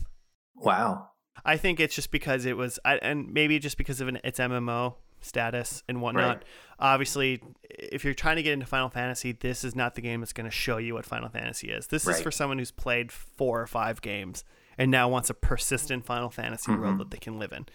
Wow. 0.55 1.11
I 1.45 1.57
think 1.57 1.81
it's 1.81 1.95
just 1.95 2.11
because 2.11 2.45
it 2.45 2.57
was, 2.57 2.79
and 2.85 3.33
maybe 3.33 3.59
just 3.59 3.79
because 3.79 4.01
of 4.01 4.09
an, 4.09 4.19
its 4.25 4.39
MMO 4.39 4.95
status 5.23 5.83
and 5.89 6.01
whatnot. 6.03 6.37
Right. 6.39 6.43
Obviously, 6.79 7.43
if 7.71 8.05
you're 8.05 8.15
trying 8.15 8.37
to 8.37 8.43
get 8.43 8.53
into 8.53 8.67
Final 8.67 8.89
Fantasy, 8.91 9.33
this 9.33 9.65
is 9.65 9.75
not 9.75 9.95
the 9.95 10.01
game 10.01 10.21
that's 10.21 10.33
going 10.33 10.45
to 10.49 10.51
show 10.55 10.77
you 10.79 10.95
what 10.95 11.07
Final 11.07 11.29
Fantasy 11.29 11.71
is. 11.71 11.87
This 11.89 12.07
is 12.07 12.21
for 12.21 12.31
someone 12.31 12.59
who's 12.59 12.71
played 12.71 13.11
four 13.13 13.61
or 13.61 13.67
five 13.67 14.01
games 14.03 14.45
and 14.79 14.91
now 14.91 15.09
wants 15.09 15.31
a 15.31 15.35
persistent 15.35 16.05
Final 16.07 16.31
Fantasy 16.31 16.73
world 16.73 16.95
Mhm. 16.97 16.99
that 16.99 17.11
they 17.11 17.19
can 17.19 17.39
live 17.39 17.53
in. 17.53 17.67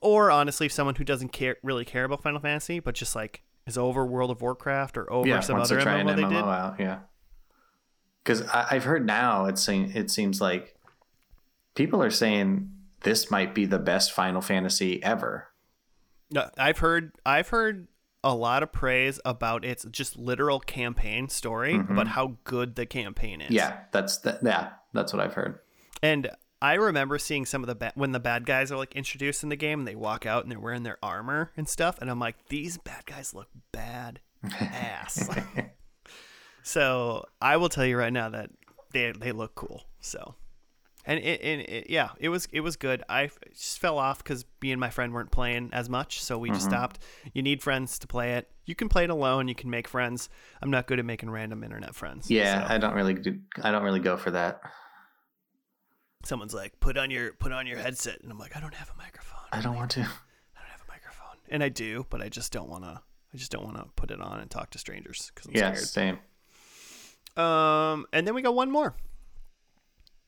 Or 0.00 0.30
honestly, 0.30 0.68
someone 0.68 0.94
who 0.94 1.04
doesn't 1.04 1.30
care 1.30 1.56
really 1.62 1.84
care 1.84 2.04
about 2.04 2.22
Final 2.22 2.40
Fantasy, 2.40 2.80
but 2.80 2.94
just 2.94 3.14
like 3.14 3.42
is 3.66 3.76
over 3.78 4.04
World 4.06 4.30
of 4.30 4.40
Warcraft 4.42 4.96
or 4.98 5.10
over 5.12 5.26
yeah, 5.28 5.40
some 5.40 5.58
other 5.58 5.80
try 5.80 6.00
MMO 6.02 6.16
they 6.16 6.22
MMO 6.22 6.28
did. 6.30 6.36
out. 6.38 6.74
Yeah. 6.80 6.98
Because 8.24 8.42
I've 8.42 8.84
heard 8.84 9.06
now 9.06 9.44
it's 9.46 9.62
saying 9.62 9.92
it 9.94 10.10
seems 10.10 10.40
like 10.40 10.74
people 11.74 12.02
are 12.02 12.10
saying 12.10 12.70
this 13.02 13.30
might 13.30 13.54
be 13.54 13.66
the 13.66 13.78
best 13.78 14.12
Final 14.12 14.40
Fantasy 14.40 15.02
ever. 15.02 15.48
No, 16.30 16.48
I've 16.56 16.78
heard 16.78 17.12
I've 17.26 17.48
heard 17.50 17.88
a 18.22 18.34
lot 18.34 18.62
of 18.62 18.72
praise 18.72 19.20
about 19.26 19.62
its 19.66 19.84
just 19.90 20.16
literal 20.16 20.58
campaign 20.58 21.28
story 21.28 21.74
Mhm. 21.74 21.90
about 21.90 22.08
how 22.08 22.38
good 22.44 22.74
the 22.76 22.86
campaign 22.86 23.42
is. 23.42 23.50
Yeah, 23.50 23.80
that's 23.92 24.16
the, 24.18 24.38
yeah, 24.42 24.70
that's 24.94 25.12
what 25.12 25.20
I've 25.20 25.34
heard. 25.34 25.58
And 26.02 26.30
I 26.62 26.74
remember 26.74 27.18
seeing 27.18 27.44
some 27.44 27.62
of 27.62 27.66
the 27.66 27.74
ba- 27.74 27.92
when 27.94 28.12
the 28.12 28.20
bad 28.20 28.46
guys 28.46 28.72
are 28.72 28.78
like 28.78 28.94
introduced 28.96 29.42
in 29.42 29.50
the 29.50 29.56
game 29.56 29.80
and 29.80 29.86
they 29.88 29.94
walk 29.94 30.24
out 30.24 30.42
and 30.44 30.50
they're 30.50 30.58
wearing 30.58 30.82
their 30.84 30.96
armor 31.02 31.52
and 31.58 31.68
stuff 31.68 31.98
and 32.00 32.10
I'm 32.10 32.18
like 32.18 32.48
these 32.48 32.78
bad 32.78 33.04
guys 33.04 33.34
look 33.34 33.48
bad 33.70 34.20
ass. 34.58 35.28
so, 36.64 37.24
I 37.40 37.56
will 37.58 37.68
tell 37.68 37.86
you 37.86 37.96
right 37.96 38.12
now 38.12 38.28
that 38.30 38.50
they 38.92 39.12
they 39.12 39.30
look 39.32 39.54
cool. 39.54 39.84
So, 40.00 40.34
and 41.06 41.20
it, 41.20 41.40
and 41.42 41.60
it, 41.60 41.90
yeah, 41.90 42.08
it 42.18 42.30
was 42.30 42.48
it 42.52 42.60
was 42.60 42.76
good. 42.76 43.02
I 43.08 43.30
just 43.52 43.78
fell 43.78 43.98
off 43.98 44.18
because 44.24 44.44
me 44.62 44.72
and 44.72 44.80
my 44.80 44.90
friend 44.90 45.12
weren't 45.12 45.30
playing 45.30 45.70
as 45.72 45.88
much, 45.88 46.22
so 46.22 46.38
we 46.38 46.50
just 46.50 46.66
Mhm. 46.66 46.70
stopped. 46.70 46.98
You 47.34 47.42
need 47.42 47.62
friends 47.62 47.98
to 48.00 48.06
play 48.06 48.32
it. 48.34 48.50
You 48.64 48.74
can 48.74 48.88
play 48.88 49.04
it 49.04 49.10
alone. 49.10 49.46
You 49.46 49.54
can 49.54 49.68
make 49.70 49.86
friends. 49.86 50.28
I'm 50.62 50.70
not 50.70 50.86
good 50.86 50.98
at 50.98 51.04
making 51.04 51.30
random 51.30 51.62
internet 51.62 51.94
friends. 51.94 52.30
Yeah, 52.30 52.66
so. 52.66 52.74
I 52.74 52.78
don't 52.78 52.94
really 52.94 53.14
do. 53.14 53.38
I 53.62 53.70
don't 53.70 53.82
really 53.84 54.00
go 54.00 54.16
for 54.16 54.30
that. 54.32 54.60
someone's 56.24 56.54
like, 56.54 56.80
put 56.80 56.96
on 56.96 57.10
your 57.10 57.32
put 57.34 57.52
on 57.52 57.66
your 57.66 57.78
headset, 57.78 58.20
and 58.22 58.30
I'm 58.32 58.38
like, 58.38 58.56
I 58.56 58.60
don't 58.60 58.74
have 58.74 58.90
a 58.90 58.96
microphone. 58.96 59.40
I 59.52 59.60
don't 59.60 59.76
want 59.76 59.90
to. 59.92 60.00
I 60.00 60.04
don't 60.04 60.70
have 60.70 60.80
a 60.88 60.90
microphone, 60.90 61.36
and 61.50 61.62
I 61.62 61.68
do, 61.68 62.06
but 62.08 62.22
I 62.22 62.28
just 62.28 62.52
don't 62.52 62.68
want 62.70 62.84
to. 62.84 63.00
I 63.32 63.36
just 63.36 63.50
don't 63.50 63.64
want 63.64 63.76
to 63.76 63.84
put 63.96 64.10
it 64.10 64.20
on 64.20 64.40
and 64.40 64.50
talk 64.50 64.70
to 64.70 64.78
strangers 64.78 65.30
because 65.34 65.48
I'm 65.48 65.54
Yeah, 65.56 65.72
scared. 65.72 65.88
same. 65.88 66.18
Um, 67.36 68.06
and 68.12 68.26
then 68.26 68.34
we 68.34 68.42
got 68.42 68.54
one 68.54 68.70
more. 68.70 68.94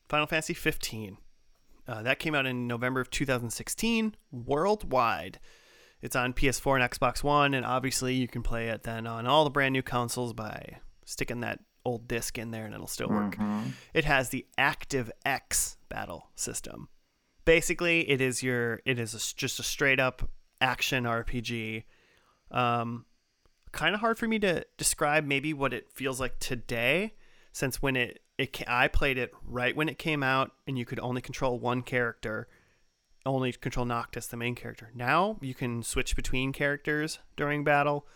Final 0.09 0.27
Fantasy 0.27 0.53
15. 0.53 1.17
Uh, 1.87 2.03
that 2.03 2.19
came 2.19 2.35
out 2.35 2.45
in 2.45 2.67
November 2.67 2.99
of 2.99 3.09
2016 3.09 4.15
worldwide. 4.31 5.39
It's 6.01 6.15
on 6.15 6.33
PS4 6.33 6.81
and 6.81 6.91
Xbox 6.91 7.23
One, 7.23 7.53
and 7.53 7.65
obviously 7.65 8.13
you 8.13 8.27
can 8.27 8.43
play 8.43 8.67
it 8.69 8.83
then 8.83 9.07
on 9.07 9.25
all 9.25 9.43
the 9.43 9.49
brand 9.49 9.73
new 9.73 9.81
consoles 9.81 10.33
by 10.33 10.79
sticking 11.05 11.39
that 11.41 11.59
old 11.85 12.07
disc 12.07 12.37
in 12.37 12.51
there, 12.51 12.65
and 12.65 12.73
it'll 12.73 12.87
still 12.87 13.07
work. 13.09 13.35
Mhm. 13.37 13.71
It 13.93 14.03
has 14.05 14.29
the 14.29 14.45
Active 14.57 15.11
X 15.25 15.77
battle 15.89 16.29
system. 16.35 16.89
Basically, 17.45 18.07
it 18.09 18.19
is 18.19 18.43
your 18.43 18.81
it 18.85 18.99
is 18.99 19.13
a 19.13 19.35
just 19.35 19.59
a 19.59 19.63
straight 19.63 19.99
up 19.99 20.29
action 20.59 21.05
RPG. 21.05 21.85
Um, 22.51 23.05
kind 23.77 23.93
of 23.93 24.01
hard 24.01 24.17
for 24.17 24.27
me 24.27 24.39
to 24.39 24.65
describe 24.77 25.23
maybe 25.23 25.53
what 25.53 25.71
it 25.71 25.91
feels 25.93 26.19
like 26.19 26.39
today, 26.39 27.13
since 27.53 27.81
when 27.81 27.95
it 27.95 28.21
it 28.37 28.61
I 28.67 28.87
played 28.87 29.17
it 29.17 29.31
right 29.45 29.75
when 29.75 29.87
it 29.87 29.99
came 29.99 30.23
out, 30.23 30.51
and 30.67 30.77
you 30.77 30.85
could 30.85 30.99
only 30.99 31.21
control 31.21 31.59
one 31.59 31.83
character, 31.83 32.47
only 33.25 33.53
control 33.53 33.85
Noctis, 33.85 34.27
the 34.27 34.35
main 34.35 34.55
character. 34.55 34.91
Now 34.95 35.37
you 35.41 35.53
can 35.53 35.83
switch 35.83 36.15
between 36.15 36.51
characters 36.51 37.19
during 37.35 37.63
battle. 37.63 38.07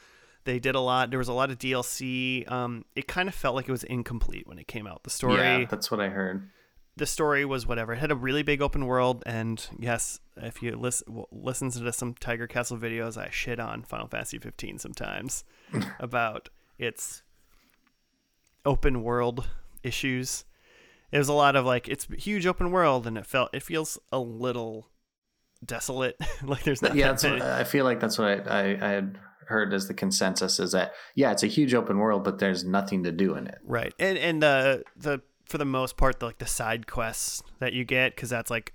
They 0.44 0.58
did 0.58 0.74
a 0.74 0.80
lot. 0.80 1.12
There 1.12 1.20
was 1.20 1.28
a 1.28 1.34
lot 1.34 1.52
of 1.52 1.60
DLC. 1.60 2.52
Um, 2.52 2.84
it 2.96 3.08
kind 3.08 3.30
of 3.30 3.36
felt 3.36 3.56
like 3.56 3.70
it 3.70 3.72
was 3.72 3.84
incomplete 3.84 4.48
when 4.48 4.58
it 4.58 4.68
came 4.68 4.88
out. 4.88 5.04
The 5.04 5.12
story, 5.12 5.36
Yeah, 5.36 5.66
that's 5.66 5.92
what 5.92 6.00
I 6.00 6.10
heard. 6.10 6.50
The 6.98 7.06
story 7.06 7.46
was 7.46 7.66
whatever. 7.66 7.94
It 7.94 8.00
had 8.00 8.12
a 8.12 8.16
really 8.16 8.44
big 8.44 8.62
open 8.62 8.86
world, 8.86 9.24
and 9.26 9.66
yes, 9.80 10.20
if 10.38 10.62
you 10.62 10.76
listen 10.76 11.24
listen 11.32 11.72
to 11.72 11.94
some 11.94 12.14
Tiger 12.16 12.48
Castle 12.48 12.78
videos, 12.78 13.18
I 13.18 13.30
shit 13.30 13.60
on 13.60 13.84
Final 13.84 14.08
Fantasy 14.08 14.38
15 14.38 14.80
sometimes 14.80 15.44
about 16.00 16.50
its 16.78 17.24
open 18.66 19.04
world 19.04 19.50
issues. 19.84 20.46
It 21.12 21.18
was 21.18 21.30
a 21.30 21.34
lot 21.34 21.56
of 21.56 21.66
like 21.66 21.88
it's 21.88 22.08
a 22.10 22.16
huge 22.16 22.46
open 22.46 22.72
world, 22.72 23.08
and 23.08 23.18
it 23.18 23.26
felt 23.26 23.50
it 23.54 23.64
feels 23.64 23.98
a 24.12 24.20
little 24.20 24.90
desolate. 25.66 26.18
like 26.44 26.64
there's 26.64 26.82
not 26.82 26.96
yeah, 26.96 27.14
that 27.14 27.22
that's 27.22 27.24
what, 27.24 27.42
I 27.42 27.64
feel 27.64 27.86
like 27.86 28.00
that's 28.00 28.18
what 28.18 28.48
I, 28.48 28.62
I, 28.62 28.62
I 28.82 28.90
had 28.90 29.18
heard 29.48 29.74
as 29.74 29.88
the 29.88 29.94
consensus 29.94 30.60
is 30.60 30.72
that 30.72 30.94
yeah, 31.16 31.32
it's 31.32 31.44
a 31.44 31.48
huge 31.48 31.74
open 31.74 32.00
world, 32.00 32.24
but 32.24 32.40
there's 32.40 32.64
nothing 32.64 33.04
to 33.04 33.12
do 33.12 33.36
in 33.36 33.48
it. 33.48 33.60
Right, 33.64 33.94
and 34.00 34.18
and 34.18 34.44
uh, 34.44 34.78
the 34.98 35.22
the 35.22 35.22
for 35.52 35.58
the 35.58 35.66
most 35.66 35.98
part, 35.98 36.20
the, 36.20 36.26
like 36.28 36.40
the 36.40 36.48
side 36.48 36.88
quests 36.88 37.44
that 37.60 37.74
you 37.74 37.84
get, 37.84 38.16
because 38.16 38.30
that's 38.30 38.50
like, 38.50 38.74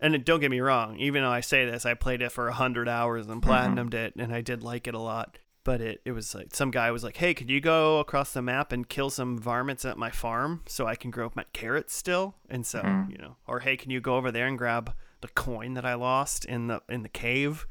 and 0.00 0.24
don't 0.24 0.40
get 0.40 0.50
me 0.50 0.60
wrong, 0.60 0.98
even 0.98 1.22
though 1.22 1.30
I 1.30 1.40
say 1.40 1.64
this, 1.64 1.86
I 1.86 1.94
played 1.94 2.20
it 2.22 2.30
for 2.30 2.48
a 2.48 2.52
hundred 2.52 2.88
hours 2.88 3.26
and 3.26 3.42
platinumed 3.42 3.94
it, 3.94 4.14
and 4.16 4.34
I 4.34 4.40
did 4.42 4.62
like 4.62 4.86
it 4.86 4.94
a 4.94 4.98
lot. 4.98 5.38
But 5.64 5.80
it 5.80 6.02
it 6.04 6.12
was 6.12 6.34
like 6.34 6.54
some 6.54 6.70
guy 6.70 6.90
was 6.90 7.02
like, 7.02 7.16
"Hey, 7.16 7.32
could 7.32 7.48
you 7.48 7.58
go 7.58 7.98
across 7.98 8.34
the 8.34 8.42
map 8.42 8.70
and 8.70 8.86
kill 8.86 9.08
some 9.08 9.38
varmints 9.38 9.86
at 9.86 9.96
my 9.96 10.10
farm 10.10 10.60
so 10.66 10.86
I 10.86 10.94
can 10.94 11.10
grow 11.10 11.32
my 11.34 11.46
carrots 11.54 11.94
still?" 11.94 12.34
And 12.50 12.66
so 12.66 12.82
Mhm. 12.82 13.10
you 13.10 13.16
know, 13.16 13.36
or 13.46 13.60
hey, 13.60 13.78
can 13.78 13.90
you 13.90 14.02
go 14.02 14.16
over 14.16 14.30
there 14.30 14.46
and 14.46 14.58
grab 14.58 14.94
the 15.22 15.28
coin 15.28 15.72
that 15.72 15.86
I 15.86 15.94
lost 15.94 16.44
in 16.44 16.66
the 16.66 16.82
in 16.90 17.02
the 17.02 17.08
cave? 17.08 17.66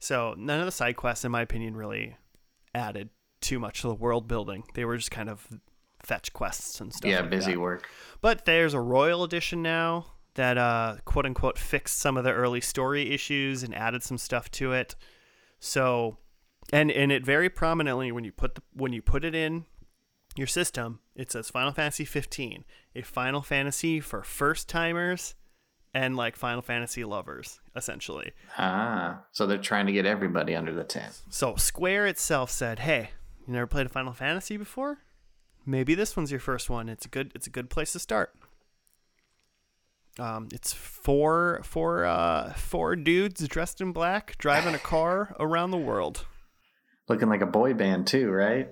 So 0.00 0.34
none 0.36 0.58
of 0.58 0.66
the 0.66 0.72
side 0.72 0.96
quests, 0.96 1.24
in 1.24 1.30
my 1.30 1.42
opinion, 1.42 1.76
really 1.76 2.16
added 2.74 3.10
too 3.40 3.60
much 3.60 3.82
to 3.82 3.86
the 3.86 3.94
world 3.94 4.26
building. 4.26 4.64
They 4.74 4.84
were 4.84 4.96
just 4.96 5.12
kind 5.12 5.28
of 5.28 5.46
fetch 6.04 6.32
quests 6.32 6.80
and 6.80 6.92
stuff. 6.92 7.10
yeah, 7.10 7.20
like 7.20 7.30
busy 7.30 7.52
that. 7.52 7.60
work. 7.60 7.88
But 8.20 8.44
there's 8.44 8.74
a 8.74 8.80
royal 8.80 9.24
edition 9.24 9.62
now 9.62 10.06
that 10.34 10.56
uh, 10.58 10.96
quote 11.04 11.26
unquote 11.26 11.58
fixed 11.58 11.98
some 11.98 12.16
of 12.16 12.24
the 12.24 12.32
early 12.32 12.60
story 12.60 13.12
issues 13.12 13.62
and 13.62 13.74
added 13.74 14.02
some 14.02 14.18
stuff 14.18 14.50
to 14.52 14.72
it. 14.72 14.94
So, 15.58 16.18
and 16.72 16.90
and 16.90 17.10
it 17.12 17.24
very 17.24 17.48
prominently 17.50 18.12
when 18.12 18.24
you 18.24 18.32
put 18.32 18.54
the 18.54 18.62
when 18.72 18.92
you 18.92 19.02
put 19.02 19.24
it 19.24 19.34
in 19.34 19.64
your 20.36 20.46
system, 20.46 21.00
it 21.14 21.32
says 21.32 21.50
Final 21.50 21.72
Fantasy 21.72 22.04
15, 22.04 22.64
a 22.94 23.02
Final 23.02 23.42
Fantasy 23.42 24.00
for 24.00 24.22
first 24.22 24.68
timers 24.68 25.34
and 25.92 26.16
like 26.16 26.36
Final 26.36 26.62
Fantasy 26.62 27.02
lovers, 27.04 27.58
essentially. 27.74 28.30
Ah, 28.56 29.22
so 29.32 29.44
they're 29.46 29.58
trying 29.58 29.86
to 29.86 29.92
get 29.92 30.06
everybody 30.06 30.54
under 30.54 30.72
the 30.72 30.84
tent. 30.84 31.20
So 31.30 31.56
Square 31.56 32.06
itself 32.06 32.50
said, 32.50 32.78
"Hey, 32.78 33.10
you 33.46 33.52
never 33.52 33.66
played 33.66 33.86
a 33.86 33.90
Final 33.90 34.12
Fantasy 34.12 34.56
before? 34.56 34.98
Maybe 35.66 35.94
this 35.94 36.16
one's 36.16 36.30
your 36.30 36.40
first 36.40 36.70
one. 36.70 36.88
It's 36.88 37.06
a 37.06 37.08
good 37.08 37.32
it's 37.34 37.46
a 37.46 37.50
good 37.50 37.70
place 37.70 37.92
to 37.92 37.98
start." 37.98 38.34
Um, 40.18 40.48
it's 40.52 40.72
four 40.72 41.60
four 41.64 42.04
uh 42.04 42.52
four 42.54 42.96
dudes 42.96 43.46
dressed 43.48 43.80
in 43.80 43.92
black 43.92 44.36
driving 44.38 44.74
a 44.74 44.78
car 44.78 45.34
around 45.40 45.70
the 45.70 45.78
world. 45.78 46.26
Looking 47.08 47.28
like 47.28 47.42
a 47.42 47.46
boy 47.46 47.74
band 47.74 48.06
too, 48.06 48.30
right? 48.30 48.68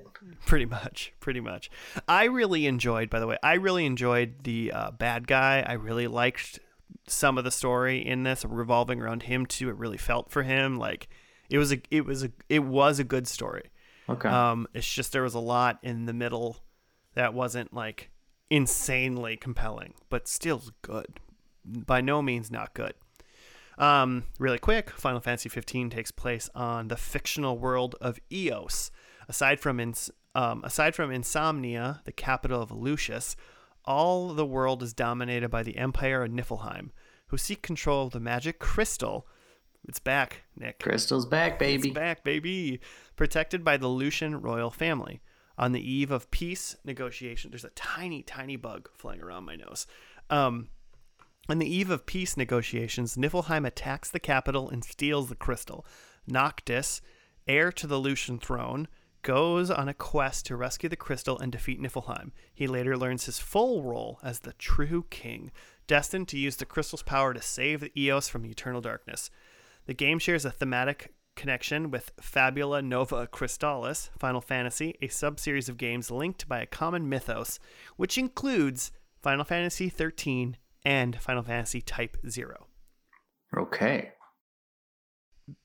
Pretty 0.47 0.67
much, 0.67 1.13
pretty 1.21 1.41
much. 1.41 1.71
I 2.07 2.25
really 2.25 2.67
enjoyed, 2.67 3.09
by 3.11 3.21
the 3.21 3.27
way, 3.27 3.39
I 3.43 3.55
really 3.55 3.87
enjoyed 3.87 4.45
the 4.45 4.73
uh, 4.73 4.91
bad 4.91 5.27
guy. 5.27 5.65
I 5.67 5.75
really 5.75 6.07
liked 6.07 6.61
some 7.07 7.39
of 7.39 7.45
the 7.45 7.51
story 7.51 8.05
in 8.07 8.23
this 8.23 8.45
revolving 8.45 9.01
around 9.01 9.25
him 9.25 9.47
too. 9.47 9.69
It 9.69 9.77
really 9.77 9.97
felt 9.97 10.31
for 10.31 10.43
him 10.43 10.77
like 10.77 11.09
it 11.51 11.59
was 11.59 11.73
a 11.73 11.81
it 11.91 12.05
was 12.05 12.25
a 12.25 12.31
it 12.49 12.61
was 12.61 12.99
a 12.99 13.05
good 13.05 13.27
story. 13.27 13.71
Okay. 14.09 14.29
Um, 14.29 14.67
it's 14.75 14.91
just 14.91 15.13
there 15.13 15.23
was 15.23 15.35
a 15.35 15.41
lot 15.41 15.79
in 15.83 16.07
the 16.07 16.13
middle 16.13 16.59
that 17.19 17.35
wasn't 17.35 17.75
like 17.75 18.11
insanely 18.49 19.37
compelling, 19.37 19.93
but 20.09 20.29
still 20.29 20.63
good. 20.83 21.19
By 21.65 22.01
no 22.01 22.23
means 22.23 22.49
not 22.49 22.75
good. 22.75 22.95
Um, 23.77 24.23
really 24.39 24.61
quick, 24.61 24.91
Final 24.91 25.21
Fantasy 25.21 25.49
15 25.49 25.91
takes 25.91 26.13
place 26.13 26.49
on 26.55 26.87
the 26.87 26.97
fictional 26.97 27.59
world 27.59 27.97
of 28.01 28.21
Eos. 28.31 28.93
Aside 29.29 29.59
from 29.59 29.81
ins- 29.81 30.13
um, 30.37 30.63
aside 30.63 30.95
from 30.95 31.11
Insomnia, 31.11 32.03
the 32.05 32.13
capital 32.13 32.63
of 32.63 32.71
Lucis, 32.71 33.35
all 33.85 34.29
the 34.33 34.47
world 34.47 34.81
is 34.81 34.95
dominated 34.95 35.49
by 35.49 35.65
the 35.65 35.77
Empire 35.77 36.23
of 36.23 36.31
Niflheim, 36.31 36.91
who 37.27 37.37
seek 37.37 37.63
control 37.63 38.07
of 38.07 38.13
the 38.13 38.21
magic 38.21 38.61
crystal. 38.61 39.27
It's 39.89 39.99
back, 39.99 40.43
Nick. 40.57 40.79
Crystal's 40.79 41.27
back, 41.27 41.59
baby. 41.59 41.89
It's 41.89 41.95
back, 41.97 42.23
baby. 42.23 42.79
Protected 43.17 43.65
by 43.65 43.77
the 43.77 43.89
Lucian 43.89 44.41
royal 44.41 44.71
family. 44.71 45.21
On 45.59 45.73
the 45.73 45.91
eve 45.91 46.13
of 46.13 46.31
peace 46.31 46.77
negotiation, 46.85 47.51
there's 47.51 47.65
a 47.65 47.71
tiny, 47.71 48.23
tiny 48.23 48.55
bug 48.55 48.89
flying 48.95 49.21
around 49.21 49.45
my 49.45 49.57
nose. 49.57 49.89
Um, 50.31 50.69
on 51.49 51.59
the 51.59 51.67
eve 51.67 51.91
of 51.91 52.07
peace 52.07 52.37
negotiations, 52.37 53.17
Niflheim 53.17 53.67
attacks 53.67 54.09
the 54.09 54.21
capital 54.21 54.71
and 54.71 54.85
steals 54.85 55.29
the 55.29 55.35
crystal. 55.35 55.85
Noctis, 56.29 57.01
heir 57.49 57.73
to 57.73 57.89
the 57.89 57.99
Lucian 57.99 58.39
throne, 58.39 58.87
goes 59.23 59.69
on 59.69 59.89
a 59.89 59.95
quest 59.95 60.47
to 60.47 60.57
rescue 60.57 60.89
the 60.89 60.97
crystal 60.97 61.39
and 61.39 61.51
defeat 61.51 61.81
Niflheim. 61.81 62.31
He 62.55 62.69
later 62.69 62.97
learns 62.97 63.27
his 63.27 63.41
full 63.41 63.83
role 63.83 64.21
as 64.23 64.41
the 64.41 64.53
true 64.55 65.07
king, 65.11 65.51
destined 65.89 66.29
to 66.29 66.39
use 66.39 66.57
the 66.57 66.67
crystal's 66.67 67.03
power 67.03 67.35
to 67.35 67.43
save 67.43 67.81
the 67.81 67.93
Eos 68.01 68.29
from 68.29 68.47
eternal 68.47 68.81
darkness. 68.81 69.29
The 69.87 69.95
game 69.95 70.21
shares 70.21 70.45
a 70.45 70.51
thematic 70.53 71.13
connection 71.39 71.91
with 71.91 72.13
Fabula 72.21 72.83
Nova 72.83 73.27
Crystallis, 73.27 74.11
Final 74.19 74.43
Fantasy, 74.43 74.97
a 75.01 75.09
subseries 75.09 75.69
of 75.69 75.79
games 75.79 76.11
linked 76.11 76.47
by 76.49 76.61
a 76.61 76.67
common 76.67 77.09
mythos, 77.09 77.59
which 77.97 78.19
includes 78.19 78.91
Final 79.23 79.45
Fantasy 79.45 79.89
13 79.89 80.59
and 80.85 81.17
Final 81.21 81.43
Fantasy 81.43 81.81
Type 81.81 82.19
0. 82.29 82.67
Okay. 83.57 84.11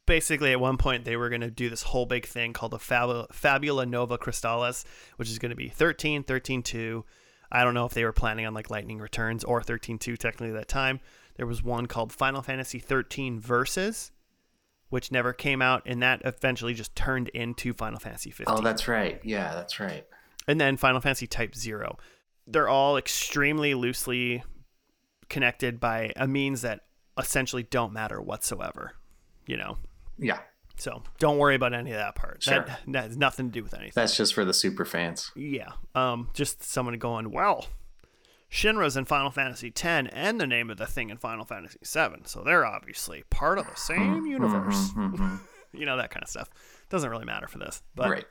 Basically, 0.05 0.51
at 0.51 0.59
one 0.59 0.77
point, 0.77 1.03
they 1.03 1.17
were 1.17 1.29
going 1.29 1.41
to 1.41 1.51
do 1.51 1.69
this 1.69 1.83
whole 1.83 2.05
big 2.05 2.25
thing 2.25 2.53
called 2.53 2.71
the 2.71 2.79
Fabula, 2.79 3.27
Fabula 3.31 3.85
Nova 3.85 4.17
Crystallis, 4.17 4.85
which 5.17 5.29
is 5.29 5.39
going 5.39 5.49
to 5.49 5.55
be 5.55 5.67
13, 5.67 6.23
13 6.23 6.63
2. 6.63 7.03
I 7.51 7.63
don't 7.63 7.73
know 7.73 7.85
if 7.85 7.93
they 7.93 8.05
were 8.05 8.13
planning 8.13 8.45
on 8.45 8.53
like 8.53 8.69
Lightning 8.69 8.99
Returns 8.99 9.43
or 9.43 9.61
13 9.61 9.97
2 9.99 10.15
technically 10.17 10.49
at 10.49 10.55
that 10.55 10.67
time. 10.67 11.01
There 11.35 11.45
was 11.45 11.63
one 11.63 11.87
called 11.87 12.13
Final 12.13 12.41
Fantasy 12.41 12.79
13 12.79 13.39
Versus, 13.39 14.11
which 14.93 15.11
never 15.11 15.33
came 15.33 15.59
out, 15.59 15.81
and 15.87 16.03
that 16.03 16.21
eventually 16.23 16.75
just 16.75 16.95
turned 16.95 17.27
into 17.29 17.73
Final 17.73 17.97
Fantasy 17.97 18.29
15. 18.29 18.45
Oh, 18.55 18.61
that's 18.61 18.87
right. 18.87 19.19
Yeah, 19.23 19.55
that's 19.55 19.79
right. 19.79 20.05
and 20.47 20.61
then 20.61 20.77
Final 20.77 21.01
Fantasy 21.01 21.25
Type 21.25 21.55
Zero. 21.55 21.97
They're 22.45 22.69
all 22.69 22.95
extremely 22.97 23.73
loosely 23.73 24.43
connected 25.29 25.79
by 25.79 26.13
a 26.15 26.27
means 26.27 26.61
that 26.61 26.81
essentially 27.17 27.63
don't 27.63 27.91
matter 27.91 28.21
whatsoever. 28.21 28.91
You 29.47 29.57
know, 29.57 29.77
Yeah. 30.19 30.39
so 30.77 31.01
don't 31.17 31.39
worry 31.39 31.55
about 31.55 31.73
any 31.73 31.89
of 31.91 31.97
that 31.97 32.13
part. 32.13 32.43
Sure. 32.43 32.63
That, 32.65 32.79
that 32.89 33.03
has 33.05 33.17
nothing 33.17 33.47
to 33.47 33.51
do 33.51 33.63
with 33.63 33.73
anything. 33.73 33.93
That's 33.95 34.15
just 34.15 34.35
for 34.35 34.45
the 34.45 34.53
super 34.53 34.85
fans. 34.85 35.31
yeah, 35.35 35.71
um, 35.95 36.29
just 36.35 36.61
someone 36.61 36.95
going, 36.99 37.31
well, 37.31 37.65
Shinra's 38.53 38.95
in 38.95 39.05
Final 39.05 39.31
Fantasy 39.31 39.69
X 39.75 39.83
and 40.13 40.39
the 40.39 40.45
name 40.45 40.69
of 40.69 40.77
the 40.77 40.85
thing 40.85 41.09
in 41.09 41.17
Final 41.17 41.43
Fantasy 41.43 41.79
VII, 41.83 42.21
so 42.25 42.43
they're 42.43 42.65
obviously 42.65 43.23
part 43.31 43.57
of 43.57 43.65
the 43.65 43.75
same 43.75 44.27
universe. 44.27 44.91
Mhm. 44.91 45.39
you 45.73 45.87
know 45.87 45.97
that 45.97 46.11
kind 46.11 46.21
of 46.23 46.29
stuff. 46.29 46.49
Doesn't 46.89 47.09
really 47.09 47.25
matter 47.25 47.47
for 47.47 47.57
this, 47.57 47.81
but 47.95 48.09
right. 48.11 48.25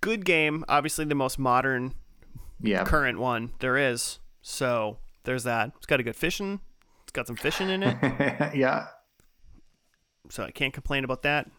good 0.00 0.24
game. 0.24 0.64
Obviously, 0.68 1.04
the 1.04 1.14
most 1.14 1.38
modern 1.38 1.94
Yeah. 2.60 2.84
current 2.84 3.18
one 3.18 3.52
there 3.58 3.76
is. 3.76 4.20
So 4.40 4.98
there's 5.24 5.44
that. 5.44 5.72
It's 5.76 5.86
got 5.86 6.00
a 6.00 6.02
good 6.02 6.16
fishing. 6.16 6.60
It's 7.02 7.12
got 7.12 7.26
some 7.26 7.36
fishing 7.36 7.68
in 7.68 7.82
it, 7.82 7.96
yeah. 8.56 8.86
so 10.30 10.44
I 10.44 10.50
can't 10.50 10.72
complain 10.72 11.04
about 11.04 11.20
that. 11.22 11.50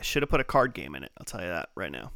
I 0.00 0.02
should 0.02 0.22
have 0.22 0.30
put 0.30 0.40
a 0.40 0.44
card 0.44 0.74
game 0.74 0.96
in 0.96 1.04
it. 1.04 1.12
I'll 1.16 1.24
tell 1.24 1.40
you 1.42 1.46
that 1.48 1.68
right 1.76 1.92
now. 1.92 2.10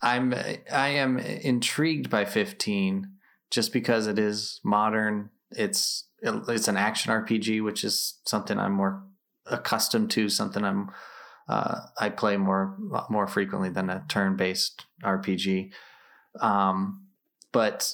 I'm 0.00 0.32
I 0.32 0.88
am 0.88 1.18
intrigued 1.18 2.08
by 2.08 2.24
15 2.24 3.06
just 3.50 3.72
because 3.72 4.06
it 4.06 4.18
is 4.18 4.60
modern. 4.64 5.30
It's 5.50 6.06
it's 6.22 6.68
an 6.68 6.76
action 6.76 7.12
RPG, 7.12 7.62
which 7.64 7.84
is 7.84 8.18
something 8.26 8.58
I'm 8.58 8.72
more 8.72 9.02
accustomed 9.46 10.10
to. 10.12 10.28
Something 10.28 10.64
I'm 10.64 10.90
uh, 11.48 11.80
I 11.98 12.10
play 12.10 12.36
more 12.36 12.76
more 13.08 13.26
frequently 13.26 13.70
than 13.70 13.90
a 13.90 14.04
turn 14.08 14.36
based 14.36 14.86
RPG. 15.02 15.72
Um, 16.40 17.06
but 17.52 17.92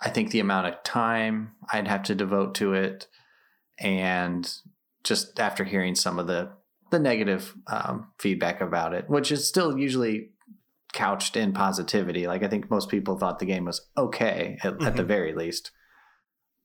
I 0.00 0.10
think 0.10 0.30
the 0.30 0.40
amount 0.40 0.66
of 0.66 0.82
time 0.82 1.52
I'd 1.72 1.88
have 1.88 2.02
to 2.04 2.14
devote 2.14 2.54
to 2.56 2.74
it, 2.74 3.08
and 3.78 4.50
just 5.04 5.40
after 5.40 5.64
hearing 5.64 5.94
some 5.94 6.18
of 6.18 6.26
the 6.26 6.50
the 6.90 6.98
negative 6.98 7.54
um, 7.66 8.08
feedback 8.18 8.60
about 8.60 8.94
it, 8.94 9.08
which 9.08 9.32
is 9.32 9.46
still 9.46 9.78
usually 9.78 10.30
couched 10.98 11.36
in 11.36 11.52
positivity. 11.52 12.26
Like 12.26 12.42
I 12.42 12.48
think 12.48 12.70
most 12.70 12.88
people 12.88 13.16
thought 13.18 13.38
the 13.38 13.46
game 13.46 13.64
was 13.66 13.80
okay 13.96 14.58
at, 14.62 14.82
at 14.82 14.96
the 14.96 15.02
Mhm. 15.04 15.06
very 15.06 15.32
least. 15.32 15.70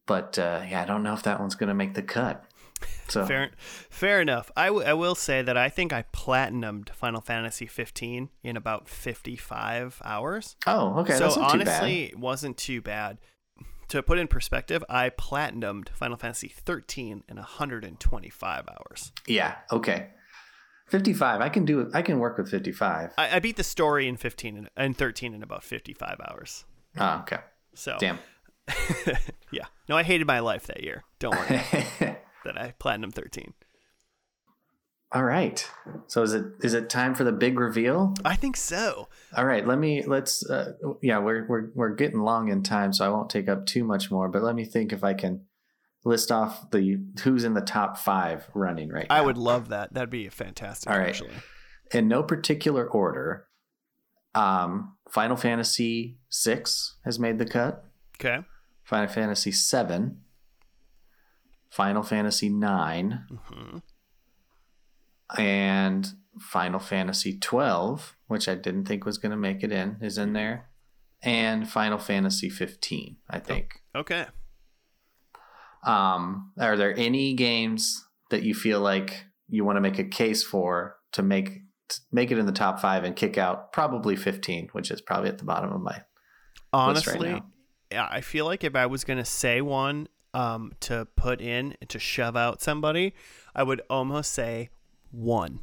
But 0.05 0.37
uh, 0.37 0.63
yeah, 0.69 0.81
I 0.81 0.85
don't 0.85 1.03
know 1.03 1.13
if 1.13 1.23
that 1.23 1.39
one's 1.39 1.55
going 1.55 1.69
to 1.69 1.73
make 1.73 1.93
the 1.93 2.01
cut. 2.03 2.43
So 3.07 3.25
Fair, 3.31 3.51
fair 3.89 4.19
enough. 4.21 4.51
I, 4.57 4.65
w- 4.67 4.85
I 4.85 4.93
will 4.93 5.15
say 5.15 5.41
that 5.41 5.55
I 5.55 5.69
think 5.69 5.93
I 5.93 6.03
platinumed 6.13 6.89
Final 6.89 7.21
Fantasy 7.21 7.65
15 7.67 8.29
in 8.43 8.57
about 8.57 8.89
55 8.89 10.01
hours. 10.03 10.57
oh, 10.67 10.99
okay, 11.01 11.13
so 11.13 11.19
that's 11.25 11.37
not 11.37 11.51
honestly, 11.53 12.03
it 12.05 12.19
wasn't 12.19 12.57
too 12.57 12.81
bad. 12.81 13.19
To 13.89 14.01
put 14.01 14.17
in 14.17 14.27
perspective, 14.27 14.83
I 14.89 15.09
platinumed 15.11 15.89
Final 15.89 16.17
Fantasy 16.17 16.47
13 16.49 17.23
in 17.29 17.35
125 17.37 18.65
hours. 18.67 19.11
Yeah, 19.27 19.55
okay. 19.71 20.07
Fifty-five. 20.85 21.41
I 21.41 21.49
can 21.49 21.65
do. 21.65 21.89
I 21.93 22.01
can 22.01 22.19
work 22.19 22.37
with 22.37 22.49
fifty-five. 22.49 23.13
I, 23.17 23.37
I 23.37 23.39
beat 23.39 23.57
the 23.57 23.63
story 23.63 24.07
in 24.07 24.17
15 24.17 24.57
and, 24.57 24.69
and 24.75 24.97
13 24.97 25.33
in 25.33 25.41
about 25.41 25.63
55 25.63 26.17
hours. 26.29 26.65
Oh, 26.97 27.19
okay. 27.21 27.39
So 27.73 27.97
Damn. 27.99 28.19
yeah. 29.51 29.65
No, 29.89 29.97
I 29.97 30.03
hated 30.03 30.27
my 30.27 30.39
life 30.39 30.67
that 30.67 30.83
year. 30.83 31.03
Don't 31.19 31.35
worry 31.35 31.47
that 32.45 32.57
I 32.57 32.73
platinum 32.77 33.11
13. 33.11 33.53
All 35.13 35.23
right. 35.23 35.69
So 36.07 36.23
is 36.23 36.33
it 36.33 36.45
is 36.61 36.73
it 36.73 36.89
time 36.89 37.13
for 37.13 37.23
the 37.23 37.31
big 37.31 37.59
reveal? 37.59 38.15
I 38.25 38.35
think 38.35 38.57
so. 38.57 39.09
All 39.37 39.45
right. 39.45 39.65
Let 39.65 39.77
me 39.77 40.03
let's. 40.03 40.43
Uh, 40.49 40.73
yeah, 41.03 41.19
we're 41.19 41.45
we're 41.47 41.69
we're 41.75 41.93
getting 41.93 42.21
long 42.21 42.49
in 42.49 42.63
time, 42.63 42.93
so 42.93 43.05
I 43.05 43.09
won't 43.09 43.29
take 43.29 43.47
up 43.47 43.67
too 43.67 43.83
much 43.83 44.09
more. 44.09 44.27
But 44.27 44.41
let 44.41 44.55
me 44.55 44.65
think 44.65 44.91
if 44.91 45.03
I 45.03 45.13
can 45.13 45.41
list 46.05 46.31
off 46.31 46.69
the 46.71 46.97
who's 47.23 47.43
in 47.43 47.53
the 47.53 47.61
top 47.61 47.97
five 47.97 48.47
running 48.53 48.89
right 48.89 49.07
now. 49.09 49.15
I 49.15 49.21
would 49.21 49.37
love 49.37 49.69
that. 49.69 49.93
That'd 49.93 50.09
be 50.09 50.27
fantastic. 50.29 50.89
All 50.91 50.97
right. 50.97 51.09
Actually. 51.09 51.31
in 51.93 52.07
no 52.07 52.23
particular 52.23 52.85
order. 52.87 53.47
Um, 54.35 54.97
Final 55.09 55.37
Fantasy 55.37 56.17
VI 56.43 56.63
has 57.05 57.19
made 57.19 57.37
the 57.37 57.45
cut. 57.45 57.85
Okay. 58.19 58.39
Final 58.83 59.07
Fantasy 59.07 59.51
VII, 59.51 60.15
Final 61.69 62.03
Fantasy 62.03 62.47
IX, 62.47 63.15
hmm 63.29 63.77
and 65.37 66.13
Final 66.39 66.79
Fantasy 66.79 67.37
twelve, 67.39 68.15
which 68.27 68.47
I 68.47 68.55
didn't 68.55 68.85
think 68.85 69.05
was 69.05 69.17
going 69.17 69.31
to 69.31 69.37
make 69.37 69.63
it 69.63 69.71
in, 69.71 69.97
is 70.01 70.17
in 70.17 70.33
there, 70.33 70.69
and 71.21 71.67
Final 71.69 71.97
Fantasy 71.97 72.49
fifteen. 72.49 73.17
I 73.29 73.39
think. 73.39 73.81
Okay. 73.95 74.25
Um, 75.85 76.51
are 76.59 76.77
there 76.77 76.97
any 76.97 77.33
games 77.33 78.05
that 78.29 78.43
you 78.43 78.53
feel 78.53 78.79
like 78.79 79.25
you 79.47 79.65
want 79.65 79.77
to 79.77 79.81
make 79.81 79.99
a 79.99 80.03
case 80.03 80.43
for 80.43 80.95
to 81.13 81.21
make 81.21 81.61
to 81.89 81.99
make 82.11 82.31
it 82.31 82.37
in 82.37 82.45
the 82.45 82.51
top 82.51 82.79
five 82.79 83.03
and 83.03 83.15
kick 83.15 83.37
out 83.37 83.71
probably 83.73 84.15
fifteen, 84.15 84.69
which 84.71 84.91
is 84.91 85.01
probably 85.01 85.29
at 85.29 85.37
the 85.37 85.45
bottom 85.45 85.71
of 85.71 85.81
my 85.81 85.91
list 85.91 87.07
right 87.07 87.15
Honestly, 87.15 87.43
yeah, 87.91 88.07
I 88.09 88.21
feel 88.21 88.45
like 88.45 88.63
if 88.63 88.75
I 88.75 88.85
was 88.85 89.03
gonna 89.03 89.25
say 89.25 89.61
one 89.61 90.07
um 90.33 90.73
to 90.81 91.07
put 91.15 91.41
in 91.41 91.75
to 91.89 91.99
shove 91.99 92.35
out 92.35 92.61
somebody, 92.61 93.13
I 93.55 93.63
would 93.63 93.81
almost 93.89 94.31
say 94.31 94.69
one. 95.11 95.59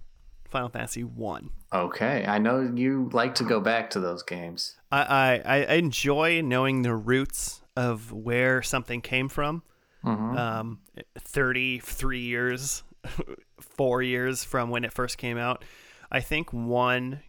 Final 0.50 0.68
Fantasy 0.68 1.04
one. 1.04 1.50
Okay, 1.72 2.24
I 2.26 2.38
know 2.38 2.72
you 2.74 3.08
like 3.12 3.36
to 3.36 3.44
go 3.44 3.60
back 3.60 3.90
to 3.90 4.00
those 4.00 4.24
games. 4.24 4.76
I, 4.90 5.40
I, 5.44 5.64
I 5.68 5.74
enjoy 5.74 6.40
knowing 6.40 6.82
the 6.82 6.94
roots 6.94 7.62
of 7.76 8.12
where 8.12 8.60
something 8.60 9.00
came 9.00 9.28
from. 9.28 9.62
Mhm. 10.04 10.36
Um, 10.38 10.80
33 11.18 12.20
years, 12.20 12.82
four 13.60 14.02
years 14.02 14.44
from 14.44 14.70
when 14.70 14.84
it 14.84 14.92
first 14.92 15.18
came 15.18 15.36
out. 15.38 15.64
I 16.10 16.20
think 16.20 16.52
one, 16.52 17.20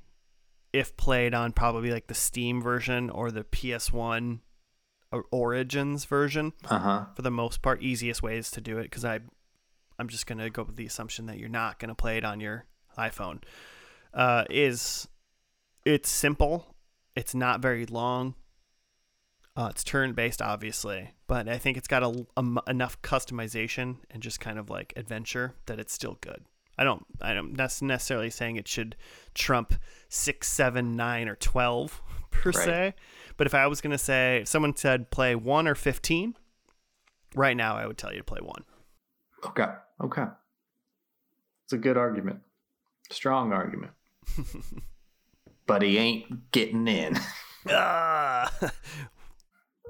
if 0.73 0.95
played 0.97 1.33
on 1.33 1.51
probably 1.51 1.91
like 1.91 2.07
the 2.07 2.13
Steam 2.13 2.61
version 2.61 3.09
or 3.09 3.29
the 3.31 3.43
PS1 3.43 4.39
Origins 5.31 6.05
version, 6.05 6.53
Uh 6.69 6.79
huh. 6.79 7.05
for 7.15 7.21
the 7.21 7.31
most 7.31 7.61
part, 7.61 7.81
easiest 7.81 8.23
ways 8.23 8.49
to 8.51 8.61
do 8.61 8.77
it 8.77 8.83
because 8.83 9.03
I, 9.05 9.19
I'm 9.99 10.07
just 10.07 10.25
gonna 10.25 10.49
go 10.49 10.63
with 10.63 10.77
the 10.77 10.85
assumption 10.85 11.25
that 11.25 11.37
you're 11.37 11.49
not 11.49 11.79
gonna 11.79 11.95
play 11.95 12.17
it 12.17 12.23
on 12.25 12.39
your 12.39 12.65
iPhone. 12.97 13.43
Uh, 14.13 14.45
is 14.49 15.07
it's 15.85 16.09
simple, 16.09 16.75
it's 17.15 17.35
not 17.35 17.61
very 17.61 17.85
long. 17.85 18.35
Uh, 19.55 19.67
it's 19.69 19.83
turn 19.83 20.13
based, 20.13 20.41
obviously, 20.41 21.11
but 21.27 21.49
I 21.49 21.57
think 21.57 21.77
it's 21.77 21.87
got 21.87 22.03
a, 22.03 22.25
a- 22.37 22.69
enough 22.69 23.01
customization 23.01 23.97
and 24.09 24.23
just 24.23 24.39
kind 24.39 24.57
of 24.57 24.69
like 24.69 24.93
adventure 24.95 25.55
that 25.65 25.77
it's 25.79 25.91
still 25.93 26.17
good. 26.21 26.45
I 26.77 26.85
don't, 26.85 27.05
I 27.21 27.33
don't 27.33 27.55
that's 27.55 27.81
necessarily 27.81 28.29
saying 28.29 28.55
it 28.55 28.67
should 28.67 28.95
trump 29.35 29.73
six, 30.07 30.47
seven, 30.47 30.95
nine, 30.95 31.27
or 31.27 31.35
twelve 31.35 32.01
per 32.31 32.51
Right. 32.51 32.55
se. 32.65 32.93
But 33.37 33.45
if 33.45 33.53
I 33.53 33.67
was 33.67 33.81
gonna 33.81 33.97
say, 33.97 34.37
if 34.41 34.47
someone 34.47 34.75
said 34.75 35.11
play 35.11 35.35
one 35.35 35.67
or 35.67 35.75
fifteen, 35.75 36.37
right 37.35 37.55
now 37.57 37.75
I 37.75 37.85
would 37.87 37.97
tell 37.97 38.11
you 38.13 38.19
to 38.19 38.23
play 38.23 38.39
one. 38.41 38.63
Okay. 39.45 39.67
Okay. 40.01 40.25
It's 41.65 41.73
a 41.73 41.77
good 41.77 41.97
argument. 41.97 42.39
Strong 43.11 43.51
argument. 43.51 43.91
but 45.67 45.81
he 45.81 45.97
ain't 45.97 46.51
getting 46.51 46.87
in. 46.87 47.19
Ah! 47.69 48.51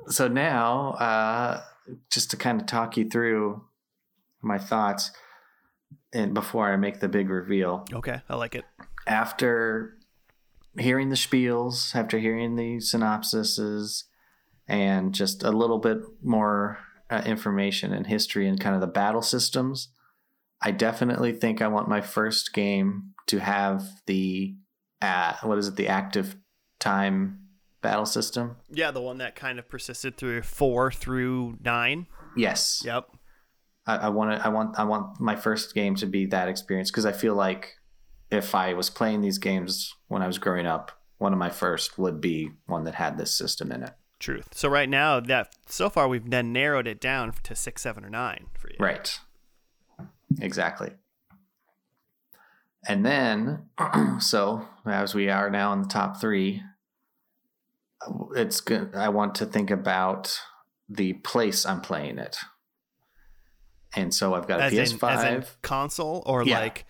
So 0.07 0.27
now, 0.27 0.91
uh, 0.93 1.61
just 2.09 2.31
to 2.31 2.37
kind 2.37 2.59
of 2.59 2.67
talk 2.67 2.97
you 2.97 3.09
through 3.09 3.63
my 4.41 4.57
thoughts, 4.57 5.11
and 6.13 6.33
before 6.33 6.71
I 6.71 6.75
make 6.75 6.99
the 6.99 7.07
big 7.07 7.29
reveal, 7.29 7.85
okay, 7.93 8.21
I 8.29 8.35
like 8.35 8.55
it. 8.55 8.65
after 9.07 9.97
hearing 10.77 11.09
the 11.09 11.15
spiels, 11.15 11.95
after 11.95 12.17
hearing 12.17 12.55
the 12.55 12.77
synopsises, 12.77 14.03
and 14.67 15.13
just 15.13 15.43
a 15.43 15.51
little 15.51 15.79
bit 15.79 15.99
more 16.21 16.79
uh, 17.09 17.21
information 17.25 17.93
and 17.93 18.07
history 18.07 18.47
and 18.47 18.59
kind 18.59 18.75
of 18.75 18.81
the 18.81 18.87
battle 18.87 19.21
systems, 19.21 19.89
I 20.61 20.71
definitely 20.71 21.33
think 21.33 21.61
I 21.61 21.67
want 21.67 21.89
my 21.89 22.01
first 22.01 22.53
game 22.53 23.13
to 23.27 23.39
have 23.39 23.83
the 24.05 24.55
uh, 25.01 25.33
what 25.43 25.57
is 25.57 25.67
it, 25.67 25.75
the 25.75 25.87
active 25.87 26.35
time 26.79 27.39
battle 27.81 28.05
system? 28.05 28.57
Yeah, 28.69 28.91
the 28.91 29.01
one 29.01 29.17
that 29.17 29.35
kind 29.35 29.59
of 29.59 29.67
persisted 29.69 30.17
through 30.17 30.43
four 30.43 30.91
through 30.91 31.57
nine. 31.63 32.07
Yes, 32.35 32.81
Yep. 32.85 33.09
I, 33.87 33.95
I 33.97 34.09
want 34.09 34.31
to. 34.39 34.45
I 34.45 34.49
want. 34.49 34.79
I 34.79 34.83
want 34.83 35.19
my 35.19 35.35
first 35.35 35.73
game 35.73 35.95
to 35.95 36.05
be 36.05 36.27
that 36.27 36.47
experience 36.47 36.91
because 36.91 37.05
I 37.05 37.11
feel 37.11 37.33
like 37.33 37.77
if 38.29 38.53
I 38.53 38.73
was 38.73 38.91
playing 38.91 39.21
these 39.21 39.39
games 39.39 39.95
when 40.07 40.21
I 40.21 40.27
was 40.27 40.37
growing 40.37 40.67
up, 40.67 40.91
one 41.17 41.33
of 41.33 41.39
my 41.39 41.49
first 41.49 41.97
would 41.97 42.21
be 42.21 42.51
one 42.67 42.83
that 42.83 42.95
had 42.95 43.17
this 43.17 43.35
system 43.35 43.71
in 43.71 43.81
it. 43.83 43.91
Truth. 44.19 44.49
So 44.53 44.69
right 44.69 44.87
now, 44.87 45.19
that 45.19 45.55
so 45.67 45.89
far 45.89 46.07
we've 46.07 46.29
then 46.29 46.53
narrowed 46.53 46.85
it 46.85 47.01
down 47.01 47.33
to 47.41 47.55
six, 47.55 47.81
seven, 47.81 48.05
or 48.05 48.09
nine 48.11 48.45
for 48.53 48.69
you. 48.69 48.75
Right. 48.79 49.19
Exactly. 50.39 50.91
And 52.87 53.05
then, 53.05 53.69
so 54.19 54.67
as 54.85 55.13
we 55.13 55.29
are 55.29 55.49
now 55.49 55.73
in 55.73 55.81
the 55.81 55.87
top 55.87 56.19
three, 56.21 56.63
it's 58.35 58.61
good. 58.61 58.95
I 58.95 59.09
want 59.09 59.35
to 59.35 59.45
think 59.45 59.69
about 59.71 60.39
the 60.89 61.13
place 61.13 61.65
I'm 61.65 61.81
playing 61.81 62.17
it. 62.17 62.37
And 63.95 64.13
so 64.13 64.33
I've 64.33 64.47
got 64.47 64.59
a 64.61 64.63
As 64.63 64.73
in, 64.73 64.97
PS5. 64.97 65.09
as 65.11 65.23
in 65.25 65.45
console, 65.61 66.23
or 66.25 66.43
Yeah. 66.43 66.59
like, 66.59 66.85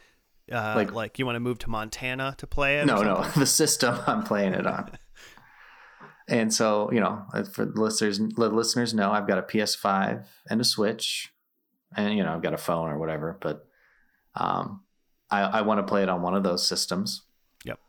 uh, 0.51 0.73
Like- 0.75 0.91
like, 0.91 1.19
you 1.19 1.25
want 1.25 1.35
to 1.35 1.39
move 1.39 1.59
to 1.59 1.69
Montana 1.69 2.35
to 2.37 2.47
play 2.47 2.79
it? 2.79 2.85
no, 2.85 3.01
no, 3.01 3.23
the 3.35 3.45
system 3.45 3.97
I'm 4.07 4.23
playing 4.23 4.53
it 4.53 4.67
on. 4.67 4.91
and 6.27 6.53
so 6.53 6.91
you 6.91 6.99
know, 6.99 7.25
for 7.53 7.65
the 7.65 7.81
listeners, 7.81 8.19
the 8.19 8.49
listeners 8.49 8.93
know 8.93 9.11
I've 9.11 9.27
got 9.27 9.37
a 9.39 9.41
PS5 9.41 10.25
and 10.49 10.61
a 10.61 10.63
Switch, 10.63 11.33
and 11.95 12.15
you 12.15 12.23
know 12.23 12.33
I've 12.33 12.43
got 12.43 12.53
a 12.53 12.57
phone 12.57 12.89
or 12.89 12.97
whatever. 12.99 13.37
But 13.41 13.65
um, 14.35 14.83
I, 15.29 15.41
I 15.41 15.61
want 15.61 15.79
to 15.79 15.83
play 15.83 16.03
it 16.03 16.09
on 16.09 16.21
one 16.21 16.35
of 16.35 16.43
those 16.43 16.65
systems. 16.67 17.23
Yep. 17.65 17.79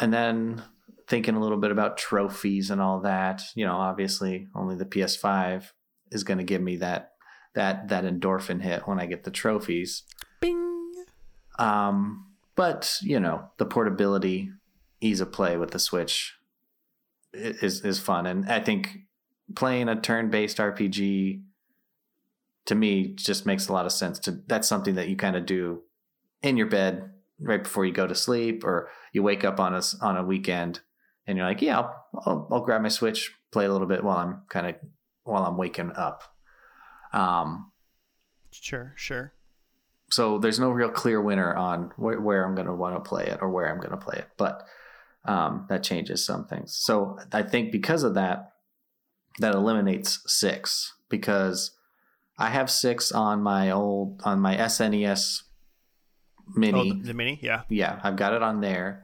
And 0.00 0.12
then 0.12 0.62
thinking 1.06 1.34
a 1.34 1.40
little 1.40 1.58
bit 1.58 1.70
about 1.70 1.96
trophies 1.96 2.70
and 2.70 2.80
all 2.80 3.00
that. 3.00 3.42
You 3.54 3.66
know, 3.66 3.76
obviously, 3.76 4.48
only 4.54 4.76
the 4.76 4.86
PS5 4.86 5.70
is 6.10 6.24
going 6.24 6.38
to 6.38 6.44
give 6.44 6.62
me 6.62 6.76
that 6.76 7.12
that 7.54 7.88
that 7.88 8.04
endorphin 8.04 8.62
hit 8.62 8.86
when 8.86 8.98
I 8.98 9.06
get 9.06 9.24
the 9.24 9.30
trophies. 9.30 10.02
Bing. 10.40 10.92
Um, 11.58 12.26
but 12.56 12.98
you 13.02 13.20
know, 13.20 13.50
the 13.58 13.66
portability, 13.66 14.50
ease 15.00 15.20
of 15.20 15.32
play 15.32 15.56
with 15.56 15.70
the 15.70 15.78
Switch 15.78 16.34
is 17.32 17.84
is 17.84 17.98
fun, 17.98 18.26
and 18.26 18.50
I 18.50 18.60
think 18.60 18.98
playing 19.54 19.88
a 19.88 20.00
turn-based 20.00 20.56
RPG 20.56 21.42
to 22.66 22.74
me 22.74 23.08
just 23.14 23.44
makes 23.44 23.68
a 23.68 23.72
lot 23.72 23.86
of 23.86 23.92
sense. 23.92 24.18
To 24.20 24.40
that's 24.46 24.68
something 24.68 24.94
that 24.94 25.08
you 25.08 25.16
kind 25.16 25.36
of 25.36 25.46
do 25.46 25.82
in 26.42 26.56
your 26.56 26.66
bed 26.66 27.10
right 27.40 27.62
before 27.62 27.84
you 27.84 27.92
go 27.92 28.06
to 28.06 28.14
sleep, 28.14 28.64
or 28.64 28.88
you 29.12 29.22
wake 29.22 29.44
up 29.44 29.60
on 29.60 29.74
a 29.74 29.82
on 30.00 30.16
a 30.16 30.24
weekend 30.24 30.80
and 31.26 31.38
you're 31.38 31.46
like, 31.46 31.62
yeah, 31.62 31.78
I'll, 31.78 32.06
I'll, 32.26 32.48
I'll 32.50 32.60
grab 32.60 32.82
my 32.82 32.88
Switch, 32.88 33.32
play 33.50 33.64
a 33.64 33.72
little 33.72 33.86
bit 33.86 34.04
while 34.04 34.18
I'm 34.18 34.42
kind 34.48 34.66
of 34.66 34.76
while 35.24 35.44
I'm 35.44 35.56
waking 35.56 35.92
up. 35.92 36.22
Um, 37.12 37.70
sure, 38.50 38.92
sure. 38.96 39.32
So 40.10 40.38
there's 40.38 40.60
no 40.60 40.70
real 40.70 40.90
clear 40.90 41.20
winner 41.20 41.54
on 41.54 41.90
wh- 41.96 42.22
where 42.22 42.44
I'm 42.44 42.54
going 42.54 42.66
to 42.66 42.74
want 42.74 42.94
to 42.96 43.08
play 43.08 43.24
it 43.26 43.38
or 43.40 43.50
where 43.50 43.68
I'm 43.70 43.78
going 43.78 43.90
to 43.90 43.96
play 43.96 44.18
it, 44.18 44.28
but 44.36 44.64
um, 45.24 45.66
that 45.68 45.82
changes 45.82 46.24
some 46.24 46.46
things. 46.46 46.76
So 46.76 47.18
I 47.32 47.42
think 47.42 47.72
because 47.72 48.02
of 48.02 48.14
that, 48.14 48.52
that 49.38 49.54
eliminates 49.54 50.20
six 50.26 50.94
because 51.08 51.72
I 52.38 52.50
have 52.50 52.70
six 52.70 53.10
on 53.10 53.42
my 53.42 53.70
old 53.70 54.20
on 54.24 54.40
my 54.40 54.56
SNES 54.56 55.42
mini. 56.54 56.90
Oh, 56.92 56.94
the, 56.94 57.08
the 57.08 57.14
mini, 57.14 57.38
yeah, 57.42 57.62
yeah, 57.68 57.98
I've 58.02 58.16
got 58.16 58.34
it 58.34 58.42
on 58.42 58.60
there, 58.60 59.03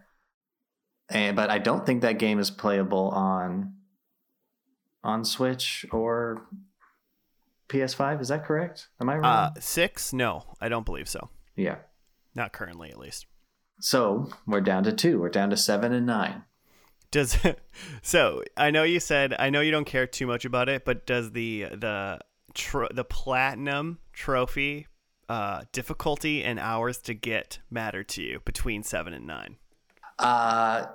and 1.10 1.36
but 1.36 1.50
I 1.50 1.58
don't 1.58 1.84
think 1.84 2.02
that 2.02 2.18
game 2.18 2.38
is 2.38 2.50
playable 2.50 3.08
on 3.10 3.74
on 5.04 5.24
Switch 5.24 5.86
or 5.92 6.46
PS5. 7.68 8.20
Is 8.20 8.28
that 8.28 8.44
correct? 8.44 8.88
Am 9.00 9.08
I 9.08 9.14
wrong? 9.16 9.24
Uh, 9.24 9.50
six? 9.60 10.12
No, 10.12 10.44
I 10.60 10.68
don't 10.68 10.84
believe 10.86 11.08
so. 11.08 11.30
yeah. 11.56 11.76
Not 12.32 12.52
currently, 12.52 12.90
at 12.90 12.98
least. 12.98 13.26
So 13.80 14.30
we're 14.46 14.60
down 14.60 14.84
to 14.84 14.92
two. 14.92 15.18
We're 15.20 15.30
down 15.30 15.50
to 15.50 15.56
seven 15.56 15.92
and 15.92 16.06
nine. 16.06 16.44
Does 17.10 17.36
so? 18.02 18.42
I 18.56 18.70
know 18.70 18.84
you 18.84 19.00
said 19.00 19.34
I 19.36 19.50
know 19.50 19.60
you 19.62 19.72
don't 19.72 19.84
care 19.84 20.06
too 20.06 20.28
much 20.28 20.44
about 20.44 20.68
it, 20.68 20.84
but 20.84 21.06
does 21.06 21.32
the 21.32 21.64
the 21.72 22.20
tro- 22.54 22.88
the 22.94 23.02
platinum 23.04 23.98
trophy 24.12 24.86
uh, 25.28 25.62
difficulty 25.72 26.44
and 26.44 26.60
hours 26.60 26.98
to 26.98 27.14
get 27.14 27.58
matter 27.68 28.04
to 28.04 28.22
you 28.22 28.40
between 28.44 28.84
seven 28.84 29.12
and 29.12 29.26
nine? 29.26 29.56
Uh, 30.20 30.86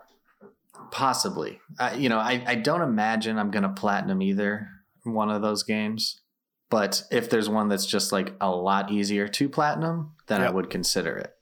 possibly. 0.92 1.60
Uh, 1.80 1.94
you 1.98 2.10
know, 2.10 2.20
I, 2.20 2.44
I 2.46 2.56
don't 2.56 2.82
imagine 2.82 3.38
I'm 3.38 3.52
going 3.52 3.64
to 3.64 3.70
platinum 3.70 4.22
either 4.22 4.70
one 5.04 5.30
of 5.30 5.42
those 5.42 5.64
games. 5.64 6.22
But 6.70 7.04
if 7.12 7.30
there's 7.30 7.48
one 7.48 7.70
that's 7.70 7.86
just 7.86 8.12
like 8.12 8.34
a 8.42 8.50
lot 8.50 8.92
easier 8.92 9.28
to 9.28 9.50
platinum, 9.50 10.14
then 10.28 10.42
I 10.42 10.50
would 10.50 10.70
consider 10.70 11.16
it. 11.16 11.34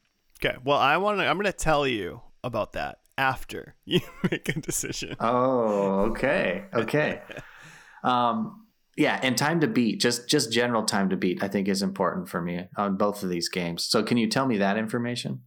Okay. 0.44 0.58
Well, 0.64 0.78
I 0.78 0.98
want 0.98 1.20
to. 1.20 1.26
I'm 1.26 1.38
going 1.38 1.46
to 1.46 1.54
tell 1.54 1.88
you 1.88 2.22
about 2.44 2.74
that 2.74 3.00
after 3.18 3.76
you 3.86 4.02
make 4.30 4.50
a 4.50 4.60
decision. 4.60 5.16
Oh, 5.20 6.12
okay. 6.12 6.66
Okay. 6.74 7.22
um, 8.04 8.66
yeah, 8.96 9.20
and 9.24 9.36
time 9.36 9.62
to 9.62 9.68
beat, 9.68 10.00
just 10.02 10.30
just 10.30 10.52
general 10.52 10.84
time 10.84 11.10
to 11.10 11.18
beat, 11.18 11.42
I 11.42 11.48
think 11.48 11.68
is 11.68 11.82
important 11.82 12.30
for 12.30 12.42
me 12.42 12.68
on 12.78 12.98
both 12.98 13.24
of 13.24 13.30
these 13.30 13.50
games. 13.50 13.86
So 13.86 14.04
can 14.04 14.18
you 14.18 14.28
tell 14.28 14.46
me 14.46 14.58
that 14.58 14.78
information? 14.78 15.42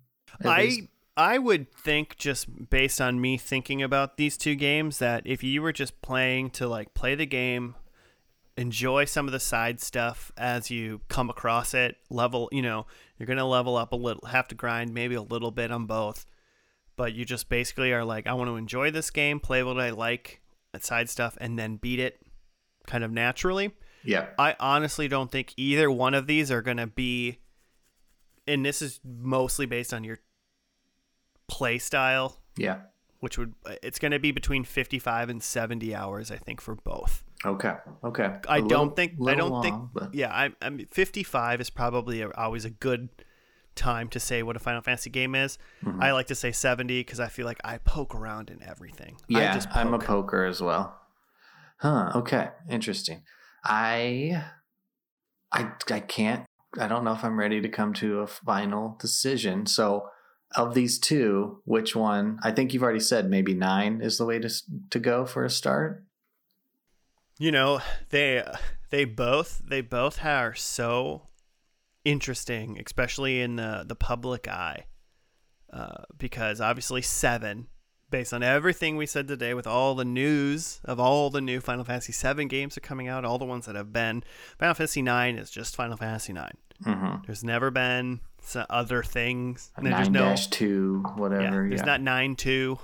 I 0.44 0.62
least? 0.62 0.80
I 1.16 1.38
would 1.38 1.72
think 1.72 2.16
just 2.16 2.68
based 2.68 3.00
on 3.00 3.20
me 3.20 3.38
thinking 3.38 3.82
about 3.82 4.16
these 4.16 4.36
two 4.36 4.54
games 4.54 4.98
that 4.98 5.22
if 5.24 5.42
you 5.42 5.62
were 5.62 5.72
just 5.72 6.02
playing 6.02 6.50
to 6.50 6.68
like 6.68 6.92
play 6.92 7.14
the 7.14 7.24
game, 7.26 7.74
enjoy 8.56 9.06
some 9.06 9.26
of 9.26 9.32
the 9.32 9.40
side 9.40 9.80
stuff 9.80 10.30
as 10.36 10.70
you 10.70 11.00
come 11.08 11.30
across 11.30 11.72
it, 11.72 11.96
level, 12.10 12.48
you 12.52 12.62
know, 12.62 12.86
you're 13.18 13.26
going 13.26 13.38
to 13.38 13.44
level 13.44 13.76
up 13.76 13.92
a 13.92 13.96
little, 13.96 14.26
have 14.26 14.48
to 14.48 14.54
grind 14.54 14.92
maybe 14.92 15.14
a 15.14 15.22
little 15.22 15.50
bit 15.50 15.70
on 15.72 15.86
both. 15.86 16.26
But 16.96 17.14
you 17.14 17.24
just 17.24 17.48
basically 17.48 17.92
are 17.92 18.04
like 18.04 18.26
I 18.26 18.34
want 18.34 18.48
to 18.48 18.56
enjoy 18.56 18.90
this 18.90 19.10
game, 19.10 19.40
play 19.40 19.62
what 19.62 19.78
I 19.78 19.90
like, 19.90 20.40
side 20.80 21.08
stuff 21.08 21.38
and 21.40 21.58
then 21.58 21.76
beat 21.76 21.98
it 21.98 22.20
kind 22.86 23.02
of 23.02 23.10
naturally. 23.10 23.72
yeah. 24.04 24.26
I 24.38 24.54
honestly 24.60 25.08
don't 25.08 25.30
think 25.30 25.54
either 25.56 25.90
one 25.90 26.14
of 26.14 26.26
these 26.26 26.50
are 26.50 26.62
going 26.62 26.76
to 26.76 26.86
be, 26.86 27.38
and 28.46 28.64
this 28.64 28.82
is 28.82 29.00
mostly 29.04 29.66
based 29.66 29.94
on 29.94 30.04
your 30.04 30.18
play 31.48 31.78
style, 31.78 32.38
Yeah. 32.56 32.80
which 33.20 33.38
would 33.38 33.54
it's 33.82 33.98
going 33.98 34.12
to 34.12 34.18
be 34.18 34.32
between 34.32 34.64
55 34.64 35.28
and 35.30 35.42
70 35.42 35.94
hours, 35.94 36.30
I 36.30 36.36
think, 36.36 36.60
for 36.60 36.74
both. 36.74 37.22
Okay. 37.44 37.74
Okay. 38.04 38.36
I 38.48 38.60
don't 38.60 38.96
think 38.96 39.14
I 39.26 39.34
don't 39.34 39.62
think 39.62 39.76
but- 39.92 40.14
yeah, 40.14 40.32
I 40.32 40.50
I 40.60 40.70
mean 40.70 40.86
55 40.86 41.60
is 41.60 41.70
probably 41.70 42.22
a, 42.22 42.30
always 42.32 42.64
a 42.64 42.70
good 42.70 43.08
time 43.74 44.08
to 44.08 44.18
say 44.18 44.42
what 44.42 44.56
a 44.56 44.58
Final 44.58 44.80
Fantasy 44.80 45.10
game 45.10 45.34
is. 45.34 45.58
Mm-hmm. 45.84 46.02
I 46.02 46.12
like 46.12 46.26
to 46.28 46.34
say 46.34 46.50
70 46.50 47.00
because 47.00 47.20
I 47.20 47.28
feel 47.28 47.44
like 47.44 47.60
I 47.62 47.76
poke 47.78 48.14
around 48.14 48.48
in 48.50 48.62
everything. 48.62 49.16
I 49.34 49.38
Yeah, 49.40 49.62
I'm 49.72 49.92
a 49.92 49.98
poker 49.98 50.44
as 50.46 50.62
well. 50.62 50.98
Huh. 51.78 52.10
Okay. 52.14 52.48
Interesting. 52.70 53.22
I, 53.62 54.44
I, 55.52 55.72
I 55.90 56.00
can't. 56.00 56.46
I 56.78 56.88
don't 56.88 57.04
know 57.04 57.12
if 57.12 57.22
I'm 57.22 57.38
ready 57.38 57.60
to 57.60 57.68
come 57.68 57.92
to 57.94 58.20
a 58.20 58.26
final 58.26 58.96
decision. 58.98 59.66
So, 59.66 60.08
of 60.54 60.74
these 60.74 60.98
two, 60.98 61.60
which 61.64 61.96
one? 61.96 62.38
I 62.42 62.52
think 62.52 62.72
you've 62.72 62.82
already 62.82 63.00
said 63.00 63.28
maybe 63.28 63.54
nine 63.54 64.00
is 64.00 64.18
the 64.18 64.24
way 64.24 64.38
to 64.38 64.50
to 64.90 64.98
go 64.98 65.26
for 65.26 65.44
a 65.44 65.50
start. 65.50 66.04
You 67.38 67.52
know, 67.52 67.80
they 68.10 68.44
they 68.90 69.04
both 69.04 69.60
they 69.66 69.80
both 69.80 70.24
are 70.24 70.54
so 70.54 71.22
interesting, 72.04 72.80
especially 72.84 73.40
in 73.40 73.56
the 73.56 73.84
the 73.86 73.96
public 73.96 74.48
eye, 74.48 74.86
uh, 75.72 76.04
because 76.16 76.60
obviously 76.60 77.02
seven, 77.02 77.66
based 78.10 78.32
on 78.32 78.42
everything 78.42 78.96
we 78.96 79.06
said 79.06 79.28
today, 79.28 79.52
with 79.52 79.66
all 79.66 79.94
the 79.94 80.04
news 80.04 80.80
of 80.84 81.00
all 81.00 81.28
the 81.28 81.40
new 81.40 81.60
Final 81.60 81.84
Fantasy 81.84 82.12
seven 82.12 82.48
games 82.48 82.76
are 82.78 82.80
coming 82.82 83.08
out, 83.08 83.24
all 83.24 83.38
the 83.38 83.44
ones 83.44 83.66
that 83.66 83.74
have 83.74 83.92
been, 83.92 84.22
Final 84.58 84.74
Fantasy 84.74 85.02
nine 85.02 85.36
is 85.36 85.50
just 85.50 85.76
Final 85.76 85.96
Fantasy 85.96 86.32
nine. 86.32 86.56
Mm-hmm. 86.84 87.22
There's 87.26 87.44
never 87.44 87.70
been 87.70 88.20
s- 88.46 88.66
other 88.70 89.02
things. 89.02 89.72
And 89.76 89.84
there's 89.86 90.08
Nine 90.08 90.12
no 90.12 90.34
two, 90.50 91.02
yeah, 91.04 91.12
whatever. 91.16 91.68
there's 91.68 91.80
Yeah. 91.80 91.84
not 91.86 92.00
nine 92.00 92.36
two, 92.36 92.78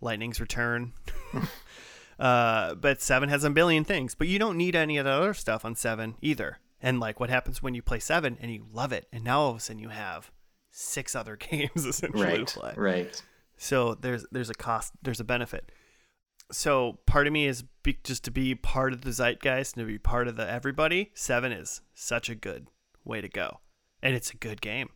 Lightning's 0.00 0.40
Return. 0.40 0.92
uh, 2.18 2.74
but 2.74 3.00
seven 3.00 3.28
has 3.28 3.44
a 3.44 3.50
billion 3.50 3.84
things, 3.84 4.14
but 4.14 4.28
you 4.28 4.38
don't 4.38 4.56
need 4.56 4.74
any 4.76 4.98
of 4.98 5.04
the 5.04 5.10
other 5.10 5.34
stuff 5.34 5.64
on 5.64 5.74
seven 5.74 6.14
either. 6.20 6.58
And 6.80 7.00
like, 7.00 7.18
what 7.20 7.30
happens 7.30 7.62
when 7.62 7.74
you 7.74 7.82
play 7.82 7.98
seven 7.98 8.36
and 8.40 8.52
you 8.52 8.66
love 8.72 8.92
it, 8.92 9.06
and 9.12 9.24
now 9.24 9.40
all 9.40 9.50
of 9.50 9.56
a 9.56 9.60
sudden 9.60 9.82
you 9.82 9.88
have 9.88 10.30
six 10.70 11.14
other 11.16 11.36
games 11.50 11.84
essentially 11.84 12.24
right. 12.24 12.46
to 12.46 12.60
play. 12.60 12.74
Right. 12.76 13.22
So 13.56 13.94
there's 13.94 14.24
there's 14.30 14.50
a 14.50 14.54
cost, 14.54 14.92
there's 15.02 15.20
a 15.20 15.24
benefit. 15.24 15.70
So 16.50 16.98
part 17.04 17.26
of 17.26 17.32
me 17.32 17.46
is 17.46 17.62
be, 17.82 17.98
just 18.04 18.24
to 18.24 18.30
be 18.30 18.54
part 18.54 18.92
of 18.94 19.02
the 19.02 19.10
zeitgeist 19.10 19.76
and 19.76 19.84
to 19.86 19.92
be 19.92 19.98
part 19.98 20.28
of 20.28 20.36
the 20.36 20.48
everybody. 20.48 21.10
Seven 21.14 21.52
is 21.52 21.82
such 21.94 22.30
a 22.30 22.34
good 22.34 22.68
way 23.04 23.20
to 23.20 23.28
go, 23.28 23.60
and 24.02 24.14
it's 24.14 24.30
a 24.30 24.36
good 24.36 24.60
game, 24.60 24.88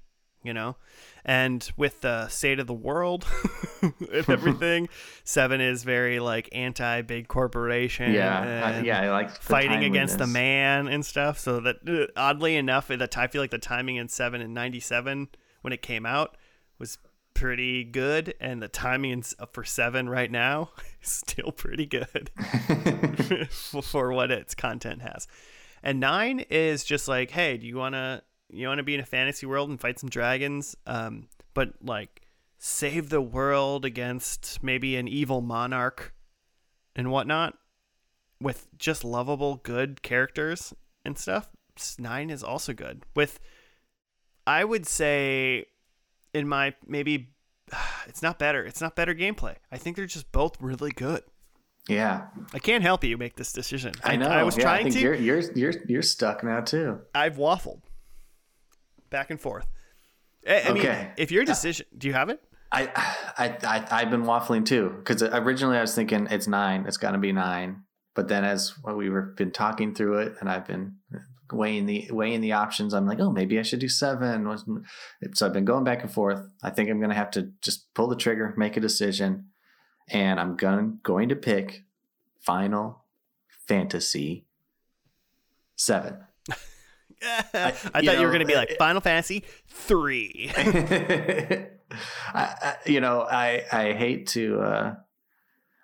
you 0.42 0.52
know. 0.54 0.76
And 1.24 1.70
with 1.76 2.00
the 2.00 2.28
state 2.28 2.58
of 2.58 2.66
the 2.66 2.74
world, 2.74 3.24
with 4.00 4.28
everything, 4.28 4.88
seven 5.24 5.60
is 5.60 5.84
very 5.84 6.18
like 6.18 6.48
anti 6.52 7.02
big 7.02 7.28
corporation. 7.28 8.12
Yeah. 8.12 8.70
And 8.70 8.86
yeah. 8.86 9.00
I 9.00 9.10
like 9.10 9.30
Fighting 9.30 9.84
against 9.84 10.18
the 10.18 10.26
man 10.26 10.88
and 10.88 11.04
stuff. 11.06 11.38
So 11.38 11.60
that 11.60 11.76
uh, 11.88 12.06
oddly 12.16 12.56
enough, 12.56 12.88
that 12.88 13.16
I 13.16 13.26
feel 13.28 13.40
like 13.40 13.50
the 13.52 13.58
timing 13.58 13.96
in 13.96 14.08
seven 14.08 14.40
and 14.40 14.52
ninety 14.52 14.80
seven 14.80 15.28
when 15.60 15.72
it 15.72 15.82
came 15.82 16.04
out 16.04 16.36
was 16.78 16.98
pretty 17.34 17.82
good, 17.84 18.34
and 18.40 18.60
the 18.60 18.68
timing 18.68 19.10
in, 19.12 19.18
s- 19.20 19.34
for 19.52 19.64
seven 19.64 20.08
right 20.08 20.30
now 20.30 20.70
is 21.02 21.08
still 21.10 21.52
pretty 21.52 21.86
good 21.86 22.30
for, 23.48 23.80
for 23.82 24.12
what 24.12 24.30
its 24.30 24.54
content 24.54 25.02
has. 25.02 25.26
And 25.82 25.98
nine 25.98 26.40
is 26.50 26.84
just 26.84 27.08
like, 27.08 27.30
hey, 27.30 27.56
do 27.56 27.66
you 27.66 27.76
wanna 27.76 28.22
you 28.52 28.68
wanna 28.68 28.82
be 28.82 28.94
in 28.94 29.00
a 29.00 29.06
fantasy 29.06 29.46
world 29.46 29.70
and 29.70 29.80
fight 29.80 29.98
some 29.98 30.10
dragons, 30.10 30.76
um, 30.86 31.28
but 31.54 31.72
like 31.82 32.22
save 32.58 33.08
the 33.08 33.20
world 33.20 33.84
against 33.84 34.62
maybe 34.62 34.96
an 34.96 35.08
evil 35.08 35.40
monarch 35.40 36.14
and 36.94 37.10
whatnot 37.10 37.54
with 38.40 38.68
just 38.78 39.04
lovable, 39.04 39.56
good 39.56 40.02
characters 40.02 40.72
and 41.04 41.18
stuff. 41.18 41.48
Nine 41.98 42.30
is 42.30 42.44
also 42.44 42.72
good 42.72 43.04
with. 43.16 43.40
I 44.46 44.64
would 44.64 44.86
say 44.86 45.66
in 46.34 46.48
my 46.48 46.74
maybe 46.86 47.30
it's 48.06 48.22
not 48.22 48.38
better. 48.38 48.64
It's 48.64 48.80
not 48.80 48.94
better 48.94 49.14
gameplay. 49.14 49.56
I 49.70 49.78
think 49.78 49.96
they're 49.96 50.06
just 50.06 50.30
both 50.32 50.60
really 50.60 50.90
good. 50.90 51.22
Yeah, 51.88 52.26
I 52.54 52.60
can't 52.60 52.84
help 52.84 53.02
you 53.02 53.16
make 53.16 53.34
this 53.34 53.52
decision. 53.52 53.92
I 54.04 54.14
know. 54.14 54.28
I 54.28 54.44
was 54.44 54.56
yeah, 54.56 54.62
trying 54.62 54.80
I 54.80 54.82
think 54.90 54.94
to. 54.96 55.00
You're, 55.00 55.14
you're 55.14 55.40
you're 55.54 55.74
you're 55.88 56.02
stuck 56.02 56.44
now 56.44 56.60
too. 56.60 57.00
I've 57.14 57.36
waffled 57.36 57.80
back 59.12 59.30
and 59.30 59.40
forth. 59.40 59.66
I, 60.46 60.62
I 60.62 60.72
mean, 60.72 60.82
Okay. 60.82 61.12
if 61.16 61.30
your 61.30 61.44
decision, 61.44 61.86
do 61.96 62.08
you 62.08 62.14
have 62.14 62.28
it? 62.28 62.42
I 62.72 62.88
I, 63.38 63.56
I 63.64 63.86
I've 64.00 64.10
been 64.10 64.24
waffling 64.24 64.64
too 64.64 64.94
because 64.98 65.22
originally 65.22 65.76
I 65.76 65.82
was 65.82 65.94
thinking 65.94 66.26
it's 66.30 66.48
nine. 66.48 66.86
It's 66.88 66.96
got 66.96 67.12
to 67.12 67.18
be 67.18 67.30
nine. 67.32 67.84
But 68.14 68.28
then 68.28 68.44
as 68.44 68.74
we 68.84 69.08
were 69.10 69.22
been 69.22 69.52
talking 69.52 69.94
through 69.94 70.18
it, 70.18 70.34
and 70.40 70.48
I've 70.50 70.66
been 70.66 70.96
weighing 71.52 71.86
the 71.86 72.08
weighing 72.10 72.40
the 72.40 72.52
options, 72.52 72.94
I'm 72.94 73.06
like, 73.06 73.20
oh, 73.20 73.30
maybe 73.30 73.58
I 73.58 73.62
should 73.62 73.78
do 73.80 73.88
seven. 73.88 74.46
So 75.34 75.46
I've 75.46 75.52
been 75.52 75.64
going 75.66 75.84
back 75.84 76.02
and 76.02 76.10
forth. 76.10 76.40
I 76.62 76.70
think 76.70 76.88
I'm 76.90 77.00
gonna 77.00 77.14
have 77.14 77.30
to 77.32 77.52
just 77.60 77.92
pull 77.94 78.08
the 78.08 78.16
trigger, 78.16 78.54
make 78.56 78.76
a 78.76 78.80
decision, 78.80 79.48
and 80.08 80.40
I'm 80.40 80.56
going 80.56 80.98
going 81.02 81.28
to 81.28 81.36
pick 81.36 81.84
Final 82.40 83.04
Fantasy 83.68 84.46
seven. 85.76 86.16
I, 87.54 87.72
you 88.00 88.08
thought 88.08 88.18
you 88.18 88.26
were 88.26 88.32
going 88.32 88.40
to 88.40 88.46
be 88.46 88.54
like 88.54 88.76
Final 88.78 89.00
Fantasy 89.00 89.44
three. 89.68 90.50
I, 92.34 92.54
I, 92.62 92.76
you 92.86 93.00
know, 93.00 93.22
I 93.22 93.64
I 93.70 93.92
hate 93.92 94.26
to. 94.28 94.60
Uh, 94.60 94.94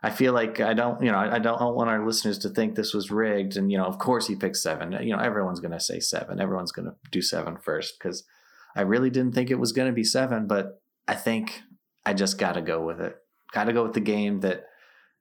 I 0.01 0.11
feel 0.11 0.33
like 0.33 0.61
I 0.61 0.75
don't, 0.75 1.03
you 1.03 1.11
know, 1.11 1.19
I 1.19 1.41
don't 1.41 1.75
want 1.75 1.91
our 1.91 2.07
listeners 2.07 2.39
to 2.41 2.51
think 2.51 2.77
this 2.77 2.95
was 2.95 3.11
rigged. 3.11 3.57
And 3.57 3.73
you 3.73 3.79
know, 3.79 3.85
of 3.85 3.99
course, 3.99 4.29
he 4.29 4.37
picked 4.37 4.57
seven. 4.57 4.93
You 4.93 5.17
know, 5.17 5.23
everyone's 5.23 5.59
going 5.59 5.73
to 5.73 5.81
say 5.81 5.99
seven. 5.99 6.41
Everyone's 6.41 6.71
going 6.71 6.87
to 6.87 6.95
do 7.11 7.21
seven 7.21 7.57
first 7.57 7.99
because 7.99 8.25
I 8.77 8.83
really 8.83 9.11
didn't 9.11 9.35
think 9.35 9.51
it 9.51 9.59
was 9.59 9.73
going 9.73 9.89
to 9.89 9.95
be 9.95 10.05
seven, 10.05 10.47
but 10.47 10.81
I 11.09 11.15
think 11.15 11.63
I 12.07 12.15
just 12.15 12.39
got 12.39 12.53
to 12.53 12.63
go 12.63 12.81
with 12.85 13.01
it. 13.01 13.17
Got 13.53 13.65
to 13.65 13.73
go 13.73 13.83
with 13.83 13.95
the 13.95 14.01
game 14.01 14.41
that. 14.41 14.65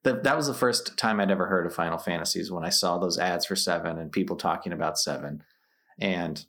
That, 0.03 0.23
that 0.23 0.37
was 0.37 0.47
the 0.47 0.53
first 0.53 0.95
time 0.95 1.19
I'd 1.19 1.31
ever 1.31 1.47
heard 1.47 1.65
of 1.65 1.73
Final 1.73 1.97
Fantasies 1.97 2.49
when 2.49 2.63
I 2.63 2.69
saw 2.69 2.97
those 2.97 3.17
ads 3.17 3.45
for 3.45 3.57
seven 3.57 3.97
and 3.97 4.09
people 4.09 4.37
talking 4.37 4.71
about 4.71 4.97
seven, 4.97 5.43
and 5.99 6.45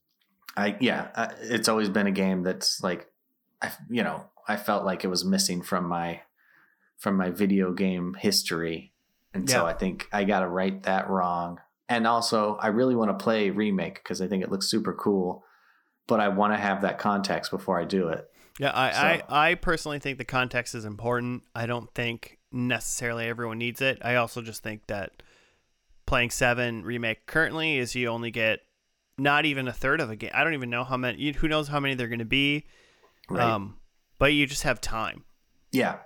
I 0.57 0.77
yeah, 0.81 1.09
I, 1.15 1.35
it's 1.41 1.69
always 1.69 1.89
been 1.89 2.07
a 2.07 2.13
game 2.13 2.43
that's 2.43 2.83
like, 2.83 3.11
I 3.63 3.71
you 3.89 4.03
know 4.03 4.25
I 4.47 4.57
felt 4.57 4.85
like 4.85 5.05
it 5.05 5.09
was 5.09 5.25
missing 5.25 5.63
from 5.63 5.87
my 5.87 6.23
from 6.97 7.17
my 7.17 7.31
video 7.31 7.73
game 7.73 8.15
history, 8.19 8.93
and 9.33 9.49
so 9.49 9.67
I 9.67 9.73
think 9.73 10.09
I 10.13 10.25
got 10.25 10.41
to 10.41 10.49
right 10.49 10.83
that 10.85 11.09
wrong. 11.09 11.61
And 11.89 12.07
also, 12.07 12.57
I 12.57 12.67
really 12.67 12.95
want 12.95 13.17
to 13.17 13.23
play 13.23 13.51
remake 13.51 13.95
because 14.03 14.21
I 14.21 14.27
think 14.29 14.43
it 14.43 14.51
looks 14.51 14.67
super 14.67 14.93
cool, 14.93 15.45
but 16.07 16.21
I 16.21 16.29
want 16.29 16.53
to 16.53 16.59
have 16.59 16.83
that 16.83 16.99
context 16.99 17.51
before 17.51 17.81
I 17.81 17.85
do 17.85 18.09
it. 18.09 18.29
Yeah, 18.59 18.73
I, 18.75 18.91
So- 18.91 19.25
I, 19.29 19.51
I 19.51 19.55
personally 19.55 19.99
think 19.99 20.19
the 20.19 20.25
context 20.25 20.75
is 20.75 20.85
important. 20.85 21.45
I 21.55 21.65
don't 21.67 21.89
think 21.95 22.39
necessarily 22.53 23.27
everyone 23.27 23.59
needs 23.59 23.81
it. 23.81 23.99
I 24.03 24.17
also 24.17 24.43
just 24.43 24.63
think 24.63 24.87
that 24.89 25.23
playing 26.05 26.31
seven 26.31 26.83
remake 26.83 27.27
currently 27.27 27.79
is 27.79 27.95
you 27.95 28.09
only 28.09 28.31
get 28.31 28.61
not 29.19 29.45
even 29.45 29.69
a 29.69 29.73
third 29.73 30.01
of 30.01 30.11
a 30.11 30.17
game. 30.17 30.31
I 30.33 30.45
don't 30.45 30.55
even 30.55 30.71
know 30.71 30.85
how 30.85 30.97
many. 30.97 31.33
Who 31.33 31.49
knows 31.49 31.69
how 31.69 31.81
many 31.81 31.95
they're 31.95 32.09
going 32.09 32.19
to 32.21 32.25
be? 32.25 32.65
Right? 33.29 33.43
Um, 33.43 33.77
but 34.19 34.33
you 34.33 34.47
just 34.47 34.63
have 34.63 34.81
time. 34.81 35.25
yeah, 35.73 35.99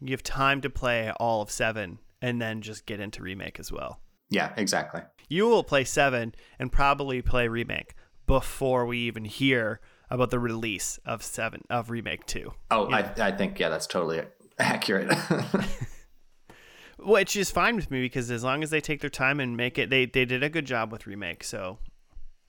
You 0.00 0.12
have 0.12 0.22
time 0.22 0.60
to 0.62 0.70
play 0.70 1.10
all 1.12 1.42
of 1.42 1.50
seven 1.50 1.98
and 2.20 2.40
then 2.40 2.62
just 2.62 2.86
get 2.86 3.00
into 3.00 3.22
remake 3.22 3.58
as 3.60 3.70
well. 3.72 4.00
yeah, 4.30 4.52
exactly. 4.56 5.02
You 5.28 5.46
will 5.46 5.64
play 5.64 5.84
seven 5.84 6.34
and 6.58 6.70
probably 6.70 7.22
play 7.22 7.48
remake 7.48 7.94
before 8.26 8.86
we 8.86 8.98
even 8.98 9.24
hear 9.24 9.80
about 10.10 10.30
the 10.30 10.38
release 10.38 10.98
of 11.06 11.22
seven 11.22 11.62
of 11.70 11.90
remake 11.90 12.26
two. 12.26 12.52
Oh. 12.70 12.90
I 12.90 13.10
I 13.18 13.32
think 13.32 13.58
yeah, 13.58 13.68
that's 13.70 13.86
totally 13.86 14.22
accurate. 14.58 15.10
Which 16.98 17.34
is 17.36 17.50
fine 17.50 17.74
with 17.76 17.90
me 17.90 18.00
because 18.02 18.30
as 18.30 18.44
long 18.44 18.62
as 18.62 18.70
they 18.70 18.80
take 18.80 19.00
their 19.00 19.10
time 19.10 19.40
and 19.40 19.56
make 19.56 19.76
it, 19.78 19.90
they, 19.90 20.04
they 20.06 20.24
did 20.24 20.42
a 20.42 20.48
good 20.48 20.66
job 20.66 20.92
with 20.92 21.06
remake. 21.06 21.42
So 21.42 21.78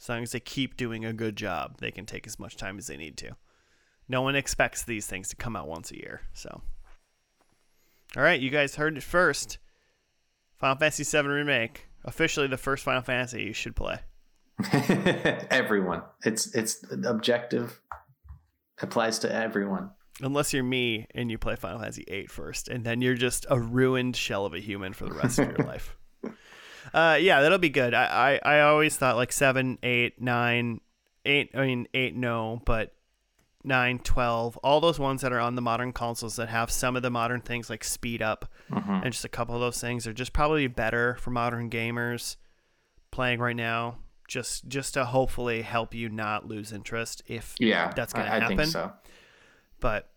as 0.04 0.10
long 0.10 0.22
as 0.22 0.34
they 0.34 0.40
keep 0.42 0.76
doing 0.76 1.06
a 1.06 1.14
good 1.14 1.38
job, 1.38 1.78
they 1.80 1.90
can 1.90 2.06
take 2.06 2.28
as 2.28 2.38
much 2.38 2.58
time 2.58 2.78
as 2.78 2.88
they 2.88 2.98
need 2.98 3.16
to. 3.16 3.38
No 4.10 4.22
one 4.22 4.36
expects 4.36 4.84
these 4.84 5.08
things 5.08 5.30
to 5.30 5.38
come 5.38 5.56
out 5.56 5.70
once 5.70 5.92
a 5.92 5.96
year. 5.96 6.24
So, 6.34 6.62
all 8.18 8.24
right, 8.24 8.42
you 8.42 8.50
guys 8.50 8.76
heard 8.76 8.98
it 8.98 9.04
first. 9.04 9.60
Final 10.58 10.76
Fantasy 10.76 11.06
VII 11.06 11.28
remake, 11.28 11.88
officially 12.04 12.48
the 12.48 12.58
first 12.58 12.84
Final 12.84 13.02
Fantasy 13.02 13.44
you 13.44 13.54
should 13.54 13.78
play. 13.78 14.00
everyone, 15.50 16.02
it's 16.26 16.54
it's 16.54 16.86
objective, 17.06 17.80
applies 18.82 19.20
to 19.20 19.34
everyone. 19.34 19.92
Unless 20.22 20.52
you're 20.54 20.64
me 20.64 21.08
and 21.16 21.32
you 21.32 21.38
play 21.38 21.56
Final 21.56 21.80
Fantasy 21.80 22.04
VIII 22.10 22.28
first, 22.28 22.68
and 22.68 22.84
then 22.84 23.02
you're 23.02 23.16
just 23.16 23.46
a 23.50 23.58
ruined 23.58 24.18
shell 24.18 24.46
of 24.46 24.54
a 24.54 24.60
human 24.60 24.92
for 24.92 25.06
the 25.06 25.14
rest 25.14 25.40
of 25.40 25.48
your 25.48 25.58
life. 25.66 25.96
Uh, 26.94 27.18
yeah, 27.22 27.42
that'll 27.42 27.58
be 27.60 27.70
good. 27.70 27.94
I, 27.94 28.40
I, 28.44 28.56
I 28.58 28.62
always 28.62 28.98
thought 28.98 29.16
like 29.16 29.32
seven, 29.32 29.78
eight, 29.84 30.20
nine, 30.22 30.82
eight. 31.26 31.52
I 31.54 31.66
mean 31.66 31.88
eight, 31.94 32.16
no, 32.16 32.62
but 32.66 32.94
nine, 33.64 34.00
twelve, 34.00 34.58
all 34.58 34.82
those 34.82 35.00
ones 35.00 35.22
that 35.22 35.32
are 35.32 35.40
on 35.40 35.56
the 35.56 35.62
modern 35.62 35.94
consoles 35.94 36.36
that 36.36 36.50
have 36.50 36.70
some 36.72 36.96
of 36.96 37.02
the 37.02 37.10
modern 37.10 37.42
things 37.42 37.70
like 37.70 37.84
speed 37.84 38.22
up 38.22 38.52
Mhm. 38.72 39.04
and 39.04 39.14
just 39.14 39.24
a 39.24 39.30
couple 39.30 39.56
of 39.56 39.62
those 39.62 39.80
things 39.80 40.06
are 40.06 40.14
just 40.14 40.34
probably 40.34 40.68
better 40.68 41.16
for 41.16 41.30
modern 41.32 41.70
gamers 41.70 42.36
playing 43.12 43.40
right 43.40 43.56
now. 43.56 44.00
Just 44.28 44.68
just 44.68 44.94
to 44.96 45.06
hopefully 45.06 45.62
help 45.62 45.94
you 45.94 46.10
not 46.10 46.48
lose 46.48 46.72
interest 46.74 47.22
if 47.28 47.56
Yeah, 47.60 47.92
That's 47.96 48.14
I 48.16 48.40
think 48.48 48.60
happen. 48.60 48.66
so. 48.66 48.92
but 49.80 50.10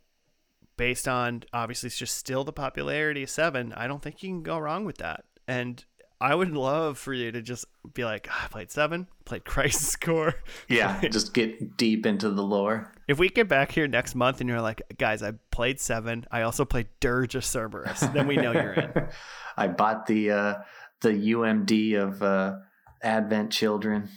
based 0.76 1.06
on 1.08 1.42
obviously 1.52 1.86
it's 1.88 1.98
just 1.98 2.16
still 2.16 2.44
the 2.44 2.52
popularity 2.52 3.22
of 3.22 3.30
seven, 3.30 3.72
I 3.74 3.86
don't 3.86 4.02
think 4.02 4.22
you 4.22 4.28
can 4.30 4.42
go 4.42 4.58
wrong 4.58 4.84
with 4.84 4.98
that. 4.98 5.24
And 5.48 5.84
I 6.20 6.34
would 6.34 6.50
love 6.52 6.96
for 6.98 7.12
you 7.12 7.30
to 7.32 7.42
just 7.42 7.66
be 7.92 8.04
like, 8.04 8.26
"Ah, 8.30 8.44
I 8.46 8.48
played 8.48 8.70
seven, 8.70 9.06
played 9.24 9.44
Crisis 9.44 9.96
Core. 9.96 10.34
Yeah, 10.68 11.00
just 11.08 11.34
get 11.34 11.76
deep 11.76 12.06
into 12.06 12.30
the 12.30 12.42
lore. 12.42 12.92
If 13.06 13.18
we 13.18 13.28
get 13.28 13.48
back 13.48 13.70
here 13.72 13.86
next 13.86 14.14
month 14.14 14.40
and 14.40 14.48
you're 14.48 14.60
like, 14.60 14.82
guys, 14.98 15.22
I 15.22 15.32
played 15.50 15.78
seven, 15.78 16.26
I 16.30 16.42
also 16.42 16.64
played 16.64 16.88
Dirge 17.00 17.34
of 17.34 17.44
Cerberus, 17.44 18.00
then 18.12 18.26
we 18.26 18.36
know 18.36 18.52
you're 18.52 18.72
in. 18.72 19.08
I 19.56 19.68
bought 19.68 20.06
the 20.06 20.30
uh, 20.30 20.54
the 21.02 21.10
UMD 21.10 21.96
of 22.00 22.22
uh, 22.22 22.56
Advent 23.02 23.52
Children. 23.52 24.08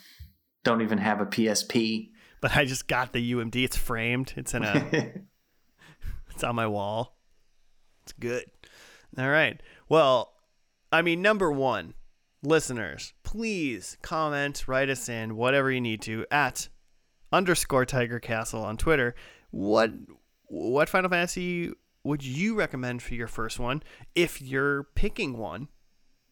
Don't 0.63 0.81
even 0.81 0.97
have 0.97 1.21
a 1.21 1.25
PSP. 1.25 2.09
But 2.41 2.55
I 2.55 2.65
just 2.65 2.87
got 2.87 3.11
the 3.11 3.33
UMD. 3.33 3.63
It's 3.63 3.75
framed. 3.77 4.33
It's 4.37 4.53
in 4.53 4.63
a. 4.63 5.13
It's 6.31 6.43
on 6.45 6.55
my 6.55 6.67
wall. 6.67 7.17
It's 8.03 8.13
good. 8.13 8.45
All 9.17 9.27
right. 9.27 9.61
Well, 9.89 10.31
I 10.91 11.01
mean, 11.01 11.21
number 11.21 11.51
one, 11.51 11.93
listeners, 12.43 13.13
please 13.23 13.97
comment, 14.01 14.67
write 14.67 14.89
us 14.89 15.07
in, 15.09 15.35
whatever 15.35 15.71
you 15.71 15.81
need 15.81 16.01
to, 16.03 16.25
at 16.31 16.69
underscore 17.31 17.85
Tiger 17.85 18.19
Castle 18.19 18.63
on 18.63 18.77
Twitter. 18.77 19.15
What 19.51 19.91
what 20.45 20.89
Final 20.89 21.09
Fantasy 21.09 21.71
would 22.03 22.23
you 22.23 22.55
recommend 22.55 23.01
for 23.01 23.13
your 23.13 23.27
first 23.27 23.59
one? 23.59 23.83
If 24.15 24.41
you're 24.41 24.83
picking 24.95 25.37
one, 25.37 25.67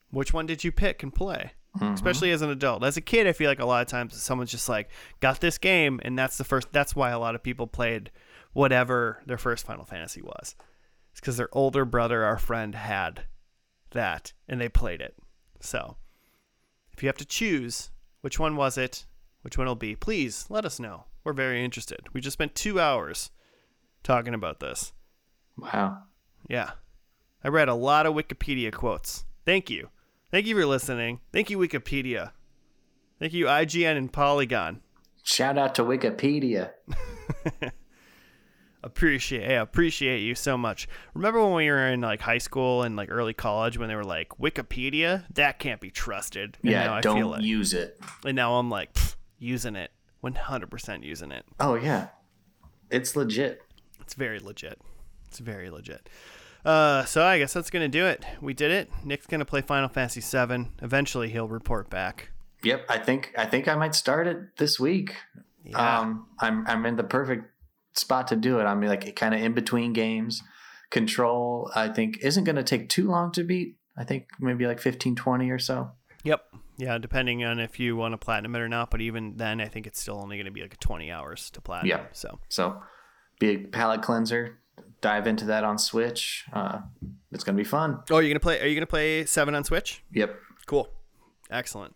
which 0.09 0.33
one 0.33 0.45
did 0.45 0.63
you 0.63 0.71
pick 0.71 1.03
and 1.03 1.13
play? 1.13 1.51
Mm-hmm. 1.77 1.93
Especially 1.93 2.31
as 2.31 2.41
an 2.41 2.49
adult. 2.49 2.83
As 2.83 2.97
a 2.97 3.01
kid, 3.01 3.27
I 3.27 3.33
feel 3.33 3.49
like 3.49 3.59
a 3.59 3.65
lot 3.65 3.81
of 3.81 3.87
times 3.87 4.19
someone's 4.19 4.49
just 4.49 4.69
like, 4.69 4.89
got 5.19 5.39
this 5.39 5.59
game, 5.59 5.99
and 6.03 6.17
that's 6.17 6.37
the 6.37 6.43
first. 6.43 6.71
That's 6.71 6.95
why 6.95 7.11
a 7.11 7.19
lot 7.19 7.35
of 7.35 7.43
people 7.43 7.67
played 7.67 8.09
whatever 8.53 9.21
their 9.27 9.37
first 9.37 9.65
Final 9.65 9.85
Fantasy 9.85 10.21
was. 10.21 10.55
It's 11.11 11.19
because 11.19 11.37
their 11.37 11.49
older 11.51 11.85
brother 11.85 12.23
our 12.23 12.39
friend 12.39 12.73
had 12.73 13.25
that 13.91 14.33
and 14.47 14.59
they 14.59 14.69
played 14.69 15.01
it. 15.01 15.15
So, 15.59 15.97
if 16.91 17.03
you 17.03 17.07
have 17.07 17.17
to 17.17 17.25
choose, 17.25 17.91
which 18.21 18.39
one 18.39 18.55
was 18.55 18.77
it? 18.77 19.05
Which 19.41 19.57
one 19.57 19.67
will 19.67 19.75
be? 19.75 19.95
Please 19.95 20.45
let 20.49 20.65
us 20.65 20.79
know. 20.79 21.05
We're 21.23 21.33
very 21.33 21.63
interested. 21.63 21.99
We 22.13 22.21
just 22.21 22.33
spent 22.33 22.55
two 22.55 22.79
hours 22.79 23.31
talking 24.03 24.33
about 24.33 24.59
this. 24.59 24.93
wow. 25.57 26.03
Yeah. 26.49 26.71
I 27.43 27.49
read 27.49 27.69
a 27.69 27.75
lot 27.75 28.05
of 28.05 28.13
Wikipedia 28.13 28.73
quotes. 28.73 29.25
Thank 29.45 29.69
you. 29.69 29.89
Thank 30.31 30.45
you 30.45 30.55
for 30.55 30.65
listening. 30.65 31.19
Thank 31.31 31.49
you, 31.49 31.57
Wikipedia. 31.57 32.31
Thank 33.19 33.33
you, 33.33 33.45
IGN 33.45 33.97
and 33.97 34.11
Polygon. 34.11 34.81
Shout 35.23 35.57
out 35.57 35.75
to 35.75 35.83
Wikipedia. 35.83 36.71
appreciate 38.83 39.55
appreciate 39.55 40.19
you 40.19 40.35
so 40.35 40.57
much. 40.57 40.87
Remember 41.13 41.43
when 41.43 41.53
we 41.55 41.69
were 41.69 41.87
in 41.87 42.01
like 42.01 42.21
high 42.21 42.37
school 42.37 42.83
and 42.83 42.95
like 42.95 43.09
early 43.11 43.33
college 43.33 43.77
when 43.77 43.89
they 43.89 43.95
were 43.95 44.03
like 44.03 44.29
Wikipedia 44.39 45.25
that 45.35 45.59
can't 45.59 45.81
be 45.81 45.89
trusted. 45.91 46.57
And 46.63 46.71
Yeah, 46.71 46.93
I 46.93 47.01
don't 47.01 47.21
like, 47.31 47.41
use 47.41 47.73
it. 47.73 47.99
and 48.25 48.35
now 48.35 48.55
I'm 48.55 48.69
like 48.69 48.93
pff, 48.93 49.15
using 49.39 49.75
it, 49.75 49.91
100% 50.23 51.03
using 51.03 51.31
it. 51.31 51.45
Oh 51.59 51.75
yeah, 51.75 52.07
it's 52.89 53.15
legit. 53.15 53.61
It's 54.01 54.13
very 54.13 54.39
legit. 54.39 54.79
It's 55.27 55.39
very 55.39 55.69
legit. 55.69 56.07
Uh, 56.65 57.05
so 57.05 57.23
I 57.23 57.37
guess 57.39 57.53
that's 57.53 57.69
gonna 57.69 57.87
do 57.87 58.05
it. 58.05 58.25
We 58.41 58.53
did 58.53 58.71
it. 58.71 58.89
Nick's 59.03 59.25
gonna 59.27 59.45
play 59.45 59.61
Final 59.61 59.89
Fantasy 59.89 60.21
VII. 60.21 60.67
Eventually, 60.81 61.29
he'll 61.29 61.47
report 61.47 61.89
back. 61.89 62.31
Yep, 62.63 62.85
I 62.89 62.97
think 62.97 63.33
I 63.37 63.45
think 63.45 63.67
I 63.67 63.75
might 63.75 63.95
start 63.95 64.27
it 64.27 64.57
this 64.57 64.79
week. 64.79 65.15
Yeah. 65.63 65.99
Um, 65.99 66.27
I'm 66.39 66.65
I'm 66.67 66.85
in 66.85 66.95
the 66.95 67.03
perfect 67.03 67.45
spot 67.97 68.27
to 68.29 68.35
do 68.35 68.59
it. 68.59 68.63
I 68.63 68.75
mean, 68.75 68.89
like 68.89 69.15
kind 69.15 69.33
of 69.33 69.41
in 69.41 69.53
between 69.53 69.93
games. 69.93 70.41
Control, 70.89 71.69
I 71.75 71.89
think, 71.89 72.19
isn't 72.19 72.45
going 72.45 72.55
to 72.55 72.63
take 72.63 72.87
too 72.87 73.09
long 73.09 73.33
to 73.33 73.43
beat. 73.43 73.75
I 73.97 74.05
think 74.05 74.27
maybe 74.39 74.65
like 74.65 74.79
15, 74.79 75.15
20 75.15 75.49
or 75.49 75.59
so. 75.59 75.91
Yep. 76.23 76.41
Yeah, 76.77 76.97
depending 76.97 77.43
on 77.43 77.59
if 77.59 77.77
you 77.79 77.97
want 77.97 78.13
to 78.13 78.17
platinum 78.17 78.55
it 78.55 78.59
or 78.59 78.69
not, 78.69 78.89
but 78.91 79.01
even 79.01 79.35
then, 79.35 79.59
I 79.59 79.67
think 79.67 79.85
it's 79.85 79.99
still 79.99 80.17
only 80.21 80.37
going 80.37 80.45
to 80.45 80.51
be 80.51 80.61
like 80.61 80.79
20 80.79 81.11
hours 81.11 81.49
to 81.51 81.61
platinum. 81.61 81.89
Yeah. 81.89 82.05
So 82.13 82.39
So, 82.47 82.81
big 83.39 83.71
palate 83.73 84.01
cleanser. 84.01 84.59
Dive 85.01 85.27
into 85.27 85.45
that 85.45 85.63
on 85.63 85.77
Switch. 85.77 86.45
Uh, 86.53 86.79
it's 87.31 87.43
gonna 87.43 87.57
be 87.57 87.63
fun. 87.63 87.99
Oh, 88.11 88.19
you're 88.19 88.29
gonna 88.29 88.39
play? 88.39 88.59
Are 88.61 88.65
you 88.67 88.75
gonna 88.75 88.85
play 88.85 89.25
Seven 89.25 89.55
on 89.55 89.63
Switch? 89.63 90.03
Yep. 90.11 90.35
Cool, 90.67 90.87
excellent. 91.51 91.95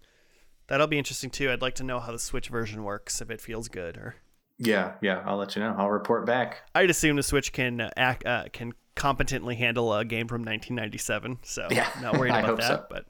That'll 0.67 0.87
be 0.87 0.97
interesting 0.97 1.29
too. 1.29 1.51
I'd 1.51 1.61
like 1.61 1.75
to 1.75 1.83
know 1.83 1.99
how 1.99 2.11
the 2.11 2.19
Switch 2.19 2.49
version 2.49 2.83
works, 2.83 3.21
if 3.21 3.29
it 3.31 3.39
feels 3.41 3.69
good, 3.69 3.97
or 3.97 4.15
Yeah, 4.63 4.93
yeah. 5.01 5.23
I'll 5.25 5.37
let 5.37 5.55
you 5.55 5.61
know. 5.61 5.75
I'll 5.77 5.89
report 5.89 6.25
back. 6.25 6.61
I'd 6.75 6.91
assume 6.91 7.15
the 7.15 7.23
Switch 7.23 7.51
can 7.51 7.81
uh, 7.81 7.89
act 7.97 8.25
uh, 8.25 8.45
can 8.53 8.73
competently 8.95 9.55
handle 9.55 9.91
a 9.93 10.05
game 10.05 10.27
from 10.27 10.41
1997. 10.41 11.39
So 11.43 11.67
Yeah, 11.71 11.89
not 12.01 12.17
worried 12.17 12.29
about 12.35 12.57
that. 12.57 12.67
so. 12.67 12.85
But 12.89 13.05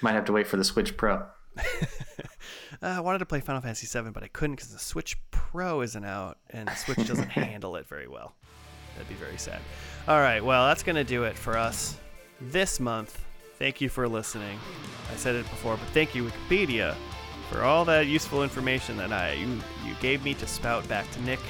Might 0.00 0.14
have 0.14 0.24
to 0.24 0.32
wait 0.32 0.46
for 0.46 0.56
the 0.56 0.64
Switch 0.64 0.96
Pro. 0.96 1.16
uh, 1.58 1.62
I 2.80 3.00
wanted 3.00 3.18
to 3.18 3.26
play 3.26 3.40
Final 3.40 3.60
Fantasy 3.60 3.86
VII, 3.86 4.10
but 4.10 4.22
I 4.22 4.28
couldn't 4.28 4.56
because 4.56 4.72
the 4.72 4.78
Switch 4.78 5.18
Pro 5.30 5.82
isn't 5.82 6.04
out, 6.04 6.38
and 6.48 6.66
the 6.66 6.74
Switch 6.74 7.06
doesn't 7.06 7.28
handle 7.28 7.76
it 7.76 7.86
very 7.86 8.08
well. 8.08 8.34
That'd 8.94 9.08
be 9.08 9.14
very 9.16 9.36
sad. 9.36 9.60
All 10.08 10.20
right, 10.20 10.42
well, 10.42 10.66
that's 10.66 10.82
gonna 10.82 11.04
do 11.04 11.24
it 11.24 11.36
for 11.36 11.58
us 11.58 11.98
this 12.40 12.80
month. 12.80 13.22
Thank 13.58 13.82
you 13.82 13.90
for 13.90 14.08
listening. 14.08 14.58
I 15.12 15.16
said 15.16 15.34
it 15.34 15.42
before, 15.50 15.76
but 15.76 15.88
thank 15.88 16.14
you 16.14 16.24
Wikipedia 16.24 16.96
for 17.50 17.62
all 17.64 17.84
that 17.86 18.06
useful 18.06 18.42
information 18.42 18.96
that 18.98 19.12
I 19.12 19.32
you 19.32 19.48
you 19.86 19.94
gave 20.00 20.22
me 20.24 20.34
to 20.34 20.46
spout 20.46 20.86
back 20.88 21.10
to 21.12 21.22
Nick 21.22 21.40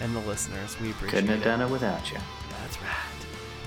and 0.00 0.14
the 0.16 0.20
listeners. 0.20 0.78
We 0.80 0.90
appreciate 0.90 1.20
Couldn't 1.20 1.30
have 1.30 1.40
it. 1.42 1.44
done 1.44 1.60
it 1.60 1.70
without 1.70 2.10
you. 2.10 2.18
That's 2.60 2.80
right. 2.82 2.90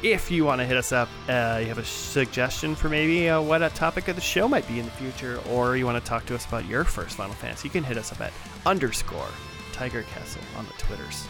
If 0.04 0.30
you 0.30 0.46
want 0.46 0.62
to 0.62 0.66
hit 0.66 0.78
us 0.78 0.92
up, 0.92 1.10
uh, 1.28 1.58
you 1.60 1.68
have 1.68 1.80
a 1.80 1.84
suggestion 1.86 2.76
for 2.76 2.88
maybe 2.90 3.30
uh, 3.30 3.42
what 3.42 3.64
a 3.64 3.70
topic 3.70 4.08
of 4.10 4.16
the 4.16 4.22
show 4.22 4.48
might 4.48 4.68
be 4.68 4.78
in 4.80 4.86
the 4.86 4.92
future, 4.92 5.40
or 5.50 5.76
you 5.76 5.86
want 5.88 5.98
to 6.04 6.08
talk 6.08 6.26
to 6.28 6.36
us 6.36 6.46
about 6.46 6.66
your 6.68 6.84
first 6.84 7.16
Final 7.18 7.34
Fantasy, 7.34 7.68
you 7.68 7.72
can 7.72 7.84
hit 7.84 7.98
us 7.98 8.12
up 8.12 8.22
at 8.22 8.32
underscore 8.66 9.28
Tiger 9.74 10.04
Castle 10.04 10.42
on 10.56 10.66
the 10.68 10.74
Twitters. 10.74 11.26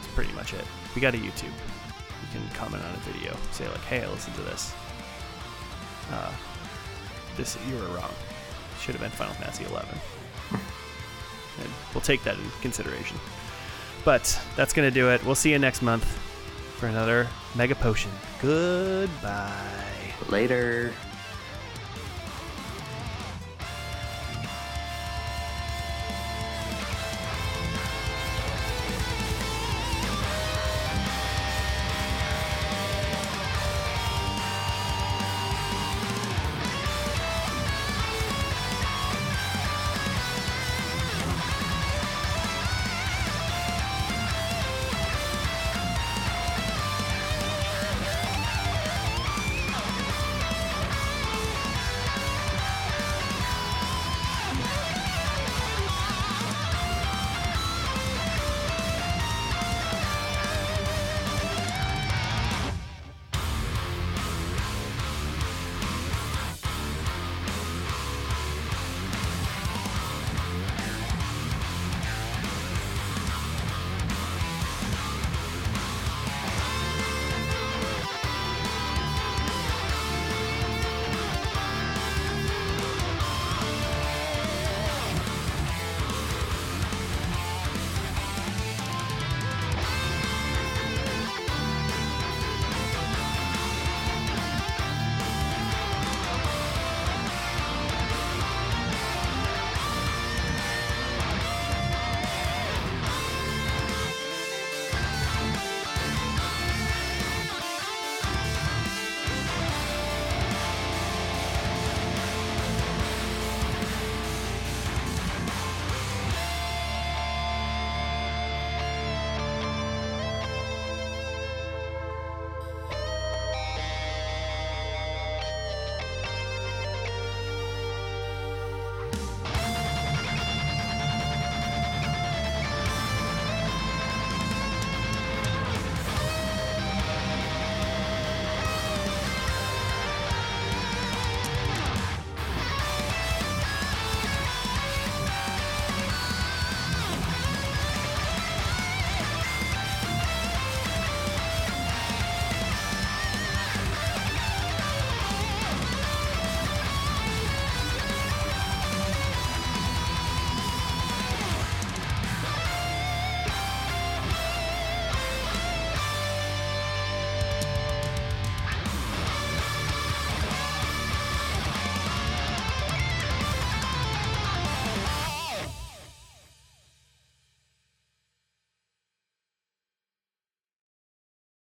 That's 0.00 0.14
pretty 0.14 0.32
much 0.32 0.54
it. 0.54 0.64
We 0.94 1.02
got 1.02 1.14
a 1.14 1.18
YouTube. 1.18 1.44
You 1.52 2.28
can 2.32 2.48
comment 2.54 2.82
on 2.82 2.94
a 2.94 2.98
video, 2.98 3.36
say 3.50 3.68
like, 3.68 3.80
"Hey, 3.82 4.02
I 4.02 4.08
listened 4.10 4.36
to 4.36 4.42
this. 4.42 4.72
Uh, 6.10 6.32
this 7.36 7.58
you 7.68 7.76
were 7.76 7.88
wrong. 7.88 8.10
Should 8.82 8.94
have 8.94 9.00
been 9.00 9.10
Final 9.10 9.34
Fantasy 9.34 9.64
11." 9.64 9.88
and 11.60 11.70
we'll 11.94 12.00
take 12.00 12.22
that 12.24 12.36
into 12.36 12.50
consideration. 12.60 13.16
But 14.04 14.40
that's 14.56 14.72
gonna 14.72 14.90
do 14.90 15.10
it. 15.10 15.24
We'll 15.24 15.34
see 15.34 15.50
you 15.50 15.58
next 15.58 15.82
month 15.82 16.04
for 16.78 16.86
another 16.86 17.28
Mega 17.54 17.74
Potion. 17.74 18.10
Goodbye. 18.40 19.52
Later. 20.28 20.92